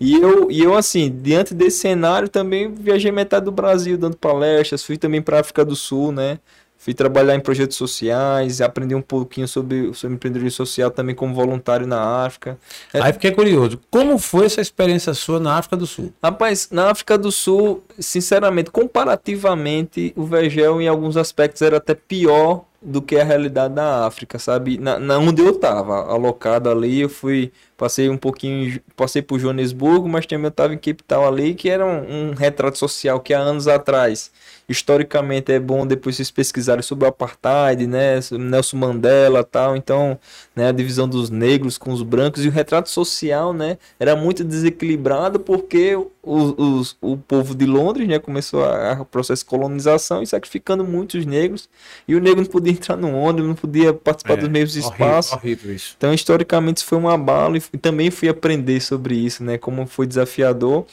E 0.00 0.16
eu, 0.16 0.50
e 0.50 0.60
eu, 0.62 0.74
assim, 0.76 1.10
diante 1.22 1.54
desse 1.54 1.78
cenário, 1.78 2.28
também 2.28 2.72
viajei 2.72 3.12
metade 3.12 3.44
do 3.44 3.52
Brasil 3.52 3.96
dando 3.96 4.16
palestras, 4.16 4.82
fui 4.84 4.96
também 4.98 5.22
para 5.22 5.40
África 5.40 5.64
do 5.64 5.76
Sul, 5.76 6.10
né? 6.12 6.38
Fui 6.84 6.92
trabalhar 6.92 7.34
em 7.34 7.40
projetos 7.40 7.78
sociais, 7.78 8.60
aprendi 8.60 8.94
um 8.94 9.00
pouquinho 9.00 9.48
sobre, 9.48 9.94
sobre 9.94 10.16
empreendedorismo 10.16 10.66
social 10.66 10.90
também 10.90 11.14
como 11.14 11.32
voluntário 11.32 11.86
na 11.86 12.26
África. 12.26 12.58
É- 12.92 13.00
Aí 13.00 13.10
fiquei 13.10 13.30
curioso, 13.30 13.80
como 13.90 14.18
foi 14.18 14.44
essa 14.44 14.60
experiência 14.60 15.14
sua 15.14 15.40
na 15.40 15.56
África 15.56 15.78
do 15.78 15.86
Sul? 15.86 16.12
Rapaz, 16.22 16.68
na 16.70 16.90
África 16.90 17.16
do 17.16 17.32
Sul, 17.32 17.82
sinceramente, 17.98 18.70
comparativamente, 18.70 20.12
o 20.14 20.24
Vegel 20.24 20.78
em 20.78 20.86
alguns 20.86 21.16
aspectos 21.16 21.62
era 21.62 21.78
até 21.78 21.94
pior 21.94 22.66
do 22.82 23.00
que 23.00 23.16
a 23.16 23.24
realidade 23.24 23.72
da 23.74 24.06
África, 24.06 24.38
sabe? 24.38 24.76
Na, 24.76 24.98
na 24.98 25.18
onde 25.18 25.40
eu 25.40 25.58
tava 25.58 26.04
alocado 26.04 26.68
ali, 26.68 27.00
eu 27.00 27.08
fui, 27.08 27.50
passei 27.78 28.10
um 28.10 28.16
pouquinho, 28.18 28.78
passei 28.94 29.22
por 29.22 29.38
Joanesburgo, 29.38 30.06
mas 30.06 30.26
também 30.26 30.44
eu 30.44 30.50
tava 30.50 30.74
em 30.74 30.76
Cape 30.76 31.02
Town 31.02 31.26
ali, 31.26 31.54
que 31.54 31.70
era 31.70 31.86
um, 31.86 32.30
um 32.30 32.34
retrato 32.34 32.76
social 32.76 33.20
que 33.20 33.32
há 33.32 33.38
anos 33.38 33.66
atrás, 33.66 34.30
historicamente 34.68 35.52
é 35.52 35.58
bom 35.60 35.86
depois 35.86 36.16
vocês 36.16 36.30
pesquisarem 36.30 36.82
sobre 36.82 37.04
o 37.04 37.08
apartheid, 37.08 37.86
né, 37.86 38.20
Nelson 38.32 38.76
Mandela, 38.76 39.44
tal, 39.44 39.76
então, 39.76 40.18
né, 40.56 40.68
a 40.68 40.72
divisão 40.72 41.08
dos 41.08 41.30
negros 41.30 41.76
com 41.78 41.92
os 41.92 42.02
brancos 42.02 42.44
e 42.44 42.48
o 42.48 42.50
retrato 42.50 42.88
social, 42.88 43.52
né, 43.52 43.78
era 43.98 44.16
muito 44.16 44.42
desequilibrado 44.44 45.38
porque 45.40 45.96
os, 46.22 46.54
os- 46.56 46.96
o 47.00 47.16
povo 47.16 47.54
de 47.54 47.66
Londres, 47.66 48.08
né, 48.08 48.18
começou 48.18 48.64
a, 48.64 48.92
a 48.92 49.04
processo 49.04 49.42
de 49.44 49.50
colonização 49.50 50.22
e 50.22 50.26
sacrificando 50.26 50.82
muitos 50.84 51.26
negros 51.26 51.68
e 52.08 52.14
o 52.14 52.20
negro 52.20 52.40
não 52.42 52.48
podia 52.50 52.72
entrar 52.72 52.96
no 52.96 53.12
ônibus, 53.14 53.46
não 53.48 53.54
podia 53.54 53.92
participar 53.92 54.36
dos 54.36 54.48
mesmos 54.48 54.76
espaços. 54.76 55.32
É, 55.32 55.36
Horrível. 55.36 55.76
Então, 55.96 56.14
historicamente, 56.14 56.78
isso 56.78 56.86
foi 56.86 56.98
um 56.98 57.08
abalo 57.08 57.56
e 57.56 57.60
também 57.78 58.10
fui 58.10 58.28
aprender 58.28 58.80
sobre 58.80 59.14
isso, 59.16 59.42
né? 59.44 59.58
Como 59.58 59.86
foi 59.86 60.06
desafiador. 60.06 60.86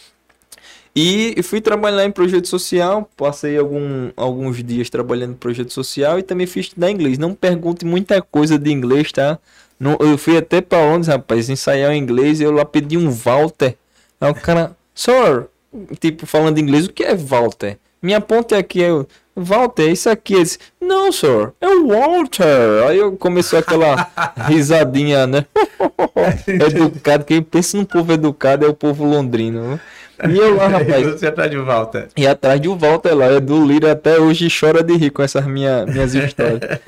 E 0.96 1.34
eu 1.38 1.44
fui 1.44 1.62
trabalhar 1.62 2.04
em 2.06 2.12
projeto 2.12 2.48
social, 2.48 3.10
passei 3.16 3.58
algum, 3.58 4.12
alguns 4.18 4.62
dias 4.62 4.90
trabalhando 4.90 5.32
em 5.32 5.38
projeto 5.38 5.72
social 5.72 6.20
e 6.20 6.24
também 6.24 6.46
fiz 6.46 6.66
estudar 6.66 6.92
inglês. 6.92 7.18
Não 7.18 7.34
pergunte 7.34 7.86
muita 7.86 8.22
coisa 8.22 8.60
de 8.60 8.72
inglês, 8.72 9.12
tá? 9.12 9.40
Não, 9.80 9.98
eu 10.02 10.18
fui 10.18 10.38
até 10.38 10.60
para 10.60 10.84
Londres, 10.84 11.08
rapaz, 11.08 11.50
ensaiar 11.50 11.92
o 11.92 11.96
inglês 11.96 12.40
e 12.40 12.44
eu 12.44 12.52
lá 12.52 12.66
pedi 12.66 12.98
um 12.98 13.10
Walter. 13.10 13.76
Aí 14.20 14.30
o 14.30 14.36
cara, 14.36 14.76
sir, 14.94 15.48
tipo, 16.00 16.26
falando 16.26 16.60
inglês, 16.60 16.86
o 16.86 16.92
que 16.92 17.04
é 17.04 17.16
Walter? 17.16 17.78
Minha 18.02 18.20
ponte 18.20 18.54
aqui 18.54 18.84
é 18.84 18.92
o 18.92 19.08
Walter, 19.36 19.88
é 19.88 19.92
isso 19.94 20.10
aqui. 20.10 20.34
Ele 20.34 20.44
disse, 20.44 20.60
não, 20.80 21.12
sir, 21.12 21.54
é 21.62 21.68
o 21.68 21.88
Walter. 21.88 22.84
Aí 22.90 22.98
eu 22.98 23.14
começou 23.14 23.58
aquela 23.58 24.12
risadinha, 24.46 25.26
né? 25.26 25.46
educado, 26.48 27.26
quem 27.26 27.42
pensa 27.42 27.78
num 27.78 27.86
povo 27.86 28.12
educado 28.14 28.66
é 28.66 28.70
o 28.70 28.74
povo 28.74 29.06
londrino. 29.06 29.72
né? 29.72 29.80
E 30.30 30.38
eu 30.38 30.56
lá, 30.56 30.68
rapaz, 30.70 31.06
Você 31.06 31.28
atrás 31.28 31.50
de 31.50 31.58
volta. 31.58 32.08
e 32.18 32.28
atrás 32.28 32.60
de 32.62 32.68
o 32.70 32.76
Walter 32.76 33.14
lá, 33.16 33.26
é 33.26 33.40
do 33.40 33.66
Lira 33.66 33.92
até 33.94 34.20
hoje 34.20 34.48
chora 34.50 34.84
de 34.84 34.96
rir 34.96 35.10
com 35.12 35.22
essas 35.24 35.46
minha, 35.46 35.86
minhas 35.86 36.14
histórias. 36.14 36.80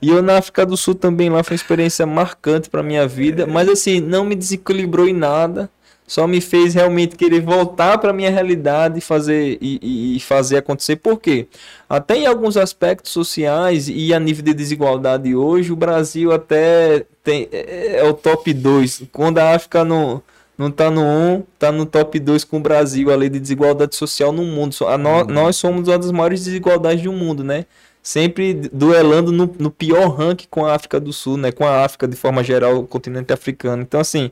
E 0.00 0.08
eu 0.10 0.22
na 0.22 0.38
África 0.38 0.64
do 0.66 0.76
Sul 0.76 0.94
também 0.94 1.28
lá 1.30 1.42
foi 1.42 1.54
uma 1.54 1.56
experiência 1.60 2.06
marcante 2.06 2.68
pra 2.70 2.82
minha 2.82 3.06
vida, 3.06 3.46
mas 3.46 3.68
assim, 3.68 4.00
não 4.00 4.24
me 4.24 4.34
desequilibrou 4.34 5.06
em 5.06 5.12
nada, 5.12 5.68
só 6.06 6.26
me 6.26 6.40
fez 6.40 6.74
realmente 6.74 7.16
querer 7.16 7.40
voltar 7.40 7.96
pra 7.98 8.12
minha 8.12 8.30
realidade 8.30 8.98
e 8.98 9.00
fazer, 9.00 9.56
e, 9.60 9.78
e- 9.82 10.16
e 10.16 10.20
fazer 10.20 10.58
acontecer. 10.58 10.96
Por 10.96 11.18
quê? 11.20 11.46
Até 11.88 12.16
em 12.16 12.26
alguns 12.26 12.56
aspectos 12.56 13.12
sociais 13.12 13.88
e 13.88 14.12
a 14.12 14.18
nível 14.20 14.44
de 14.44 14.52
desigualdade 14.54 15.34
hoje, 15.34 15.72
o 15.72 15.76
Brasil 15.76 16.32
até 16.32 17.04
tem, 17.22 17.48
é, 17.52 17.96
é 18.00 18.04
o 18.04 18.12
top 18.14 18.52
2. 18.52 19.04
Quando 19.12 19.38
a 19.38 19.54
África 19.54 19.84
não, 19.84 20.20
não 20.58 20.70
tá 20.70 20.90
no 20.90 21.02
1, 21.02 21.42
tá 21.58 21.72
no 21.72 21.86
top 21.86 22.18
2 22.20 22.44
com 22.44 22.58
o 22.58 22.60
Brasil, 22.60 23.10
a 23.10 23.16
lei 23.16 23.28
de 23.28 23.40
desigualdade 23.40 23.96
social 23.96 24.32
no 24.32 24.44
mundo. 24.44 24.74
A 24.86 24.96
nó- 24.98 25.24
Nós 25.24 25.56
somos 25.56 25.88
uma 25.88 25.98
das 25.98 26.10
maiores 26.12 26.44
desigualdades 26.44 27.02
do 27.02 27.12
mundo, 27.12 27.42
né? 27.42 27.66
Sempre 28.02 28.54
duelando 28.72 29.30
no, 29.30 29.54
no 29.58 29.70
pior 29.70 30.08
ranking 30.08 30.46
com 30.50 30.66
a 30.66 30.74
África 30.74 30.98
do 30.98 31.12
Sul, 31.12 31.36
né? 31.36 31.52
Com 31.52 31.64
a 31.64 31.84
África 31.84 32.08
de 32.08 32.16
forma 32.16 32.42
geral, 32.42 32.78
o 32.80 32.86
continente 32.86 33.32
africano. 33.32 33.82
Então, 33.82 34.00
assim, 34.00 34.30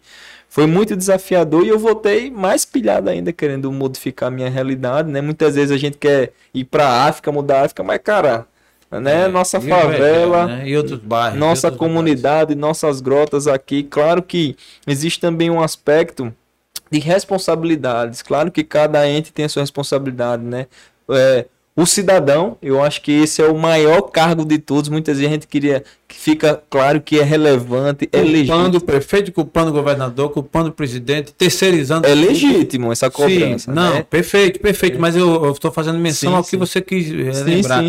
foi 0.48 0.66
muito 0.66 0.96
desafiador 0.96 1.64
e 1.64 1.68
eu 1.68 1.78
voltei 1.78 2.30
mais 2.32 2.64
pilhado 2.64 3.08
ainda, 3.08 3.32
querendo 3.32 3.70
modificar 3.70 4.26
a 4.28 4.30
minha 4.30 4.50
realidade, 4.50 5.08
né? 5.10 5.20
Muitas 5.20 5.54
vezes 5.54 5.70
a 5.70 5.78
gente 5.78 5.96
quer 5.98 6.32
ir 6.52 6.64
pra 6.64 7.04
África, 7.04 7.30
mudar 7.30 7.60
a 7.60 7.64
África, 7.66 7.82
mas, 7.84 8.00
cara, 8.02 8.46
né? 8.90 9.28
Nossa 9.28 9.58
E 9.58 9.60
o 9.60 9.68
favela, 9.68 10.46
né? 10.46 10.68
E 10.68 10.76
outros 10.76 10.98
bairros. 10.98 11.38
nossa 11.38 11.68
outros 11.68 11.78
comunidade, 11.78 12.54
nossas 12.54 13.00
grotas 13.00 13.46
aqui. 13.46 13.82
Claro 13.82 14.22
que 14.22 14.56
existe 14.86 15.20
também 15.20 15.50
um 15.50 15.62
aspecto 15.62 16.32
de 16.90 16.98
responsabilidades. 16.98 18.22
Claro 18.22 18.50
que 18.50 18.64
cada 18.64 19.08
ente 19.08 19.32
tem 19.32 19.44
a 19.44 19.48
sua 19.48 19.62
responsabilidade, 19.62 20.42
né? 20.42 20.66
É, 21.08 21.46
o 21.76 21.86
cidadão, 21.86 22.58
eu 22.60 22.82
acho 22.82 23.00
que 23.00 23.12
esse 23.12 23.40
é 23.40 23.46
o 23.46 23.56
maior 23.56 24.02
cargo 24.02 24.44
de 24.44 24.58
todos. 24.58 24.88
Muitas 24.88 25.16
vezes 25.16 25.30
a 25.30 25.34
gente 25.34 25.46
queria 25.46 25.80
que 25.80 25.84
fica 26.16 26.62
claro 26.68 27.00
que 27.00 27.18
é 27.18 27.22
relevante, 27.22 28.08
é 28.12 28.18
Culpando 28.18 28.32
legítimo. 28.32 28.76
o 28.76 28.80
prefeito, 28.80 29.32
culpando 29.32 29.70
o 29.70 29.72
governador, 29.72 30.30
culpando 30.30 30.68
o 30.68 30.72
presidente, 30.72 31.32
terceirizando. 31.32 32.06
É 32.06 32.14
legítimo 32.14 32.92
essa 32.92 33.10
cobrança, 33.10 33.70
Sim, 33.70 33.74
não, 33.76 33.94
né? 33.94 34.02
perfeito, 34.08 34.60
perfeito. 34.60 34.98
Mas 35.00 35.16
eu 35.16 35.50
estou 35.52 35.70
fazendo 35.70 35.98
menção 35.98 36.30
Sim, 36.32 36.36
ao 36.36 36.42
que 36.42 36.50
sim. 36.50 36.56
você 36.58 36.80
quis 36.80 37.08
eh, 37.10 37.42
lembrar 37.44 37.82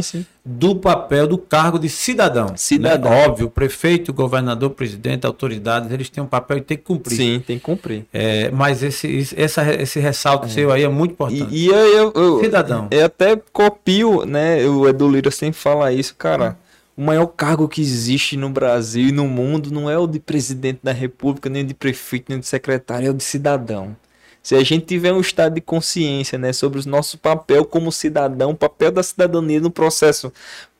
do 0.44 0.76
papel 0.76 1.28
do 1.28 1.38
cargo 1.38 1.78
de 1.78 1.88
cidadão. 1.88 2.54
Cidadão. 2.56 3.12
né? 3.12 3.28
Óbvio, 3.28 3.50
prefeito, 3.50 4.12
governador, 4.12 4.72
presidente, 4.72 5.26
autoridades, 5.28 5.92
eles 5.92 6.10
têm 6.10 6.24
um 6.24 6.28
papel 6.28 6.58
e 6.58 6.62
têm 6.62 6.78
que 6.78 6.84
cumprir. 6.84 7.16
Sim, 7.16 7.44
tem 7.46 7.60
que 7.60 7.64
cumprir. 7.64 8.06
É, 8.12 8.50
mas 8.52 8.82
esse, 8.82 9.08
esse- 9.08 9.40
essa, 9.40 9.74
esse 9.76 10.00
ressalto 10.00 10.50
seu 10.50 10.72
aí 10.72 10.84
é 10.84 10.88
muito 10.90 11.12
importante. 11.12 11.46
E, 11.52 11.66
e 11.66 11.68
eu, 11.68 12.12
eu, 12.16 12.40
Cidadão. 12.40 12.88
eu 12.90 13.06
até 13.06 13.40
copio, 13.54 14.26
né? 14.26 14.66
O 14.68 14.88
Edu 14.90 15.08
Lira 15.10 15.30
sempre 15.30 15.60
fala 15.60 15.92
isso, 15.94 16.16
cara. 16.16 16.58
O 16.96 17.02
maior 17.02 17.28
cargo 17.28 17.70
que 17.70 17.82
existe 17.82 18.36
no 18.36 18.50
Brasil 18.50 19.08
e 19.08 19.12
no 19.12 19.26
mundo 19.28 19.72
não 19.72 19.90
é 19.90 19.98
o 19.98 20.06
de 20.06 20.20
presidente 20.20 20.80
da 20.84 20.92
República, 20.92 21.50
nem 21.50 21.66
de 21.66 21.74
prefeito, 21.74 22.26
nem 22.30 22.40
de 22.40 22.46
secretário, 22.46 23.08
é 23.08 23.10
o 23.12 23.14
de 23.14 23.24
cidadão. 23.24 23.96
Se 24.44 24.56
a 24.56 24.64
gente 24.64 24.86
tiver 24.86 25.14
um 25.14 25.22
estado 25.22 25.54
de 25.54 25.62
consciência, 25.62 26.38
né, 26.38 26.52
sobre 26.52 26.80
o 26.80 26.90
nosso 26.90 27.18
papel 27.18 27.64
como 27.64 27.92
cidadão, 27.92 28.52
o 28.52 28.56
papel 28.56 28.92
da 28.92 29.04
cidadania 29.04 29.62
no 29.62 29.72
processo 29.72 30.34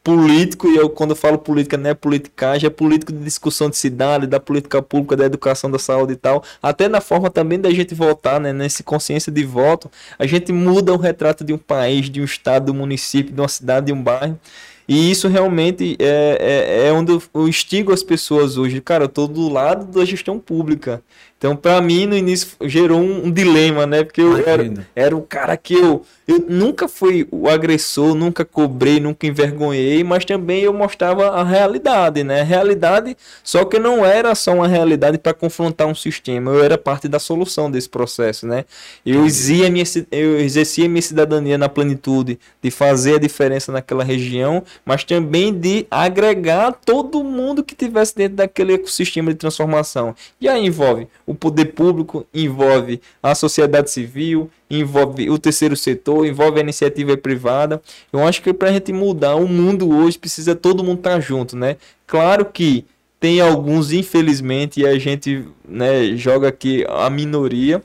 político, 0.04 0.68
e 0.68 0.76
eu 0.76 0.90
quando 0.90 1.16
falo 1.16 1.38
política 1.38 1.78
não 1.78 1.92
é 1.92 1.94
politicagem, 1.94 2.68
é 2.68 2.70
político 2.72 3.14
de 3.14 3.24
discussão 3.24 3.70
de 3.70 3.78
cidade, 3.78 4.26
da 4.26 4.40
política 4.40 4.82
pública, 4.82 5.16
da 5.16 5.26
educação, 5.26 5.70
da 5.70 5.78
saúde 5.78 6.14
e 6.14 6.16
tal, 6.16 6.44
até 6.62 6.88
na 6.90 7.00
forma 7.00 7.30
também 7.30 7.60
da 7.60 7.70
gente 7.70 7.94
votar, 7.94 8.40
né, 8.40 8.52
nessa 8.52 8.84
consciência 8.84 9.32
de 9.32 9.44
voto, 9.44 9.92
a 10.18 10.26
gente 10.26 10.52
muda 10.52 10.92
o 10.92 10.98
retrato 10.98 11.44
de 11.44 11.54
um 11.54 11.58
país, 11.58 12.10
de 12.10 12.20
um 12.20 12.26
estado, 12.26 12.66
de 12.66 12.72
um 12.72 12.76
município, 12.76 13.34
de 13.34 13.40
uma 13.40 13.48
cidade, 13.48 13.88
de 13.88 13.94
um 13.94 14.02
bairro. 14.02 14.40
E 14.88 15.12
isso 15.12 15.28
realmente 15.28 15.96
é, 16.00 16.38
é, 16.40 16.88
é 16.88 16.94
onde 16.94 17.12
eu, 17.12 17.48
instigo 17.48 17.94
as 17.94 18.04
pessoas 18.04 18.58
hoje. 18.58 18.82
Cara, 18.82 19.06
eu 19.06 19.10
tô 19.10 19.28
do 19.28 19.50
lado 19.50 19.86
da 19.86 20.06
gestão 20.06 20.40
pública. 20.40 21.02
Então, 21.42 21.56
para 21.56 21.82
mim, 21.82 22.06
no 22.06 22.16
início 22.16 22.50
gerou 22.66 23.00
um, 23.00 23.26
um 23.26 23.32
dilema, 23.32 23.88
né? 23.88 24.04
Porque 24.04 24.22
eu 24.22 24.38
era, 24.48 24.72
era, 24.96 25.18
o 25.18 25.24
cara 25.24 25.58
que 25.58 25.74
eu, 25.74 26.06
eu 26.28 26.46
nunca 26.48 26.88
fui 26.88 27.28
o 27.32 27.50
agressor, 27.50 28.14
nunca 28.14 28.46
cobrei, 28.46 29.00
nunca 29.00 29.26
envergonhei, 29.26 30.04
mas 30.04 30.24
também 30.24 30.62
eu 30.62 30.72
mostrava 30.72 31.30
a 31.30 31.44
realidade, 31.44 32.24
né? 32.24 32.42
A 32.42 32.44
realidade, 32.44 33.18
só 33.44 33.66
que 33.66 33.80
não 33.80 34.06
era 34.06 34.36
só 34.36 34.54
uma 34.54 34.68
realidade 34.68 35.18
para 35.18 35.34
confrontar 35.34 35.88
um 35.88 35.96
sistema, 35.96 36.52
eu 36.52 36.64
era 36.64 36.78
parte 36.78 37.08
da 37.08 37.18
solução 37.18 37.72
desse 37.72 37.90
processo, 37.90 38.46
né? 38.46 38.64
Eu 39.04 39.26
exercia, 39.26 39.68
minha, 39.72 39.86
eu 40.12 40.40
exercia 40.40 40.88
minha 40.88 41.02
cidadania 41.02 41.58
na 41.58 41.68
plenitude, 41.68 42.38
de 42.62 42.70
fazer 42.70 43.16
a 43.16 43.20
diferença 43.20 43.72
naquela 43.72 44.04
região, 44.04 44.64
mas 44.86 45.04
também 45.04 45.54
de 45.54 45.86
agregar 45.90 46.72
todo 46.72 47.24
mundo 47.24 47.64
que 47.64 47.76
tivesse 47.76 48.16
dentro 48.16 48.38
daquele 48.38 48.74
ecossistema 48.74 49.32
de 49.32 49.38
transformação. 49.38 50.16
E 50.40 50.48
aí 50.48 50.66
envolve 50.66 51.08
o 51.26 51.34
poder 51.34 51.66
público, 51.66 52.26
envolve 52.34 53.02
a 53.22 53.36
sociedade 53.36 53.92
civil, 53.92 54.50
envolve 54.70 55.30
o 55.30 55.38
terceiro 55.38 55.76
setor, 55.76 56.26
envolve 56.26 56.60
a 56.60 56.64
iniciativa 56.64 57.16
privada. 57.18 57.82
Eu 58.12 58.26
acho 58.26 58.42
que 58.42 58.54
para 58.54 58.70
a 58.70 58.74
gente 58.74 58.92
mudar 58.94 59.36
o 59.36 59.48
mundo 59.48 59.90
hoje 59.90 60.18
precisa 60.18 60.56
todo 60.56 60.84
mundo 60.84 61.00
estar 61.00 61.16
tá 61.16 61.20
junto, 61.20 61.56
né? 61.56 61.78
Claro 62.08 62.46
que 62.46 62.86
tem 63.20 63.40
alguns, 63.40 63.92
infelizmente, 63.92 64.82
e 64.82 64.86
a 64.88 64.98
gente 64.98 65.46
né, 65.68 66.16
joga 66.16 66.48
aqui 66.48 66.84
a 66.90 67.08
minoria, 67.08 67.84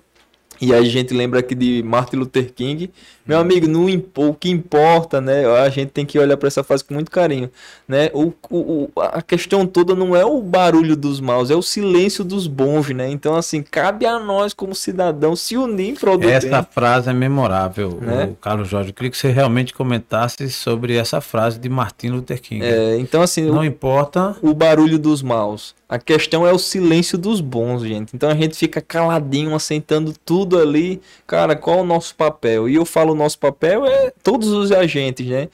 e 0.60 0.72
a 0.72 0.82
gente 0.82 1.12
lembra 1.12 1.40
aqui 1.40 1.54
de 1.54 1.82
Martin 1.82 2.16
Luther 2.16 2.52
King. 2.52 2.90
Meu 3.26 3.38
amigo, 3.38 3.66
não 3.66 3.86
o 4.16 4.34
que 4.34 4.48
importa, 4.48 5.20
né? 5.20 5.46
A 5.46 5.68
gente 5.68 5.90
tem 5.90 6.06
que 6.06 6.18
olhar 6.18 6.36
para 6.36 6.46
essa 6.46 6.62
fase 6.62 6.84
com 6.84 6.94
muito 6.94 7.10
carinho, 7.10 7.50
né? 7.88 8.10
O, 8.12 8.32
o, 8.50 8.90
a 8.96 9.20
questão 9.20 9.66
toda 9.66 9.94
não 9.94 10.14
é 10.14 10.24
o 10.24 10.40
barulho 10.40 10.96
dos 10.96 11.20
maus, 11.20 11.50
é 11.50 11.56
o 11.56 11.62
silêncio 11.62 12.22
dos 12.22 12.46
bons, 12.46 12.88
né? 12.90 13.10
Então, 13.10 13.34
assim, 13.34 13.62
cabe 13.62 14.06
a 14.06 14.18
nós 14.18 14.54
como 14.54 14.74
cidadão 14.74 15.34
se 15.34 15.56
unir 15.56 15.90
em 15.90 15.94
prol 15.94 16.16
do 16.16 16.28
Essa 16.28 16.62
bem. 16.62 16.66
frase 16.70 17.10
é 17.10 17.12
memorável, 17.12 17.98
né? 18.00 18.30
o 18.32 18.36
Carlos 18.36 18.68
Jorge. 18.68 18.90
Eu 18.90 18.94
queria 18.94 19.10
que 19.10 19.16
você 19.16 19.30
realmente 19.30 19.74
comentasse 19.74 20.48
sobre 20.50 20.96
essa 20.96 21.20
frase 21.20 21.58
de 21.58 21.68
Martin 21.68 22.08
Luther 22.08 22.40
King. 22.40 22.64
É, 22.64 22.96
então, 22.98 23.22
assim, 23.22 23.42
não 23.42 23.60
o, 23.60 23.64
importa 23.64 24.36
o 24.40 24.54
barulho 24.54 24.98
dos 24.98 25.22
maus. 25.22 25.74
A 25.88 26.00
questão 26.00 26.44
é 26.44 26.52
o 26.52 26.58
silêncio 26.58 27.16
dos 27.16 27.40
bons, 27.40 27.82
gente. 27.82 28.10
Então 28.14 28.28
a 28.28 28.34
gente 28.34 28.56
fica 28.56 28.80
caladinho, 28.80 29.54
assentando 29.54 30.12
tudo 30.24 30.58
ali. 30.58 31.00
Cara, 31.26 31.54
qual 31.54 31.78
é 31.78 31.82
o 31.82 31.86
nosso 31.86 32.12
papel? 32.16 32.68
E 32.68 32.74
eu 32.74 32.84
falo 32.84 33.14
nosso 33.16 33.38
papel 33.38 33.84
é 33.86 34.12
todos 34.22 34.48
os 34.48 34.70
agentes, 34.70 35.26
né? 35.26 35.48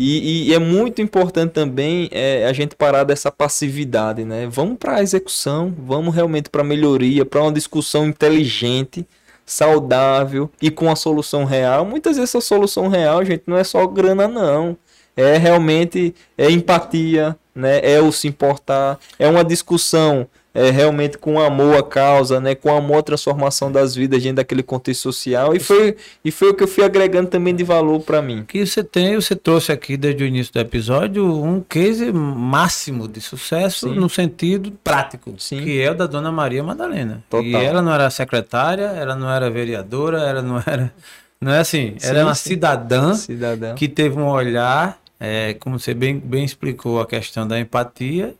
E, 0.00 0.50
e 0.50 0.54
é 0.54 0.60
muito 0.60 1.02
importante 1.02 1.50
também 1.50 2.08
é, 2.12 2.46
a 2.46 2.52
gente 2.52 2.76
parar 2.76 3.02
dessa 3.02 3.32
passividade, 3.32 4.24
né? 4.24 4.46
Vamos 4.48 4.78
para 4.78 4.96
a 4.96 5.02
execução, 5.02 5.74
vamos 5.76 6.14
realmente 6.14 6.48
para 6.48 6.62
melhoria, 6.62 7.24
para 7.24 7.42
uma 7.42 7.50
discussão 7.50 8.06
inteligente, 8.06 9.04
saudável 9.44 10.48
e 10.62 10.70
com 10.70 10.88
a 10.88 10.94
solução 10.94 11.44
real. 11.44 11.84
Muitas 11.84 12.16
vezes 12.16 12.36
a 12.36 12.40
solução 12.40 12.86
real, 12.86 13.24
gente, 13.24 13.42
não 13.44 13.56
é 13.56 13.64
só 13.64 13.84
grana, 13.88 14.28
não. 14.28 14.76
É 15.16 15.36
realmente 15.36 16.14
é 16.36 16.48
empatia, 16.48 17.36
né? 17.52 17.80
É 17.82 18.00
o 18.00 18.12
se 18.12 18.28
importar, 18.28 19.00
é 19.18 19.26
uma 19.26 19.42
discussão 19.42 20.28
é, 20.54 20.70
realmente 20.70 21.18
com 21.18 21.38
amor 21.40 21.76
à 21.76 21.82
causa, 21.82 22.40
né? 22.40 22.54
Com 22.54 22.74
amor 22.74 22.98
à 22.98 23.02
transformação 23.02 23.70
das 23.70 23.94
vidas 23.94 24.22
dentro 24.22 24.36
daquele 24.36 24.62
contexto 24.62 25.02
social 25.02 25.54
e 25.54 25.60
foi, 25.60 25.96
e 26.24 26.30
foi 26.30 26.50
o 26.50 26.54
que 26.54 26.62
eu 26.62 26.68
fui 26.68 26.84
agregando 26.84 27.28
também 27.28 27.54
de 27.54 27.62
valor 27.62 28.00
para 28.00 28.20
mim. 28.20 28.44
Que 28.46 28.66
você 28.66 28.82
tem, 28.82 29.14
você 29.14 29.36
trouxe 29.36 29.70
aqui 29.70 29.96
desde 29.96 30.24
o 30.24 30.26
início 30.26 30.52
do 30.52 30.60
episódio 30.60 31.24
um 31.24 31.60
case 31.60 32.10
máximo 32.12 33.06
de 33.06 33.20
sucesso 33.20 33.88
Sim. 33.88 33.94
no 33.94 34.08
sentido 34.08 34.72
prático, 34.82 35.34
Sim. 35.38 35.62
que 35.62 35.80
é 35.80 35.90
o 35.90 35.94
da 35.94 36.06
Dona 36.06 36.32
Maria 36.32 36.62
Madalena. 36.62 37.22
Total. 37.28 37.46
E 37.46 37.54
ela 37.54 37.82
não 37.82 37.92
era 37.92 38.10
secretária, 38.10 38.84
ela 38.84 39.14
não 39.14 39.30
era 39.30 39.50
vereadora, 39.50 40.22
ela 40.22 40.42
não 40.42 40.58
era 40.58 40.92
não 41.40 41.52
é 41.52 41.60
assim, 41.60 41.94
sim, 41.98 42.08
ela 42.08 42.18
é 42.18 42.24
uma 42.24 42.34
cidadã, 42.34 43.14
cidadã, 43.14 43.74
que 43.74 43.86
teve 43.86 44.18
um 44.18 44.26
olhar 44.26 44.98
é, 45.20 45.54
como 45.54 45.78
você 45.78 45.94
bem, 45.94 46.18
bem 46.18 46.44
explicou 46.44 47.00
a 47.00 47.06
questão 47.06 47.46
da 47.46 47.58
empatia, 47.58 48.34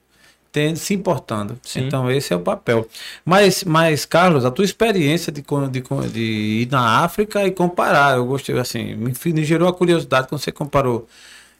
tendo, 0.59 0.77
se 0.77 0.93
importando. 0.93 1.57
Sim. 1.63 1.87
Então, 1.87 2.11
esse 2.11 2.33
é 2.33 2.37
o 2.37 2.41
papel. 2.41 2.89
Mas, 3.25 3.63
mas, 3.63 4.05
Carlos, 4.05 4.45
a 4.45 4.51
tua 4.51 4.65
experiência 4.65 5.31
de, 5.31 5.45
de, 5.71 6.11
de 6.11 6.21
ir 6.63 6.69
na 6.71 7.05
África 7.05 7.47
e 7.47 7.53
comparar, 7.53 8.17
eu 8.17 8.27
gostei, 8.27 8.59
assim, 8.59 8.97
me, 8.97 9.13
me 9.27 9.45
gerou 9.45 9.69
a 9.69 9.73
curiosidade 9.73 10.27
quando 10.27 10.41
você 10.41 10.51
comparou. 10.51 11.07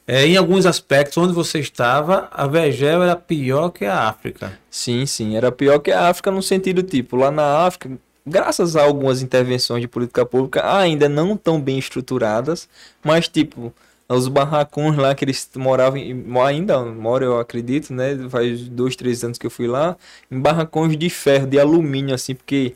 É, 0.05 0.27
em 0.27 0.37
alguns 0.37 0.67
aspectos, 0.67 1.17
onde 1.19 1.33
você 1.33 1.61
estava, 1.61 2.29
a 2.33 2.47
Vegel 2.47 3.03
era 3.03 3.15
pior 3.15 3.69
que 3.69 3.85
a 3.85 4.09
África. 4.09 4.59
Sim, 4.71 5.07
sim, 5.07 5.37
era 5.37 5.53
pior 5.53 5.79
que 5.79 5.93
a 5.93 6.09
África 6.09 6.31
no 6.31 6.43
sentido 6.43 6.83
tipo, 6.83 7.15
lá 7.15 7.31
na 7.31 7.67
África, 7.67 7.91
graças 8.27 8.75
a 8.75 8.83
algumas 8.83 9.23
intervenções 9.23 9.83
de 9.83 9.87
política 9.87 10.25
pública 10.25 10.77
ainda 10.77 11.09
não 11.09 11.37
tão 11.37 11.61
bem 11.61 11.79
estruturadas, 11.79 12.69
mas 13.05 13.29
tipo, 13.29 13.73
os 14.09 14.27
barracões 14.27 14.97
lá 14.97 15.15
que 15.15 15.25
eles 15.25 15.49
moravam, 15.57 16.01
ainda 16.47 16.83
moram, 16.83 17.27
eu 17.27 17.41
acredito, 17.41 17.93
né? 17.93 18.17
Faz 18.31 18.69
dois, 18.69 18.97
três 18.97 19.23
anos 19.23 19.37
que 19.37 19.47
eu 19.47 19.51
fui 19.51 19.67
lá, 19.67 19.97
em 20.31 20.41
barracões 20.41 20.97
de 20.97 21.11
ferro, 21.11 21.47
de 21.47 21.59
alumínio, 21.59 22.15
assim, 22.15 22.35
porque 22.35 22.75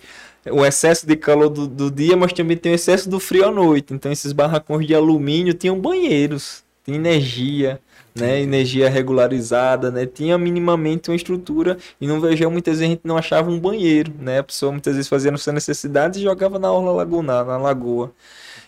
o 0.51 0.65
excesso 0.67 1.07
de 1.07 1.17
calor 1.17 1.49
do, 1.49 1.67
do 1.67 1.91
dia, 1.91 2.17
mas 2.17 2.33
também 2.33 2.57
tem 2.57 2.73
o 2.73 2.75
excesso 2.75 3.09
do 3.09 3.19
frio 3.19 3.47
à 3.47 3.51
noite. 3.51 3.95
Então, 3.95 4.13
esses 4.13 4.33
barracões 4.33 4.87
de 4.87 4.95
alumínio 4.95 5.55
tinham 5.55 5.79
banheiros, 5.81 6.63
tinha 6.85 6.97
energia, 6.97 7.81
né? 8.15 8.41
Energia 8.41 8.91
regularizada, 8.91 9.91
né? 9.91 10.05
Tinha 10.05 10.37
minimamente 10.37 11.11
uma 11.11 11.17
estrutura 11.17 11.79
e 12.01 12.07
no 12.07 12.21
Vegel 12.21 12.51
muitas 12.51 12.79
vezes 12.79 12.91
a 12.91 12.95
gente 12.95 13.03
não 13.05 13.17
achava 13.17 13.51
um 13.51 13.59
banheiro, 13.59 14.13
né? 14.19 14.41
A 14.41 14.43
pessoa 14.43 14.71
muitas 14.71 14.95
vezes 14.95 15.09
fazia 15.09 15.35
suas 15.37 15.55
necessidades 15.55 16.21
e 16.21 16.23
jogava 16.23 16.59
na 16.59 16.71
orla 16.71 16.93
lagunar, 16.93 17.47
na 17.47 17.57
lagoa. 17.57 18.13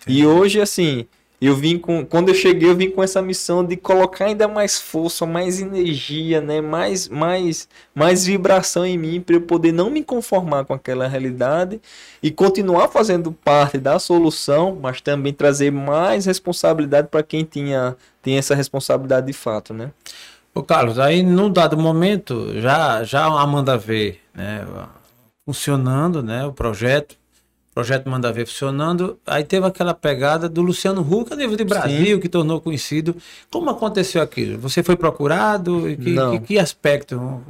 Entendi. 0.01 0.19
E 0.19 0.25
hoje, 0.25 0.61
assim, 0.61 1.05
eu 1.41 1.55
vim 1.55 1.77
com, 1.77 2.05
quando 2.05 2.29
eu 2.29 2.35
cheguei, 2.35 2.69
eu 2.69 2.75
vim 2.75 2.89
com 2.89 3.03
essa 3.03 3.21
missão 3.21 3.63
de 3.63 3.75
colocar 3.75 4.25
ainda 4.25 4.47
mais 4.47 4.79
força, 4.79 5.25
mais 5.25 5.59
energia, 5.59 6.39
né, 6.39 6.61
mais, 6.61 7.07
mais, 7.09 7.67
mais 7.93 8.25
vibração 8.25 8.85
em 8.85 8.97
mim 8.97 9.21
para 9.21 9.35
eu 9.35 9.41
poder 9.41 9.71
não 9.71 9.89
me 9.89 10.03
conformar 10.03 10.65
com 10.65 10.73
aquela 10.73 11.07
realidade 11.07 11.81
e 12.23 12.31
continuar 12.31 12.87
fazendo 12.87 13.31
parte 13.31 13.77
da 13.77 13.99
solução, 13.99 14.77
mas 14.81 15.01
também 15.01 15.33
trazer 15.33 15.71
mais 15.71 16.25
responsabilidade 16.25 17.09
para 17.09 17.21
quem 17.21 17.43
tinha, 17.43 17.95
tinha 18.23 18.39
essa 18.39 18.55
responsabilidade 18.55 19.27
de 19.27 19.33
fato, 19.33 19.73
né? 19.73 19.91
Ô 20.53 20.63
Carlos, 20.63 20.97
aí 20.97 21.21
num 21.21 21.51
dado 21.51 21.77
momento 21.77 22.59
já 22.61 23.03
já 23.03 23.25
a 23.25 23.41
Amanda 23.41 23.77
vê, 23.77 24.19
né, 24.33 24.65
funcionando, 25.45 26.23
né, 26.23 26.45
o 26.45 26.53
projeto 26.53 27.17
projeto 27.75 28.09
Manda 28.09 28.31
Ver 28.31 28.47
funcionando. 28.47 29.19
Aí 29.27 29.43
teve 29.43 29.67
aquela 29.67 29.93
pegada 29.93 30.47
do 30.47 30.61
Luciano 30.61 31.01
Huck 31.01 31.33
a 31.33 31.35
nível 31.35 31.57
de 31.57 31.65
Brasil, 31.65 32.15
Sim. 32.15 32.19
que 32.21 32.29
tornou 32.29 32.61
conhecido. 32.61 33.13
Como 33.51 33.69
aconteceu 33.69 34.21
aquilo? 34.21 34.57
Você 34.59 34.81
foi 34.81 34.95
procurado? 34.95 35.81
Que, 36.01 36.15
que, 36.15 36.39
que, 36.47 36.57
aspecto? 36.57 37.41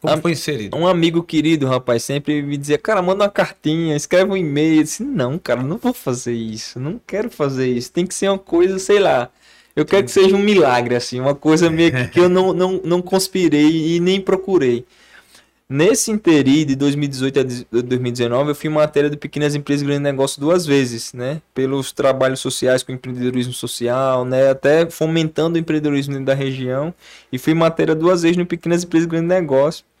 Como 0.00 0.22
foi 0.22 0.32
inserido? 0.32 0.76
Um 0.76 0.86
amigo 0.86 1.22
querido, 1.24 1.66
rapaz, 1.66 2.04
sempre 2.04 2.42
me 2.42 2.56
dizia, 2.56 2.78
cara, 2.78 3.02
manda 3.02 3.24
uma 3.24 3.30
cartinha, 3.30 3.96
escreve 3.96 4.30
um 4.30 4.36
e-mail. 4.36 4.76
Eu 4.76 4.82
disse, 4.84 5.02
não, 5.02 5.36
cara, 5.36 5.64
não 5.64 5.76
vou 5.78 5.92
fazer 5.92 6.32
isso. 6.32 6.78
Não 6.78 7.00
quero 7.04 7.28
fazer 7.28 7.66
isso. 7.66 7.92
Tem 7.92 8.06
que 8.06 8.14
ser 8.14 8.28
uma 8.28 8.38
coisa, 8.38 8.78
sei 8.78 9.00
lá. 9.00 9.30
Eu 9.74 9.84
quero 9.84 10.04
que 10.04 10.12
seja 10.12 10.36
um 10.36 10.38
milagre, 10.38 10.94
assim, 10.94 11.18
uma 11.18 11.34
coisa 11.34 11.68
meio 11.70 11.90
que, 11.90 12.08
que 12.08 12.20
eu 12.20 12.28
não, 12.30 12.52
não, 12.52 12.80
não 12.84 13.02
conspirei 13.02 13.96
e 13.96 14.00
nem 14.00 14.20
procurei. 14.20 14.84
Nesse 15.74 16.10
interi 16.10 16.66
de 16.66 16.76
2018 16.76 17.40
a 17.40 17.42
2019, 17.80 18.50
eu 18.50 18.54
fui 18.54 18.68
matéria 18.68 19.08
de 19.08 19.16
pequenas 19.16 19.54
empresas 19.54 19.80
e 19.80 19.86
grandes 19.86 20.02
negócios 20.02 20.36
duas 20.36 20.66
vezes, 20.66 21.14
né? 21.14 21.40
Pelos 21.54 21.92
trabalhos 21.92 22.40
sociais 22.40 22.82
com 22.82 22.92
empreendedorismo 22.92 23.54
social, 23.54 24.22
né? 24.22 24.50
Até 24.50 24.90
fomentando 24.90 25.56
o 25.56 25.58
empreendedorismo 25.58 26.12
dentro 26.12 26.26
da 26.26 26.34
região. 26.34 26.92
E 27.32 27.38
fui 27.38 27.54
matéria 27.54 27.94
duas 27.94 28.20
vezes 28.20 28.36
no 28.36 28.44
pequenas 28.44 28.84
empresas 28.84 29.06
e 29.06 29.08
grandes 29.08 29.28
negócios. 29.30 29.91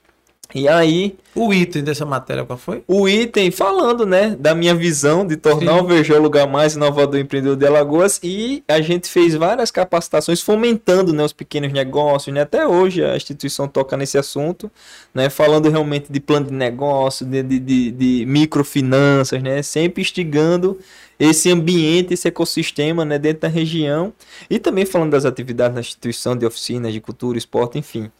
E 0.54 0.68
aí. 0.68 1.16
O 1.34 1.52
item 1.52 1.82
dessa 1.82 2.04
matéria 2.04 2.44
qual 2.44 2.58
foi? 2.58 2.84
O 2.86 3.08
item 3.08 3.50
falando, 3.50 4.04
né, 4.04 4.36
da 4.38 4.54
minha 4.54 4.74
visão 4.74 5.26
de 5.26 5.36
tornar 5.36 5.78
Sim. 5.78 5.80
o 5.80 5.86
Vergel 5.86 6.18
o 6.18 6.22
lugar 6.22 6.46
mais 6.46 6.74
inovador 6.74 7.18
e 7.18 7.22
empreendedor 7.22 7.56
de 7.56 7.66
Alagoas. 7.66 8.20
E 8.22 8.62
a 8.68 8.80
gente 8.82 9.08
fez 9.08 9.34
várias 9.34 9.70
capacitações 9.70 10.42
fomentando, 10.42 11.12
né, 11.12 11.24
os 11.24 11.32
pequenos 11.32 11.72
negócios, 11.72 12.34
né? 12.34 12.42
Até 12.42 12.66
hoje 12.66 13.02
a 13.02 13.16
instituição 13.16 13.66
toca 13.66 13.96
nesse 13.96 14.18
assunto, 14.18 14.70
né? 15.14 15.30
Falando 15.30 15.70
realmente 15.70 16.12
de 16.12 16.20
plano 16.20 16.46
de 16.46 16.52
negócio, 16.52 17.24
de, 17.24 17.42
de, 17.42 17.58
de, 17.58 17.90
de 17.90 18.26
microfinanças, 18.26 19.42
né? 19.42 19.62
Sempre 19.62 20.02
instigando 20.02 20.78
esse 21.18 21.50
ambiente, 21.50 22.12
esse 22.12 22.26
ecossistema, 22.26 23.04
né, 23.04 23.18
dentro 23.18 23.42
da 23.42 23.48
região. 23.48 24.12
E 24.50 24.58
também 24.58 24.84
falando 24.84 25.12
das 25.12 25.24
atividades 25.24 25.74
da 25.74 25.80
instituição, 25.80 26.36
de 26.36 26.44
oficinas, 26.44 26.92
de 26.92 27.00
cultura, 27.00 27.38
esporte, 27.38 27.78
enfim. 27.78 28.10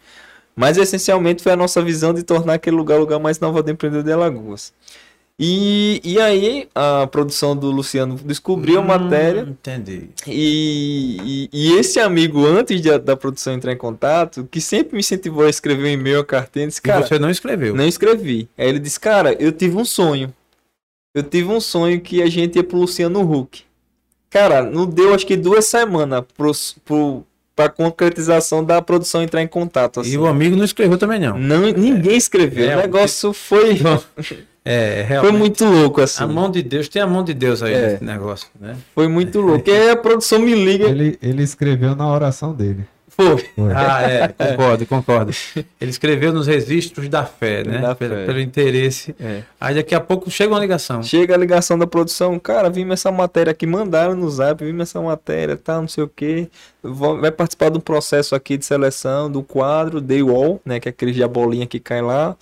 Mas 0.54 0.76
essencialmente 0.76 1.42
foi 1.42 1.52
a 1.52 1.56
nossa 1.56 1.80
visão 1.82 2.12
de 2.12 2.22
tornar 2.22 2.54
aquele 2.54 2.76
lugar 2.76 2.98
o 2.98 3.00
lugar 3.00 3.18
mais 3.18 3.38
inovador 3.38 3.72
empreendedor 3.72 4.04
de 4.04 4.12
Alagoas. 4.12 4.72
E, 5.38 6.00
e 6.04 6.20
aí 6.20 6.68
a 6.74 7.06
produção 7.06 7.56
do 7.56 7.70
Luciano 7.70 8.16
descobriu 8.22 8.78
a 8.78 8.82
Hum, 8.82 8.86
matéria 8.86 9.40
Entendi. 9.40 10.10
e, 10.26 11.48
e, 11.52 11.70
e 11.72 11.72
esse 11.78 11.98
amigo, 11.98 12.46
antes 12.46 12.80
de- 12.82 12.98
da 12.98 13.16
produção 13.16 13.54
entrar 13.54 13.72
em 13.72 13.76
contato, 13.76 14.46
que 14.50 14.60
sempre 14.60 14.92
me 14.92 15.00
incentivou 15.00 15.44
a 15.44 15.50
escrever 15.50 15.84
um 15.84 15.90
e-mail 15.92 16.20
a 16.20 16.24
cartinha, 16.24 16.66
disse, 16.68 16.80
E 16.80 16.82
cara, 16.82 17.06
você 17.06 17.18
não 17.18 17.30
escreveu. 17.30 17.74
não 17.74 17.86
escrevi. 17.86 18.46
Aí 18.58 18.68
ele 18.68 18.78
disse, 18.78 19.00
cara, 19.00 19.32
eu 19.42 19.50
tive 19.50 19.74
um 19.76 19.84
sonho. 19.86 20.32
Eu 21.14 21.22
tive 21.22 21.48
um 21.48 21.60
sonho 21.60 22.00
que 22.00 22.22
a 22.22 22.26
gente 22.28 22.56
ia 22.56 22.62
pro 22.64 22.78
Luciano 22.78 23.20
Huck. 23.20 23.64
Cara, 24.30 24.62
não 24.62 24.86
deu 24.86 25.12
acho 25.14 25.26
que 25.26 25.36
duas 25.36 25.64
semanas 25.64 26.24
pro, 26.36 26.52
pro, 26.84 27.24
pra 27.62 27.68
concretização 27.68 28.64
da 28.64 28.80
produção 28.82 29.22
entrar 29.22 29.43
em 29.43 29.47
contato. 29.47 30.01
Assim. 30.01 30.10
E 30.12 30.18
o 30.18 30.26
amigo 30.26 30.56
não 30.56 30.64
escreveu 30.64 30.98
também, 30.98 31.20
não. 31.20 31.39
Não, 31.39 31.60
ninguém 31.72 32.16
escreveu. 32.16 32.70
É, 32.70 32.76
o 32.76 32.80
negócio 32.80 33.32
foi, 33.32 33.80
É, 34.64 35.05
foi 35.05 35.05
realmente. 35.09 35.39
muito 35.39 35.64
louco, 35.64 36.01
assim. 36.01 36.22
A 36.22 36.26
mão 36.26 36.51
de 36.51 36.62
Deus, 36.62 36.89
tem 36.89 37.01
a 37.02 37.06
mão 37.06 37.22
de 37.24 37.34
Deus 37.34 37.62
aí 37.62 37.74
É. 37.74 37.86
nesse 37.93 38.05
negócio, 38.05 38.48
né? 38.60 38.76
Foi 38.94 39.09
muito 39.09 39.40
louco. 39.40 39.68
E 39.68 39.72
aí 39.72 39.90
a 39.90 39.97
produção 39.97 40.39
me 40.39 40.55
liga. 40.55 40.89
Ele, 40.89 41.18
ele 41.22 41.43
escreveu 41.43 41.94
na 41.97 42.10
oração 42.12 42.52
dele. 42.52 42.84
Foi. 43.16 43.51
Ah, 43.74 44.02
é, 44.10 44.28
concordo, 44.28 44.86
concordo. 44.86 45.32
Ele 45.80 45.90
escreveu 45.90 46.32
nos 46.32 46.47
registros 46.47 47.09
da 47.09 47.24
fé, 47.24 47.62
né? 47.62 47.78
Da 47.78 47.94
pelo, 47.94 48.14
fé. 48.14 48.26
pelo 48.26 48.40
interesse. 48.40 49.14
é. 49.20 49.43
Aí 49.60 49.74
daqui 49.74 49.94
a 49.94 50.01
pouco 50.01 50.30
chega 50.30 50.52
uma 50.52 50.59
ligação. 50.60 51.02
Chega 51.02 51.34
a 51.34 51.39
ligação 51.39 51.78
da 51.78 51.86
produção, 51.86 52.39
cara, 52.39 52.70
vimos 52.70 52.94
essa 52.94 53.12
matéria 53.12 53.51
aqui, 53.51 53.66
mandaram 53.66 54.14
no 54.14 54.28
zap, 54.30 54.64
vimos 54.64 54.89
essa 54.89 55.01
matéria, 55.01 55.56
tá, 55.56 55.80
não 55.80 55.89
sei 55.89 56.05
o 56.05 56.09
que. 56.09 56.48
Vai 56.82 57.30
participar 57.30 57.70
de 57.70 57.78
um 57.78 57.80
processo 57.80 58.34
aqui 58.34 58.56
de 58.56 58.64
seleção 58.64 59.30
do 59.30 59.43
quadro 59.43 60.01
Day 60.01 60.22
Wall, 60.22 60.60
né, 60.64 60.80
que 60.80 60.89
é 60.89 60.90
aquele 60.90 61.12
de 61.12 61.26
bolinha 61.28 61.66
que 61.66 61.78
cai 61.78 62.01
lá. 62.02 62.36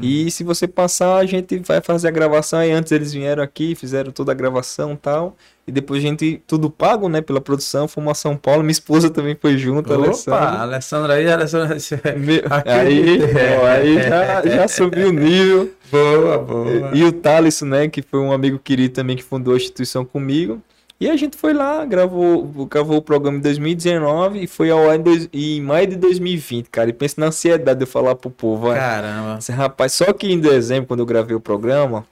E 0.00 0.30
se 0.30 0.42
você 0.42 0.66
passar, 0.66 1.16
a 1.16 1.26
gente 1.26 1.58
vai 1.58 1.80
fazer 1.82 2.08
a 2.08 2.10
gravação. 2.10 2.58
Aí 2.60 2.70
antes 2.70 2.90
eles 2.92 3.12
vieram 3.12 3.42
aqui, 3.42 3.74
fizeram 3.74 4.10
toda 4.10 4.32
a 4.32 4.34
gravação 4.34 4.92
e 4.94 4.96
tal. 4.96 5.36
E 5.66 5.70
depois 5.70 6.02
a 6.02 6.06
gente, 6.06 6.42
tudo 6.46 6.70
pago, 6.70 7.08
né, 7.08 7.20
pela 7.20 7.40
produção, 7.40 7.86
fomos 7.86 8.10
a 8.12 8.14
São 8.14 8.36
Paulo. 8.36 8.62
Minha 8.62 8.72
esposa 8.72 9.10
também 9.10 9.36
foi 9.40 9.56
junto, 9.58 9.92
Opa, 9.92 10.02
Alessandra. 10.04 10.38
Alessandra 10.60 11.14
aí, 11.14 11.30
Alessandra. 11.30 11.76
Me- 12.16 12.42
Aí, 12.64 13.00
Acreditei. 13.20 13.56
ó, 13.60 13.66
aí 13.66 13.94
já, 14.02 14.42
já 14.56 14.68
subiu 14.68 15.08
o 15.08 15.12
nível. 15.12 15.70
Boa, 15.90 16.38
boa. 16.38 16.90
E 16.94 17.04
o 17.04 17.12
Thales, 17.12 17.60
né, 17.62 17.86
que 17.86 18.00
foi 18.02 18.18
um 18.20 18.32
amigo 18.32 18.58
querido 18.58 18.94
também 18.94 19.14
que 19.16 19.22
fundou 19.22 19.52
a 19.54 19.56
instituição 19.56 20.04
comigo. 20.04 20.60
E 21.02 21.10
a 21.10 21.16
gente 21.16 21.36
foi 21.36 21.52
lá, 21.52 21.84
gravou, 21.84 22.44
gravou 22.70 22.96
o 22.98 23.02
programa 23.02 23.38
em 23.38 23.40
2019 23.40 24.44
e 24.44 24.46
foi 24.46 24.70
ao 24.70 24.88
ar 24.88 24.96
em, 24.96 25.02
dois- 25.02 25.28
em 25.32 25.60
maio 25.60 25.86
de 25.88 25.96
2020, 25.96 26.68
cara. 26.70 26.90
E 26.90 26.92
pensa 26.92 27.16
na 27.18 27.26
ansiedade 27.26 27.78
de 27.78 27.82
eu 27.84 27.88
falar 27.88 28.14
pro 28.14 28.30
povo, 28.30 28.68
ó, 28.68 28.74
Caramba. 28.74 29.38
esse 29.38 29.50
rapaz, 29.50 29.92
só 29.94 30.12
que 30.12 30.30
em 30.30 30.38
dezembro, 30.38 30.86
quando 30.86 31.00
eu 31.00 31.06
gravei 31.06 31.34
o 31.34 31.40
programa, 31.40 32.06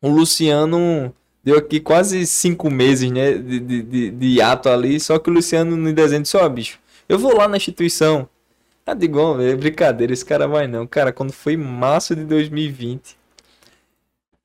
o 0.00 0.08
Luciano 0.08 1.12
deu 1.44 1.58
aqui 1.58 1.78
quase 1.78 2.26
cinco 2.26 2.70
meses, 2.70 3.10
né, 3.10 3.32
de, 3.34 3.60
de, 3.60 3.82
de, 3.82 4.10
de 4.10 4.40
ato 4.40 4.68
ali, 4.70 4.98
só 4.98 5.18
que 5.18 5.28
o 5.28 5.32
Luciano 5.34 5.76
em 5.88 5.92
dezembro 5.92 6.22
disse, 6.22 6.36
ó, 6.38 6.48
bicho, 6.48 6.78
eu 7.08 7.18
vou 7.18 7.36
lá 7.36 7.46
na 7.46 7.58
instituição. 7.58 8.26
Ah, 8.86 8.94
digo, 8.94 9.18
ó, 9.18 9.38
é 9.42 9.54
brincadeira, 9.54 10.12
esse 10.12 10.24
cara 10.24 10.48
vai 10.48 10.66
não. 10.66 10.86
Cara, 10.86 11.12
quando 11.12 11.32
foi 11.32 11.56
março 11.56 12.16
de 12.16 12.24
2020, 12.24 13.14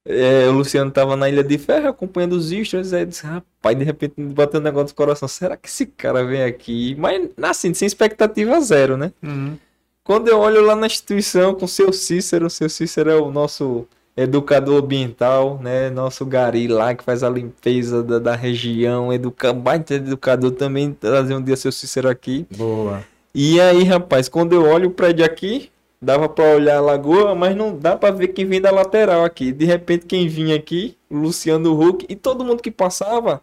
é, 0.10 0.48
o 0.48 0.54
Luciano 0.54 0.90
tava 0.90 1.18
na 1.18 1.30
Ilha 1.30 1.44
de 1.44 1.58
Ferro 1.58 1.90
acompanhando 1.90 2.34
os 2.34 2.50
stories, 2.50 2.94
aí 2.94 3.06
disse, 3.06 3.26
rapaz, 3.26 3.78
de 3.78 3.84
repente 3.84 4.14
bateu 4.18 4.62
um 4.62 4.64
negócio 4.64 4.88
do 4.88 4.96
coração, 4.96 5.28
será 5.28 5.58
que 5.58 5.68
esse 5.68 5.86
cara 5.86 6.24
vem 6.24 6.44
aqui? 6.44 6.96
Mas, 6.98 7.30
assim, 7.42 7.74
sem 7.74 7.86
expectativa 7.86 8.60
zero, 8.62 8.96
né? 8.96 9.12
Uhum. 9.22 9.58
Quando 10.06 10.30
eu 10.30 10.40
olho 10.40 10.62
lá 10.62 10.78
na 10.78 10.88
instituição 10.88 11.54
com 11.54 11.66
o 11.66 11.68
seu 11.68 11.92
Cícero, 11.92 12.46
o 12.46 12.50
seu 12.50 12.70
Cícero 12.70 13.10
é 13.10 13.16
o 13.16 13.30
nosso 13.30 13.86
educador 14.16 14.82
ambiental, 14.82 15.60
né? 15.62 15.90
Nosso 15.90 16.26
gari 16.26 16.70
lá 16.70 16.96
que 16.96 17.04
faz 17.04 17.22
a 17.22 17.30
limpeza 17.30 18.02
da, 18.02 18.18
da 18.18 18.36
região, 18.36 19.12
educa... 19.12 19.52
baita 19.52 19.96
educador 19.96 20.52
também, 20.52 20.94
trazer 20.94 21.36
um 21.36 21.42
dia 21.42 21.58
seu 21.58 21.74
Cícero 21.74 22.08
aqui. 22.08 22.48
Boa. 22.56 23.04
E 23.36 23.60
aí, 23.60 23.84
rapaz, 23.84 24.30
quando 24.30 24.54
eu 24.54 24.64
olho 24.64 24.88
o 24.88 24.92
prédio 24.94 25.26
aqui, 25.26 25.70
dava 26.02 26.30
pra 26.30 26.56
olhar 26.56 26.78
a 26.78 26.82
lagoa, 26.82 27.36
mas 27.36 27.56
não 27.56 27.78
dá 27.78 27.98
pra 27.98 28.12
ver 28.12 28.30
quem 28.30 28.46
vem 28.46 28.62
da 28.62 28.72
lateral 28.72 29.24
aqui. 29.26 29.52
De 29.52 29.66
repente, 29.66 30.06
quem 30.06 30.28
vinha 30.28 30.56
aqui, 30.56 30.98
o 31.10 31.18
Luciano 31.18 31.80
Huck, 31.80 32.06
e 32.10 32.16
todo 32.16 32.46
mundo 32.46 32.62
que 32.62 32.72
passava. 32.72 33.42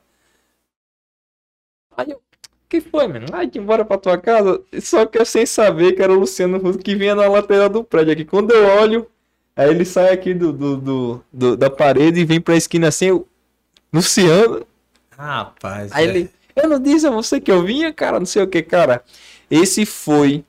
Aí 1.96 2.10
eu, 2.10 2.20
que 2.68 2.80
foi, 2.80 3.06
mano? 3.06 3.26
Ai, 3.32 3.48
que 3.48 3.58
embora 3.58 3.84
pra 3.84 3.98
tua 3.98 4.18
casa. 4.18 4.60
Só 4.80 5.06
que 5.06 5.18
eu 5.18 5.24
sem 5.26 5.46
saber 5.46 5.92
que 5.92 6.02
era 6.02 6.12
o 6.12 6.18
Luciano 6.18 6.56
Huck 6.58 6.78
que 6.82 6.94
vinha 6.96 7.14
na 7.14 7.28
lateral 7.28 7.68
do 7.68 7.84
prédio 7.84 8.12
aqui. 8.12 8.24
Quando 8.24 8.50
eu 8.52 8.64
olho, 8.80 9.06
aí 9.54 9.70
ele 9.70 9.84
sai 9.84 10.12
aqui 10.12 10.34
do, 10.34 10.52
do, 10.52 10.76
do- 10.76 11.24
do- 11.32 11.56
da 11.56 11.70
parede 11.70 12.20
e 12.20 12.24
vem 12.24 12.40
pra 12.40 12.56
esquina 12.56 12.88
assim, 12.88 13.06
eu, 13.06 13.28
Luciano. 13.92 14.66
Rapaz. 15.16 15.92
Aí 15.92 16.06
é. 16.06 16.08
ele, 16.08 16.30
eu 16.56 16.68
não 16.68 16.80
disse 16.80 17.06
a 17.06 17.10
você 17.10 17.40
que 17.40 17.50
eu 17.52 17.62
vinha, 17.64 17.92
cara, 17.92 18.18
não 18.18 18.26
sei 18.26 18.42
o 18.42 18.48
que, 18.48 18.62
cara. 18.62 19.04
Esse 19.50 19.86
foi 19.86 20.44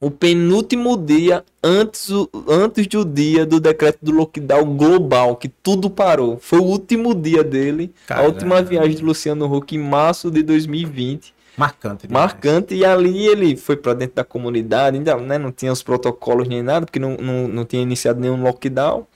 o 0.00 0.10
penúltimo 0.10 0.96
dia 0.96 1.44
antes, 1.62 2.08
antes 2.48 2.86
do 2.86 3.04
dia 3.04 3.44
do 3.44 3.60
decreto 3.60 3.98
do 4.00 4.12
lockdown 4.12 4.74
global, 4.76 5.36
que 5.36 5.48
tudo 5.48 5.90
parou. 5.90 6.38
Foi 6.38 6.58
o 6.58 6.64
último 6.64 7.14
dia 7.14 7.44
dele, 7.44 7.92
Caramba. 8.06 8.26
a 8.26 8.30
última 8.30 8.62
viagem 8.62 8.96
do 8.96 9.04
Luciano 9.04 9.54
Huck 9.54 9.76
em 9.76 9.78
março 9.78 10.30
de 10.30 10.42
2020. 10.42 11.34
Marcante. 11.54 12.06
demais. 12.06 12.24
Marcante, 12.24 12.74
e 12.74 12.84
ali 12.84 13.26
ele 13.26 13.54
foi 13.56 13.76
pra 13.76 13.92
dentro 13.92 14.16
da 14.16 14.24
comunidade, 14.24 14.96
ainda 14.96 15.14
né, 15.16 15.36
não 15.36 15.52
tinha 15.52 15.70
os 15.70 15.82
protocolos 15.82 16.48
nem 16.48 16.62
nada, 16.62 16.86
porque 16.86 16.98
não, 16.98 17.18
não, 17.18 17.46
não 17.46 17.64
tinha 17.66 17.82
iniciado 17.82 18.18
nenhum 18.18 18.42
lockdown. 18.42 19.06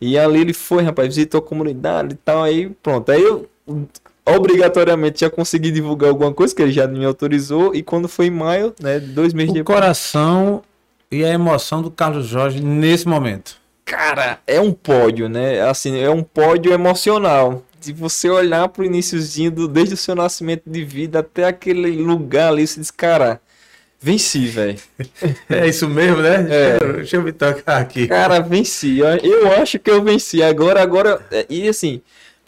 E 0.00 0.18
ali 0.18 0.40
ele 0.40 0.54
foi, 0.54 0.82
rapaz, 0.82 1.08
visitou 1.08 1.40
a 1.40 1.42
comunidade 1.42 2.14
e 2.14 2.16
tal, 2.16 2.42
aí 2.42 2.70
pronto. 2.82 3.12
Aí 3.12 3.22
eu 3.22 3.46
obrigatoriamente 4.34 5.20
já 5.20 5.30
consegui 5.30 5.70
divulgar 5.70 6.10
alguma 6.10 6.32
coisa 6.32 6.54
que 6.54 6.62
ele 6.62 6.72
já 6.72 6.86
me 6.86 7.04
autorizou, 7.04 7.74
e 7.74 7.82
quando 7.82 8.08
foi 8.08 8.26
em 8.26 8.30
maio, 8.30 8.74
né, 8.80 8.98
dois 9.00 9.32
meses 9.32 9.50
O 9.50 9.54
depois. 9.54 9.78
coração 9.78 10.62
e 11.10 11.24
a 11.24 11.28
emoção 11.28 11.82
do 11.82 11.90
Carlos 11.90 12.26
Jorge 12.26 12.60
nesse 12.62 13.06
momento. 13.08 13.56
Cara, 13.84 14.38
é 14.46 14.60
um 14.60 14.72
pódio, 14.72 15.28
né? 15.28 15.60
Assim, 15.62 15.98
é 15.98 16.08
um 16.08 16.22
pódio 16.22 16.72
emocional. 16.72 17.64
Se 17.80 17.92
você 17.92 18.28
olhar 18.28 18.68
pro 18.68 18.84
iniciozinho, 18.84 19.50
do, 19.50 19.66
desde 19.66 19.94
o 19.94 19.96
seu 19.96 20.14
nascimento 20.14 20.62
de 20.66 20.84
vida 20.84 21.18
até 21.20 21.44
aquele 21.46 21.90
lugar 21.96 22.52
ali, 22.52 22.64
você 22.66 22.78
diz, 22.78 22.90
cara, 22.90 23.40
venci, 24.00 24.46
velho. 24.46 24.78
É 25.50 25.66
isso 25.66 25.88
mesmo, 25.88 26.18
né? 26.18 26.34
É. 26.48 26.70
Deixa, 26.78 26.84
eu, 26.84 26.92
deixa 26.94 27.16
eu 27.16 27.22
me 27.22 27.32
tocar 27.32 27.78
aqui. 27.78 28.06
Cara, 28.06 28.38
venci. 28.40 28.98
Eu- 29.00 29.16
Eu 29.16 29.52
acho 29.54 29.78
que 29.78 29.90
eu 29.90 30.02
venci. 30.04 30.42
Agora, 30.42 30.80
agora. 30.82 31.20
é- 31.32 31.46
E 31.50 31.68
assim, 31.68 32.00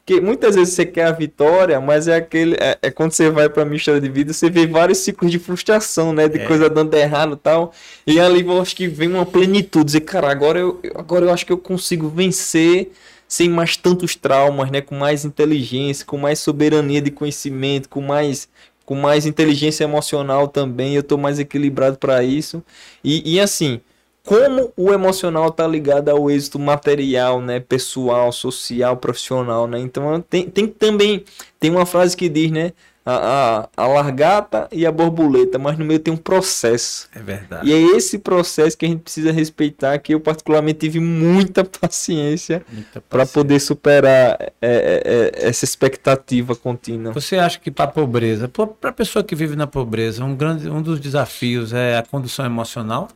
porque 0.05 0.21
muitas 0.21 0.57
vezes 0.57 0.75
você 0.75 0.85
quer 0.85 1.05
a 1.07 1.13
vitória, 1.13 1.81
mas 1.81 2.09
é 2.09 2.17
aquele. 2.17 2.57
É, 2.59 2.77
é 2.83 2.91
quando 2.91 3.13
você 3.13 3.31
vai 3.31 3.49
pra 3.49 3.65
mistura 3.65 4.01
de 4.01 4.09
vida, 4.09 4.33
você 4.33 4.51
vê 4.51 4.67
vários 4.67 4.99
ciclos 4.99 5.31
de 5.31 5.39
frustração, 5.39 6.13
né? 6.13 6.29
De 6.29 6.41
É. 6.41 6.45
coisa 6.47 6.69
dando 6.69 6.93
errado 6.95 7.35
e 7.35 7.37
tal. 7.37 7.73
E 8.05 8.19
ali 8.19 8.41
eu 8.41 8.61
acho 8.61 8.75
que 8.75 8.89
vem 8.89 9.09
uma 9.09 9.25
plenitude. 9.25 9.85
Dizer, 9.87 10.01
cara, 10.01 10.29
agora 10.29 10.59
eu, 10.59 10.81
eu- 10.83 10.93
agora 10.97 11.25
eu 11.27 11.31
acho 11.33 11.47
que 11.47 11.53
eu 11.53 11.59
consigo 11.59 12.09
vencer 12.09 12.91
sem 13.29 13.49
mais 13.49 13.77
tantos 13.77 14.17
traumas, 14.17 14.71
né? 14.73 14.81
Com 14.81 14.97
mais 14.97 15.25
inteligência, 15.25 16.05
com 16.05 16.19
mais 16.19 16.41
soberania 16.41 17.01
de 17.01 17.11
conhecimento, 17.11 17.89
com 17.89 18.01
mais. 18.01 18.49
Com 18.85 18.97
mais 18.97 19.25
inteligência 19.27 19.85
emocional 19.85 20.49
também, 20.49 20.97
eu 20.97 21.05
tô 21.05 21.17
mais 21.17 21.39
equilibrado 21.39 21.97
para 21.97 22.25
isso. 22.25 22.61
E, 23.05 23.35
e 23.37 23.41
assim, 23.41 23.81
como 24.25 24.73
o 24.77 24.93
emocional 24.93 25.51
tá 25.51 25.67
ligado 25.67 26.09
ao 26.09 26.31
êxito 26.31 26.59
material, 26.59 27.41
né, 27.41 27.61
pessoal, 27.61 28.31
social, 28.31 28.97
profissional, 28.97 29.67
né? 29.67 29.81
Então 29.81 30.21
tem, 30.29 30.49
tem 30.49 30.67
também 30.67 31.25
tem 31.59 31.71
uma 31.71 31.87
frase 31.87 32.17
que 32.17 32.29
diz, 32.29 32.51
né, 32.51 32.73
a, 33.05 33.69
a, 33.77 33.85
a 33.85 33.87
largata 33.89 34.69
e 34.71 34.87
a 34.87 34.93
borboleta, 34.93 35.59
mas 35.59 35.77
no 35.77 35.85
meio 35.85 35.99
tem 35.99 36.15
um 36.15 36.17
processo. 36.17 37.09
É 37.15 37.19
verdade. 37.19 37.69
E 37.69 37.73
é 37.73 37.97
esse 37.97 38.19
processo 38.19 38.79
que 38.79 38.87
a 38.87 38.89
gente 38.89 39.01
precisa 39.01 39.33
respeitar, 39.33 39.99
que 39.99 40.15
eu 40.15 40.21
particularmente 40.21 40.79
tive 40.81 41.01
muita 41.01 41.65
paciência 41.67 42.65
para 43.09 43.27
poder 43.27 43.59
superar 43.59 44.37
é, 44.41 44.53
é, 44.61 45.03
é, 45.05 45.49
essa 45.49 45.65
expectativa 45.65 46.55
contínua. 46.55 47.13
Você 47.13 47.37
acha 47.37 47.59
que 47.59 47.71
para 47.71 47.87
a 47.87 47.89
pobreza, 47.89 48.49
para 48.49 48.91
a 48.91 48.93
pessoa 48.93 49.25
que 49.25 49.35
vive 49.35 49.57
na 49.57 49.67
pobreza, 49.67 50.25
um 50.25 50.37
grande, 50.37 50.69
um 50.69 50.81
dos 50.81 51.01
desafios 51.01 51.73
é 51.73 51.99
a 51.99 52.03
condição 52.03 52.47
emocional? 52.47 53.09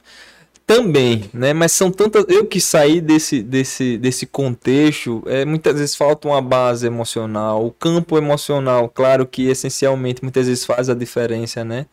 Também, 0.67 1.31
né? 1.33 1.53
Mas 1.53 1.71
são 1.73 1.93
tantas. 1.93 2.25
Eu 2.29 2.45
que 2.45 2.61
saí 2.61 3.01
desse, 3.01 3.41
desse, 3.41 3.97
desse 3.99 4.27
contexto, 4.27 5.23
é, 5.27 5.45
muitas 5.45 5.79
vezes 5.79 5.95
falta 5.95 6.27
uma 6.27 6.43
base 6.43 6.85
emocional. 6.87 7.65
O 7.65 7.71
campo 7.71 8.19
emocional, 8.19 8.89
claro 8.89 9.25
que 9.27 9.47
essencialmente 9.49 10.23
muitas 10.25 10.49
vezes 10.49 10.65
faz 10.65 10.89
a 10.91 10.95
diferença, 10.95 11.65
né? 11.65 11.87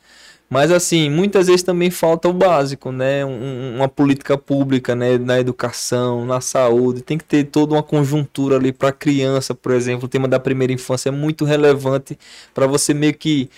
Mas 0.49 0.71
assim, 0.71 1.09
muitas 1.09 1.47
vezes 1.47 1.63
também 1.63 1.91
falta 1.91 2.27
o 2.29 2.33
básico, 2.33 2.91
né? 2.91 3.23
Um- 3.25 3.75
uma 3.77 3.87
política 3.89 4.37
pública, 4.37 4.95
né? 4.95 5.17
Na 5.19 5.39
educação, 5.39 6.25
na 6.25 6.41
saúde. 6.41 7.01
Tem 7.03 7.17
que 7.17 7.25
ter 7.25 7.45
toda 7.45 7.75
uma 7.75 7.83
conjuntura 7.83 8.55
ali 8.57 8.71
para 8.73 8.89
a 8.89 8.91
criança, 8.93 9.53
por 9.55 9.71
exemplo. 9.73 10.05
O 10.05 10.09
tema 10.09 10.27
da 10.27 10.39
primeira 10.39 10.73
infância 10.73 11.09
é 11.09 11.11
muito 11.11 11.45
relevante 11.45 12.17
para 12.53 12.67
você 12.67 12.93
meio 12.93 13.13
que. 13.15 13.49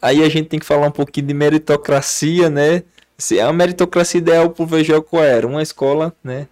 Aí 0.00 0.22
a 0.22 0.28
gente 0.30 0.48
tem 0.48 0.60
que 0.60 0.66
falar 0.66 0.86
um 0.88 0.90
pouquinho 0.92 1.26
de 1.26 1.34
meritocracia, 1.34 2.48
né? 2.50 2.82
Se 3.22 3.38
a 3.38 3.52
meritocracia 3.52 4.18
ideal 4.18 4.50
pro 4.50 4.66
VJ 4.66 5.00
qual 5.02 5.22
era? 5.22 5.46
Uma 5.46 5.62
escola, 5.62 6.12
né? 6.24 6.48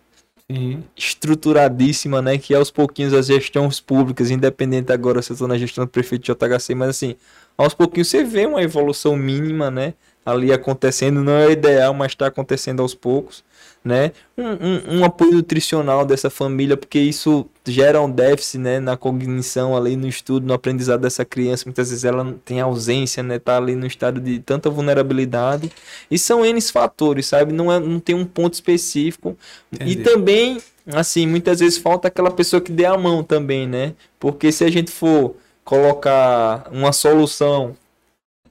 Sim. 0.49 0.85
estruturadíssima, 0.97 2.23
né? 2.23 2.39
Que 2.39 2.55
aos 2.55 2.71
pouquinhos 2.71 3.13
as 3.13 3.27
gestões 3.27 3.81
públicas, 3.81 4.31
independente 4.31 4.93
agora 4.93 5.21
se 5.21 5.33
eu 5.33 5.35
estou 5.35 5.49
na 5.49 5.59
gestão 5.59 5.85
do 5.85 5.91
prefeito 5.91 6.23
de 6.23 6.33
JHC, 6.33 6.77
mas 6.77 6.91
assim, 6.91 7.17
aos 7.59 7.75
pouquinhos 7.75 8.07
você 8.07 8.23
vê 8.23 8.47
uma 8.47 8.63
evolução 8.63 9.17
mínima, 9.17 9.69
né? 9.69 9.95
Ali 10.25 10.53
acontecendo, 10.53 11.25
não 11.25 11.33
é 11.33 11.51
ideal, 11.51 11.93
mas 11.93 12.13
está 12.13 12.29
acontecendo 12.29 12.83
aos 12.83 12.95
poucos, 12.95 13.43
né? 13.83 14.13
Um, 14.37 14.45
um, 14.45 14.99
um 14.99 15.05
apoio 15.05 15.33
nutricional 15.33 16.05
dessa 16.05 16.29
família, 16.29 16.77
porque 16.77 16.99
isso 16.99 17.47
gera 17.67 18.01
um 18.01 18.11
déficit, 18.11 18.59
né? 18.59 18.79
Na 18.79 18.97
cognição 18.97 19.77
ali, 19.77 19.97
no 19.97 20.07
estudo, 20.07 20.47
no 20.47 20.53
aprendizado 20.53 21.01
dessa 21.01 21.25
criança. 21.25 21.65
Muitas 21.67 21.89
vezes 21.89 22.05
ela 22.05 22.37
tem 22.45 22.61
ausência, 22.61 23.23
né? 23.23 23.39
Tá 23.39 23.57
ali 23.57 23.75
no 23.75 23.87
estado 23.87 24.21
de 24.21 24.39
tanta 24.41 24.69
vulnerabilidade. 24.69 25.73
E 26.11 26.19
são 26.19 26.45
N 26.45 26.61
fatores, 26.61 27.27
sabe? 27.27 27.53
Não, 27.53 27.73
é, 27.73 27.81
não 27.81 27.99
tem 27.99 28.15
um 28.15 28.27
ponto 28.27 28.55
específico. 28.55 29.37
Entendi. 29.73 29.93
E 29.93 29.97
também, 29.97 30.59
assim, 30.93 31.27
muitas 31.27 31.61
vezes 31.61 31.79
falta 31.79 32.09
aquela 32.09 32.31
pessoa 32.31 32.61
que 32.61 32.71
dê 32.71 32.85
a 32.85 32.99
mão 32.99 33.25
também, 33.25 33.67
né? 33.67 33.95
Porque 34.19 34.53
se 34.53 34.63
a 34.63 34.71
gente 34.71 34.91
for 34.91 35.37
colocar 35.65 36.69
uma 36.71 36.93
solução 36.93 37.75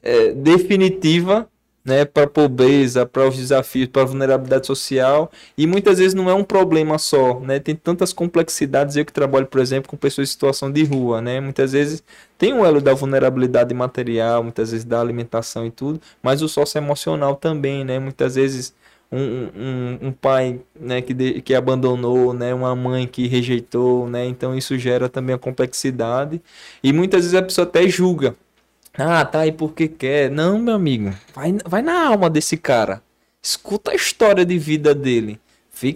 é, 0.01 0.31
definitiva, 0.31 1.47
né, 1.89 2.05
para 2.05 2.23
a 2.23 2.27
pobreza, 2.27 3.05
para 3.05 3.27
os 3.27 3.35
desafios, 3.35 3.87
para 3.89 4.03
a 4.03 4.05
vulnerabilidade 4.05 4.67
social, 4.67 5.31
e 5.57 5.65
muitas 5.67 5.97
vezes 5.99 6.13
não 6.13 6.29
é 6.29 6.33
um 6.33 6.43
problema 6.43 6.97
só, 6.97 7.39
né? 7.39 7.59
Tem 7.59 7.75
tantas 7.75 8.13
complexidades. 8.13 8.95
Eu 8.95 9.05
que 9.05 9.11
trabalho, 9.13 9.47
por 9.47 9.59
exemplo, 9.59 9.89
com 9.89 9.97
pessoas 9.97 10.29
em 10.29 10.31
situação 10.31 10.71
de 10.71 10.83
rua, 10.83 11.21
né? 11.21 11.39
Muitas 11.39 11.71
vezes 11.73 12.03
tem 12.37 12.53
o 12.53 12.65
elo 12.65 12.79
da 12.81 12.93
vulnerabilidade 12.93 13.73
material, 13.73 14.43
muitas 14.43 14.71
vezes 14.71 14.85
da 14.85 14.99
alimentação 15.01 15.65
e 15.65 15.71
tudo, 15.71 15.99
mas 16.23 16.41
o 16.41 16.47
socioemocional 16.47 17.35
também, 17.35 17.83
né? 17.83 17.99
Muitas 17.99 18.35
vezes 18.35 18.73
um, 19.11 19.19
um, 19.55 20.07
um 20.07 20.11
pai 20.11 20.59
né, 20.79 21.01
que, 21.01 21.13
de- 21.13 21.41
que 21.41 21.53
abandonou, 21.55 22.33
né, 22.33 22.53
uma 22.53 22.75
mãe 22.75 23.07
que 23.07 23.27
rejeitou, 23.27 24.07
né, 24.07 24.25
então 24.27 24.55
isso 24.55 24.77
gera 24.77 25.09
também 25.09 25.33
a 25.35 25.37
complexidade 25.39 26.39
e 26.83 26.93
muitas 26.93 27.21
vezes 27.21 27.33
a 27.35 27.41
pessoa 27.41 27.65
até 27.65 27.87
julga. 27.87 28.35
Ah, 28.99 29.23
tá 29.23 29.41
aí 29.41 29.51
porque 29.51 29.87
quer. 29.87 30.29
Não, 30.29 30.59
meu 30.59 30.75
amigo, 30.75 31.13
vai, 31.33 31.55
vai 31.65 31.81
na 31.81 32.07
alma 32.07 32.29
desse 32.29 32.57
cara. 32.57 33.01
Escuta 33.41 33.91
a 33.91 33.95
história 33.95 34.45
de 34.45 34.57
vida 34.57 34.93
dele. 34.93 35.39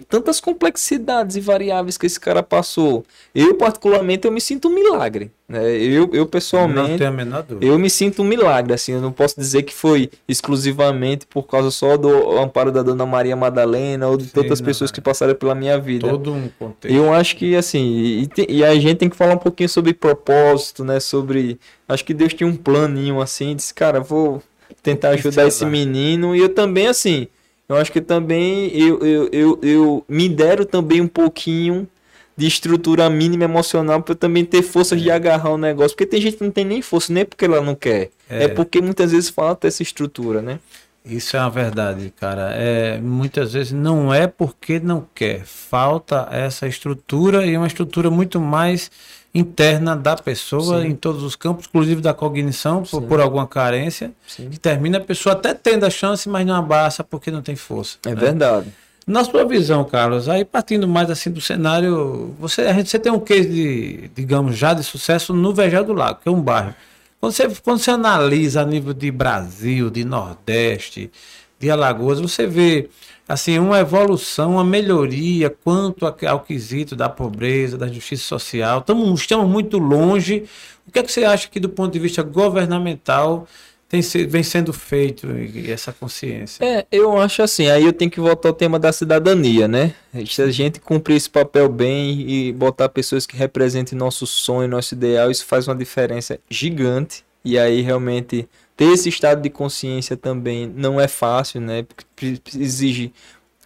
Tantas 0.08 0.40
complexidades 0.40 1.36
e 1.36 1.40
variáveis 1.40 1.96
que 1.98 2.06
esse 2.06 2.18
cara 2.18 2.42
passou. 2.42 3.04
Eu, 3.34 3.54
particularmente, 3.54 4.26
eu 4.26 4.32
me 4.32 4.40
sinto 4.40 4.68
um 4.68 4.74
milagre. 4.74 5.30
Né? 5.48 5.62
Eu, 5.76 6.08
eu, 6.12 6.20
Não 6.20 6.26
pessoalmente, 6.26 6.96
tenho 6.98 7.10
a 7.10 7.12
menor 7.12 7.42
dúvida. 7.42 7.66
eu 7.66 7.78
me 7.78 7.90
sinto 7.90 8.22
um 8.22 8.24
milagre, 8.24 8.72
assim, 8.72 8.92
eu 8.92 9.00
não 9.00 9.12
posso 9.12 9.38
dizer 9.38 9.62
que 9.62 9.74
foi 9.74 10.10
exclusivamente 10.26 11.26
por 11.26 11.42
causa 11.42 11.70
só 11.70 11.96
do 11.96 12.38
amparo 12.38 12.72
da 12.72 12.82
Dona 12.82 13.04
Maria 13.04 13.36
Madalena 13.36 14.08
ou 14.08 14.16
de 14.16 14.24
Sim, 14.24 14.30
tantas 14.32 14.60
não, 14.60 14.66
pessoas 14.66 14.90
é. 14.90 14.94
que 14.94 15.00
passaram 15.00 15.34
pela 15.34 15.54
minha 15.54 15.78
vida. 15.78 16.08
Todo 16.08 16.32
um 16.32 16.48
contexto. 16.58 16.94
Eu 16.94 17.12
acho 17.12 17.36
que, 17.36 17.54
assim, 17.56 17.84
e, 18.22 18.26
te- 18.26 18.46
e 18.48 18.64
a 18.64 18.74
gente 18.76 18.96
tem 18.96 19.10
que 19.10 19.16
falar 19.16 19.34
um 19.34 19.38
pouquinho 19.38 19.68
sobre 19.68 19.92
propósito, 19.92 20.84
né, 20.84 20.98
sobre... 21.00 21.58
Acho 21.88 22.04
que 22.04 22.14
Deus 22.14 22.32
tinha 22.32 22.48
um 22.48 22.56
planinho, 22.56 23.20
assim, 23.20 23.54
disse, 23.54 23.74
cara, 23.74 24.00
vou 24.00 24.42
tentar 24.82 25.10
ajudar 25.10 25.46
esse 25.46 25.64
menino, 25.66 26.34
e 26.34 26.40
eu 26.40 26.48
também, 26.48 26.86
assim, 26.86 27.28
eu 27.68 27.76
acho 27.76 27.90
que 27.92 28.00
também 28.00 28.68
eu, 28.76 28.98
eu, 29.00 29.28
eu, 29.32 29.58
eu 29.62 30.04
me 30.08 30.28
dero 30.28 30.64
também 30.64 31.00
um 31.00 31.08
pouquinho 31.08 31.88
de 32.36 32.46
estrutura 32.46 33.08
mínima 33.08 33.44
emocional 33.44 34.02
para 34.02 34.12
eu 34.12 34.16
também 34.16 34.44
ter 34.44 34.62
forças 34.62 35.00
de 35.00 35.10
agarrar 35.10 35.50
o 35.50 35.58
negócio. 35.58 35.96
Porque 35.96 36.06
tem 36.06 36.20
gente 36.20 36.36
que 36.36 36.44
não 36.44 36.50
tem 36.50 36.64
nem 36.64 36.82
força, 36.82 37.12
nem 37.12 37.24
porque 37.24 37.44
ela 37.44 37.60
não 37.60 37.74
quer. 37.74 38.10
É, 38.28 38.44
É. 38.44 38.48
porque 38.48 38.80
muitas 38.80 39.12
vezes 39.12 39.30
falta 39.30 39.68
essa 39.68 39.82
estrutura, 39.82 40.42
né? 40.42 40.58
Isso 41.04 41.36
é 41.36 41.40
uma 41.40 41.50
verdade, 41.50 42.12
cara. 42.18 42.52
É, 42.54 42.98
muitas 42.98 43.52
vezes 43.52 43.72
não 43.72 44.12
é 44.12 44.26
porque 44.26 44.80
não 44.80 45.06
quer. 45.14 45.42
Falta 45.44 46.26
essa 46.30 46.66
estrutura 46.66 47.44
e 47.46 47.56
uma 47.56 47.66
estrutura 47.66 48.10
muito 48.10 48.40
mais 48.40 48.90
interna 49.34 49.96
da 49.96 50.16
pessoa 50.16 50.82
Sim. 50.82 50.88
em 50.88 50.94
todos 50.94 51.22
os 51.24 51.34
campos, 51.34 51.66
inclusive 51.66 52.00
da 52.00 52.14
cognição, 52.14 52.84
por, 52.84 53.02
por 53.02 53.20
alguma 53.20 53.46
carência, 53.46 54.12
Sim. 54.26 54.48
que 54.48 54.58
termina 54.58 54.98
a 54.98 55.00
pessoa 55.00 55.34
até 55.34 55.52
tendo 55.52 55.84
a 55.84 55.90
chance, 55.90 56.28
mas 56.28 56.46
não 56.46 56.54
abraça 56.54 57.02
porque 57.02 57.30
não 57.30 57.42
tem 57.42 57.56
força. 57.56 57.98
É 58.06 58.10
né? 58.10 58.14
verdade. 58.14 58.72
Na 59.06 59.22
sua 59.22 59.44
visão, 59.44 59.84
Carlos, 59.84 60.28
aí 60.28 60.44
partindo 60.44 60.88
mais 60.88 61.10
assim 61.10 61.30
do 61.30 61.40
cenário, 61.40 62.34
você, 62.38 62.62
a 62.62 62.72
gente, 62.72 62.88
você 62.88 62.98
tem 62.98 63.12
um 63.12 63.20
case 63.20 63.48
de, 63.48 64.10
digamos, 64.14 64.56
já 64.56 64.72
de 64.72 64.82
sucesso 64.82 65.34
no 65.34 65.52
Vejal 65.52 65.84
do 65.84 65.92
Lago, 65.92 66.20
que 66.22 66.28
é 66.28 66.32
um 66.32 66.40
bairro. 66.40 66.74
Quando 67.20 67.32
você, 67.32 67.48
quando 67.62 67.78
você 67.80 67.90
analisa 67.90 68.62
a 68.62 68.64
nível 68.64 68.94
de 68.94 69.10
Brasil, 69.10 69.90
de 69.90 70.04
Nordeste, 70.04 71.10
de 71.58 71.70
Alagoas, 71.70 72.20
você 72.20 72.46
vê 72.46 72.88
assim 73.28 73.58
uma 73.58 73.80
evolução, 73.80 74.52
uma 74.52 74.64
melhoria 74.64 75.50
quanto 75.50 76.06
ao 76.06 76.40
quesito 76.40 76.94
da 76.94 77.08
pobreza, 77.08 77.78
da 77.78 77.88
justiça 77.88 78.24
social. 78.24 78.80
Estamos, 78.80 79.20
estamos 79.20 79.48
muito 79.48 79.78
longe. 79.78 80.44
O 80.86 80.92
que 80.92 80.98
é 80.98 81.02
que 81.02 81.10
você 81.10 81.24
acha 81.24 81.48
que 81.48 81.58
do 81.58 81.68
ponto 81.68 81.92
de 81.92 81.98
vista 81.98 82.22
governamental 82.22 83.46
tem, 83.88 84.00
vem 84.26 84.42
sendo 84.42 84.72
feito 84.72 85.26
essa 85.68 85.92
consciência? 85.92 86.64
É, 86.64 86.86
eu 86.92 87.16
acho 87.18 87.42
assim, 87.42 87.68
aí 87.68 87.84
eu 87.84 87.92
tenho 87.92 88.10
que 88.10 88.20
voltar 88.20 88.50
ao 88.50 88.54
tema 88.54 88.78
da 88.78 88.92
cidadania, 88.92 89.66
né? 89.66 89.94
Se 90.26 90.42
a 90.42 90.50
gente 90.50 90.80
cumprir 90.80 91.16
esse 91.16 91.30
papel 91.30 91.68
bem 91.68 92.28
e 92.28 92.52
botar 92.52 92.88
pessoas 92.88 93.26
que 93.26 93.36
representem 93.36 93.98
nosso 93.98 94.26
sonho, 94.26 94.68
nosso 94.68 94.94
ideal, 94.94 95.30
isso 95.30 95.46
faz 95.46 95.66
uma 95.66 95.74
diferença 95.74 96.38
gigante. 96.50 97.24
E 97.44 97.58
aí 97.58 97.82
realmente 97.82 98.48
ter 98.76 98.92
esse 98.92 99.08
estado 99.08 99.40
de 99.40 99.50
consciência 99.50 100.16
também 100.16 100.66
não 100.66 101.00
é 101.00 101.08
fácil, 101.08 101.60
né? 101.60 101.84
Porque 101.84 102.40
exige 102.56 103.12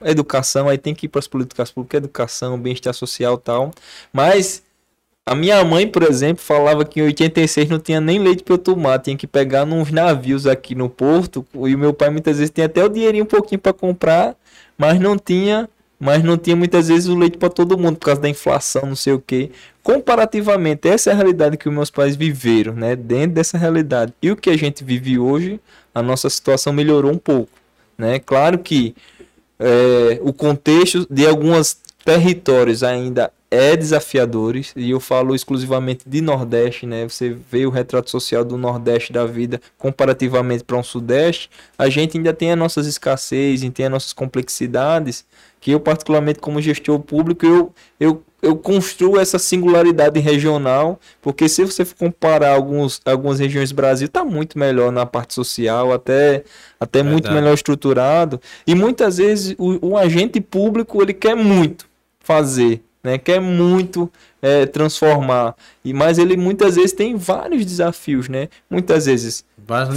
educação, 0.02 0.68
aí 0.68 0.78
tem 0.78 0.94
que 0.94 1.06
ir 1.06 1.08
para 1.08 1.18
as 1.18 1.26
políticas 1.26 1.70
públicas, 1.70 1.98
educação, 1.98 2.58
bem-estar 2.58 2.94
social 2.94 3.36
tal. 3.38 3.72
Mas 4.12 4.62
a 5.26 5.34
minha 5.34 5.62
mãe, 5.64 5.86
por 5.86 6.02
exemplo, 6.02 6.42
falava 6.42 6.84
que 6.84 7.00
em 7.00 7.04
86 7.04 7.68
não 7.68 7.78
tinha 7.78 8.00
nem 8.00 8.18
leite 8.18 8.42
para 8.42 8.54
eu 8.54 8.58
tomar, 8.58 8.98
tinha 8.98 9.16
que 9.16 9.26
pegar 9.26 9.66
nos 9.66 9.90
navios 9.90 10.46
aqui 10.46 10.74
no 10.74 10.88
porto. 10.88 11.46
E 11.54 11.74
o 11.74 11.78
meu 11.78 11.92
pai 11.92 12.10
muitas 12.10 12.38
vezes 12.38 12.50
tinha 12.50 12.66
até 12.66 12.84
o 12.84 12.88
dinheirinho 12.88 13.24
um 13.24 13.26
pouquinho 13.26 13.58
para 13.60 13.72
comprar, 13.72 14.36
mas 14.76 14.98
não 14.98 15.18
tinha, 15.18 15.68
mas 15.98 16.22
não 16.22 16.38
tinha 16.38 16.54
muitas 16.54 16.88
vezes 16.88 17.08
o 17.08 17.16
leite 17.16 17.38
para 17.38 17.48
todo 17.48 17.76
mundo 17.76 17.96
por 17.96 18.06
causa 18.06 18.20
da 18.20 18.28
inflação, 18.28 18.82
não 18.86 18.96
sei 18.96 19.12
o 19.12 19.20
quê. 19.20 19.50
Comparativamente, 19.82 20.88
essa 20.88 21.10
é 21.10 21.12
a 21.12 21.16
realidade 21.16 21.56
que 21.56 21.68
meus 21.68 21.90
pais 21.90 22.14
viveram, 22.14 22.74
né? 22.74 22.94
Dentro 22.94 23.32
dessa 23.32 23.58
realidade 23.58 24.12
e 24.22 24.30
o 24.30 24.36
que 24.36 24.50
a 24.50 24.56
gente 24.56 24.84
vive 24.84 25.18
hoje, 25.18 25.60
a 25.94 26.02
nossa 26.02 26.30
situação 26.30 26.72
melhorou 26.72 27.10
um 27.10 27.18
pouco, 27.18 27.52
né? 27.96 28.18
Claro 28.18 28.58
que 28.58 28.94
é, 29.58 30.20
o 30.22 30.32
contexto 30.32 31.06
de 31.10 31.26
alguns 31.26 31.76
territórios 32.04 32.82
ainda 32.82 33.32
é 33.50 33.76
desafiadores 33.76 34.72
e 34.76 34.90
eu 34.90 35.00
falo 35.00 35.34
exclusivamente 35.34 36.06
de 36.06 36.20
Nordeste, 36.20 36.86
né? 36.86 37.08
Você 37.08 37.30
vê 37.50 37.66
o 37.66 37.70
retrato 37.70 38.10
social 38.10 38.44
do 38.44 38.56
Nordeste 38.56 39.12
da 39.12 39.24
vida 39.24 39.60
comparativamente 39.78 40.64
para 40.64 40.76
um 40.76 40.82
Sudeste, 40.82 41.50
a 41.76 41.88
gente 41.88 42.16
ainda 42.16 42.34
tem 42.34 42.52
as 42.52 42.58
nossas 42.58 42.86
escassez, 42.86 43.62
tem 43.70 43.86
as 43.86 43.92
nossas 43.92 44.12
complexidades 44.12 45.24
que 45.60 45.70
eu 45.70 45.80
particularmente 45.80 46.38
como 46.38 46.60
gestor 46.60 47.00
público 47.00 47.44
eu 47.44 47.72
eu 47.98 48.22
eu 48.40 48.56
construo 48.56 49.18
essa 49.18 49.38
singularidade 49.38 50.20
regional, 50.20 51.00
porque 51.20 51.48
se 51.48 51.64
você 51.64 51.84
for 51.84 51.96
comparar 51.96 52.54
alguns, 52.54 53.00
algumas 53.04 53.40
regiões 53.40 53.70
do 53.70 53.74
Brasil, 53.74 54.06
está 54.06 54.24
muito 54.24 54.56
melhor 54.56 54.92
na 54.92 55.04
parte 55.04 55.34
social, 55.34 55.92
até, 55.92 56.44
até 56.78 57.02
muito 57.02 57.32
melhor 57.32 57.52
estruturado. 57.52 58.40
E 58.64 58.76
muitas 58.76 59.18
vezes 59.18 59.56
o, 59.58 59.88
o 59.88 59.96
agente 59.96 60.40
público 60.40 61.02
ele 61.02 61.12
quer 61.12 61.34
muito 61.34 61.86
fazer, 62.20 62.80
né? 63.08 63.18
quer 63.18 63.40
muito 63.40 64.10
é, 64.42 64.66
transformar. 64.66 65.54
E, 65.84 65.92
mas 65.92 66.18
ele 66.18 66.36
muitas 66.36 66.76
vezes 66.76 66.92
tem 66.92 67.16
vários 67.16 67.64
desafios, 67.64 68.28
né? 68.28 68.48
Muitas 68.68 69.06
vezes 69.06 69.44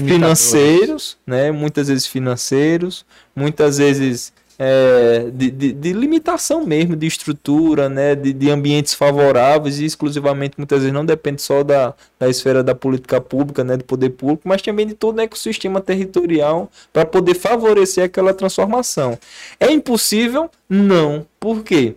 financeiros, 0.05 1.17
né? 1.25 1.51
Muitas 1.51 1.87
vezes 1.87 2.07
financeiros, 2.07 3.05
muitas 3.35 3.77
vezes 3.77 4.33
é, 4.57 5.31
de, 5.33 5.49
de, 5.49 5.71
de 5.73 5.91
limitação 5.93 6.65
mesmo, 6.65 6.95
de 6.95 7.07
estrutura, 7.07 7.89
né? 7.89 8.15
De, 8.15 8.31
de 8.31 8.49
ambientes 8.49 8.93
favoráveis 8.93 9.79
e 9.79 9.85
exclusivamente 9.85 10.53
muitas 10.57 10.79
vezes 10.79 10.93
não 10.93 11.05
depende 11.05 11.41
só 11.41 11.63
da, 11.63 11.93
da 12.19 12.29
esfera 12.29 12.63
da 12.63 12.75
política 12.75 13.19
pública, 13.19 13.63
né? 13.63 13.75
Do 13.75 13.83
poder 13.83 14.11
público, 14.11 14.43
mas 14.45 14.61
também 14.61 14.87
de 14.87 14.93
todo 14.93 15.17
o 15.17 15.21
ecossistema 15.21 15.81
territorial 15.81 16.69
para 16.93 17.05
poder 17.05 17.33
favorecer 17.33 18.05
aquela 18.05 18.33
transformação. 18.33 19.17
É 19.59 19.71
impossível? 19.71 20.49
Não. 20.69 21.25
Por 21.39 21.63
quê? 21.63 21.95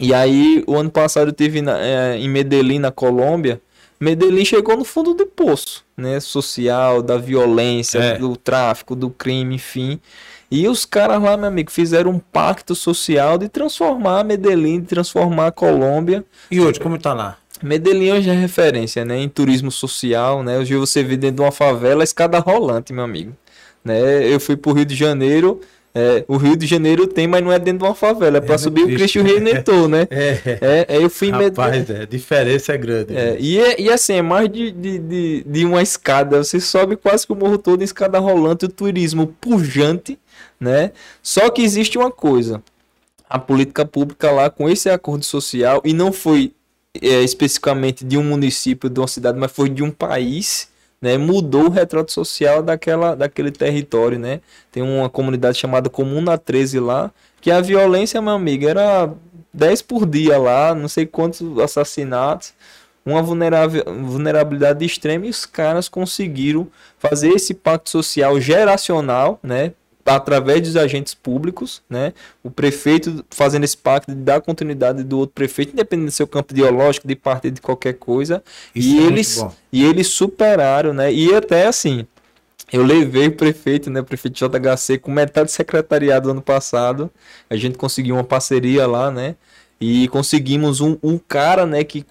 E 0.00 0.12
aí, 0.12 0.64
o 0.66 0.76
ano 0.76 0.90
passado 0.90 1.28
eu 1.28 1.32
tive 1.32 1.62
na- 1.62 1.78
eh, 1.80 2.16
em 2.18 2.28
Medellín, 2.28 2.78
na 2.78 2.90
Colômbia. 2.90 3.60
Medellín 4.00 4.44
chegou 4.44 4.76
no 4.76 4.84
fundo 4.84 5.14
do 5.14 5.24
poço, 5.26 5.84
né? 5.96 6.18
Social, 6.20 7.00
da 7.00 7.16
violência, 7.16 7.98
É. 7.98 8.18
do 8.18 8.36
tráfico, 8.36 8.96
do 8.96 9.08
crime, 9.08 9.54
enfim. 9.54 10.00
E 10.50 10.68
os 10.68 10.84
caras 10.84 11.22
lá, 11.22 11.36
meu 11.36 11.46
amigo, 11.46 11.70
fizeram 11.70 12.10
um 12.10 12.18
pacto 12.18 12.74
social 12.74 13.38
de 13.38 13.48
transformar 13.48 14.24
Medellín, 14.24 14.80
de 14.80 14.86
transformar 14.86 15.48
a 15.48 15.52
Colômbia. 15.52 16.24
E 16.50 16.60
hoje, 16.60 16.78
como 16.80 16.98
tá 16.98 17.14
lá? 17.14 17.38
Medellín 17.62 18.12
hoje 18.12 18.28
é 18.28 18.34
referência, 18.34 19.04
né? 19.04 19.18
Em 19.18 19.28
turismo 19.28 19.70
social, 19.70 20.42
né? 20.42 20.58
Hoje 20.58 20.74
você 20.76 21.02
vê 21.02 21.16
dentro 21.16 21.36
de 21.36 21.42
uma 21.42 21.52
favela 21.52 22.02
a 22.02 22.04
escada 22.04 22.38
rolante, 22.40 22.92
meu 22.92 23.04
amigo. 23.04 23.32
Né? 23.84 24.26
Eu 24.28 24.40
fui 24.40 24.56
pro 24.56 24.72
Rio 24.72 24.84
de 24.84 24.94
Janeiro, 24.94 25.60
É, 25.96 26.24
o 26.26 26.36
Rio 26.36 26.56
de 26.56 26.66
Janeiro 26.66 27.06
tem, 27.06 27.28
mas 27.28 27.40
não 27.42 27.52
é 27.52 27.58
dentro 27.58 27.78
de 27.78 27.84
uma 27.84 27.94
favela. 27.94 28.38
É 28.38 28.52
É, 28.52 28.58
subir 28.58 28.82
o 28.82 28.86
Cristo. 28.86 29.22
Redentor, 29.22 29.86
né? 29.88 30.08
É, 30.10 30.58
É, 30.60 30.86
aí 30.96 31.02
eu 31.02 31.08
fui 31.08 31.28
em 31.28 31.32
Med- 31.32 31.56
rapaz, 31.56 31.88
é, 31.88 32.02
a 32.02 32.04
diferença 32.04 32.72
é 32.72 32.76
grande. 32.76 33.16
É, 33.16 33.36
e, 33.38 33.60
é- 33.60 33.80
e 33.80 33.88
assim, 33.90 34.14
é 34.14 34.22
mais 34.22 34.48
de, 34.50 34.72
de, 34.72 34.98
de, 34.98 35.44
de 35.46 35.64
uma 35.64 35.82
escada. 35.82 36.42
Você 36.42 36.58
sobe 36.60 36.96
quase 36.96 37.24
que 37.26 37.32
o 37.32 37.36
morro 37.36 37.58
todo 37.58 37.80
em 37.80 37.84
escada 37.84 38.18
rolante, 38.18 38.64
o 38.64 38.68
turismo 38.68 39.28
pujante, 39.40 40.18
né? 40.58 40.90
Só 41.22 41.48
que 41.48 41.62
existe 41.62 41.96
uma 41.96 42.10
coisa. 42.10 42.60
A 43.30 43.38
política 43.38 43.84
pública 43.84 44.30
lá, 44.32 44.50
com 44.50 44.68
esse 44.68 44.90
acordo 44.90 45.24
social, 45.24 45.80
e 45.84 45.92
não 45.92 46.12
foi 46.12 46.52
é, 47.00 47.22
especificamente 47.22 48.04
de 48.04 48.18
um 48.18 48.22
município, 48.24 48.90
de 48.90 48.98
uma 49.00 49.08
cidade, 49.08 49.38
mas 49.38 49.50
foi 49.52 49.68
de 49.68 49.82
um 49.82 49.90
país, 49.92 50.68
né? 51.04 51.18
Mudou 51.18 51.66
o 51.66 51.70
retrato 51.70 52.10
social 52.10 52.62
daquela, 52.62 53.14
daquele 53.14 53.50
território, 53.50 54.18
né? 54.18 54.40
Tem 54.72 54.82
uma 54.82 55.10
comunidade 55.10 55.58
chamada 55.58 55.90
Comuna 55.90 56.38
13 56.38 56.80
lá, 56.80 57.10
que 57.42 57.50
a 57.50 57.60
violência, 57.60 58.22
meu 58.22 58.32
amigo, 58.32 58.66
era 58.66 59.12
10 59.52 59.82
por 59.82 60.06
dia 60.06 60.38
lá, 60.38 60.74
não 60.74 60.88
sei 60.88 61.04
quantos 61.04 61.58
assassinatos 61.58 62.54
uma 63.06 63.22
vulnerabilidade 63.22 64.82
extrema 64.82 65.26
e 65.26 65.28
os 65.28 65.44
caras 65.44 65.90
conseguiram 65.90 66.66
fazer 66.98 67.28
esse 67.28 67.52
pacto 67.52 67.90
social 67.90 68.40
geracional, 68.40 69.38
né? 69.42 69.72
Através 70.04 70.60
dos 70.60 70.76
agentes 70.76 71.14
públicos, 71.14 71.82
né? 71.88 72.12
O 72.42 72.50
prefeito 72.50 73.24
fazendo 73.30 73.64
esse 73.64 73.76
pacto 73.76 74.12
de 74.14 74.20
dar 74.20 74.40
continuidade 74.40 75.02
do 75.02 75.18
outro 75.18 75.34
prefeito, 75.34 75.72
independente 75.72 76.06
do 76.06 76.12
seu 76.12 76.26
campo 76.26 76.52
ideológico, 76.52 77.08
de 77.08 77.16
partido, 77.16 77.54
de 77.54 77.62
qualquer 77.62 77.94
coisa. 77.94 78.42
Isso 78.74 78.88
e 78.88 78.98
é 78.98 79.02
eles 79.02 79.46
e 79.72 79.84
eles 79.84 80.08
superaram, 80.08 80.92
né? 80.92 81.12
E 81.12 81.34
até 81.34 81.66
assim, 81.66 82.06
eu 82.72 82.82
levei 82.82 83.28
o 83.28 83.32
prefeito, 83.32 83.88
né, 83.88 84.00
o 84.00 84.04
prefeito 84.04 84.34
JHC, 84.34 84.98
com 84.98 85.10
metade 85.10 85.46
do 85.46 85.52
secretariado 85.52 86.30
ano 86.30 86.42
passado. 86.42 87.10
A 87.48 87.56
gente 87.56 87.78
conseguiu 87.78 88.16
uma 88.16 88.24
parceria 88.24 88.86
lá, 88.86 89.10
né? 89.10 89.36
E 89.86 90.08
conseguimos 90.08 90.80
um, 90.80 90.96
um 91.02 91.18
cara, 91.18 91.66
né, 91.66 91.84
que 91.84 92.04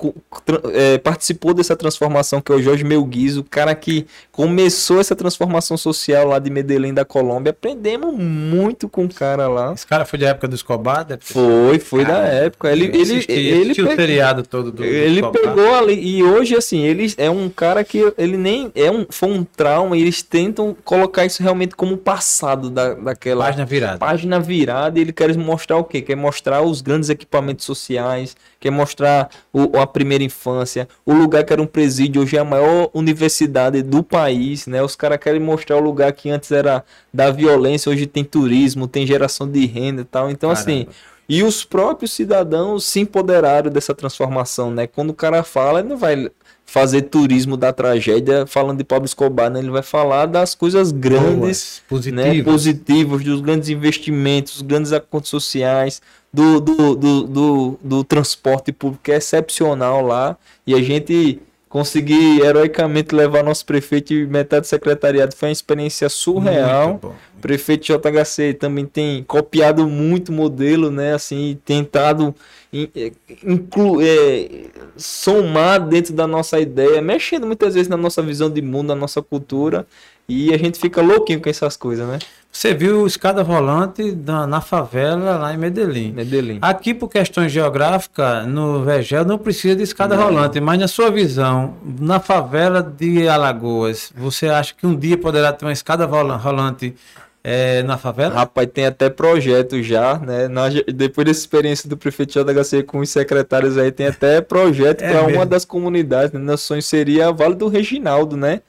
é, 0.73 0.97
participou 0.99 1.53
dessa 1.53 1.75
transformação, 1.75 2.39
que 2.39 2.51
é 2.51 2.55
o 2.55 2.61
Jorge 2.61 2.83
Melguiz, 2.83 3.35
o 3.35 3.43
cara 3.43 3.73
que 3.73 4.05
começou 4.31 4.99
essa 4.99 5.15
transformação 5.15 5.75
social 5.75 6.27
lá 6.27 6.37
de 6.37 6.51
Medellín, 6.51 6.93
da 6.93 7.03
Colômbia. 7.03 7.49
Aprendemos 7.49 8.13
muito 8.15 8.87
com 8.87 9.05
o 9.05 9.09
cara 9.13 9.47
lá. 9.47 9.73
Esse 9.73 9.87
cara 9.87 10.05
foi 10.05 10.19
da 10.19 10.27
época 10.29 10.47
do 10.47 10.55
Escobar? 10.55 11.07
Foi, 11.19 11.79
foi 11.79 12.05
da 12.05 12.13
Cara, 12.13 12.27
época. 12.27 12.71
Ele, 12.71 12.85
ele, 12.85 13.01
assisti, 13.01 13.31
ele, 13.31 13.63
assisti 13.63 13.81
o 13.81 13.95
seriado 13.95 14.43
todo 14.43 14.71
do, 14.71 14.77
do 14.77 14.83
ele 14.85 15.19
Escobar. 15.19 15.41
pegou 15.41 15.75
ali 15.75 16.17
e 16.17 16.23
hoje 16.23 16.55
assim 16.55 16.83
ele 16.83 17.11
é 17.17 17.29
um 17.29 17.49
cara 17.49 17.83
que 17.83 18.13
ele 18.17 18.37
nem 18.37 18.71
é 18.75 18.91
um 18.91 19.05
foi 19.09 19.29
um 19.29 19.43
trauma 19.43 19.97
e 19.97 20.01
eles 20.01 20.21
tentam 20.21 20.75
colocar 20.83 21.25
isso 21.25 21.41
realmente 21.41 21.75
como 21.75 21.97
passado 21.97 22.69
da, 22.69 22.93
daquela 22.93 23.45
Página 23.45 23.65
virada. 23.65 23.97
página 23.97 24.39
virada 24.39 24.99
e 24.99 25.01
ele 25.01 25.11
quer 25.11 25.35
mostrar 25.37 25.77
o 25.77 25.83
quê? 25.83 26.01
Quer 26.01 26.15
mostrar 26.15 26.61
os 26.61 26.81
grandes 26.81 27.09
equipamentos 27.09 27.62
sociais, 27.63 28.35
quer 28.59 28.71
mostrar 28.71 29.29
o, 29.51 29.77
a 29.77 29.87
primeira 29.87 30.23
infância, 30.23 30.87
o 31.05 31.13
lugar 31.13 31.43
que 31.43 31.51
era 31.51 31.61
um 31.61 31.65
presídio, 31.65 32.21
hoje 32.21 32.37
é 32.37 32.39
a 32.39 32.45
maior 32.45 32.89
universidade 32.93 33.81
do 33.81 34.03
país, 34.03 34.67
né? 34.67 34.83
Os 34.83 34.95
caras 34.95 35.17
querem 35.17 35.39
mostrar 35.39 35.77
o 35.77 35.81
lugar 35.81 36.11
que 36.13 36.29
antes 36.29 36.51
era 36.51 36.83
da 37.13 37.31
violência, 37.31 37.91
hoje 37.91 38.05
tem 38.05 38.23
turismo, 38.23 38.87
tem 38.87 39.05
geração 39.05 39.49
de 39.49 39.65
renda 39.65 40.01
e 40.01 40.05
tal. 40.05 40.29
Então, 40.29 40.49
assim, 40.49 40.85
Caramba. 40.85 40.91
e 41.27 41.43
os 41.43 41.63
próprios 41.63 42.13
cidadãos 42.13 42.85
se 42.85 42.99
empoderaram 42.99 43.71
dessa 43.71 43.93
transformação, 43.93 44.71
né? 44.71 44.87
Quando 44.87 45.09
o 45.09 45.13
cara 45.13 45.43
fala, 45.43 45.79
ele 45.79 45.89
não 45.89 45.97
vai 45.97 46.29
fazer 46.65 47.03
turismo 47.03 47.55
da 47.55 47.71
tragédia 47.71 48.47
falando 48.47 48.79
de 48.79 48.83
Pablo 48.83 49.05
Escobar, 49.05 49.49
né? 49.49 49.59
Ele 49.59 49.69
vai 49.69 49.83
falar 49.83 50.25
das 50.25 50.55
coisas 50.55 50.91
grandes 50.91 51.83
Boas, 51.87 52.05
né, 52.07 52.23
positivas. 52.23 52.53
positivos, 52.53 53.23
dos 53.23 53.41
grandes 53.41 53.69
investimentos, 53.69 54.53
dos 54.53 54.61
grandes 54.63 54.91
acordos 54.91 55.29
sociais, 55.29 56.01
do, 56.33 56.59
do, 56.59 56.95
do, 56.95 57.23
do, 57.27 57.79
do 57.83 58.03
transporte 58.03 58.71
público 58.71 59.11
é 59.11 59.15
excepcional 59.17 60.01
lá. 60.01 60.35
E 60.65 60.73
a 60.73 60.81
gente 60.81 61.39
conseguir 61.69 62.39
heroicamente 62.41 63.15
levar 63.15 63.43
nosso 63.43 63.65
prefeito 63.65 64.13
e 64.13 64.27
metade 64.27 64.61
do 64.61 64.67
secretariado 64.67 65.35
foi 65.35 65.49
uma 65.49 65.53
experiência 65.53 66.09
surreal. 66.09 66.99
O 67.37 67.41
prefeito 67.41 67.85
JHC 67.85 68.53
também 68.53 68.85
tem 68.85 69.23
copiado 69.23 69.87
muito 69.87 70.29
o 70.29 70.31
modelo, 70.31 70.91
né? 70.91 71.13
Assim, 71.13 71.59
tentado 71.65 72.33
eh, 72.71 73.11
inclu 73.43 74.01
eh, 74.01 74.65
somar 74.95 75.87
dentro 75.87 76.13
da 76.13 76.27
nossa 76.27 76.59
ideia, 76.59 77.01
mexendo 77.01 77.45
muitas 77.47 77.73
vezes 77.73 77.89
na 77.89 77.97
nossa 77.97 78.21
visão 78.21 78.49
de 78.49 78.61
mundo, 78.61 78.89
na 78.89 78.95
nossa 78.95 79.21
cultura. 79.21 79.85
E 80.27 80.53
a 80.53 80.57
gente 80.57 80.79
fica 80.79 81.01
louquinho 81.01 81.41
com 81.41 81.49
essas 81.49 81.75
coisas, 81.75 82.07
né? 82.07 82.19
Você 82.51 82.73
viu 82.73 83.05
escada 83.07 83.41
rolante 83.41 84.11
na, 84.25 84.45
na 84.45 84.61
favela 84.61 85.37
lá 85.37 85.53
em 85.53 85.57
Medellín. 85.57 86.11
Medellín. 86.13 86.59
Aqui, 86.61 86.93
por 86.93 87.09
questões 87.09 87.51
geográficas, 87.51 88.45
no 88.47 88.83
Vegel 88.83 89.25
não 89.25 89.37
precisa 89.39 89.75
de 89.75 89.81
escada 89.83 90.15
rolante, 90.15 90.61
mas 90.61 90.79
na 90.79 90.87
sua 90.87 91.09
visão, 91.09 91.73
na 91.99 92.19
favela 92.19 92.81
de 92.81 93.27
Alagoas, 93.27 94.13
você 94.15 94.47
acha 94.49 94.73
que 94.75 94.85
um 94.85 94.95
dia 94.95 95.17
poderá 95.17 95.51
ter 95.51 95.65
uma 95.65 95.71
escada 95.73 96.05
rola- 96.05 96.37
rolante 96.37 96.95
eh, 97.43 97.81
na 97.83 97.97
favela? 97.97 98.35
Rapaz, 98.35 98.69
tem 98.71 98.85
até 98.85 99.09
projeto 99.09 99.81
já, 99.81 100.19
né? 100.19 100.47
Na- 100.47 100.69
depois 100.93 101.25
dessa 101.25 101.39
experiência 101.41 101.89
do 101.89 101.97
prefeito 101.97 102.31
JHC 102.33 102.83
com 102.83 102.99
os 102.99 103.09
secretários 103.09 103.77
aí, 103.79 103.91
tem 103.91 104.07
até 104.07 104.39
projeto 104.41 105.01
É 105.01 105.09
para 105.11 105.23
uma 105.23 105.45
das 105.45 105.65
comunidades. 105.65 106.31
Né? 106.31 106.39
Nosso 106.39 106.67
sonho 106.67 106.81
seria 106.83 107.31
Vale 107.31 107.55
do 107.55 107.67
Reginaldo, 107.67 108.37
né? 108.37 108.61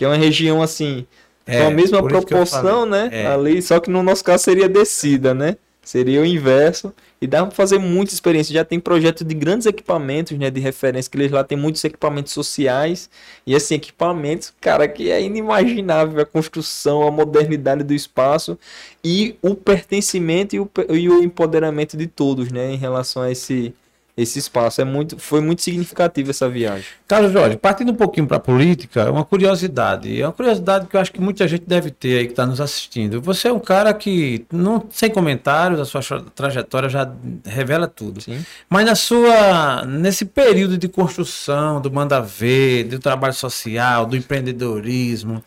Que 0.00 0.04
é 0.06 0.08
uma 0.08 0.16
região 0.16 0.62
assim, 0.62 1.06
com 1.44 1.66
a 1.66 1.70
mesma 1.70 1.98
que 1.98 2.04
eu 2.04 2.08
proporção, 2.08 2.86
né? 2.86 3.10
É. 3.12 3.26
Ali, 3.26 3.60
só 3.60 3.78
que 3.78 3.90
no 3.90 4.02
nosso 4.02 4.24
caso 4.24 4.42
seria 4.42 4.66
descida, 4.66 5.34
né? 5.34 5.58
Seria 5.82 6.22
o 6.22 6.24
inverso. 6.24 6.90
E 7.20 7.26
dá 7.26 7.44
para 7.44 7.54
fazer 7.54 7.78
muita 7.78 8.14
experiência. 8.14 8.54
Já 8.54 8.64
tem 8.64 8.80
projeto 8.80 9.22
de 9.22 9.34
grandes 9.34 9.66
equipamentos, 9.66 10.38
né? 10.38 10.48
De 10.50 10.58
referência, 10.58 11.10
que 11.10 11.18
eles 11.18 11.30
lá 11.30 11.44
tem 11.44 11.58
muitos 11.58 11.84
equipamentos 11.84 12.32
sociais. 12.32 13.10
E 13.46 13.54
assim, 13.54 13.74
equipamentos, 13.74 14.54
cara, 14.58 14.88
que 14.88 15.10
é 15.10 15.20
inimaginável 15.20 16.18
a 16.22 16.24
construção, 16.24 17.06
a 17.06 17.10
modernidade 17.10 17.84
do 17.84 17.92
espaço 17.92 18.58
e 19.04 19.36
o 19.42 19.54
pertencimento 19.54 20.56
e 20.56 20.60
o, 20.60 20.70
e 20.88 21.10
o 21.10 21.22
empoderamento 21.22 21.94
de 21.94 22.06
todos, 22.06 22.50
né? 22.50 22.72
Em 22.72 22.76
relação 22.78 23.20
a 23.20 23.30
esse, 23.30 23.74
esse 24.20 24.38
espaço. 24.38 24.80
É 24.80 24.84
muito, 24.84 25.18
foi 25.18 25.40
muito 25.40 25.62
significativo 25.62 26.30
essa 26.30 26.48
viagem. 26.48 26.84
Carlos 27.06 27.32
Jorge, 27.32 27.56
partindo 27.56 27.90
um 27.92 27.94
pouquinho 27.94 28.26
para 28.26 28.36
a 28.36 28.40
política, 28.40 29.10
uma 29.10 29.24
curiosidade. 29.24 30.20
É 30.20 30.26
uma 30.26 30.32
curiosidade 30.32 30.86
que 30.86 30.96
eu 30.96 31.00
acho 31.00 31.12
que 31.12 31.20
muita 31.20 31.46
gente 31.48 31.64
deve 31.66 31.90
ter 31.90 32.18
aí 32.18 32.26
que 32.26 32.32
está 32.32 32.46
nos 32.46 32.60
assistindo. 32.60 33.20
Você 33.20 33.48
é 33.48 33.52
um 33.52 33.58
cara 33.58 33.92
que, 33.92 34.44
não, 34.52 34.84
sem 34.90 35.10
comentários, 35.10 35.80
a 35.80 35.84
sua 35.84 36.02
tra- 36.02 36.22
trajetória 36.34 36.88
já 36.88 37.10
revela 37.44 37.86
tudo. 37.88 38.20
Sim. 38.20 38.44
Mas 38.68 38.86
na 38.86 38.94
sua, 38.94 39.84
nesse 39.84 40.24
período 40.24 40.78
de 40.78 40.88
construção 40.88 41.80
do 41.80 41.90
manda 41.90 42.20
ver, 42.20 42.84
do 42.84 42.98
trabalho 42.98 43.34
social, 43.34 44.06
do 44.06 44.16
empreendedorismo, 44.16 45.42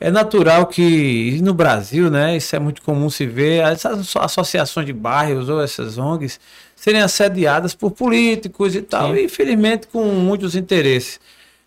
é 0.00 0.10
natural 0.10 0.66
que 0.66 1.40
no 1.42 1.52
Brasil, 1.52 2.10
né, 2.10 2.36
isso 2.36 2.54
é 2.54 2.58
muito 2.58 2.82
comum 2.82 3.10
se 3.10 3.26
ver, 3.26 3.62
essas 3.64 3.98
asso- 4.00 4.18
associações 4.18 4.86
de 4.86 4.92
bairros 4.92 5.48
ou 5.48 5.60
essas 5.60 5.98
ONGs 5.98 6.38
serem 6.76 7.00
assediadas 7.00 7.74
por 7.74 7.90
políticos 7.90 8.74
e 8.76 8.82
tal, 8.82 9.16
e 9.16 9.24
infelizmente 9.24 9.88
com 9.88 10.04
muitos 10.04 10.54
interesses. 10.54 11.18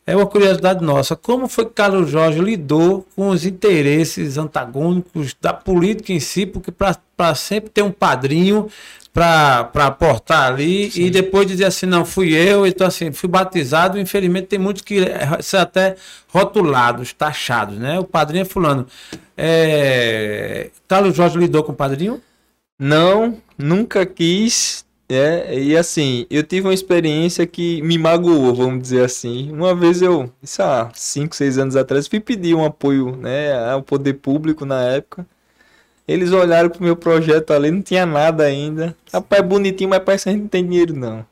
É 0.06 0.16
uma 0.16 0.26
curiosidade 0.26 0.84
nossa. 0.84 1.16
Como 1.16 1.48
foi 1.48 1.66
que 1.66 1.74
Carlos 1.74 2.10
Jorge 2.10 2.40
lidou 2.40 3.06
com 3.16 3.30
os 3.30 3.46
interesses 3.46 4.38
antagônicos 4.38 5.36
da 5.40 5.54
política 5.54 6.12
em 6.12 6.20
si? 6.20 6.46
Porque 6.46 6.72
para 6.72 7.36
sempre 7.36 7.70
ter 7.70 7.84
um 7.84 7.92
padrinho 7.92 8.68
para 9.14 9.70
aportar 9.74 10.52
ali 10.52 10.90
e 10.96 11.10
depois 11.10 11.46
dizer 11.46 11.66
assim, 11.66 11.86
não, 11.86 12.06
fui 12.06 12.34
eu, 12.34 12.66
então 12.66 12.88
assim, 12.88 13.12
fui 13.12 13.28
batizado. 13.28 14.00
Infelizmente 14.00 14.48
tem 14.48 14.60
muitos 14.60 14.84
que 14.84 15.00
eh, 15.00 15.42
são 15.42 15.60
até 15.60 15.96
rotulados, 16.30 17.14
taxados, 17.14 17.78
né? 17.78 18.00
O 18.00 18.06
padrinho 18.06 18.44
é 18.44 18.46
fulano. 18.46 18.88
É... 19.38 20.70
Carlos 20.88 21.16
Jorge 21.16 21.38
lidou 21.38 21.64
com 21.64 21.74
o 21.74 21.76
padrinho? 21.76 22.22
Não, 22.80 23.38
nunca 23.58 24.06
quis. 24.06 24.86
É, 25.14 25.60
e 25.60 25.76
assim, 25.76 26.26
eu 26.30 26.42
tive 26.42 26.68
uma 26.68 26.74
experiência 26.74 27.46
que 27.46 27.82
me 27.82 27.98
magoou, 27.98 28.56
vamos 28.56 28.82
dizer 28.82 29.04
assim. 29.04 29.52
Uma 29.52 29.76
vez 29.76 30.02
eu, 30.02 30.32
isso 30.42 30.64
há 30.64 30.90
5, 30.94 31.36
6 31.36 31.58
anos 31.58 31.76
atrás, 31.76 32.08
fui 32.08 32.22
pedir 32.22 32.56
um 32.56 32.64
apoio 32.64 33.18
né, 33.18 33.54
ao 33.72 33.84
poder 33.84 34.14
público 34.14 34.66
na 34.66 34.82
época. 34.84 35.28
Eles 36.08 36.32
olharam 36.32 36.70
pro 36.70 36.84
meu 36.84 36.96
projeto 36.96 37.52
ali, 37.52 37.72
não 37.72 37.82
tinha 37.82 38.06
nada 38.06 38.44
ainda. 38.44 38.96
Rapaz, 39.12 39.42
é 39.42 39.46
bonitinho, 39.46 39.90
mas 39.90 40.04
parece 40.04 40.24
que 40.26 40.30
a 40.30 40.34
gente 40.34 40.42
não 40.42 40.50
tem 40.50 40.66
dinheiro, 40.66 40.96
não. 40.96 41.26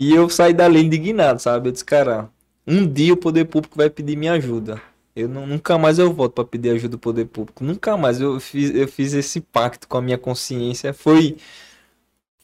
E 0.00 0.12
eu 0.14 0.28
saí 0.28 0.52
dali 0.52 0.80
indignado, 0.82 1.40
sabe? 1.40 1.68
Eu 1.68 1.72
disse, 1.72 1.84
cara, 1.84 2.28
um 2.66 2.86
dia 2.86 3.12
o 3.12 3.16
poder 3.16 3.44
público 3.44 3.76
vai 3.76 3.88
pedir 3.88 4.16
minha 4.16 4.32
ajuda. 4.32 4.80
Eu 5.14 5.28
não- 5.28 5.46
nunca 5.46 5.78
mais 5.78 5.98
eu 5.98 6.12
volto 6.12 6.32
para 6.34 6.44
pedir 6.44 6.70
ajuda 6.70 6.88
do 6.90 6.98
poder 6.98 7.26
público. 7.26 7.62
Nunca 7.62 7.96
mais 7.96 8.20
eu 8.20 8.40
fiz, 8.40 8.74
eu 8.74 8.88
fiz 8.88 9.12
esse 9.12 9.40
pacto 9.40 9.86
com 9.86 9.98
a 9.98 10.02
minha 10.02 10.18
consciência. 10.18 10.92
Foi, 10.94 11.36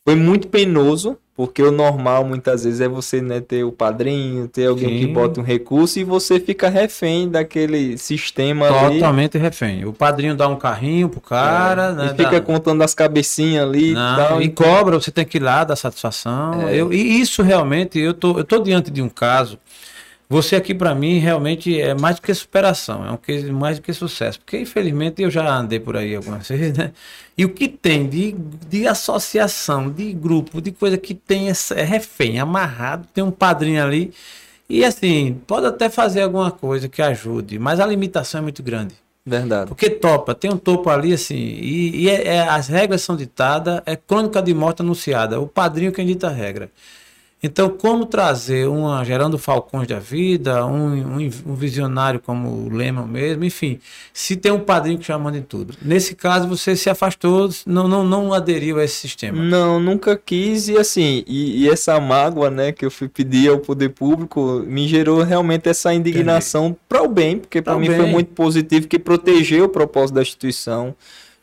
foi 0.04 0.14
muito 0.14 0.48
penoso, 0.48 1.18
Porque 1.38 1.62
o 1.62 1.70
normal 1.70 2.24
muitas 2.24 2.64
vezes 2.64 2.80
é 2.80 2.88
você 2.88 3.22
né, 3.22 3.40
ter 3.40 3.62
o 3.62 3.70
padrinho, 3.70 4.48
ter 4.48 4.66
alguém 4.66 4.98
que 4.98 5.04
Sim. 5.04 5.12
bota 5.12 5.40
um 5.40 5.44
recurso 5.44 6.00
e 6.00 6.02
você 6.02 6.40
fica 6.40 6.68
refém 6.68 7.28
daquele 7.28 7.96
sistema 7.96 8.66
ali. 8.66 8.94
Totalmente 8.96 9.38
refém. 9.38 9.84
O 9.84 9.92
padrinho 9.92 10.34
dá 10.34 10.48
um 10.48 10.56
carrinho 10.56 11.08
pro 11.08 11.20
cara, 11.20 11.92
né? 11.92 12.06
É. 12.06 12.06
e 12.06 12.08
fica 12.10 12.32
dá- 12.32 12.40
contando 12.40 12.82
as 12.82 12.92
cabecinhas 12.92 13.68
ali 13.68 13.92
Não, 13.92 14.14
e 14.14 14.16
tal. 14.16 14.42
e 14.42 14.48
cobra, 14.48 15.00
você 15.00 15.12
tem 15.12 15.24
que 15.24 15.36
ir 15.38 15.40
lá 15.44 15.62
dar 15.62 15.76
satisfação. 15.76 16.68
É. 16.68 16.74
Eu, 16.74 16.92
e 16.92 17.20
isso 17.20 17.40
realmente, 17.40 18.00
eu 18.00 18.14
tô, 18.14 18.36
eu 18.36 18.42
tô 18.44 18.58
diante 18.58 18.90
de 18.90 19.00
um 19.00 19.08
caso. 19.08 19.60
Você 20.30 20.56
aqui 20.56 20.74
para 20.74 20.94
mim 20.94 21.18
realmente 21.18 21.80
é 21.80 21.94
mais 21.94 22.16
do 22.16 22.22
que 22.22 22.34
superação, 22.34 23.04
é 23.06 23.10
um 23.10 23.16
case 23.16 23.50
mais 23.50 23.78
do 23.78 23.82
que 23.82 23.92
sucesso. 23.94 24.38
Porque 24.40 24.58
infelizmente 24.58 25.22
eu 25.22 25.30
já 25.30 25.48
andei 25.56 25.80
por 25.80 25.96
aí 25.96 26.14
algumas 26.14 26.46
vezes, 26.48 26.76
né? 26.76 26.92
E 27.36 27.44
o 27.46 27.48
que 27.48 27.66
tem 27.66 28.06
de, 28.08 28.32
de 28.68 28.86
associação, 28.86 29.90
de 29.90 30.12
grupo, 30.12 30.60
de 30.60 30.70
coisa 30.70 30.98
que 30.98 31.14
tem 31.14 31.48
essa- 31.48 31.74
é 31.74 31.82
refém, 31.84 32.38
amarrado, 32.38 33.06
tem 33.14 33.24
um 33.24 33.30
padrinho 33.30 33.82
ali. 33.82 34.12
E 34.68 34.84
assim, 34.84 35.40
pode 35.46 35.66
até 35.66 35.88
fazer 35.88 36.22
alguma 36.22 36.50
coisa 36.50 36.88
que 36.88 37.00
ajude, 37.00 37.58
mas 37.58 37.80
a 37.80 37.86
limitação 37.86 38.40
é 38.40 38.42
muito 38.42 38.62
grande. 38.62 38.94
Verdade. 39.24 39.68
Porque 39.68 39.90
topa, 39.90 40.34
tem 40.34 40.50
um 40.50 40.56
topo 40.56 40.88
ali 40.90 41.12
assim, 41.12 41.36
e, 41.36 42.04
e 42.04 42.10
é- 42.10 42.26
é- 42.36 42.48
as 42.48 42.68
regras 42.68 43.02
são 43.02 43.16
ditadas, 43.16 43.80
é 43.86 43.96
crônica 43.96 44.40
de 44.42 44.54
morte 44.54 44.82
anunciada, 44.82 45.40
o 45.40 45.46
padrinho 45.46 45.92
quem 45.92 46.06
dita 46.06 46.28
a 46.28 46.30
regra. 46.30 46.70
Então, 47.40 47.70
como 47.70 48.04
trazer 48.04 48.66
uma 48.66 49.04
Gerando 49.04 49.38
Falcões 49.38 49.86
da 49.86 50.00
vida, 50.00 50.66
um, 50.66 51.18
um, 51.18 51.30
um 51.46 51.54
visionário 51.54 52.18
como 52.18 52.48
o 52.48 52.68
Lehman 52.68 53.06
mesmo, 53.06 53.44
enfim, 53.44 53.78
se 54.12 54.34
tem 54.34 54.50
um 54.50 54.58
padrinho 54.58 54.98
que 54.98 55.06
já 55.06 55.16
manda 55.16 55.38
em 55.38 55.42
tudo. 55.42 55.74
Nesse 55.80 56.16
caso, 56.16 56.48
você 56.48 56.74
se 56.74 56.90
afastou, 56.90 57.48
não, 57.64 57.86
não, 57.86 58.04
não 58.04 58.32
aderiu 58.32 58.80
a 58.80 58.84
esse 58.84 58.96
sistema. 58.96 59.40
Não, 59.40 59.78
nunca 59.78 60.16
quis 60.16 60.68
e 60.68 60.76
assim, 60.76 61.22
e, 61.28 61.62
e 61.62 61.68
essa 61.68 62.00
mágoa, 62.00 62.50
né, 62.50 62.72
que 62.72 62.84
eu 62.84 62.90
fui 62.90 63.08
pedir 63.08 63.50
ao 63.50 63.58
poder 63.58 63.90
público 63.90 64.64
me 64.66 64.88
gerou 64.88 65.22
realmente 65.22 65.68
essa 65.68 65.94
indignação 65.94 66.76
para 66.88 67.02
o 67.02 67.08
bem, 67.08 67.38
porque 67.38 67.62
para 67.62 67.78
mim 67.78 67.86
bem. 67.86 67.96
foi 67.96 68.06
muito 68.06 68.32
positivo, 68.32 68.88
que 68.88 68.98
protegeu 68.98 69.66
o 69.66 69.68
propósito 69.68 70.16
da 70.16 70.22
instituição, 70.22 70.94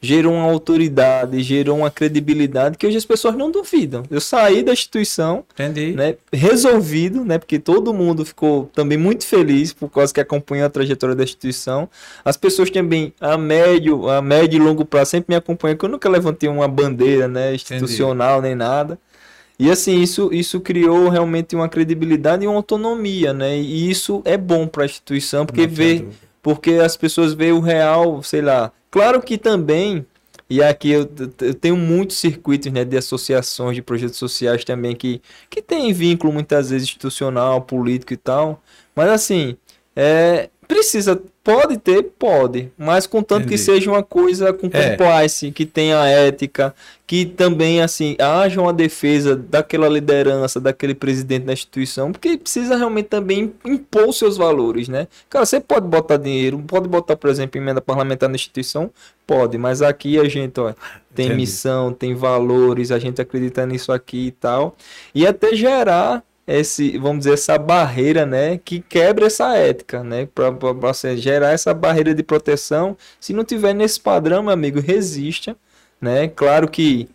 gerou 0.05 0.33
uma 0.33 0.43
autoridade, 0.43 1.41
gerou 1.41 1.77
uma 1.77 1.91
credibilidade 1.91 2.77
que 2.77 2.85
hoje 2.85 2.97
as 2.97 3.05
pessoas 3.05 3.35
não 3.35 3.51
duvidam. 3.51 4.03
Eu 4.09 4.21
saí 4.21 4.63
da 4.63 4.73
instituição, 4.73 5.43
Entendi. 5.53 5.93
né, 5.93 6.15
resolvido, 6.31 7.25
né, 7.25 7.37
porque 7.37 7.59
todo 7.59 7.93
mundo 7.93 8.23
ficou 8.23 8.69
também 8.73 8.97
muito 8.97 9.25
feliz 9.25 9.73
por 9.73 9.89
causa 9.89 10.13
que 10.13 10.19
acompanhou 10.19 10.67
a 10.67 10.69
trajetória 10.69 11.15
da 11.15 11.23
instituição. 11.23 11.89
As 12.23 12.37
pessoas 12.37 12.69
também 12.69 13.13
a 13.19 13.37
médio, 13.37 14.09
a 14.09 14.21
médio 14.21 14.57
e 14.57 14.59
longo 14.59 14.85
prazo 14.85 15.11
sempre 15.11 15.33
me 15.33 15.35
acompanham, 15.35 15.77
que 15.77 15.85
eu 15.85 15.89
nunca 15.89 16.07
levantei 16.07 16.47
uma 16.47 16.67
bandeira, 16.67 17.27
né, 17.27 17.53
institucional 17.53 18.41
nem 18.41 18.55
nada. 18.55 18.99
E 19.57 19.71
assim, 19.71 20.01
isso, 20.01 20.29
isso 20.33 20.59
criou 20.59 21.07
realmente 21.07 21.55
uma 21.55 21.69
credibilidade 21.69 22.43
e 22.43 22.47
uma 22.47 22.57
autonomia, 22.57 23.33
né? 23.33 23.57
E 23.57 23.89
isso 23.89 24.21
é 24.25 24.35
bom 24.35 24.67
para 24.67 24.83
a 24.83 24.85
instituição, 24.85 25.45
porque 25.45 25.65
Não 25.65 25.73
vê, 25.73 26.05
porque 26.43 26.73
as 26.73 26.97
pessoas 26.97 27.33
veem 27.33 27.53
o 27.53 27.61
real, 27.61 28.21
sei 28.21 28.41
lá. 28.41 28.71
Claro 28.95 29.21
que 29.21 29.37
também, 29.37 30.05
e 30.49 30.63
aqui 30.63 30.89
eu, 30.89 31.01
eu 31.41 31.53
tenho 31.53 31.75
muitos 31.75 32.15
circuitos 32.15 32.71
né, 32.71 32.85
de 32.85 32.95
associações, 32.95 33.75
de 33.75 33.81
projetos 33.81 34.15
sociais 34.15 34.63
também 34.63 34.95
que, 34.95 35.21
que 35.49 35.61
tem 35.61 35.91
vínculo 35.91 36.31
muitas 36.31 36.69
vezes 36.69 36.87
institucional, 36.87 37.61
político 37.61 38.13
e 38.13 38.17
tal. 38.17 38.63
Mas 38.95 39.09
assim, 39.09 39.57
é, 39.93 40.49
precisa, 40.67 41.21
pode 41.43 41.77
ter, 41.77 42.03
pode, 42.17 42.71
mas 42.77 43.05
contanto 43.07 43.41
que 43.47 43.53
Entendi. 43.55 43.61
seja 43.61 43.91
uma 43.91 44.01
coisa 44.03 44.51
com 44.51 44.67
É. 44.71 44.91
compliance, 44.91 45.51
que 45.51 45.65
tenha 45.65 46.03
ética, 46.05 46.73
que 47.05 47.25
também 47.25 47.81
assim 47.81 48.15
haja 48.19 48.59
uma 48.59 48.73
defesa 48.73 49.35
daquela 49.35 49.87
liderança, 49.87 50.59
daquele 50.59 50.95
presidente 50.95 51.43
da 51.45 51.53
instituição, 51.53 52.11
porque 52.11 52.37
precisa 52.37 52.75
realmente 52.75 53.05
também 53.07 53.53
impor 53.63 54.11
seus 54.13 54.37
valores, 54.37 54.87
né? 54.87 55.07
Cara, 55.29 55.45
você 55.45 55.59
pode 55.59 55.87
botar 55.87 56.17
dinheiro, 56.17 56.57
pode 56.65 56.87
botar, 56.87 57.15
por 57.15 57.29
exemplo, 57.29 57.59
emenda 57.61 57.79
parlamentar 57.81 58.27
na 58.27 58.35
instituição, 58.35 58.89
pode, 59.27 59.57
mas 59.57 59.81
aqui 59.81 60.19
a 60.19 60.27
gente, 60.27 60.59
ó, 60.59 60.73
tem 61.13 61.27
Entendi. 61.27 61.33
missão, 61.41 61.93
tem 61.93 62.15
valores, 62.15 62.91
a 62.91 62.99
gente 62.99 63.21
acredita 63.21 63.65
nisso 63.65 63.91
aqui 63.91 64.27
e 64.27 64.31
tal, 64.31 64.75
e 65.13 65.25
até 65.27 65.55
gerar 65.55 66.23
esse, 66.47 66.97
vamos 66.97 67.19
dizer, 67.19 67.33
essa 67.33 67.57
barreira, 67.57 68.25
né, 68.25 68.57
que 68.63 68.79
quebra 68.79 69.27
essa 69.27 69.55
ética, 69.57 70.03
né, 70.03 70.27
para 70.33 70.51
você 70.51 71.17
gerar 71.17 71.51
essa 71.51 71.73
barreira 71.73 72.13
de 72.13 72.23
proteção. 72.23 72.95
Se 73.19 73.33
não 73.33 73.43
tiver 73.43 73.73
nesse 73.73 73.99
padrão, 73.99 74.43
meu 74.43 74.51
amigo, 74.53 74.79
resista, 74.79 75.55
né? 75.99 76.27
Claro 76.27 76.67
que 76.69 77.09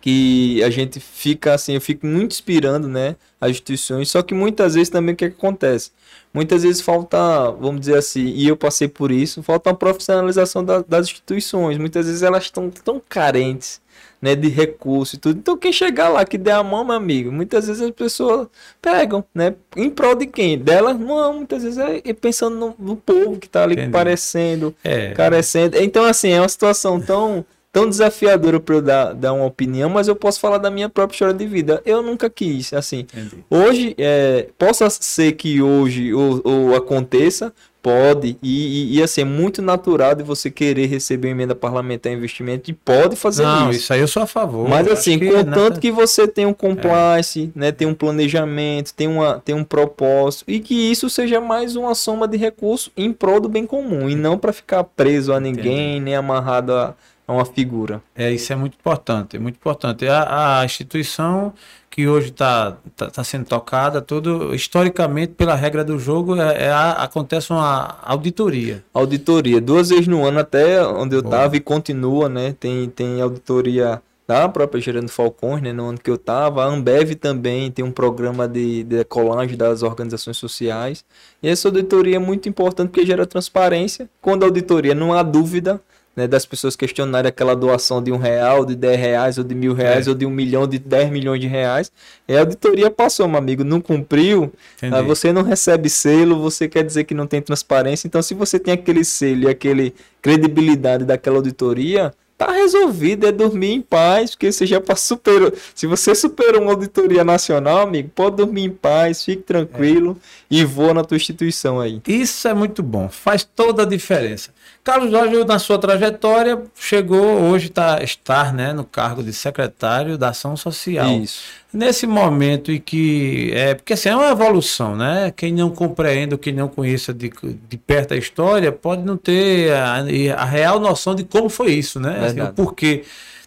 que 0.00 0.62
a 0.62 0.70
gente 0.70 1.00
fica 1.00 1.54
assim, 1.54 1.74
eu 1.74 1.80
fico 1.80 2.06
muito 2.06 2.32
inspirando, 2.32 2.88
né, 2.88 3.16
as 3.40 3.50
instituições, 3.50 4.10
só 4.10 4.22
que 4.22 4.34
muitas 4.34 4.74
vezes 4.74 4.88
também 4.88 5.14
o 5.14 5.16
que, 5.16 5.28
que 5.30 5.36
acontece? 5.36 5.90
Muitas 6.32 6.62
vezes 6.62 6.80
falta, 6.82 7.50
vamos 7.52 7.80
dizer 7.80 7.96
assim, 7.96 8.26
e 8.26 8.46
eu 8.46 8.56
passei 8.56 8.88
por 8.88 9.10
isso, 9.10 9.42
falta 9.42 9.70
uma 9.70 9.76
profissionalização 9.76 10.64
da- 10.64 10.84
das 10.86 11.06
instituições. 11.06 11.78
Muitas 11.78 12.06
vezes 12.06 12.22
elas 12.22 12.44
estão 12.44 12.70
tão 12.70 13.00
carentes, 13.08 13.80
né, 14.20 14.34
de 14.34 14.48
recurso 14.48 15.16
e 15.16 15.18
tudo. 15.18 15.38
Então 15.38 15.56
quem 15.56 15.72
chegar 15.72 16.08
lá 16.10 16.24
que 16.26 16.36
der 16.36 16.52
a 16.52 16.62
mão, 16.62 16.84
meu 16.84 16.94
amigo, 16.94 17.32
muitas 17.32 17.66
vezes 17.66 17.82
as 17.82 17.90
pessoas 17.90 18.48
pegam, 18.82 19.24
né, 19.34 19.54
em 19.76 19.88
prol 19.90 20.14
de 20.14 20.26
quem? 20.26 20.58
Dela? 20.58 20.92
Não, 20.92 21.32
muitas 21.34 21.62
vezes 21.62 21.78
é 21.78 22.02
é 22.04 22.12
pensando 22.12 22.56
no, 22.56 22.74
no 22.78 22.96
povo 22.96 23.38
que 23.38 23.48
tá 23.48 23.62
ali 23.62 23.74
Entendi. 23.74 23.90
parecendo, 23.92 24.74
É, 24.84 25.12
carecendo. 25.12 25.76
Então, 25.78 26.04
assim, 26.04 26.30
é 26.30 26.40
uma 26.40 26.48
situação 26.48 27.00
tão, 27.00 27.44
tão 27.76 27.86
desafiadora 27.86 28.58
para 28.58 28.74
eu 28.76 28.80
dar, 28.80 29.12
dar 29.12 29.34
uma 29.34 29.44
opinião, 29.44 29.90
mas 29.90 30.08
eu 30.08 30.16
posso 30.16 30.40
falar 30.40 30.56
da 30.56 30.70
minha 30.70 30.88
própria 30.88 31.14
história 31.14 31.34
de 31.34 31.46
vida. 31.46 31.82
Eu 31.84 32.00
nunca 32.00 32.30
quis, 32.30 32.72
assim. 32.72 33.00
entendi. 33.00 33.44
Hoje, 33.50 33.94
é, 33.98 34.48
possa 34.58 34.88
ser 34.88 35.32
que 35.32 35.60
hoje 35.60 36.14
ou, 36.14 36.40
ou 36.42 36.74
aconteça, 36.74 37.52
pode, 37.82 38.38
e, 38.42 38.94
e, 38.94 38.98
e, 38.98 39.02
assim, 39.02 39.20
é 39.20 39.24
muito 39.24 39.60
natural 39.60 40.14
de 40.14 40.22
você 40.24 40.50
querer 40.50 40.86
receber 40.86 41.28
emenda 41.28 41.54
parlamentar 41.54 42.10
em 42.10 42.16
investimento, 42.16 42.70
e 42.70 42.72
pode 42.72 43.14
fazer 43.14 43.42
Não, 43.42 43.68
isso. 43.70 43.80
isso 43.80 43.92
aí 43.92 44.00
eu 44.00 44.08
sou 44.08 44.22
a 44.22 44.26
favor. 44.26 44.66
Mas 44.66 44.88
assim, 44.88 45.18
que 45.18 45.26
contanto 45.28 45.50
nada- 45.56 45.78
que 45.80 45.92
você 45.92 46.26
tenha 46.26 46.48
um 46.48 46.54
compliance, 46.54 47.52
né, 47.54 47.72
tem 47.72 47.86
um 47.86 47.94
planejamento, 47.94 48.94
tem, 48.94 49.06
uma, 49.06 49.38
tem 49.44 49.54
um 49.54 49.62
propósito 49.62 50.44
e 50.48 50.60
que 50.60 50.74
isso 50.90 51.10
seja 51.10 51.42
mais 51.42 51.76
uma 51.76 51.94
soma 51.94 52.26
de 52.26 52.38
recursos 52.38 52.90
em 52.96 53.12
prol 53.12 53.38
do 53.38 53.50
bem 53.50 53.66
comum 53.66 54.08
e 54.08 54.14
não 54.16 54.38
para 54.38 54.52
ficar 54.52 54.82
preso 54.82 55.30
a 55.32 55.38
ninguém 55.38 56.00
nem 56.00 56.16
amarrado 56.16 56.72
a, 56.72 56.94
a 57.26 57.32
uma 57.32 57.44
figura. 57.44 58.02
É, 58.14 58.30
isso 58.30 58.52
é 58.52 58.56
muito 58.56 58.74
importante, 58.74 59.36
é 59.36 59.38
muito 59.38 59.56
importante. 59.56 60.06
A, 60.06 60.60
a 60.60 60.64
instituição 60.64 61.52
que 61.90 62.06
hoje 62.06 62.28
está 62.28 62.76
tá, 62.94 63.10
tá 63.10 63.24
sendo 63.24 63.46
tocada, 63.46 64.02
tudo 64.02 64.54
historicamente, 64.54 65.32
pela 65.32 65.54
regra 65.54 65.82
do 65.82 65.98
jogo, 65.98 66.36
é, 66.36 66.64
é 66.64 66.70
a- 66.70 66.92
acontece 66.92 67.50
uma 67.50 67.96
auditoria. 68.02 68.84
Auditoria, 68.92 69.60
duas 69.60 69.88
vezes 69.88 70.06
no 70.06 70.24
ano 70.24 70.38
até 70.40 70.86
onde 70.86 71.16
eu 71.16 71.22
Boa. 71.22 71.36
tava 71.36 71.56
e 71.56 71.60
continua, 71.60 72.28
né? 72.28 72.54
Tem, 72.60 72.88
tem 72.90 73.20
auditoria 73.20 74.02
da 74.28 74.48
própria 74.48 74.80
Gerando 74.80 75.08
Falcões, 75.08 75.62
né? 75.62 75.72
No 75.72 75.86
ano 75.88 75.98
que 75.98 76.10
eu 76.10 76.18
tava. 76.18 76.64
A 76.64 76.66
Ambev 76.66 77.14
também 77.14 77.70
tem 77.70 77.84
um 77.84 77.92
programa 77.92 78.46
de, 78.46 78.82
de 78.82 79.04
colagem 79.04 79.56
das 79.56 79.82
organizações 79.82 80.36
sociais. 80.36 81.04
E 81.42 81.48
essa 81.48 81.68
auditoria 81.68 82.16
é 82.16 82.18
muito 82.18 82.48
importante 82.48 82.90
porque 82.90 83.06
gera 83.06 83.24
transparência. 83.24 84.10
Quando 84.20 84.42
a 84.42 84.46
auditoria 84.46 84.94
não 84.94 85.14
há 85.14 85.22
dúvida, 85.22 85.80
né, 86.16 86.26
das 86.26 86.46
pessoas 86.46 86.74
questionarem 86.74 87.28
aquela 87.28 87.54
doação 87.54 88.02
de 88.02 88.10
um 88.10 88.16
real, 88.16 88.64
de 88.64 88.74
dez 88.74 88.98
reais, 88.98 89.36
ou 89.36 89.44
de 89.44 89.54
mil 89.54 89.74
reais, 89.74 90.06
É. 90.06 90.10
ou 90.10 90.16
de 90.16 90.24
um 90.24 90.30
milhão, 90.30 90.66
de 90.66 90.78
dez 90.78 91.10
milhões 91.10 91.40
de 91.40 91.46
reais. 91.46 91.92
E 92.26 92.34
a 92.34 92.40
auditoria 92.40 92.90
passou, 92.90 93.28
meu 93.28 93.36
amigo, 93.38 93.62
não 93.62 93.80
cumpriu, 93.80 94.50
Entendi. 94.78 94.94
ah, 94.96 95.02
você 95.02 95.30
não 95.32 95.42
recebe 95.42 95.90
selo, 95.90 96.40
você 96.40 96.66
quer 96.68 96.82
dizer 96.82 97.04
que 97.04 97.12
não 97.14 97.26
tem 97.26 97.42
transparência. 97.42 98.06
Então, 98.08 98.22
se 98.22 98.32
você 98.32 98.58
tem 98.58 98.72
aquele 98.72 99.04
selo 99.04 99.42
e 99.42 99.48
aquele 99.48 99.94
credibilidade 100.22 101.04
daquela 101.04 101.36
auditoria, 101.36 102.12
tá 102.38 102.52
resolvido, 102.52 103.26
é 103.26 103.32
dormir 103.32 103.72
em 103.72 103.80
paz, 103.80 104.30
porque 104.32 104.52
você 104.52 104.66
já 104.66 104.82
superou. 104.96 105.50
Se 105.74 105.86
você 105.86 106.14
superou 106.14 106.60
uma 106.60 106.72
auditoria 106.72 107.24
nacional, 107.24 107.78
amigo, 107.80 108.10
pode 108.14 108.36
dormir 108.36 108.64
em 108.64 108.70
paz, 108.70 109.24
fique 109.24 109.42
tranquilo 109.42 110.18
e 110.50 110.62
voa 110.64 110.92
na 110.92 111.02
tua 111.04 111.16
instituição 111.16 111.80
aí. 111.80 112.00
Isso 112.06 112.46
é 112.46 112.52
muito 112.52 112.82
bom, 112.82 113.08
faz 113.08 113.42
toda 113.42 113.84
a 113.84 113.86
diferença. 113.86 114.50
Carlos 114.86 115.10
Jorge, 115.10 115.44
na 115.44 115.58
sua 115.58 115.80
trajetória, 115.80 116.62
chegou 116.76 117.20
hoje 117.20 117.68
tá, 117.70 118.00
estar 118.04 118.54
né, 118.54 118.72
no 118.72 118.84
cargo 118.84 119.20
de 119.20 119.32
secretário 119.32 120.16
da 120.16 120.28
Ação 120.28 120.56
Social. 120.56 121.10
Isso. 121.10 121.42
Nesse 121.72 122.06
momento 122.06 122.70
em 122.70 122.80
que. 122.80 123.50
É, 123.52 123.74
porque 123.74 123.94
assim, 123.94 124.10
é 124.10 124.14
uma 124.14 124.30
evolução, 124.30 124.94
né? 124.94 125.32
Quem 125.36 125.52
não 125.52 125.70
compreende, 125.70 126.38
quem 126.38 126.52
não 126.52 126.68
conheça 126.68 127.12
de, 127.12 127.32
de 127.68 127.76
perto 127.76 128.14
a 128.14 128.16
história, 128.16 128.70
pode 128.70 129.02
não 129.02 129.16
ter 129.16 129.72
a, 129.72 130.04
a 130.36 130.44
real 130.44 130.78
noção 130.78 131.16
de 131.16 131.24
como 131.24 131.48
foi 131.48 131.72
isso, 131.72 131.98
né? 131.98 132.24
Assim, 132.24 132.40
o 132.40 132.52
porquê. 132.52 133.02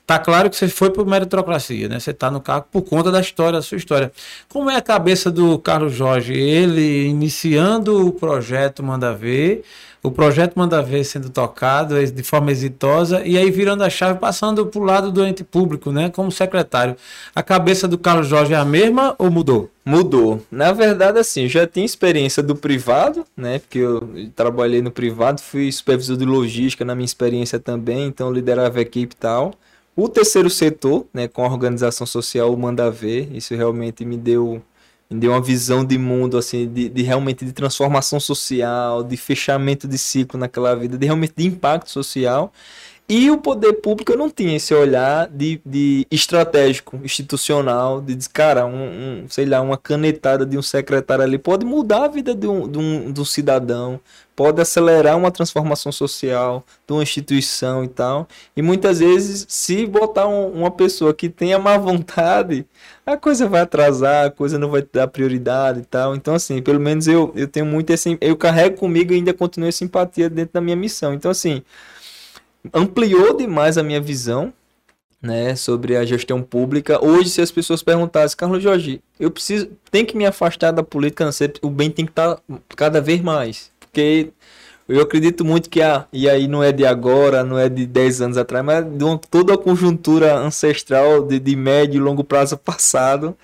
Tá 0.05 0.17
claro 0.17 0.49
que 0.49 0.57
você 0.57 0.67
foi 0.67 0.89
por 0.89 1.05
meritocracia, 1.05 1.87
né? 1.87 1.99
Você 1.99 2.11
tá 2.11 2.29
no 2.29 2.41
cargo 2.41 2.65
por 2.71 2.81
conta 2.81 3.11
da 3.11 3.21
história, 3.21 3.59
da 3.59 3.61
sua 3.61 3.77
história. 3.77 4.11
Como 4.49 4.69
é 4.69 4.75
a 4.75 4.81
cabeça 4.81 5.31
do 5.31 5.57
Carlos 5.59 5.93
Jorge? 5.93 6.33
Ele 6.33 7.05
iniciando 7.05 8.07
o 8.07 8.11
projeto 8.11 8.81
Manda 8.81 9.13
Ver, 9.13 9.63
o 10.01 10.09
projeto 10.09 10.55
Manda 10.55 10.81
Ver 10.81 11.03
sendo 11.03 11.29
tocado 11.29 12.03
de 12.05 12.23
forma 12.23 12.51
exitosa 12.51 13.21
e 13.25 13.37
aí 13.37 13.51
virando 13.51 13.83
a 13.83 13.89
chave, 13.89 14.19
passando 14.19 14.65
para 14.65 14.79
o 14.79 14.83
lado 14.83 15.11
do 15.11 15.25
ente 15.25 15.43
público, 15.43 15.91
né? 15.91 16.09
Como 16.09 16.31
secretário. 16.31 16.95
A 17.35 17.43
cabeça 17.43 17.87
do 17.87 17.97
Carlos 17.97 18.27
Jorge 18.27 18.53
é 18.53 18.57
a 18.57 18.65
mesma 18.65 19.15
ou 19.17 19.29
mudou? 19.29 19.69
Mudou. 19.85 20.41
Na 20.51 20.71
verdade, 20.71 21.19
assim, 21.19 21.47
já 21.47 21.67
tinha 21.67 21.85
experiência 21.85 22.41
do 22.41 22.55
privado, 22.55 23.25
né? 23.35 23.59
Porque 23.59 23.79
eu 23.79 24.07
trabalhei 24.35 24.81
no 24.81 24.91
privado, 24.91 25.41
fui 25.41 25.71
supervisor 25.71 26.15
de 26.15 26.25
logística 26.25 26.85
na 26.85 26.95
minha 26.95 27.05
experiência 27.05 27.59
também, 27.59 28.07
então 28.07 28.31
liderava 28.31 28.79
a 28.79 28.81
equipe 28.81 29.13
e 29.13 29.17
tal. 29.17 29.53
O 30.01 30.07
terceiro 30.07 30.49
setor, 30.49 31.05
né, 31.13 31.27
com 31.27 31.43
a 31.43 31.47
organização 31.47 32.07
social, 32.07 32.53
o 32.53 32.57
Manda 32.57 32.89
Ver, 32.89 33.29
isso 33.35 33.53
realmente 33.53 34.05
me 34.05 34.15
deu, 34.15 34.61
deu 35.09 35.31
uma 35.31 35.41
visão 35.41 35.83
de 35.83 35.97
mundo, 35.97 36.37
assim, 36.37 36.71
de, 36.71 36.87
de 36.89 37.01
realmente 37.01 37.43
de 37.43 37.51
transformação 37.51 38.19
social, 38.19 39.03
de 39.03 39.17
fechamento 39.17 39.87
de 39.87 39.97
ciclo 39.97 40.39
naquela 40.39 40.75
vida, 40.75 40.97
de 40.97 41.05
realmente 41.05 41.33
de 41.35 41.45
impacto 41.45 41.89
social. 41.89 42.53
E 43.11 43.31
o 43.31 43.39
poder 43.39 43.73
público 43.73 44.15
não 44.15 44.29
tinha 44.29 44.55
esse 44.55 44.71
olhar 44.71 45.27
de, 45.27 45.59
de 45.65 46.05
estratégico, 46.11 46.99
institucional, 47.03 47.99
de 47.99 48.13
dizer, 48.13 48.29
cara, 48.31 48.67
um, 48.67 49.23
um, 49.23 49.25
sei 49.27 49.47
lá, 49.47 49.59
uma 49.61 49.79
canetada 49.79 50.45
de 50.45 50.55
um 50.55 50.61
secretário 50.61 51.23
ali 51.23 51.39
pode 51.39 51.65
mudar 51.65 52.03
a 52.03 52.07
vida 52.07 52.35
de 52.35 52.45
um, 52.45 52.67
de 52.69 52.77
um, 52.77 53.11
de 53.11 53.19
um 53.19 53.25
cidadão, 53.25 53.99
pode 54.35 54.61
acelerar 54.61 55.17
uma 55.17 55.31
transformação 55.31 55.91
social 55.91 56.63
de 56.87 56.93
uma 56.93 57.01
instituição 57.01 57.83
e 57.83 57.87
tal. 57.87 58.27
E 58.55 58.61
muitas 58.61 58.99
vezes, 58.99 59.43
se 59.49 59.87
botar 59.87 60.27
um, 60.27 60.47
uma 60.51 60.69
pessoa 60.69 61.11
que 61.11 61.29
tenha 61.29 61.57
má 61.57 61.79
vontade, 61.79 62.63
a 63.03 63.17
coisa 63.17 63.47
vai 63.49 63.61
atrasar, 63.61 64.27
a 64.27 64.29
coisa 64.29 64.59
não 64.59 64.69
vai 64.69 64.83
dar 64.93 65.07
prioridade 65.07 65.79
e 65.79 65.85
tal. 65.85 66.15
Então, 66.15 66.35
assim, 66.35 66.61
pelo 66.61 66.79
menos 66.79 67.07
eu, 67.07 67.33
eu 67.35 67.47
tenho 67.47 67.65
muito 67.65 67.89
esse. 67.89 68.19
Eu 68.21 68.37
carrego 68.37 68.77
comigo 68.77 69.11
e 69.11 69.15
ainda 69.15 69.33
continuo 69.33 69.67
essa 69.67 69.83
empatia 69.83 70.29
dentro 70.29 70.53
da 70.53 70.61
minha 70.61 70.75
missão. 70.75 71.11
Então, 71.11 71.31
assim, 71.31 71.63
ampliou 72.73 73.35
demais 73.35 73.77
a 73.77 73.83
minha 73.83 74.01
visão. 74.01 74.53
Né, 75.21 75.53
sobre 75.53 75.97
a 75.97 76.05
gestão 76.05 76.41
pública. 76.41 77.03
Hoje, 77.03 77.29
se 77.29 77.41
as 77.41 77.51
pessoas 77.51 77.83
perguntassem, 77.83 78.37
Carlos 78.37 78.63
Jorge, 78.63 79.01
eu 79.19 79.29
preciso, 79.29 79.69
tem 79.91 80.05
que 80.05 80.15
me 80.15 80.25
afastar 80.25 80.71
da 80.71 80.81
política, 80.81 81.25
não 81.25 81.31
sei, 81.33 81.51
o 81.61 81.69
bem 81.69 81.91
tem 81.91 82.05
que 82.05 82.11
estar 82.13 82.35
tá 82.35 82.41
cada 82.73 83.01
vez 83.01 83.19
mais 83.19 83.69
porque 83.89 84.31
eu 84.87 85.01
acredito 85.01 85.43
muito 85.43 85.69
que 85.69 85.81
a, 85.81 86.05
e 86.13 86.29
aí 86.29 86.47
não 86.47 86.63
é 86.63 86.71
de 86.71 86.85
agora, 86.85 87.43
não 87.43 87.59
é 87.59 87.67
de 87.67 87.85
10 87.85 88.21
anos 88.21 88.37
atrás, 88.37 88.63
mas 88.65 88.85
de 88.85 89.03
uma, 89.03 89.17
toda 89.17 89.53
a 89.53 89.57
conjuntura 89.57 90.35
ancestral 90.37 91.23
de, 91.23 91.39
de 91.39 91.55
médio 91.55 91.97
e 91.97 92.01
longo 92.01 92.23
prazo 92.23 92.57
passado, 92.57 93.35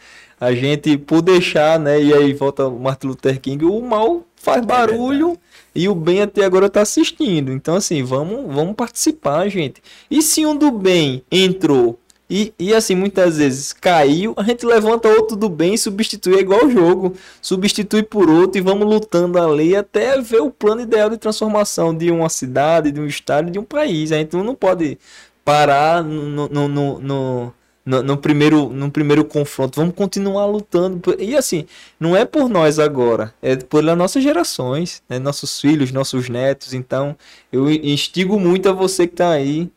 a 0.45 0.53
gente 0.53 0.97
por 0.97 1.21
deixar, 1.21 1.79
né, 1.79 2.01
e 2.01 2.13
aí 2.13 2.33
volta 2.33 2.67
o 2.67 2.79
Martin 2.79 3.07
Luther 3.07 3.39
King, 3.39 3.65
o 3.65 3.81
mal 3.81 4.23
faz 4.35 4.61
é 4.61 4.65
barulho 4.65 5.33
é 5.33 5.79
e 5.79 5.89
o 5.89 5.95
bem 5.95 6.21
até 6.21 6.45
agora 6.45 6.67
está 6.67 6.81
assistindo. 6.81 7.51
Então 7.51 7.75
assim, 7.75 8.03
vamos, 8.03 8.53
vamos 8.53 8.75
participar, 8.75 9.49
gente. 9.49 9.81
E 10.09 10.21
se 10.21 10.45
um 10.45 10.55
do 10.55 10.71
bem 10.71 11.23
entrou 11.31 11.99
e, 12.29 12.53
e 12.57 12.73
assim, 12.73 12.95
muitas 12.95 13.37
vezes 13.37 13.71
caiu, 13.71 14.33
a 14.35 14.43
gente 14.43 14.65
levanta 14.65 15.07
outro 15.07 15.35
do 15.35 15.47
bem 15.47 15.75
e 15.75 15.77
substitui, 15.77 16.37
é 16.37 16.39
igual 16.39 16.65
o 16.65 16.71
jogo. 16.71 17.13
Substitui 17.41 18.01
por 18.01 18.29
outro 18.29 18.57
e 18.57 18.61
vamos 18.61 18.87
lutando 18.87 19.39
ali 19.39 19.75
até 19.75 20.19
ver 20.19 20.41
o 20.41 20.49
plano 20.49 20.81
ideal 20.81 21.09
de 21.09 21.17
transformação 21.17 21.95
de 21.95 22.09
uma 22.11 22.29
cidade, 22.29 22.91
de 22.91 22.99
um 22.99 23.07
estado, 23.07 23.51
de 23.51 23.59
um 23.59 23.63
país. 23.63 24.11
A 24.11 24.17
gente 24.17 24.35
não 24.35 24.55
pode 24.55 24.97
parar 25.43 26.03
no, 26.03 26.49
no, 26.49 26.67
no, 26.67 26.99
no 26.99 27.53
no, 27.85 28.01
no, 28.01 28.17
primeiro, 28.17 28.69
no 28.69 28.89
primeiro 28.89 29.23
confronto. 29.23 29.79
Vamos 29.79 29.95
continuar 29.95 30.45
lutando. 30.45 31.15
E 31.19 31.35
assim, 31.35 31.65
não 31.99 32.15
é 32.15 32.25
por 32.25 32.49
nós 32.49 32.79
agora, 32.79 33.33
é 33.41 33.55
pelas 33.55 33.97
nossas 33.97 34.23
gerações, 34.23 35.03
né? 35.07 35.19
nossos 35.19 35.61
filhos, 35.61 35.91
nossos 35.91 36.27
netos. 36.27 36.73
Então, 36.73 37.15
eu 37.51 37.69
instigo 37.69 38.39
muito 38.39 38.67
a 38.67 38.73
você 38.73 39.07
que 39.07 39.13
está 39.13 39.29
aí. 39.29 39.69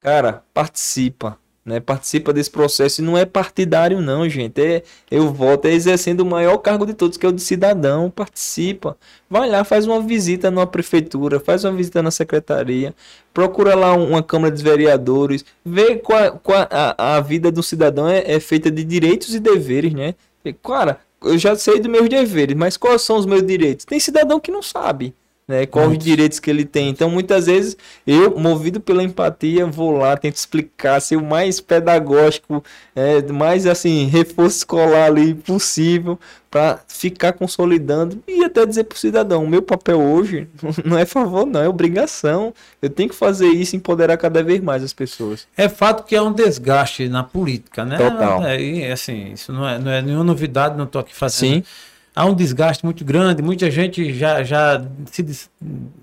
Cara, 0.00 0.44
participa 0.54 1.38
né? 1.68 1.78
Participa 1.78 2.32
desse 2.32 2.50
processo 2.50 3.00
e 3.00 3.04
não 3.04 3.16
é 3.16 3.24
partidário 3.24 4.00
não, 4.00 4.28
gente. 4.28 4.60
É, 4.60 4.82
eu 5.10 5.32
voto 5.32 5.68
é 5.68 5.72
exercendo 5.72 6.20
o 6.20 6.26
maior 6.26 6.56
cargo 6.58 6.86
de 6.86 6.94
todos, 6.94 7.16
que 7.16 7.26
é 7.26 7.28
o 7.28 7.32
de 7.32 7.42
cidadão. 7.42 8.10
Participa. 8.10 8.96
Vai 9.30 9.48
lá, 9.48 9.62
faz 9.62 9.86
uma 9.86 10.00
visita 10.00 10.50
numa 10.50 10.66
prefeitura, 10.66 11.38
faz 11.38 11.64
uma 11.64 11.72
visita 11.72 12.02
na 12.02 12.10
secretaria, 12.10 12.94
procura 13.32 13.74
lá 13.74 13.92
uma 13.92 14.22
Câmara 14.22 14.50
dos 14.50 14.62
Vereadores, 14.62 15.44
vê 15.64 15.96
qual, 15.96 16.40
qual 16.42 16.66
a, 16.70 17.16
a 17.16 17.20
vida 17.20 17.52
do 17.52 17.62
cidadão 17.62 18.08
é, 18.08 18.24
é 18.32 18.40
feita 18.40 18.70
de 18.70 18.82
direitos 18.82 19.34
e 19.34 19.40
deveres, 19.40 19.92
né? 19.92 20.14
E, 20.44 20.52
cara, 20.52 20.98
eu 21.22 21.36
já 21.36 21.54
sei 21.54 21.78
dos 21.78 21.90
meus 21.90 22.08
deveres, 22.08 22.56
mas 22.56 22.76
quais 22.76 23.02
são 23.02 23.16
os 23.16 23.26
meus 23.26 23.44
direitos? 23.46 23.84
Tem 23.84 24.00
cidadão 24.00 24.40
que 24.40 24.50
não 24.50 24.62
sabe 24.62 25.14
né? 25.48 25.64
Quais 25.64 25.90
os 25.92 25.98
direitos 25.98 26.38
que 26.38 26.50
ele 26.50 26.66
tem. 26.66 26.90
Então, 26.90 27.10
muitas 27.10 27.46
vezes, 27.46 27.76
eu, 28.06 28.38
movido 28.38 28.78
pela 28.78 29.02
empatia, 29.02 29.64
vou 29.64 29.96
lá, 29.96 30.14
tento 30.14 30.36
explicar, 30.36 31.00
ser 31.00 31.16
o 31.16 31.24
mais 31.24 31.58
pedagógico, 31.58 32.62
é, 32.94 33.22
mais 33.32 33.66
assim, 33.66 34.06
reforço 34.06 34.58
escolar 34.58 35.06
ali 35.06 35.34
possível, 35.34 36.18
para 36.50 36.80
ficar 36.88 37.32
consolidando 37.32 38.22
e 38.26 38.44
até 38.44 38.64
dizer 38.64 38.84
para 38.84 38.96
o 38.96 38.98
cidadão: 38.98 39.44
o 39.44 39.48
meu 39.48 39.62
papel 39.62 40.00
hoje 40.00 40.48
não 40.84 40.98
é 40.98 41.06
favor, 41.06 41.46
não, 41.46 41.62
é 41.62 41.68
obrigação. 41.68 42.52
Eu 42.80 42.90
tenho 42.90 43.08
que 43.08 43.14
fazer 43.14 43.48
isso 43.48 43.74
e 43.74 43.78
empoderar 43.78 44.16
cada 44.18 44.42
vez 44.42 44.60
mais 44.60 44.82
as 44.82 44.92
pessoas. 44.92 45.46
É 45.56 45.68
fato 45.68 46.04
que 46.04 46.14
é 46.14 46.20
um 46.20 46.32
desgaste 46.32 47.08
na 47.08 47.22
política, 47.22 47.84
né? 47.84 47.96
Total. 47.96 48.44
É, 48.44 48.92
assim, 48.92 49.32
isso 49.32 49.52
não 49.52 49.66
é, 49.66 49.78
não 49.78 49.90
é 49.90 50.02
nenhuma 50.02 50.24
novidade, 50.24 50.76
não 50.76 50.84
estou 50.84 51.00
aqui 51.00 51.14
fazendo. 51.14 51.64
Sim 51.64 51.88
há 52.18 52.24
um 52.24 52.34
desgaste 52.34 52.84
muito 52.84 53.04
grande, 53.04 53.40
muita 53.40 53.70
gente 53.70 54.12
já, 54.12 54.42
já 54.42 54.84
se 55.06 55.24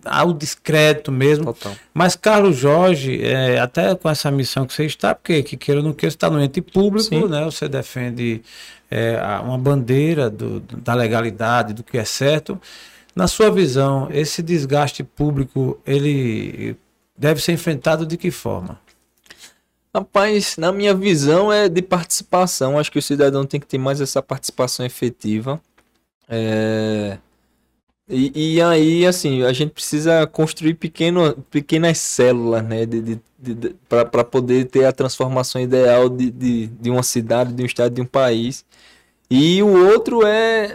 há 0.06 0.24
o 0.24 0.34
discreto 0.34 1.12
mesmo. 1.12 1.46
Total. 1.46 1.76
Mas 1.94 2.16
Carlos 2.16 2.56
Jorge, 2.56 3.22
é, 3.22 3.60
até 3.60 3.94
com 3.96 4.10
essa 4.10 4.32
missão 4.32 4.66
que 4.66 4.74
você 4.74 4.86
está, 4.86 5.14
porque 5.14 5.44
que 5.44 5.58
queira 5.58 5.82
ou 5.82 5.86
não 5.86 5.94
queira, 5.94 6.14
está 6.14 6.30
no 6.30 6.42
ente 6.42 6.62
público, 6.62 7.10
Sim. 7.10 7.28
né? 7.28 7.44
Você 7.44 7.68
defende 7.68 8.42
é, 8.90 9.20
uma 9.44 9.58
bandeira 9.58 10.30
do, 10.30 10.62
da 10.62 10.94
legalidade, 10.94 11.74
do 11.74 11.84
que 11.84 11.98
é 11.98 12.06
certo. 12.06 12.58
Na 13.14 13.28
sua 13.28 13.52
visão, 13.52 14.08
esse 14.10 14.42
desgaste 14.42 15.04
público, 15.04 15.78
ele 15.86 16.78
deve 17.18 17.42
ser 17.42 17.52
enfrentado 17.52 18.06
de 18.06 18.16
que 18.16 18.32
forma? 18.32 18.80
Rapaz, 19.94 20.56
na 20.58 20.72
minha 20.72 20.94
visão 20.94 21.52
é 21.52 21.68
de 21.68 21.82
participação. 21.82 22.80
Acho 22.80 22.92
que 22.92 23.00
o 23.00 23.02
cidadão 23.02 23.46
tem 23.46 23.60
que 23.60 23.68
ter 23.68 23.78
mais 23.78 24.00
essa 24.00 24.22
participação 24.22 24.86
efetiva. 24.86 25.62
É... 26.28 27.18
E, 28.08 28.56
e, 28.58 28.62
aí, 28.62 29.06
assim, 29.06 29.42
a 29.44 29.52
gente 29.52 29.72
precisa 29.72 30.28
construir 30.28 30.76
pequeno, 30.76 31.34
pequenas 31.50 31.98
células, 31.98 32.64
né? 32.64 32.86
De, 32.86 33.02
de, 33.02 33.22
de 33.40 33.76
para 33.90 34.24
poder 34.24 34.66
ter 34.66 34.86
a 34.86 34.92
transformação 34.92 35.60
ideal 35.60 36.08
de, 36.08 36.30
de, 36.30 36.68
de 36.68 36.90
uma 36.92 37.02
cidade, 37.02 37.54
de 37.54 37.64
um 37.64 37.66
estado, 37.66 37.96
de 37.96 38.02
um 38.02 38.06
país. 38.06 38.64
E 39.30 39.62
o 39.64 39.88
outro 39.88 40.26
é, 40.26 40.66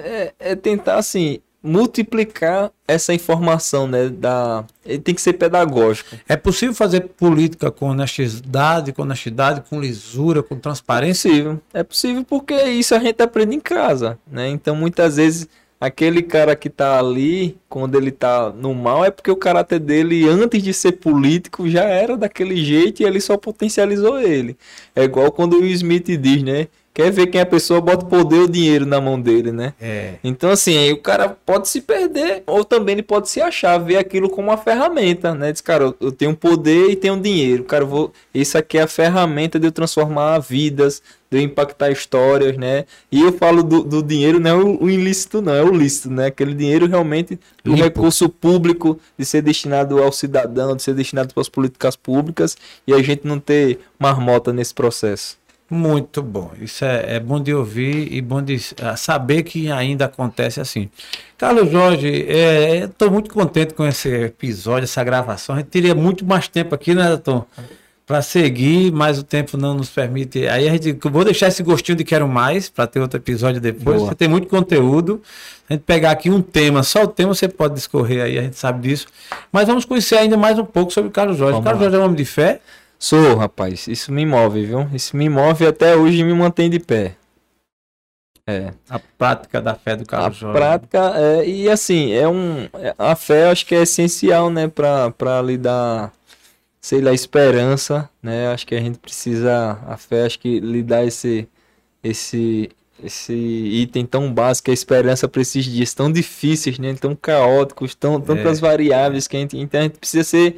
é, 0.41 0.51
é 0.53 0.57
tentar, 0.57 0.97
assim, 0.99 1.41
multiplicar 1.62 2.70
essa 2.89 3.12
informação, 3.12 3.87
né? 3.87 4.09
Da... 4.09 4.65
Ele 4.85 4.99
tem 4.99 5.15
que 5.15 5.20
ser 5.20 5.35
pedagógico. 5.35 6.16
É 6.28 6.37
possível 6.37 6.74
fazer 6.74 7.01
política 7.01 7.70
com 7.70 7.87
honestidade, 7.87 8.93
com 8.93 9.03
honestidade, 9.03 9.62
com 9.69 9.81
lisura, 9.81 10.43
com 10.43 10.57
transparência? 10.57 11.28
É 11.28 11.32
possível. 11.32 11.61
É 11.74 11.82
possível 11.82 12.24
porque 12.24 12.55
isso 12.55 12.95
a 12.95 12.99
gente 12.99 13.23
aprende 13.23 13.55
em 13.55 13.61
casa, 13.61 14.19
né? 14.31 14.49
Então 14.49 14.74
muitas 14.74 15.16
vezes 15.16 15.49
aquele 15.81 16.23
cara 16.23 16.55
que 16.55 16.69
tá 16.69 16.99
ali, 16.99 17.57
quando 17.69 17.95
ele 17.97 18.11
tá 18.11 18.53
no 18.55 18.74
mal, 18.74 19.05
é 19.05 19.11
porque 19.11 19.31
o 19.31 19.37
caráter 19.37 19.78
dele, 19.78 20.28
antes 20.28 20.62
de 20.62 20.74
ser 20.74 20.93
político, 20.93 21.69
já 21.69 21.85
era 21.85 22.16
daquele 22.16 22.57
jeito 22.57 23.03
e 23.03 23.07
ele 23.07 23.20
só 23.20 23.37
potencializou 23.39 24.20
ele. 24.20 24.57
É 24.95 25.05
igual 25.05 25.32
quando 25.32 25.59
o 25.59 25.65
Smith 25.65 26.07
diz, 26.19 26.43
né? 26.43 26.69
Quer 26.93 27.11
ver 27.11 27.27
quem 27.29 27.39
é 27.39 27.43
a 27.43 27.47
pessoa, 27.47 27.81
bota 27.81 28.05
o 28.05 28.09
poder 28.09 28.41
ou 28.41 28.49
dinheiro 28.49 28.85
na 28.85 29.01
mão 29.01 29.21
dele, 29.21 29.53
né? 29.53 29.75
É. 29.81 30.15
Então, 30.23 30.51
assim, 30.51 30.77
aí 30.77 30.93
o 30.93 30.99
cara 30.99 31.29
pode 31.29 31.69
se 31.69 31.81
perder, 31.81 32.43
ou 32.47 32.65
também 32.65 32.95
ele 32.95 33.03
pode 33.03 33.29
se 33.29 33.41
achar, 33.41 33.79
ver 33.79 33.97
aquilo 33.97 34.29
como 34.29 34.49
uma 34.49 34.57
ferramenta, 34.57 35.35
né? 35.35 35.53
Diz, 35.53 35.61
cara, 35.61 35.95
eu 36.01 36.12
tenho 36.12 36.35
poder 36.37 36.91
e 36.91 36.97
tenho 36.97 37.21
dinheiro. 37.21 37.65
Cara, 37.65 37.85
vou. 37.85 38.12
Isso 38.35 38.59
aqui 38.59 38.79
é 38.79 38.83
a 38.83 38.87
ferramenta 38.87 39.59
de 39.59 39.67
eu 39.67 39.73
transformar 39.73 40.39
vidas, 40.41 41.03
de 41.31 41.39
eu 41.39 41.43
impactar 41.43 41.91
histórias, 41.91 42.57
né? 42.57 42.85
E 43.11 43.23
eu 43.23 43.33
falo 43.33 43.62
do, 43.62 43.85
do 43.85 44.03
dinheiro, 44.03 44.41
não 44.41 44.51
é 44.51 44.55
o, 44.55 44.83
o, 44.83 44.91
ilícito, 44.91 45.41
não, 45.41 45.55
é 45.55 45.62
o 45.62 45.71
lícito, 45.71 46.11
né? 46.11 46.27
Aquele 46.27 46.55
dinheiro 46.55 46.87
realmente, 46.87 47.39
o 47.65 47.75
recurso 47.75 48.29
público 48.29 48.99
de 49.17 49.25
ser 49.25 49.43
destinado 49.43 50.03
ao 50.03 50.11
cidadão, 50.11 50.75
de 50.75 50.83
ser 50.83 50.95
destinado 50.95 51.33
para 51.33 51.41
as 51.41 51.49
políticas 51.49 51.95
públicas, 51.95 52.57
e 52.87 52.93
a 52.93 53.01
gente 53.01 53.27
não 53.27 53.39
ter 53.39 53.79
marmota 53.99 54.53
nesse 54.53 54.75
processo. 54.75 55.40
Muito 55.71 56.21
bom. 56.21 56.51
Isso 56.61 56.85
é, 56.85 57.17
é, 57.17 57.21
bom 57.21 57.41
de 57.41 57.55
ouvir 57.55 58.13
e 58.13 58.21
bom 58.21 58.43
de 58.43 58.59
saber 58.97 59.45
que 59.45 59.71
ainda 59.71 60.07
acontece 60.07 60.61
assim. 60.61 60.91
Carlos 61.39 61.71
Jorge, 61.71 62.09
estou 62.09 63.09
é, 63.09 63.11
muito 63.11 63.33
contente 63.33 63.73
com 63.73 63.87
esse 63.87 64.09
episódio, 64.09 64.85
essa 64.85 65.05
gravação. 65.05 65.55
A 65.55 65.59
gente 65.59 65.69
teria 65.69 65.95
muito 65.95 66.25
mais 66.25 66.49
tempo 66.49 66.75
aqui, 66.75 66.95
né, 66.95 67.17
Tom? 67.17 67.47
para 68.11 68.23
seguir, 68.23 68.91
mas 68.91 69.21
o 69.21 69.23
tempo 69.23 69.57
não 69.57 69.73
nos 69.73 69.89
permite. 69.89 70.49
Aí 70.49 70.69
a 70.69 70.73
gente 70.73 70.99
vou 71.09 71.25
deixar 71.25 71.47
esse 71.47 71.63
gostinho 71.63 71.97
de 71.97 72.03
quero 72.03 72.27
mais 72.27 72.69
para 72.69 72.85
ter 72.85 72.99
outro 72.99 73.21
episódio 73.21 73.61
depois. 73.61 73.99
Boa. 73.99 74.09
Você 74.09 74.17
tem 74.17 74.27
muito 74.27 74.49
conteúdo. 74.49 75.23
A 75.69 75.75
gente 75.75 75.83
pegar 75.83 76.11
aqui 76.11 76.29
um 76.29 76.43
tema, 76.43 76.83
só 76.83 77.05
o 77.05 77.07
tema 77.07 77.33
você 77.33 77.47
pode 77.47 77.75
discorrer 77.75 78.25
aí, 78.25 78.37
a 78.37 78.43
gente 78.43 78.57
sabe 78.57 78.89
disso. 78.89 79.07
Mas 79.53 79.69
vamos 79.69 79.85
conhecer 79.85 80.17
ainda 80.17 80.37
mais 80.37 80.59
um 80.59 80.65
pouco 80.65 80.93
sobre 80.93 81.09
o 81.09 81.13
Carlos 81.13 81.37
Jorge. 81.37 81.53
Vamos 81.53 81.65
Carlos 81.65 81.83
lá. 81.83 81.85
Jorge 81.85 81.97
é 81.99 82.01
um 82.01 82.05
homem 82.07 82.17
de 82.17 82.25
fé. 82.25 82.61
Sou, 83.03 83.35
rapaz. 83.37 83.89
Isso 83.89 84.13
me 84.13 84.27
move, 84.27 84.67
viu? 84.67 84.87
Isso 84.93 85.17
me 85.17 85.29
move 85.29 85.65
e 85.65 85.67
até 85.67 85.97
hoje 85.97 86.23
me 86.23 86.35
mantém 86.35 86.69
de 86.69 86.79
pé. 86.79 87.17
É. 88.47 88.73
A 88.89 88.99
prática 88.99 89.61
da 89.63 89.75
fé 89.75 89.97
do 89.97 90.03
A 90.03 90.07
Carlos 90.07 90.37
Jorge. 90.37 90.59
prática 90.59 91.13
é, 91.17 91.49
e 91.49 91.69
assim, 91.71 92.13
é 92.13 92.29
um 92.29 92.65
é- 92.75 92.95
a 92.99 93.15
fé 93.15 93.49
acho 93.49 93.65
que 93.65 93.75
é 93.75 93.83
essencial, 93.83 94.51
né, 94.51 94.67
para 94.67 95.11
para 95.13 95.41
lhe 95.41 95.57
dar 95.57 96.13
sei 96.81 97.01
lá, 97.01 97.13
esperança, 97.13 98.09
né? 98.23 98.49
Acho 98.49 98.67
que 98.67 98.75
a 98.75 98.81
gente 98.81 98.99
precisa 98.99 99.79
a 99.87 99.97
fé 99.97 100.25
acho 100.27 100.39
que 100.39 100.59
lhe 100.61 100.83
dá 100.83 101.05
esse 101.05 101.49
esse 102.03 102.71
esse 103.03 103.33
item 103.35 104.05
tão 104.05 104.33
básico, 104.33 104.71
a 104.71 104.75
esperança 104.75 105.27
para 105.29 105.41
esses 105.43 105.65
dias 105.65 105.95
tão 105.95 106.11
difíceis, 106.13 106.79
né? 106.79 106.95
Tão 106.95 107.15
caóticos, 107.17 107.95
tão 107.95 108.21
tantas 108.21 108.59
variáveis 108.61 109.29
que 109.29 109.37
a 109.37 109.41
gente, 109.41 109.57
então 109.59 109.81
a 109.81 109.83
gente 109.85 109.99
precisa 109.99 110.25
ser 110.25 110.57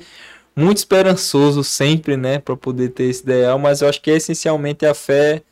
muito 0.55 0.79
esperançoso 0.79 1.65
sempre, 1.65 2.17
né, 2.17 2.39
para 2.39 2.57
poder 2.57 2.91
ter 2.91 3.05
esse 3.05 3.23
ideal, 3.23 3.59
mas 3.59 3.81
eu 3.81 3.89
acho 3.89 4.01
que 4.01 4.11
essencialmente 4.11 4.85
a 4.85 4.95
fé 4.95 5.43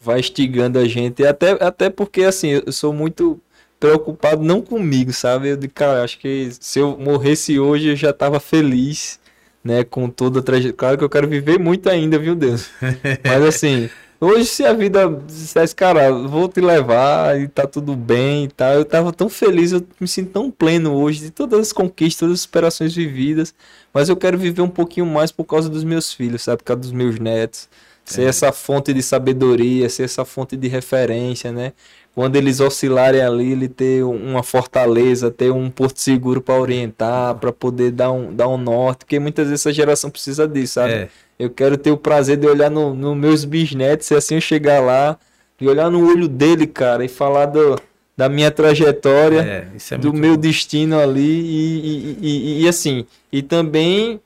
vai 0.00 0.20
instigando 0.20 0.78
a 0.78 0.84
gente, 0.84 1.24
até, 1.24 1.52
até 1.62 1.90
porque 1.90 2.22
assim, 2.22 2.60
eu 2.64 2.72
sou 2.72 2.92
muito 2.92 3.40
preocupado 3.78 4.42
não 4.42 4.60
comigo, 4.60 5.12
sabe? 5.12 5.50
Eu 5.50 5.56
digo, 5.56 5.72
cara, 5.72 6.02
acho 6.02 6.18
que 6.18 6.50
se 6.58 6.80
eu 6.80 6.98
morresse 6.98 7.58
hoje 7.58 7.90
eu 7.90 7.96
já 7.96 8.12
tava 8.12 8.40
feliz, 8.40 9.20
né, 9.62 9.84
com 9.84 10.08
toda 10.08 10.40
a 10.40 10.42
trajetória. 10.42 10.76
Claro 10.76 10.98
que 10.98 11.04
eu 11.04 11.10
quero 11.10 11.28
viver 11.28 11.58
muito 11.58 11.88
ainda, 11.88 12.18
viu, 12.18 12.34
Deus? 12.34 12.70
Mas 13.24 13.42
assim, 13.44 13.90
hoje 14.20 14.46
se 14.46 14.64
a 14.64 14.72
vida 14.72 15.08
dissesse, 15.26 15.74
cara, 15.74 16.10
vou 16.12 16.48
te 16.48 16.60
levar 16.60 17.40
e 17.40 17.48
tá 17.48 17.66
tudo 17.66 17.94
bem 17.94 18.44
e 18.44 18.48
tal, 18.48 18.74
eu 18.74 18.84
tava 18.84 19.12
tão 19.12 19.28
feliz, 19.28 19.72
eu 19.72 19.86
me 20.00 20.08
sinto 20.08 20.32
tão 20.32 20.50
pleno 20.50 20.94
hoje 20.94 21.20
de 21.20 21.30
todas 21.30 21.60
as 21.60 21.72
conquistas, 21.72 22.20
todas 22.20 22.34
as 22.34 22.40
superações 22.40 22.94
vividas, 22.94 23.54
mas 23.92 24.08
eu 24.08 24.16
quero 24.16 24.38
viver 24.38 24.62
um 24.62 24.68
pouquinho 24.68 25.06
mais 25.06 25.30
por 25.30 25.44
causa 25.44 25.68
dos 25.68 25.84
meus 25.84 26.12
filhos, 26.12 26.42
sabe? 26.42 26.58
Por 26.58 26.64
causa 26.64 26.82
dos 26.82 26.92
meus 26.92 27.18
netos. 27.18 27.68
Ser 28.04 28.22
essa 28.22 28.50
fonte 28.52 28.94
de 28.94 29.02
sabedoria, 29.02 29.86
ser 29.90 30.04
essa 30.04 30.24
fonte 30.24 30.56
de 30.56 30.66
referência, 30.66 31.52
né? 31.52 31.74
Quando 32.18 32.34
eles 32.34 32.58
oscilarem 32.58 33.20
ali, 33.20 33.52
ele 33.52 33.68
ter 33.68 34.02
uma 34.02 34.42
fortaleza, 34.42 35.30
ter 35.30 35.52
um 35.52 35.70
porto 35.70 35.98
seguro 36.00 36.40
para 36.42 36.58
orientar, 36.60 37.36
para 37.36 37.52
poder 37.52 37.92
dar 37.92 38.10
um, 38.10 38.34
dar 38.34 38.48
um 38.48 38.58
norte, 38.58 39.04
porque 39.04 39.20
muitas 39.20 39.46
vezes 39.46 39.60
essa 39.64 39.72
geração 39.72 40.10
precisa 40.10 40.48
disso, 40.48 40.74
sabe? 40.74 40.92
É. 40.94 41.08
Eu 41.38 41.48
quero 41.48 41.76
ter 41.78 41.92
o 41.92 41.96
prazer 41.96 42.36
de 42.36 42.44
olhar 42.48 42.72
nos 42.72 42.96
no 42.98 43.14
meus 43.14 43.44
bisnetos, 43.44 44.10
e 44.10 44.16
assim 44.16 44.34
eu 44.34 44.40
chegar 44.40 44.80
lá, 44.80 45.16
e 45.60 45.68
olhar 45.68 45.88
no 45.92 46.04
olho 46.10 46.26
dele, 46.26 46.66
cara, 46.66 47.04
e 47.04 47.08
falar 47.08 47.46
do, 47.46 47.80
da 48.16 48.28
minha 48.28 48.50
trajetória 48.50 49.40
É, 49.40 49.94
é 49.94 49.96
do 49.96 50.12
meu 50.12 50.34
bom. 50.34 50.40
destino 50.40 50.98
ali 50.98 51.20
e, 51.20 52.16
e, 52.20 52.28
e- 52.60 52.62
e, 52.64 52.68
assim 52.68 53.06
e 53.30 53.42
também 53.42 54.20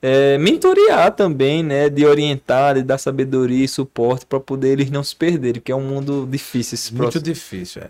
é, 0.00 0.38
mentorear 0.38 1.10
também 1.12 1.62
né 1.62 1.88
de 1.88 2.06
orientar 2.06 2.76
de 2.76 2.82
dar 2.82 2.98
sabedoria 2.98 3.64
e 3.64 3.68
suporte 3.68 4.24
para 4.26 4.38
poder 4.38 4.68
eles 4.72 4.90
não 4.90 5.02
se 5.02 5.14
perderem 5.16 5.60
que 5.60 5.72
é 5.72 5.76
um 5.76 5.82
mundo 5.82 6.26
difícil 6.30 6.74
esse 6.76 6.92
Muito 6.92 7.02
processo 7.02 7.24
difícil, 7.24 7.82
é. 7.82 7.88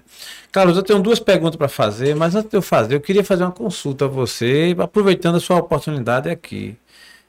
Carlos, 0.51 0.77
eu 0.77 0.83
tenho 0.83 1.01
duas 1.01 1.21
perguntas 1.21 1.57
para 1.57 1.69
fazer, 1.69 2.17
mas 2.17 2.35
antes 2.35 2.51
de 2.51 2.57
eu 2.57 2.63
fazer, 2.63 2.95
eu 2.95 3.01
queria 3.01 3.23
fazer 3.23 3.45
uma 3.45 3.53
consulta 3.53 4.07
a 4.07 4.09
você, 4.09 4.75
aproveitando 4.79 5.37
a 5.37 5.41
sua 5.41 5.59
oportunidade 5.59 6.31
aqui. 6.31 6.77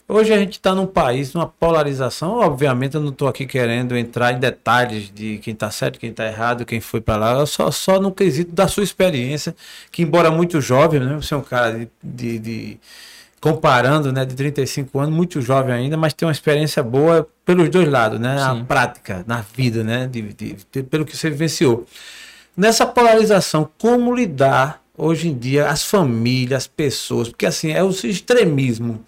Hoje 0.07 0.33
a 0.33 0.37
gente 0.39 0.53
está 0.53 0.73
num 0.73 0.87
país, 0.87 1.33
numa 1.35 1.45
polarização. 1.47 2.39
Obviamente, 2.39 2.95
eu 2.95 3.01
não 3.01 3.09
estou 3.09 3.27
aqui 3.27 3.45
querendo 3.45 3.95
entrar 3.95 4.33
em 4.33 4.39
detalhes 4.39 5.11
de 5.13 5.37
quem 5.37 5.53
está 5.53 5.69
certo, 5.69 5.99
quem 5.99 6.09
está 6.09 6.25
errado, 6.25 6.65
quem 6.65 6.81
foi 6.81 6.99
para 6.99 7.15
lá. 7.17 7.45
Só, 7.45 7.69
só 7.69 7.99
no 8.01 8.11
quesito 8.11 8.51
da 8.51 8.67
sua 8.67 8.83
experiência, 8.83 9.55
que 9.91 10.01
embora 10.01 10.31
muito 10.31 10.59
jovem, 10.59 10.99
né? 10.99 11.15
Você 11.21 11.35
é 11.35 11.37
um 11.37 11.41
cara 11.43 11.77
de, 11.77 11.87
de- 12.03 12.39
de- 12.39 12.79
comparando, 13.39 14.11
né, 14.11 14.25
de 14.25 14.35
35 14.35 14.99
anos, 14.99 15.15
muito 15.15 15.41
jovem 15.41 15.73
ainda, 15.73 15.95
mas 15.97 16.13
tem 16.13 16.25
uma 16.27 16.31
experiência 16.31 16.83
boa 16.83 17.27
pelos 17.45 17.69
dois 17.69 17.87
lados, 17.87 18.19
né? 18.19 18.37
Sim. 18.53 18.65
prática 18.65 19.23
na 19.25 19.41
vida, 19.55 19.83
né? 19.83 20.07
De, 20.07 20.21
de- 20.33 20.57
de- 20.71 20.83
pelo 20.83 21.05
que 21.05 21.15
você 21.15 21.29
vivenciou. 21.29 21.85
Nessa 22.55 22.85
polarização, 22.85 23.69
como 23.77 24.13
lidar 24.13 24.81
hoje 24.97 25.29
em 25.29 25.37
dia 25.37 25.69
as 25.69 25.83
famílias, 25.83 26.63
as 26.63 26.67
pessoas, 26.67 27.29
porque 27.29 27.45
assim 27.45 27.71
é 27.71 27.81
o 27.83 27.89
extremismo. 27.89 29.03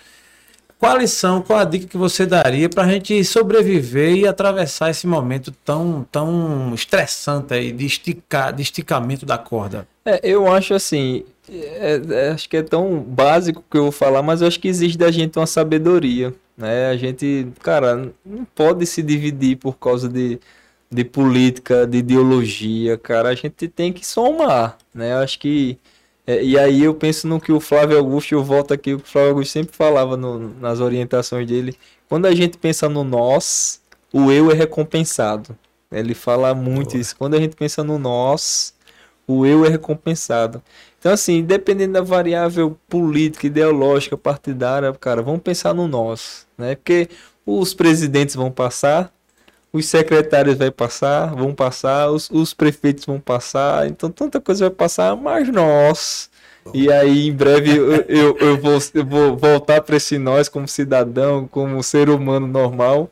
Quais 0.82 1.12
são, 1.12 1.44
qual 1.44 1.60
a 1.60 1.64
dica 1.64 1.86
que 1.86 1.96
você 1.96 2.26
daria 2.26 2.68
para 2.68 2.82
a 2.82 2.88
gente 2.88 3.24
sobreviver 3.24 4.16
e 4.16 4.28
atravessar 4.28 4.90
esse 4.90 5.06
momento 5.06 5.52
tão, 5.64 6.04
tão 6.12 6.74
estressante 6.74 7.54
aí 7.54 7.72
de, 7.72 7.86
esticar, 7.86 8.52
de 8.52 8.64
esticamento 8.64 9.24
da 9.24 9.38
corda? 9.38 9.88
É, 10.04 10.20
eu 10.24 10.52
acho 10.52 10.74
assim, 10.74 11.24
é- 11.48 12.02
é- 12.10 12.30
acho 12.32 12.50
que 12.50 12.58
é 12.58 12.64
tão 12.64 13.00
básico 13.00 13.64
que 13.70 13.78
eu 13.78 13.84
vou 13.84 13.92
falar, 13.92 14.24
mas 14.24 14.42
eu 14.42 14.48
acho 14.48 14.60
que 14.60 14.68
existe 14.68 14.98
da 14.98 15.12
gente 15.12 15.38
uma 15.38 15.46
sabedoria, 15.46 16.34
né? 16.58 16.88
A 16.88 16.98
gente, 16.98 17.48
cara, 17.62 18.12
não 18.26 18.44
pode 18.56 18.84
se 18.88 19.04
dividir 19.04 19.58
por 19.58 19.78
causa 19.78 20.10
de, 20.10 20.40
de 20.92 21.04
política, 21.06 21.86
de 21.86 22.00
ideologia, 22.00 22.98
cara. 22.98 23.30
A 23.30 23.36
gente 23.36 23.68
tem 23.68 23.94
que 23.94 24.04
somar, 24.04 24.80
né? 24.96 25.14
Eu 25.14 25.18
acho 25.20 25.38
que 25.38 25.78
e 26.28 26.58
aí 26.58 26.84
eu 26.84 26.94
penso 26.94 27.28
no 27.28 27.40
que 27.40 27.52
o 27.52 27.60
Flávio 27.60 27.98
Augusto, 27.98 28.34
eu 28.34 28.44
volto 28.44 28.74
aqui, 28.74 28.94
o 28.94 29.00
Flávio 29.00 29.30
Augusto 29.32 29.52
sempre 29.52 29.76
falava 29.76 30.16
no- 30.16 30.54
nas 30.60 30.80
orientações 30.80 31.48
dele. 31.48 31.76
Quando 32.08 32.26
a 32.26 32.36
gente 32.36 32.58
pensa 32.58 32.88
no 32.88 33.04
nós, 33.04 33.82
o 34.14 34.32
eu 34.32 34.52
é 34.52 34.54
recompensado. 34.54 35.58
Ele 35.92 36.14
fala 36.14 36.54
muito 36.54 36.98
isso. 36.98 37.16
Quando 37.18 37.36
a 37.36 37.40
gente 37.40 37.56
pensa 37.56 37.84
no 37.84 37.98
nós, 37.98 38.74
o 39.28 39.46
eu 39.46 39.66
é 39.66 39.70
recompensado. 39.70 40.62
Então, 41.00 41.12
assim, 41.12 41.42
dependendo 41.44 41.94
da 41.94 42.02
variável 42.02 42.78
política, 42.88 43.48
ideológica, 43.48 44.16
partidária, 44.18 44.94
cara, 44.94 45.22
vamos 45.22 45.42
pensar 45.42 45.74
no 45.74 45.88
nós, 45.88 46.46
né? 46.58 46.76
Porque 46.76 47.10
os 47.46 47.74
presidentes 47.74 48.36
vão 48.36 48.52
passar, 48.52 49.12
os 49.74 49.86
secretários 49.86 50.58
vão 50.58 50.72
passar, 50.72 51.36
vão 51.36 51.54
passar, 51.54 52.10
os, 52.10 52.30
os 52.30 52.54
prefeitos 52.54 53.06
vão 53.06 53.20
passar, 53.20 53.88
então 53.88 54.12
tanta 54.12 54.42
coisa 54.42 54.66
vai 54.66 54.76
passar, 54.76 55.16
mas 55.16 55.48
nós. 55.50 56.30
E 56.74 56.92
aí, 56.92 57.28
em 57.28 57.34
breve, 57.34 57.76
eu, 57.76 57.92
eu, 58.08 58.38
eu 58.38 58.58
vou, 58.58 58.78
eu 58.94 59.06
vou 59.06 59.38
voltar 59.38 59.82
para 59.82 59.96
esse 59.98 60.18
nós 60.20 60.48
como 60.48 60.68
cidadão, 60.68 61.48
como 61.48 61.82
ser 61.82 62.10
humano 62.10 62.48
normal, 62.48 63.10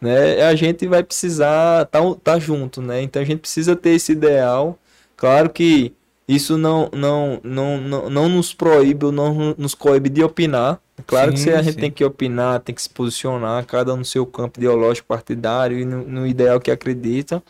né? 0.00 0.42
A 0.42 0.54
gente 0.54 0.86
vai 0.86 1.02
precisar 1.02 1.82
estar 1.82 2.02
tá, 2.02 2.16
tá 2.24 2.38
junto, 2.38 2.82
né? 2.82 3.02
Então 3.02 3.22
a 3.22 3.24
gente 3.24 3.40
precisa 3.40 3.76
ter 3.76 3.90
esse 3.90 4.12
ideal. 4.12 4.78
Claro 5.16 5.50
que 5.50 5.94
isso 6.26 6.58
não, 6.58 6.90
não, 6.92 7.40
não, 7.42 7.80
não, 7.80 8.10
não 8.10 8.28
nos 8.28 8.52
proíbe 8.52 9.10
não 9.12 9.54
nos 9.56 9.74
coíbe 9.74 10.08
de 10.08 10.22
opinar. 10.22 10.80
Claro 11.06 11.32
que 11.32 11.38
Sim, 11.38 11.44
se 11.44 11.50
a 11.50 11.62
gente 11.62 11.74
sim. 11.74 11.80
tem 11.80 11.90
que 11.90 12.04
opinar, 12.04 12.60
tem 12.60 12.74
que 12.74 12.82
se 12.82 12.90
posicionar, 12.90 13.64
cada 13.66 13.94
um 13.94 13.98
no 13.98 14.04
seu 14.04 14.26
campo 14.26 14.58
ideológico 14.58 15.06
partidário 15.08 15.78
e 15.78 15.84
no, 15.84 16.04
no 16.06 16.26
ideal 16.26 16.60
que 16.60 16.70
acredita. 16.70 17.42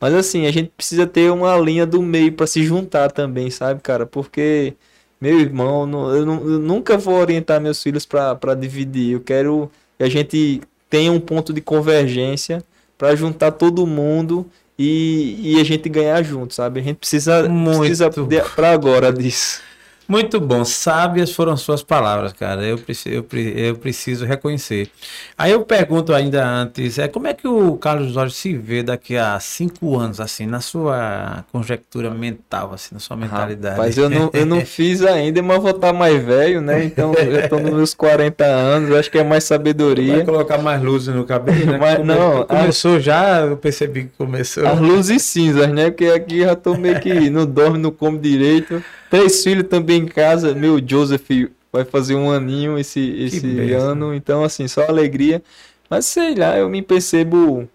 Mas 0.00 0.14
assim, 0.14 0.46
a 0.46 0.50
gente 0.52 0.70
precisa 0.76 1.06
ter 1.06 1.30
uma 1.30 1.56
linha 1.58 1.86
do 1.86 2.02
meio 2.02 2.32
para 2.32 2.46
se 2.46 2.62
juntar 2.64 3.10
também, 3.12 3.50
sabe, 3.50 3.80
cara? 3.80 4.04
Porque, 4.06 4.74
meu 5.20 5.38
irmão, 5.40 5.82
eu, 6.14 6.26
nu- 6.26 6.50
eu 6.52 6.58
nunca 6.58 6.98
vou 6.98 7.14
orientar 7.14 7.60
meus 7.60 7.82
filhos 7.82 8.04
para 8.06 8.54
dividir. 8.54 9.12
Eu 9.14 9.20
quero 9.20 9.70
que 9.98 10.04
a 10.04 10.08
gente 10.08 10.60
tenha 10.90 11.12
um 11.12 11.20
ponto 11.20 11.52
de 11.52 11.60
convergência 11.60 12.62
para 12.98 13.14
juntar 13.16 13.52
todo 13.52 13.86
mundo 13.86 14.46
e, 14.78 15.54
e 15.56 15.60
a 15.60 15.64
gente 15.64 15.88
ganhar 15.88 16.22
junto, 16.22 16.54
sabe? 16.54 16.80
A 16.80 16.82
gente 16.82 16.96
precisa, 16.98 17.48
Muito. 17.48 17.78
precisa 17.78 18.10
para 18.54 18.70
agora 18.72 19.12
disso. 19.12 19.62
Muito 20.06 20.38
bom, 20.38 20.64
sábias 20.66 21.32
foram 21.32 21.56
suas 21.56 21.82
palavras, 21.82 22.32
cara. 22.34 22.62
Eu 22.62 22.76
preciso, 22.76 23.08
eu, 23.14 23.26
eu 23.56 23.74
preciso 23.76 24.26
reconhecer. 24.26 24.90
Aí 25.36 25.52
eu 25.52 25.62
pergunto 25.64 26.12
ainda 26.12 26.46
antes, 26.46 26.98
é 26.98 27.08
como 27.08 27.26
é 27.26 27.32
que 27.32 27.48
o 27.48 27.76
Carlos 27.78 28.12
Jorge 28.12 28.34
se 28.34 28.54
vê 28.54 28.82
daqui 28.82 29.16
a 29.16 29.40
cinco 29.40 29.98
anos, 29.98 30.20
assim, 30.20 30.44
na 30.46 30.60
sua 30.60 31.44
conjectura 31.50 32.10
mental, 32.10 32.72
assim, 32.74 32.90
na 32.94 33.00
sua 33.00 33.16
mentalidade? 33.16 33.78
Mas 33.78 33.96
eu 33.96 34.10
não, 34.10 34.30
eu 34.34 34.44
não 34.44 34.60
fiz 34.66 35.00
ainda, 35.02 35.42
mas 35.42 35.60
vou 35.62 35.70
estar 35.70 35.92
mais 35.94 36.22
velho, 36.22 36.60
né? 36.60 36.84
Então 36.84 37.14
eu 37.14 37.48
tô 37.48 37.58
nos 37.58 37.72
meus 37.72 37.94
40 37.94 38.44
anos, 38.44 38.94
acho 38.94 39.10
que 39.10 39.18
é 39.18 39.22
mais 39.24 39.44
Vai 39.48 39.58
sabedoria. 39.58 40.24
colocar 40.24 40.58
mais 40.58 40.82
luzes 40.82 41.14
no 41.14 41.24
cabelo, 41.24 41.64
né? 41.64 41.78
Mas 41.78 41.96
Come- 41.96 42.14
não, 42.14 42.44
começou 42.44 43.00
já, 43.00 43.40
eu 43.40 43.56
percebi 43.56 44.04
que 44.04 44.10
começou. 44.18 44.66
As 44.66 44.78
luzes 44.78 45.22
cinzas, 45.22 45.68
né? 45.72 45.90
Porque 45.90 46.06
aqui 46.06 46.40
já 46.42 46.54
tô 46.54 46.76
meio 46.76 47.00
que 47.00 47.30
não 47.30 47.46
dorme, 47.46 47.78
não 47.78 47.90
come 47.90 48.18
direito. 48.18 48.82
Três 49.14 49.44
filhos 49.44 49.68
também 49.68 50.02
em 50.02 50.06
casa. 50.06 50.52
Meu 50.56 50.84
Joseph 50.84 51.28
vai 51.72 51.84
fazer 51.84 52.16
um 52.16 52.32
aninho 52.32 52.76
esse, 52.76 53.00
esse 53.00 53.72
ano. 53.72 54.12
Então, 54.12 54.42
assim, 54.42 54.66
só 54.66 54.84
alegria. 54.88 55.40
Mas 55.88 56.06
sei 56.06 56.34
lá, 56.34 56.58
eu 56.58 56.68
me 56.68 56.82
percebo. 56.82 57.68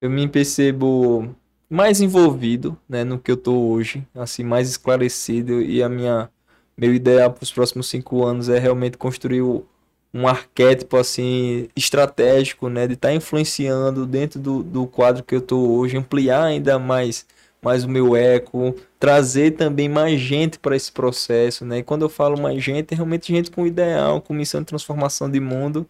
Eu 0.00 0.08
me 0.08 0.26
percebo 0.26 1.36
mais 1.68 2.00
envolvido, 2.00 2.78
né, 2.88 3.04
no 3.04 3.18
que 3.18 3.30
eu 3.30 3.36
tô 3.36 3.52
hoje, 3.52 4.06
assim, 4.14 4.42
mais 4.42 4.70
esclarecido 4.70 5.60
e 5.60 5.82
a 5.82 5.88
minha 5.88 6.30
meu 6.76 6.94
ideal 6.94 7.30
para 7.32 7.42
os 7.42 7.52
próximos 7.52 7.88
cinco 7.88 8.24
anos 8.24 8.48
é 8.48 8.58
realmente 8.58 8.96
construir 8.96 9.42
um 9.42 10.28
arquétipo 10.28 10.96
assim 10.96 11.68
estratégico, 11.74 12.68
né, 12.68 12.86
de 12.86 12.94
estar 12.94 13.12
influenciando 13.12 14.06
dentro 14.06 14.38
do, 14.38 14.62
do 14.62 14.86
quadro 14.86 15.24
que 15.24 15.34
eu 15.34 15.40
tô 15.40 15.58
hoje, 15.58 15.96
ampliar 15.96 16.44
ainda 16.44 16.78
mais 16.78 17.26
mais 17.66 17.82
o 17.82 17.88
meu 17.88 18.14
eco, 18.14 18.76
trazer 18.98 19.52
também 19.52 19.88
mais 19.88 20.20
gente 20.20 20.56
para 20.56 20.76
esse 20.76 20.92
processo, 20.92 21.64
né? 21.64 21.78
E 21.78 21.82
quando 21.82 22.02
eu 22.02 22.08
falo 22.08 22.40
mais 22.40 22.62
gente, 22.62 22.92
é 22.92 22.94
realmente 22.94 23.32
gente 23.32 23.50
com 23.50 23.66
ideal, 23.66 24.20
com 24.20 24.32
missão 24.32 24.60
de 24.60 24.66
transformação 24.66 25.28
de 25.28 25.40
mundo, 25.40 25.84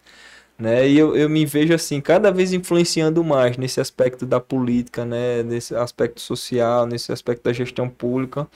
né? 0.57 0.89
E 0.89 0.97
eu, 0.97 1.15
eu 1.15 1.29
me 1.29 1.45
vejo 1.45 1.73
assim, 1.75 2.01
cada 2.01 2.31
vez 2.31 2.51
influenciando 2.51 3.23
mais 3.23 3.57
nesse 3.57 3.79
aspecto 3.79 4.25
da 4.25 4.39
política, 4.39 5.05
né? 5.05 5.43
Nesse 5.43 5.75
aspecto 5.75 6.19
social, 6.19 6.87
nesse 6.87 7.11
aspecto 7.11 7.43
da 7.43 7.53
gestão 7.53 7.87
pública. 7.87 8.47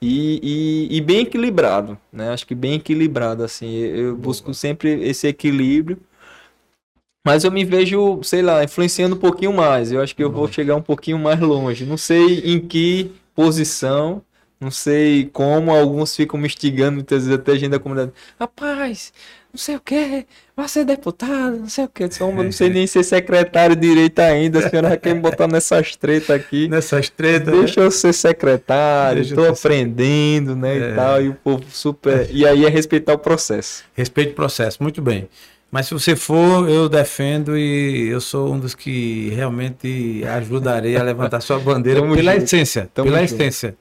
E, 0.00 0.88
e, 0.90 0.96
e 0.96 1.00
bem 1.00 1.20
equilibrado, 1.22 1.98
né? 2.12 2.30
Acho 2.30 2.46
que 2.46 2.54
bem 2.54 2.74
equilibrado, 2.74 3.42
assim. 3.42 3.68
Eu 3.78 4.16
busco 4.16 4.54
sempre 4.54 5.02
esse 5.08 5.26
equilíbrio. 5.26 5.98
Mas 7.24 7.44
eu 7.44 7.50
me 7.50 7.64
vejo, 7.64 8.20
sei 8.22 8.40
lá, 8.40 8.64
influenciando 8.64 9.14
um 9.14 9.18
pouquinho 9.18 9.52
mais. 9.52 9.92
Eu 9.92 10.00
acho 10.00 10.16
que 10.16 10.24
eu 10.24 10.30
vou 10.30 10.50
chegar 10.50 10.74
um 10.74 10.82
pouquinho 10.82 11.18
mais 11.18 11.38
longe. 11.38 11.84
Não 11.84 11.98
sei 11.98 12.40
em 12.44 12.58
que 12.58 13.12
posição, 13.34 14.22
não 14.58 14.70
sei 14.70 15.26
como. 15.26 15.70
Alguns 15.70 16.16
ficam 16.16 16.40
me 16.40 16.46
instigando, 16.46 16.94
muitas 16.94 17.24
vezes 17.24 17.38
até 17.38 17.52
a 17.52 17.56
gente 17.56 17.70
da 17.70 17.78
comunidade. 17.78 18.12
Rapaz, 18.38 19.12
não 19.52 19.58
sei 19.58 19.76
o 19.76 19.80
que, 19.80 20.26
vai 20.56 20.66
ser 20.66 20.84
deputado, 20.84 21.58
não 21.58 21.68
sei 21.68 21.84
o 21.84 21.88
que. 21.88 22.08
Não 22.20 22.52
sei 22.52 22.70
nem 22.70 22.86
ser 22.86 23.02
secretário 23.02 23.76
direito 23.76 24.18
ainda. 24.20 24.60
A 24.60 24.70
senhora 24.70 24.96
quer 24.96 25.14
me 25.14 25.20
botar 25.20 25.46
nessas 25.46 25.96
tretas 25.96 26.30
aqui. 26.30 26.68
Nessas 26.68 27.10
tretas. 27.10 27.52
Deixa 27.52 27.80
eu 27.80 27.90
ser 27.90 28.14
secretário, 28.14 29.24
ser 29.24 29.46
aprendendo, 29.46 30.56
né? 30.56 30.78
É. 30.78 30.90
E 30.90 30.94
tal. 30.94 31.22
E 31.22 31.28
o 31.28 31.34
povo 31.34 31.64
super. 31.68 32.30
E 32.30 32.46
aí 32.46 32.64
é 32.64 32.68
respeitar 32.68 33.12
o 33.12 33.18
processo. 33.18 33.84
Respeito 33.92 34.32
o 34.32 34.34
processo, 34.36 34.82
muito 34.82 35.02
bem. 35.02 35.28
Mas 35.70 35.86
se 35.86 35.94
você 35.94 36.16
for, 36.16 36.68
eu 36.68 36.88
defendo 36.88 37.56
e 37.56 38.08
eu 38.08 38.20
sou 38.20 38.52
um 38.52 38.58
dos 38.58 38.74
que 38.74 39.30
realmente 39.30 40.22
ajudarei 40.24 40.96
a 40.96 41.02
levantar 41.02 41.40
sua 41.40 41.60
bandeira 41.60 42.00
Tamo 42.00 42.14
pela 42.14 42.32
junto. 42.32 42.44
essência. 42.44 42.90
Tamo 42.92 43.08
pela 43.08 43.24
junto. 43.24 43.40
essência. 43.40 43.76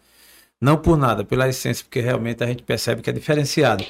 Não 0.62 0.78
por 0.78 0.98
nada, 0.98 1.24
pela 1.24 1.48
essência, 1.48 1.84
porque 1.84 2.00
realmente 2.00 2.44
a 2.44 2.48
gente 2.48 2.62
percebe 2.62 3.02
que 3.02 3.10
é 3.10 3.14
diferenciado. 3.14 3.84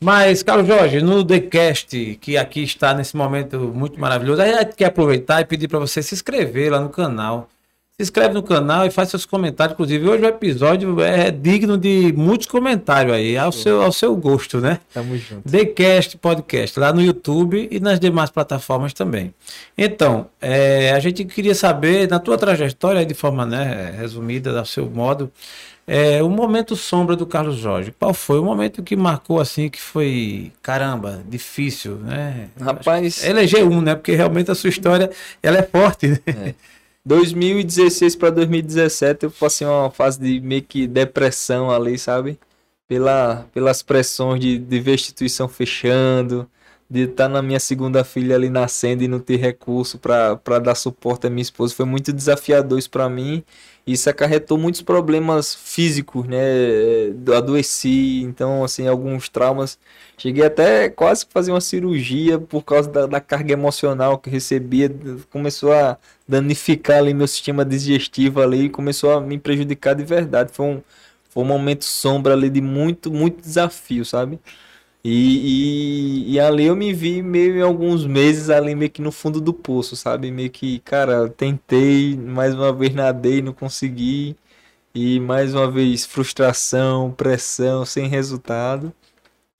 Mas, 0.00 0.42
Carlos 0.42 0.66
Jorge, 0.66 1.00
no 1.02 1.24
TheCast, 1.24 2.18
que 2.20 2.36
aqui 2.36 2.62
está 2.62 2.94
nesse 2.94 3.16
momento 3.16 3.58
muito 3.74 4.00
maravilhoso, 4.00 4.40
a 4.40 4.46
gente 4.46 4.74
quer 4.74 4.86
aproveitar 4.86 5.40
e 5.40 5.44
pedir 5.44 5.68
para 5.68 5.78
você 5.78 6.02
se 6.02 6.14
inscrever 6.14 6.72
lá 6.72 6.80
no 6.80 6.88
canal. 6.88 7.48
Se 8.02 8.06
inscreve 8.06 8.34
no 8.34 8.42
canal 8.42 8.84
e 8.84 8.90
faz 8.90 9.10
seus 9.10 9.24
comentários. 9.24 9.74
Inclusive, 9.74 10.08
hoje 10.08 10.24
o 10.24 10.26
episódio 10.26 11.00
é 11.00 11.30
digno 11.30 11.78
de 11.78 12.12
muitos 12.16 12.48
comentários 12.48 13.14
aí, 13.14 13.38
ao 13.38 13.52
seu, 13.52 13.80
ao 13.80 13.92
seu 13.92 14.16
gosto, 14.16 14.60
né? 14.60 14.80
Tamo 14.92 15.16
junto. 15.16 15.48
TheCast 15.48 16.18
Podcast, 16.18 16.80
lá 16.80 16.92
no 16.92 17.00
YouTube 17.00 17.68
e 17.70 17.78
nas 17.78 18.00
demais 18.00 18.28
plataformas 18.28 18.92
também. 18.92 19.32
Então, 19.78 20.26
é, 20.40 20.90
a 20.90 20.98
gente 20.98 21.24
queria 21.24 21.54
saber, 21.54 22.08
na 22.08 22.18
tua 22.18 22.36
trajetória, 22.36 23.06
de 23.06 23.14
forma 23.14 23.46
né, 23.46 23.94
resumida, 23.96 24.58
ao 24.58 24.66
seu 24.66 24.90
modo, 24.90 25.30
é, 25.86 26.20
o 26.24 26.28
momento 26.28 26.74
sombra 26.74 27.14
do 27.14 27.24
Carlos 27.24 27.56
Jorge. 27.56 27.94
Qual 27.96 28.12
foi 28.12 28.40
o 28.40 28.44
momento 28.44 28.82
que 28.82 28.96
marcou 28.96 29.40
assim, 29.40 29.68
que 29.68 29.80
foi, 29.80 30.50
caramba, 30.60 31.22
difícil, 31.28 31.98
né? 31.98 32.48
Rapaz, 32.60 33.22
Eleger 33.22 33.64
um, 33.64 33.80
né? 33.80 33.94
Porque 33.94 34.12
realmente 34.12 34.50
a 34.50 34.56
sua 34.56 34.70
história, 34.70 35.08
ela 35.40 35.58
é 35.58 35.62
forte, 35.62 36.08
né? 36.26 36.56
2016 37.04 38.14
para 38.16 38.30
2017 38.30 39.24
eu 39.24 39.30
passei 39.30 39.66
uma 39.66 39.90
fase 39.90 40.20
de 40.20 40.40
meio 40.40 40.62
que 40.62 40.86
depressão 40.86 41.70
ali, 41.70 41.98
sabe? 41.98 42.38
Pela, 42.86 43.46
pelas 43.52 43.82
pressões 43.82 44.40
de, 44.40 44.58
de 44.58 44.80
ver 44.80 44.94
instituição 44.94 45.48
fechando, 45.48 46.48
de 46.88 47.02
estar 47.04 47.28
na 47.28 47.42
minha 47.42 47.58
segunda 47.58 48.04
filha 48.04 48.36
ali 48.36 48.50
nascendo 48.50 49.02
e 49.02 49.08
não 49.08 49.18
ter 49.18 49.36
recurso 49.36 49.98
para 49.98 50.58
dar 50.62 50.74
suporte 50.74 51.26
à 51.26 51.30
minha 51.30 51.42
esposa. 51.42 51.74
Foi 51.74 51.86
muito 51.86 52.12
desafiador 52.12 52.78
isso 52.78 52.90
para 52.90 53.08
mim. 53.08 53.42
Isso 53.86 54.08
acarretou 54.08 54.56
muitos 54.56 54.80
problemas 54.82 55.54
físicos, 55.54 56.26
né? 56.28 56.38
Eu 57.26 57.34
Adoeci, 57.36 58.22
então, 58.22 58.62
assim, 58.62 58.86
alguns 58.86 59.28
traumas. 59.28 59.78
Cheguei 60.16 60.44
até 60.44 60.88
quase 60.88 61.26
que 61.26 61.32
fazer 61.32 61.50
uma 61.50 61.60
cirurgia 61.60 62.38
por 62.38 62.62
causa 62.62 62.88
da, 62.88 63.06
da 63.06 63.20
carga 63.20 63.52
emocional 63.52 64.18
que 64.18 64.30
recebia. 64.30 64.88
Começou 65.30 65.72
a 65.72 65.98
danificar 66.28 66.98
ali 66.98 67.12
meu 67.12 67.26
sistema 67.26 67.64
digestivo 67.64 68.40
ali 68.40 68.68
começou 68.70 69.10
a 69.12 69.20
me 69.20 69.38
prejudicar 69.38 69.94
de 69.94 70.04
verdade. 70.04 70.52
Foi 70.52 70.66
um, 70.66 70.82
foi 71.28 71.42
um 71.42 71.46
momento 71.46 71.84
sombra 71.84 72.34
ali 72.34 72.48
de 72.50 72.60
muito, 72.60 73.10
muito 73.10 73.40
desafio, 73.42 74.04
sabe? 74.04 74.38
E, 75.04 76.28
e, 76.30 76.32
e 76.34 76.40
ali 76.40 76.66
eu 76.66 76.76
me 76.76 76.92
vi 76.92 77.22
meio 77.22 77.56
em 77.56 77.62
alguns 77.62 78.06
meses 78.06 78.50
ali 78.50 78.74
meio 78.74 78.90
que 78.90 79.02
no 79.02 79.10
fundo 79.10 79.40
do 79.40 79.52
poço, 79.52 79.96
sabe? 79.96 80.30
Meio 80.30 80.50
que, 80.50 80.78
cara, 80.80 81.28
tentei, 81.28 82.16
mais 82.16 82.54
uma 82.54 82.72
vez 82.72 82.94
nadei, 82.94 83.42
não 83.42 83.52
consegui. 83.52 84.36
E 84.94 85.18
mais 85.20 85.54
uma 85.54 85.70
vez 85.70 86.04
frustração, 86.06 87.10
pressão, 87.12 87.84
sem 87.84 88.08
resultado. 88.08 88.92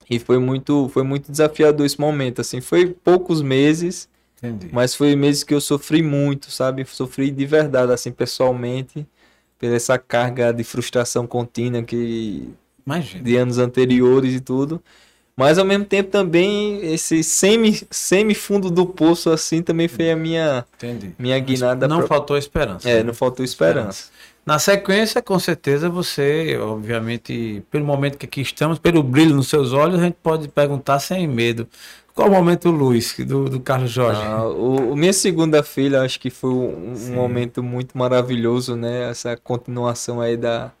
E 0.09 0.19
foi 0.19 0.37
muito, 0.39 0.89
foi 0.89 1.03
muito 1.03 1.31
desafiador 1.31 1.85
esse 1.85 1.99
momento, 1.99 2.41
assim, 2.41 2.61
foi 2.61 2.87
poucos 2.87 3.41
meses, 3.41 4.09
Entendi. 4.37 4.69
mas 4.71 4.93
foi 4.95 5.15
meses 5.15 5.43
que 5.43 5.53
eu 5.53 5.61
sofri 5.61 6.01
muito, 6.03 6.51
sabe? 6.51 6.85
Sofri 6.85 7.31
de 7.31 7.45
verdade, 7.45 7.91
assim, 7.91 8.11
pessoalmente, 8.11 9.07
pela 9.57 9.75
essa 9.75 9.97
carga 9.97 10.51
de 10.53 10.63
frustração 10.63 11.25
contínua 11.25 11.83
que 11.83 12.49
Imagina. 12.85 13.23
de 13.23 13.35
anos 13.37 13.57
anteriores 13.57 14.33
e 14.35 14.39
tudo. 14.41 14.83
Mas 15.35 15.57
ao 15.57 15.65
mesmo 15.65 15.83
tempo 15.85 16.11
também 16.11 16.79
esse 16.93 17.23
semi, 17.23 17.81
semi 17.89 18.35
fundo 18.35 18.69
do 18.69 18.85
poço 18.85 19.31
assim 19.31 19.63
também 19.63 19.87
foi 19.87 20.11
a 20.11 20.15
minha 20.15 20.63
Entendi. 20.75 21.13
minha 21.17 21.39
guinada 21.39 21.87
Não 21.87 21.99
pra- 21.99 22.07
faltou 22.07 22.37
esperança. 22.37 22.87
É, 22.87 23.01
não 23.03 23.13
faltou 23.13 23.43
esperança. 23.43 24.09
Na 24.45 24.59
sequência, 24.59 25.21
com 25.21 25.39
certeza, 25.39 25.89
você, 25.89 26.57
obviamente, 26.61 27.63
pelo 27.71 27.85
momento 27.85 28.17
que 28.17 28.25
aqui 28.25 28.41
estamos, 28.41 28.77
pelo 28.77 29.01
brilho 29.01 29.33
nos 29.35 29.47
seus 29.47 29.71
olhos, 29.71 29.99
a 29.99 30.03
gente 30.03 30.17
pode 30.21 30.49
perguntar 30.49 30.99
sem 30.99 31.25
medo. 31.27 31.67
Qual 32.13 32.27
o 32.27 32.31
momento 32.31 32.69
luz 32.69 33.15
do, 33.19 33.45
do 33.49 33.59
Carlos 33.59 33.89
Jorge? 33.89 34.21
Ah, 34.21 34.43
o, 34.45 34.91
o 34.91 34.95
minha 34.95 35.13
segunda 35.13 35.63
filha 35.63 36.01
acho 36.01 36.19
que 36.19 36.29
foi 36.29 36.51
um, 36.51 36.93
um 36.93 37.13
momento 37.13 37.63
muito 37.63 37.97
maravilhoso, 37.97 38.75
né? 38.75 39.09
Essa 39.09 39.35
continuação 39.35 40.21
aí 40.21 40.37
da 40.37 40.71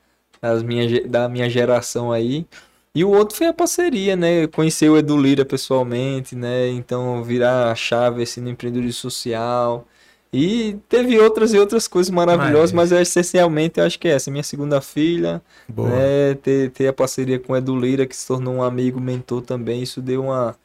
das 0.41 0.61
minha, 0.61 1.07
da 1.07 1.27
minha 1.29 1.49
geração 1.49 2.11
aí. 2.11 2.45
E 2.95 3.03
o 3.03 3.09
outro 3.09 3.35
foi 3.35 3.47
a 3.47 3.53
parceria, 3.53 4.15
né? 4.15 4.45
Conhecer 4.47 4.87
o 4.89 4.97
Edu 4.97 5.17
Lira 5.19 5.43
pessoalmente, 5.43 6.35
né? 6.35 6.69
Então 6.69 7.23
virar 7.23 7.71
a 7.71 7.75
chave 7.75 8.21
assim 8.21 8.39
no 8.39 8.49
empreendedorismo 8.49 9.01
social. 9.09 9.87
E 10.31 10.77
teve 10.89 11.19
outras 11.19 11.53
e 11.53 11.59
outras 11.59 11.87
coisas 11.87 12.09
maravilhosas, 12.11 12.71
Mas- 12.71 12.91
mas 12.91 13.01
essencialmente 13.01 13.79
eu 13.79 13.85
acho 13.85 13.99
que 13.99 14.07
é 14.07 14.11
essa, 14.11 14.31
minha 14.31 14.43
segunda 14.43 14.81
filha, 14.81 15.41
Boa. 15.67 15.89
né? 15.89 16.33
Ter, 16.35 16.71
ter 16.71 16.87
a 16.87 16.93
parceria 16.93 17.39
com 17.39 17.53
o 17.53 17.57
Edu 17.57 17.79
Lira, 17.79 18.05
que 18.07 18.15
se 18.15 18.27
tornou 18.27 18.55
um 18.55 18.63
amigo, 18.63 18.99
mentor 18.99 19.41
também, 19.43 19.83
isso 19.83 20.01
deu 20.01 20.23
uma, 20.25 20.55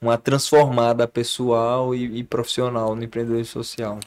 uma 0.00 0.16
transformada 0.16 1.08
pessoal 1.08 1.92
e, 1.94 2.18
e 2.20 2.24
profissional 2.24 2.94
no 2.94 3.02
empreendedorismo 3.02 3.52
social. 3.64 3.98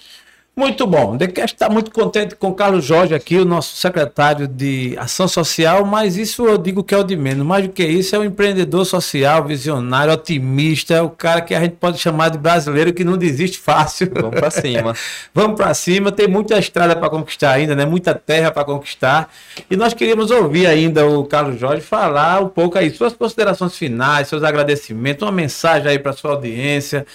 Muito 0.60 0.86
bom. 0.86 1.18
The 1.18 1.28
Cast 1.28 1.56
está 1.56 1.70
muito 1.70 1.90
contente 1.90 2.36
com 2.36 2.50
o 2.50 2.54
Carlos 2.54 2.84
Jorge 2.84 3.16
aqui, 3.16 3.38
o 3.38 3.46
nosso 3.46 3.78
secretário 3.78 4.46
de 4.46 4.94
Ação 5.00 5.26
Social, 5.26 5.86
mas 5.86 6.18
isso 6.18 6.46
eu 6.46 6.58
digo 6.58 6.84
que 6.84 6.94
é 6.94 6.98
o 6.98 7.04
de 7.04 7.16
menos. 7.16 7.48
Mais 7.48 7.64
do 7.66 7.72
que 7.72 7.82
isso, 7.82 8.14
é 8.14 8.20
um 8.20 8.26
empreendedor 8.26 8.84
social, 8.86 9.46
visionário, 9.46 10.12
otimista, 10.12 10.94
é 10.94 11.02
o 11.02 11.10
cara 11.10 11.40
que 11.40 11.56
a 11.56 11.62
gente 11.62 11.78
pode 11.78 11.98
chamar 11.98 12.28
de 12.28 12.38
brasileiro 12.38 12.92
que 12.92 13.06
não 13.06 13.16
desiste 13.16 13.58
fácil. 13.58 14.12
Vamos 14.14 14.38
pra 14.38 14.52
cima. 14.52 14.94
Vamos 15.34 15.56
para 15.56 15.74
cima, 15.74 16.12
tem 16.12 16.28
muita 16.28 16.60
estrada 16.60 16.94
para 16.94 17.10
conquistar 17.10 17.52
ainda, 17.52 17.74
né? 17.74 17.86
Muita 17.86 18.14
terra 18.14 18.52
para 18.52 18.66
conquistar. 18.66 19.32
E 19.72 19.78
nós 19.78 19.94
queríamos 19.94 20.30
ouvir 20.30 20.68
ainda 20.68 21.08
o 21.08 21.24
Carlos 21.24 21.58
Jorge 21.58 21.82
falar 21.82 22.44
um 22.44 22.50
pouco 22.50 22.78
aí 22.78 22.90
suas 22.90 23.14
considerações 23.14 23.78
finais, 23.78 24.28
seus 24.28 24.44
agradecimentos, 24.44 25.24
uma 25.24 25.32
mensagem 25.32 25.88
aí 25.90 26.00
para 26.00 26.12
sua 26.12 26.32
audiência, 26.32 27.06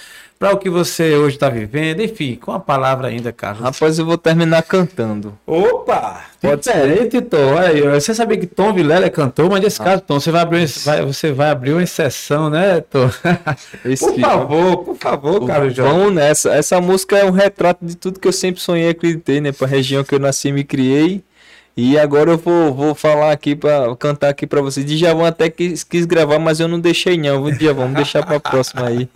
para 0.45 0.53
o 0.55 0.59
que 0.59 0.69
você 0.69 1.15
hoje 1.17 1.37
está 1.37 1.49
vivendo, 1.49 2.03
enfim, 2.03 2.35
com 2.39 2.53
a 2.53 2.61
palavra 2.61 3.09
ainda, 3.09 3.33
Carlos. 3.33 3.63
Rapaz, 3.63 3.99
eu 3.99 4.05
vou 4.05 4.19
terminar 4.19 4.63
cantando. 4.63 5.33
Opa! 5.47 6.21
Pode 6.39 6.61
Diferente, 6.61 7.23
Tom. 7.23 7.57
Aí, 7.57 7.81
você 7.81 8.15
sabia 8.15 8.37
que 8.37 8.47
Tom 8.47 8.75
Vilela 8.75 9.07
é 9.07 9.09
cantor, 9.09 9.49
mas 9.49 9.63
nesse 9.63 9.79
caso, 9.81 10.03
Tom, 10.03 10.21
você 10.21 10.31
vai 10.31 10.43
abrir, 10.43 10.67
vai- 10.85 11.03
você 11.03 11.33
vai 11.33 11.49
abrir 11.49 11.73
uma 11.73 11.83
exceção, 11.83 12.51
né, 12.51 12.83
Tom? 12.83 13.09
Esse- 13.87 14.05
por 14.05 14.21
favor, 14.21 14.77
por 14.85 14.97
favor, 14.99 15.47
Carlos 15.47 15.75
Jorge. 15.75 15.91
Vamos 15.95 16.13
nessa. 16.13 16.51
Essa 16.53 16.79
música 16.79 17.17
é 17.17 17.25
um 17.25 17.31
retrato 17.31 17.83
de 17.87 17.97
tudo 17.97 18.21
que 18.21 18.29
eu 18.29 18.33
sempre 18.33 18.61
sonhei 18.61 18.89
e 18.89 18.91
acreditei, 18.91 19.41
né? 19.41 19.51
Pra 19.51 19.67
região 19.67 20.05
que 20.05 20.15
eu 20.15 20.19
nasci 20.19 20.49
e 20.49 20.53
me 20.53 20.63
criei. 20.63 21.25
E 21.77 21.99
agora 21.99 22.31
eu 22.31 22.39
vou, 22.39 22.73
vou 22.73 22.95
falar 22.95 23.33
aqui 23.33 23.57
para 23.57 23.95
cantar 23.97 24.29
aqui 24.29 24.47
para 24.47 24.61
vocês. 24.61 24.87
Djavan 24.87 25.27
até 25.27 25.51
quis, 25.51 25.83
quis 25.83 26.07
gravar, 26.07 26.39
mas 26.39 26.61
eu 26.61 26.69
não 26.69 26.79
deixei 26.79 27.17
não, 27.17 27.43
viu, 27.43 27.57
Djavan? 27.57 27.83
Vamos 27.83 27.97
deixar 27.97 28.25
para 28.25 28.39
próxima 28.39 28.87
aí. 28.87 29.09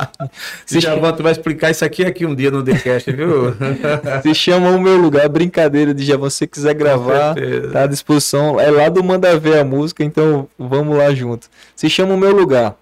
Se 0.67 0.79
Djavan, 0.81 1.13
tu 1.13 1.23
vai 1.23 1.31
explicar 1.31 1.71
isso 1.71 1.85
aqui 1.85 2.05
aqui 2.05 2.27
um 2.27 2.35
dia 2.35 2.51
no 2.51 2.65
TheCast, 2.65 3.13
viu? 3.13 3.55
Se 4.23 4.35
chama 4.35 4.71
o 4.71 4.81
meu 4.81 4.97
lugar, 4.97 5.29
brincadeira, 5.29 5.95
Djavan. 5.95 6.29
Se 6.31 6.39
você 6.39 6.47
quiser 6.49 6.75
gravar, 6.75 7.37
tá 7.73 7.85
à 7.85 7.87
disposição. 7.87 8.59
É 8.59 8.71
lá 8.71 8.89
do 8.89 9.05
Manda 9.05 9.39
Ver 9.39 9.61
a 9.61 9.65
música, 9.65 10.03
então 10.03 10.49
vamos 10.59 10.97
lá 10.97 11.15
junto. 11.15 11.49
Se 11.77 11.89
chama 11.89 12.15
o 12.15 12.19
meu 12.19 12.33
lugar. 12.33 12.75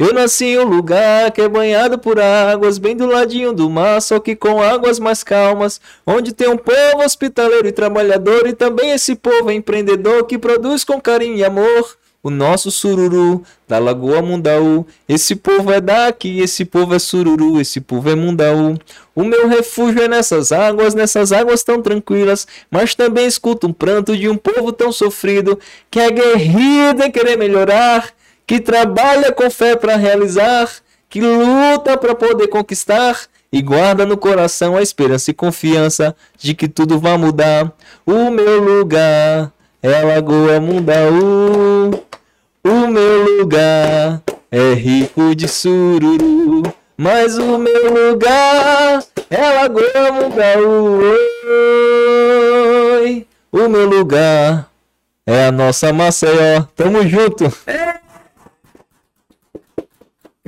Eu 0.00 0.14
nasci 0.14 0.46
em 0.46 0.58
um 0.58 0.64
lugar 0.64 1.30
que 1.30 1.42
é 1.42 1.46
banhado 1.46 1.98
por 1.98 2.18
águas, 2.18 2.78
bem 2.78 2.96
do 2.96 3.04
ladinho 3.04 3.52
do 3.52 3.68
mar, 3.68 4.00
só 4.00 4.18
que 4.18 4.34
com 4.34 4.62
águas 4.62 4.98
mais 4.98 5.22
calmas, 5.22 5.78
onde 6.06 6.32
tem 6.32 6.48
um 6.48 6.56
povo 6.56 7.04
hospitaleiro 7.04 7.68
e 7.68 7.72
trabalhador, 7.72 8.46
e 8.46 8.54
também 8.54 8.92
esse 8.92 9.14
povo 9.14 9.50
empreendedor 9.50 10.24
que 10.24 10.38
produz 10.38 10.84
com 10.84 10.98
carinho 10.98 11.36
e 11.36 11.44
amor. 11.44 11.98
O 12.22 12.30
nosso 12.30 12.70
sururu 12.70 13.42
da 13.68 13.78
Lagoa 13.78 14.22
Mundaú. 14.22 14.86
Esse 15.06 15.36
povo 15.36 15.70
é 15.70 15.82
daqui, 15.82 16.40
esse 16.40 16.64
povo 16.64 16.94
é 16.94 16.98
sururu, 16.98 17.60
esse 17.60 17.78
povo 17.78 18.08
é 18.08 18.14
Mundaú. 18.14 18.78
O 19.14 19.22
meu 19.22 19.48
refúgio 19.48 20.02
é 20.02 20.08
nessas 20.08 20.50
águas, 20.50 20.94
nessas 20.94 21.30
águas 21.30 21.62
tão 21.62 21.82
tranquilas, 21.82 22.46
mas 22.70 22.94
também 22.94 23.26
escuto 23.26 23.66
um 23.66 23.72
pranto 23.72 24.16
de 24.16 24.30
um 24.30 24.36
povo 24.36 24.72
tão 24.72 24.92
sofrido 24.92 25.58
que 25.90 26.00
é 26.00 26.10
guerreiro 26.10 27.02
em 27.04 27.10
querer 27.10 27.36
melhorar 27.36 28.18
que 28.50 28.58
trabalha 28.58 29.30
com 29.30 29.48
fé 29.48 29.76
para 29.76 29.94
realizar, 29.94 30.68
que 31.08 31.20
luta 31.20 31.96
para 31.96 32.16
poder 32.16 32.48
conquistar 32.48 33.16
e 33.52 33.62
guarda 33.62 34.04
no 34.04 34.16
coração 34.16 34.76
a 34.76 34.82
esperança 34.82 35.30
e 35.30 35.34
confiança 35.34 36.16
de 36.36 36.52
que 36.52 36.66
tudo 36.66 36.98
vai 36.98 37.16
mudar. 37.16 37.72
O 38.04 38.28
meu 38.28 38.60
lugar 38.60 39.52
é 39.80 40.02
Lagoa 40.02 40.58
Mundaú. 40.58 41.90
O 42.64 42.88
meu 42.88 43.38
lugar 43.38 44.20
é 44.50 44.74
rico 44.74 45.32
de 45.32 45.46
sururu. 45.46 46.64
Mas 46.96 47.38
o 47.38 47.56
meu 47.56 48.10
lugar 48.10 49.04
é 49.30 49.48
Lagoa 49.48 50.12
Mundaú. 50.12 51.02
O 53.52 53.68
meu 53.68 53.88
lugar 53.88 54.68
é 55.24 55.46
a 55.46 55.52
nossa 55.52 55.92
Maceió. 55.92 56.64
Tamo 56.74 57.06
junto. 57.06 57.44
É. 57.64 57.99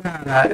Cara, 0.02 0.50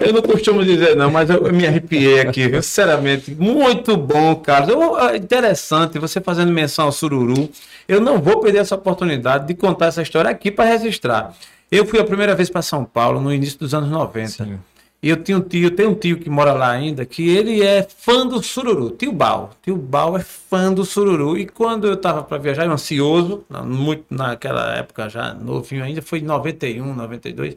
eu 0.00 0.12
não 0.12 0.22
costumo 0.22 0.64
dizer 0.64 0.96
não, 0.96 1.10
mas 1.10 1.28
eu 1.28 1.52
me 1.52 1.66
arrepiei 1.66 2.20
aqui, 2.20 2.50
sinceramente. 2.62 3.34
Muito 3.34 3.96
bom, 3.96 4.36
Carlos. 4.36 4.70
Eu, 4.70 4.98
é 4.98 5.16
interessante 5.16 5.98
você 5.98 6.20
fazendo 6.20 6.52
menção 6.52 6.86
ao 6.86 6.92
Sururu. 6.92 7.50
Eu 7.86 8.00
não 8.00 8.20
vou 8.20 8.40
perder 8.40 8.58
essa 8.58 8.74
oportunidade 8.74 9.46
de 9.46 9.54
contar 9.54 9.86
essa 9.86 10.02
história 10.02 10.30
aqui 10.30 10.50
para 10.50 10.64
registrar. 10.64 11.34
Eu 11.70 11.84
fui 11.84 11.98
a 11.98 12.04
primeira 12.04 12.34
vez 12.34 12.48
para 12.48 12.62
São 12.62 12.84
Paulo 12.84 13.20
no 13.20 13.32
início 13.32 13.58
dos 13.58 13.74
anos 13.74 13.90
90. 13.90 14.28
Sim. 14.28 14.58
E 15.04 15.10
eu 15.10 15.22
tinha 15.22 15.36
um 15.36 15.40
tio, 15.42 15.70
tem 15.70 15.86
um 15.86 15.94
tio 15.94 16.18
que 16.18 16.30
mora 16.30 16.54
lá 16.54 16.70
ainda, 16.70 17.04
que 17.04 17.28
ele 17.28 17.62
é 17.62 17.86
fã 17.98 18.26
do 18.26 18.42
sururu, 18.42 18.88
tio 18.88 19.12
Bal. 19.12 19.50
Tio 19.62 19.76
Bal 19.76 20.16
é 20.16 20.20
fã 20.22 20.72
do 20.72 20.82
sururu. 20.82 21.36
E 21.36 21.46
quando 21.46 21.86
eu 21.86 21.92
estava 21.92 22.22
para 22.22 22.38
viajar, 22.38 22.66
ansioso, 22.66 23.44
muito 23.66 24.06
naquela 24.08 24.74
época 24.74 25.10
já 25.10 25.34
novinho 25.34 25.84
ainda, 25.84 26.00
foi 26.00 26.20
em 26.20 26.22
91, 26.22 26.94
92. 26.94 27.54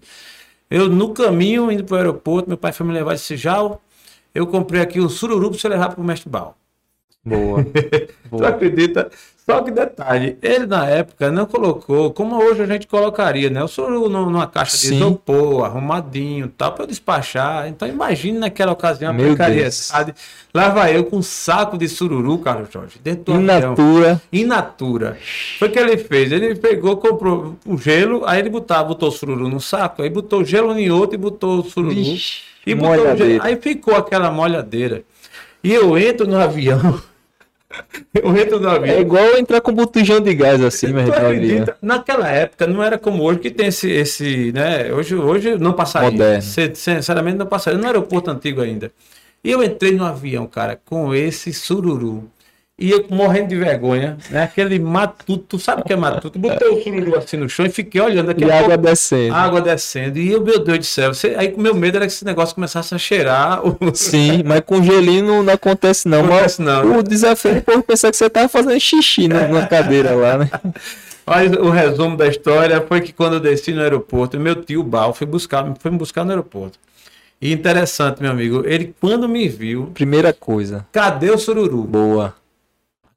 Eu, 0.69 0.89
no 0.89 1.14
caminho, 1.14 1.72
indo 1.72 1.84
para 1.84 1.95
o 1.95 1.98
aeroporto, 1.98 2.49
meu 2.49 2.57
pai 2.57 2.73
foi 2.73 2.85
me 2.85 2.94
levar 2.94 3.15
de 3.15 3.22
Cijal. 3.22 3.81
Eu 4.35 4.45
comprei 4.48 4.81
aqui 4.81 4.99
um 4.99 5.10
sururu 5.10 5.49
para 5.49 5.60
você 5.60 5.69
levar 5.69 5.89
para 5.89 6.02
o 6.02 6.03
mestre 6.03 6.30
Bal. 6.30 6.57
Boa. 7.23 7.65
Boa. 8.30 8.41
tu 8.41 8.45
acredita? 8.45 9.10
Só 9.49 9.61
que 9.61 9.72
detalhe, 9.72 10.38
ele 10.41 10.65
na 10.65 10.86
época 10.90 11.32
não 11.32 11.45
colocou, 11.45 12.11
como 12.11 12.36
hoje 12.36 12.64
a 12.64 12.65
gente 12.65 12.86
colocaria, 12.86 13.49
né? 13.49 13.64
O 13.64 13.68
sururu 13.69 14.10
numa 14.10 14.45
caixa 14.45 14.76
Sim. 14.76 14.90
de 14.90 14.95
isopor, 14.95 15.64
arrumadinho 15.64 16.49
tal, 16.49 16.74
para 16.74 16.84
eu 16.84 16.88
despachar. 16.88 17.65
Então 17.69 17.88
imagine 17.88 18.38
naquela 18.38 18.74
ocasião 18.74 19.10
a 19.10 19.15
precariedade. 19.15 20.14
Lá 20.53 20.68
vai 20.68 20.98
eu 20.98 21.06
com 21.06 21.19
um 21.19 21.22
saco 21.22 21.78
de 21.78 21.88
sururu, 21.88 22.40
Carlos 22.40 22.69
Jorge, 22.69 22.99
dentro 23.02 23.24
do 23.24 23.40
Inatura. 23.40 24.22
Inatura. 24.34 25.18
Foi 25.57 25.69
o 25.69 25.72
que 25.72 25.80
ele 25.80 25.95
fez. 25.95 26.30
Ele 26.30 26.53
pegou, 26.53 26.98
comprou 26.98 27.56
o 27.65 27.78
gelo, 27.78 28.26
aí 28.26 28.40
ele 28.40 28.49
botava, 28.49 28.90
botou 28.90 29.07
o 29.07 29.11
sururu 29.14 29.48
no 29.48 29.61
saco, 29.61 30.02
aí 30.02 30.10
botou 30.10 30.44
gelo 30.44 30.78
em 30.78 30.91
outro 30.91 31.15
e 31.15 31.18
botou 31.18 31.60
o 31.60 31.64
sururu. 31.64 31.94
Ixi, 31.94 32.41
e 32.65 32.76
botou 32.76 33.14
o 33.14 33.15
gelo. 33.15 33.41
Aí 33.41 33.56
ficou 33.56 33.95
aquela 33.95 34.30
molhadeira. 34.30 35.03
E 35.64 35.74
eu 35.74 35.98
entro 35.98 36.28
no 36.28 36.38
avião. 36.38 37.02
Eu 38.14 38.35
entro 38.38 38.60
no 38.60 38.69
avião. 38.69 38.95
É 38.95 39.02
igual 39.02 39.38
entrar 39.38 39.61
com 39.61 39.73
botijão 39.73 40.19
de 40.19 40.34
gás 40.34 40.61
assim, 40.64 40.94
mas 40.94 41.10
Naquela 41.81 42.30
época 42.30 42.65
não 42.65 42.81
era 42.81 42.98
como 42.98 43.23
hoje 43.23 43.39
que 43.39 43.52
tem 43.52 43.68
esse, 43.68 43.89
esse 43.89 44.52
né? 44.52 44.91
Hoje, 44.94 45.15
hoje 45.15 45.57
não 45.57 45.73
passaria. 45.73 46.11
Moderno. 46.11 46.41
Sinceramente 46.41 47.38
não 47.38 47.45
passaria. 47.45 47.77
Não 47.77 47.88
era 47.88 47.98
aeroporto 47.98 48.31
antigo 48.31 48.61
ainda. 48.61 48.91
E 49.44 49.52
eu 49.52 49.64
entrei 49.64 49.91
no 49.91 50.03
avião, 50.03 50.48
cara, 50.48 50.80
com 50.85 51.14
esse 51.14 51.53
sururu. 51.53 52.30
E 52.79 52.91
eu 52.91 53.03
morrendo 53.09 53.47
de 53.47 53.55
vergonha, 53.55 54.19
né? 54.29 54.43
Aquele 54.43 54.77
matuto, 54.77 55.57
sabe 55.57 55.81
o 55.81 55.83
que 55.83 55.93
é 55.93 55.95
matuto? 55.95 56.37
Botei 56.37 56.67
o 56.67 56.83
sururu 56.83 57.17
assim 57.17 57.35
no 57.35 57.49
chão 57.49 57.65
e 57.65 57.69
fiquei 57.69 57.99
olhando 57.99 58.29
aqui. 58.29 58.43
E 58.43 58.51
água 58.51 58.77
descendo. 58.77 59.33
Água 59.33 59.61
descendo. 59.61 60.19
E 60.19 60.31
eu, 60.31 60.43
meu 60.43 60.59
Deus 60.59 60.77
do 60.77 60.85
céu, 60.85 61.11
você... 61.11 61.33
aí 61.35 61.55
o 61.57 61.59
meu 61.59 61.73
medo 61.73 61.97
era 61.97 62.05
que 62.05 62.13
esse 62.13 62.23
negócio 62.23 62.53
começasse 62.53 62.93
a 62.93 62.99
cheirar. 62.99 63.61
Sim, 63.95 64.43
mas 64.45 64.61
com 64.61 64.83
gelinho 64.83 65.25
não, 65.25 65.41
não 65.41 65.53
acontece 65.53 66.07
não. 66.07 66.21
Não 66.21 66.35
acontece 66.35 66.61
não. 66.61 66.85
Né? 66.85 66.97
O 66.99 67.01
desafio 67.01 67.55
é 67.55 67.57
o 67.57 67.61
povo 67.63 67.81
pensar 67.81 68.11
que 68.11 68.17
você 68.17 68.29
tava 68.29 68.47
fazendo 68.47 68.79
xixi 68.79 69.27
na, 69.27 69.47
na 69.47 69.65
cadeira 69.65 70.13
lá, 70.13 70.37
né? 70.37 70.49
Mas 71.25 71.51
o 71.51 71.69
resumo 71.69 72.15
da 72.15 72.25
história 72.25 72.79
foi 72.87 73.01
que 73.01 73.11
quando 73.11 73.33
eu 73.33 73.39
desci 73.41 73.73
no 73.73 73.81
aeroporto, 73.81 74.39
meu 74.39 74.55
tio 74.55 74.81
Bal 74.81 75.13
foi, 75.13 75.27
buscar, 75.27 75.73
foi 75.77 75.91
me 75.91 75.97
buscar 75.97 76.23
no 76.23 76.29
aeroporto. 76.29 76.79
E 77.41 77.51
interessante, 77.51 78.21
meu 78.21 78.31
amigo, 78.31 78.63
ele 78.65 78.95
quando 79.01 79.27
me 79.27 79.49
viu. 79.49 79.91
Primeira 79.93 80.31
coisa. 80.31 80.85
Cadê 80.89 81.29
o 81.29 81.37
sururu? 81.37 81.83
Boa. 81.83 82.33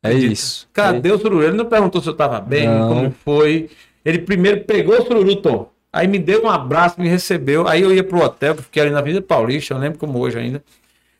É 0.02 0.12
isso. 0.12 0.68
Cadê 0.72 1.10
é. 1.10 1.12
o 1.12 1.18
sururu? 1.18 1.43
Ele 1.43 1.56
não 1.56 1.66
perguntou 1.66 2.01
se 2.01 2.09
eu 2.09 2.12
estava 2.12 2.40
bem, 2.40 2.66
não. 2.66 2.89
como 2.89 3.10
foi. 3.24 3.68
Ele 4.05 4.18
primeiro 4.20 4.64
pegou 4.64 4.98
o 4.98 5.06
sururu, 5.06 5.36
Tom. 5.36 5.70
Aí 5.93 6.06
me 6.06 6.18
deu 6.18 6.44
um 6.44 6.48
abraço, 6.48 7.01
me 7.01 7.09
recebeu. 7.09 7.66
Aí 7.66 7.82
eu 7.82 7.93
ia 7.93 8.05
pro 8.05 8.22
hotel, 8.22 8.55
que 8.55 8.62
fiquei 8.62 8.82
ali 8.82 8.90
na 8.90 9.01
Avenida 9.01 9.20
Paulista, 9.20 9.74
eu 9.74 9.78
lembro 9.78 9.98
como 9.98 10.18
hoje 10.18 10.39
ainda. 10.39 10.62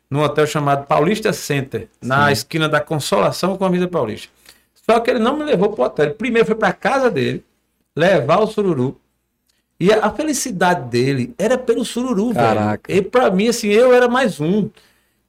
Num 0.09 0.21
hotel 0.21 0.47
chamado 0.47 0.87
Paulista 0.87 1.31
Center, 1.31 1.87
na 2.01 2.27
Sim. 2.27 2.33
esquina 2.33 2.67
da 2.67 2.81
Consolação 2.81 3.57
com 3.57 3.63
a 3.63 3.67
Avenida 3.67 3.89
Paulista. 3.89 4.29
Só 4.89 4.99
que 4.99 5.09
ele 5.09 5.19
não 5.19 5.37
me 5.37 5.43
levou 5.43 5.69
pro 5.71 5.83
hotel. 5.83 6.05
Ele 6.05 6.13
primeiro 6.15 6.45
foi 6.45 6.55
pra 6.55 6.73
casa 6.73 7.09
dele, 7.09 7.43
levar 7.95 8.39
o 8.39 8.47
sururu. 8.47 8.99
E 9.79 9.91
a, 9.91 10.11
felicidade 10.11 10.89
dele 10.89 11.33
era 11.37 11.57
pelo 11.57 11.83
sururu, 11.83 12.33
Caraca. 12.33 12.87
velho. 12.87 12.99
E 12.99 13.01
pra 13.01 13.31
mim, 13.31 13.47
assim, 13.47 13.69
eu 13.69 13.93
era 13.93 14.07
mais 14.07 14.39
um. 14.39 14.69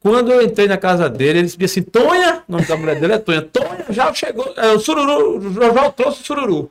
Quando 0.02 0.32
eu 0.32 0.42
entrei 0.42 0.66
na 0.66 0.76
casa 0.76 1.08
dele, 1.08 1.38
ele 1.40 1.48
disse 1.48 1.64
assim: 1.64 1.82
Tonha, 1.82 2.42
o 2.48 2.52
nome 2.52 2.64
da 2.64 2.76
mulher 2.76 2.98
dele 2.98 3.14
é 3.14 3.18
Tonha. 3.18 3.42
Tonha 3.42 3.84
já 3.90 4.12
chegou, 4.12 4.52
é, 4.56 4.72
o 4.72 4.78
sururu, 4.80 5.40
já 5.54 5.90
trouxe 5.90 6.22
o 6.22 6.24
sururu. 6.24 6.70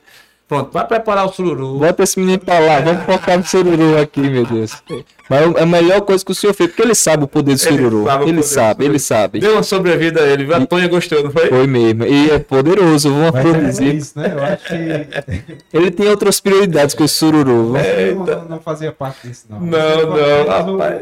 Pronto, 0.52 0.70
vai 0.74 0.86
preparar 0.86 1.26
o 1.26 1.32
sururu. 1.32 1.80
Bota 1.80 2.03
esse 2.03 2.20
menino 2.20 2.40
pra 2.40 2.60
lá, 2.60 2.82
vamos 2.82 3.06
focar 3.06 3.38
no 3.38 3.45
sururu 3.45 3.98
aqui, 3.98 4.20
meu 4.20 4.45
Deus. 4.45 4.84
Mas 5.30 5.56
é 5.56 5.62
a 5.62 5.66
melhor 5.66 6.02
coisa 6.02 6.26
que 6.26 6.32
o 6.34 6.36
senhor 6.36 6.53
fez, 6.53 6.70
porque 6.70 6.82
ele 6.82 6.94
sabe 6.94 7.24
o 7.24 7.28
poder 7.28 7.53
do 7.53 7.58
sururu. 7.58 7.99
Ele 8.02 8.03
sabe, 8.03 8.30
ele 8.30 8.44
sabe, 8.44 8.86
ele 8.86 8.99
sabe. 8.99 9.40
Deu 9.40 9.53
uma 9.53 9.64
sobrevida 9.64 10.20
a 10.20 10.28
ele, 10.28 10.44
viu? 10.44 10.53
A 10.53 10.66
Tonha 10.66 10.90
gostou, 10.90 11.24
não 11.24 11.32
foi? 11.32 11.48
Foi 11.48 11.66
mesmo. 11.68 12.03
E 12.03 12.32
é 12.32 12.40
poderoso, 12.40 13.10
vamos 13.10 13.32
produzir. 13.32 13.91
É 13.91 13.94
isso, 13.94 14.20
né? 14.20 14.34
Eu 14.36 14.44
acho 14.44 14.66
que. 14.66 15.78
Ele 15.78 15.90
tem 15.90 16.10
outras 16.10 16.41
prioridades 16.41 16.94
que 16.94 17.02
o 17.02 17.08
sururu. 17.08 17.78
É, 17.78 18.14
não, 18.14 18.45
não, 18.49 18.60
fazia 18.60 18.91
parte 18.91 19.30
disso, 19.30 19.45
não. 19.49 19.62
Não, 19.62 19.70
não, 19.70 20.74
rapaz. 20.74 21.02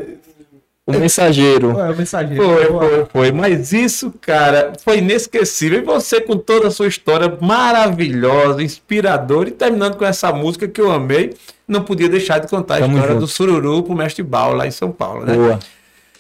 O 0.89 0.99
mensageiro. 0.99 1.79
É, 1.79 1.91
o 1.91 1.95
mensageiro. 1.95 2.43
Foi, 2.43 2.65
foi, 2.65 3.05
foi. 3.05 3.31
Mas 3.31 3.71
isso, 3.71 4.11
cara, 4.19 4.73
foi 4.83 4.97
inesquecível. 4.97 5.79
E 5.79 5.83
você, 5.83 6.19
com 6.19 6.35
toda 6.35 6.67
a 6.67 6.71
sua 6.71 6.87
história 6.87 7.37
maravilhosa, 7.39 8.63
inspiradora, 8.63 9.49
e 9.49 9.51
terminando 9.51 9.95
com 9.97 10.05
essa 10.05 10.31
música 10.33 10.67
que 10.67 10.81
eu 10.81 10.91
amei, 10.91 11.33
não 11.67 11.83
podia 11.83 12.09
deixar 12.09 12.39
de 12.39 12.47
contar 12.47 12.77
a 12.77 12.79
Tamo 12.79 12.95
história 12.95 13.13
junto. 13.13 13.25
do 13.25 13.27
Sururu 13.27 13.83
pro 13.83 13.95
Mestre 13.95 14.23
Bal, 14.23 14.53
lá 14.53 14.65
em 14.65 14.71
São 14.71 14.91
Paulo, 14.91 15.25
né? 15.25 15.33
Boa. 15.33 15.59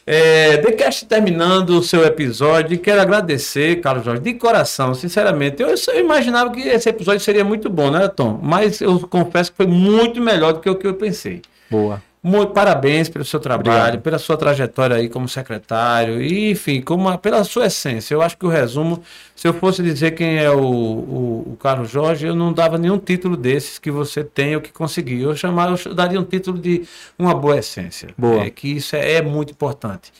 É, 0.05 0.57
Decast 0.57 1.05
terminando 1.05 1.69
o 1.71 1.83
seu 1.83 2.03
episódio, 2.03 2.79
quero 2.79 2.99
agradecer, 2.99 3.79
Carlos 3.79 4.03
Jorge, 4.03 4.21
de 4.23 4.33
coração, 4.33 4.95
sinceramente. 4.95 5.61
Eu, 5.61 5.69
eu, 5.69 5.99
imaginava 5.99 6.49
que 6.51 6.61
esse 6.61 6.89
episódio 6.89 7.19
seria 7.19 7.43
muito 7.43 7.69
bom, 7.69 7.91
né, 7.91 8.07
Tom? 8.07 8.39
Mas 8.41 8.81
eu 8.81 8.99
confesso 9.01 9.51
que 9.51 9.57
foi 9.57 9.67
muito 9.67 10.19
melhor 10.19 10.53
do 10.53 10.61
que 10.61 10.69
o 10.69 10.75
que 10.75 10.87
eu 10.87 10.95
pensei. 10.95 11.43
Boa. 11.69 12.01
Muito 12.21 12.51
parabéns 12.51 13.07
pelo 13.07 13.23
seu 13.23 13.39
trabalho, 13.39 13.77
Obrigado. 13.77 14.01
pela 14.01 14.19
sua 14.19 14.35
trajetória 14.35 14.97
aí 14.97 15.07
como 15.07 15.29
secretário, 15.29 16.21
e, 16.21 16.51
enfim, 16.51 16.81
como 16.81 17.17
pela 17.17 17.45
sua 17.45 17.67
essência. 17.67 18.13
Eu 18.13 18.21
acho 18.21 18.37
que 18.37 18.45
o 18.45 18.49
resumo, 18.49 19.01
se 19.33 19.47
eu 19.47 19.53
fosse 19.53 19.81
dizer 19.81 20.11
quem 20.11 20.37
é 20.37 20.49
o, 20.51 20.59
o, 20.61 21.53
o 21.53 21.57
Carlos 21.57 21.89
Jorge, 21.89 22.27
eu 22.27 22.35
não 22.35 22.51
dava 22.51 22.77
nenhum 22.77 22.97
título 22.99 23.37
desses 23.37 23.79
que 23.79 23.89
você 23.89 24.21
tem 24.21 24.53
ou 24.53 24.61
que 24.61 24.69
conseguiu. 24.73 25.29
Eu, 25.29 25.35
chamava, 25.37 25.79
eu 25.85 25.93
daria 25.93 26.19
um 26.19 26.25
título 26.25 26.57
de 26.57 26.83
uma 27.17 27.33
boa 27.33 27.57
essência. 27.57 28.09
Boa. 28.17 28.43
É, 28.43 28.49
que 28.49 28.67
isso 28.67 28.97
é, 28.97 29.13
é 29.13 29.21
muito 29.21 29.51
importante. 29.53 30.11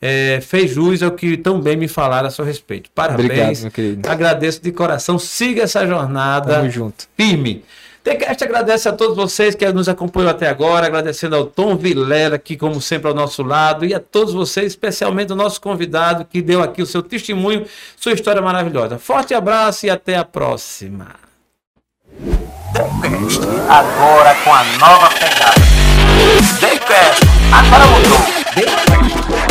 é, 0.00 0.40
fez 0.42 0.70
jus 0.72 1.02
ao 1.02 1.12
que 1.12 1.38
tão 1.38 1.58
bem 1.58 1.74
me 1.74 1.88
falaram 1.88 2.28
a 2.28 2.30
seu 2.30 2.44
respeito. 2.44 2.90
Parabéns. 2.94 3.30
Obrigado, 3.30 3.62
meu 3.62 3.70
querido. 3.70 4.08
Agradeço 4.10 4.62
de 4.62 4.72
coração. 4.72 5.18
Siga 5.18 5.62
essa 5.62 5.86
jornada 5.86 6.52
Tamo 6.56 6.70
junto. 6.70 7.08
firme. 7.16 7.64
TCast 8.06 8.44
agradece 8.44 8.88
a 8.88 8.92
todos 8.92 9.16
vocês 9.16 9.56
que 9.56 9.68
nos 9.72 9.88
acompanham 9.88 10.30
até 10.30 10.48
agora, 10.48 10.86
agradecendo 10.86 11.34
ao 11.34 11.44
Tom 11.44 11.74
Vilela, 11.76 12.36
aqui 12.36 12.56
como 12.56 12.80
sempre 12.80 13.08
ao 13.08 13.14
nosso 13.14 13.42
lado, 13.42 13.84
e 13.84 13.92
a 13.92 13.98
todos 13.98 14.32
vocês, 14.32 14.66
especialmente 14.66 15.32
ao 15.32 15.36
nosso 15.36 15.60
convidado 15.60 16.24
que 16.24 16.40
deu 16.40 16.62
aqui 16.62 16.80
o 16.80 16.86
seu 16.86 17.02
testemunho, 17.02 17.66
sua 17.96 18.12
história 18.12 18.40
maravilhosa. 18.40 18.96
Forte 18.96 19.34
abraço 19.34 19.86
e 19.86 19.90
até 19.90 20.16
a 20.16 20.24
próxima. 20.24 21.16
Daycast, 22.72 23.40
agora 23.68 24.36
com 24.44 24.54
a 24.54 24.62
nova 24.78 25.10
pegada. 25.10 25.60
Daycast, 26.60 27.24
agora 27.52 27.86
mudou. 27.86 28.18
Daycast. 28.54 29.45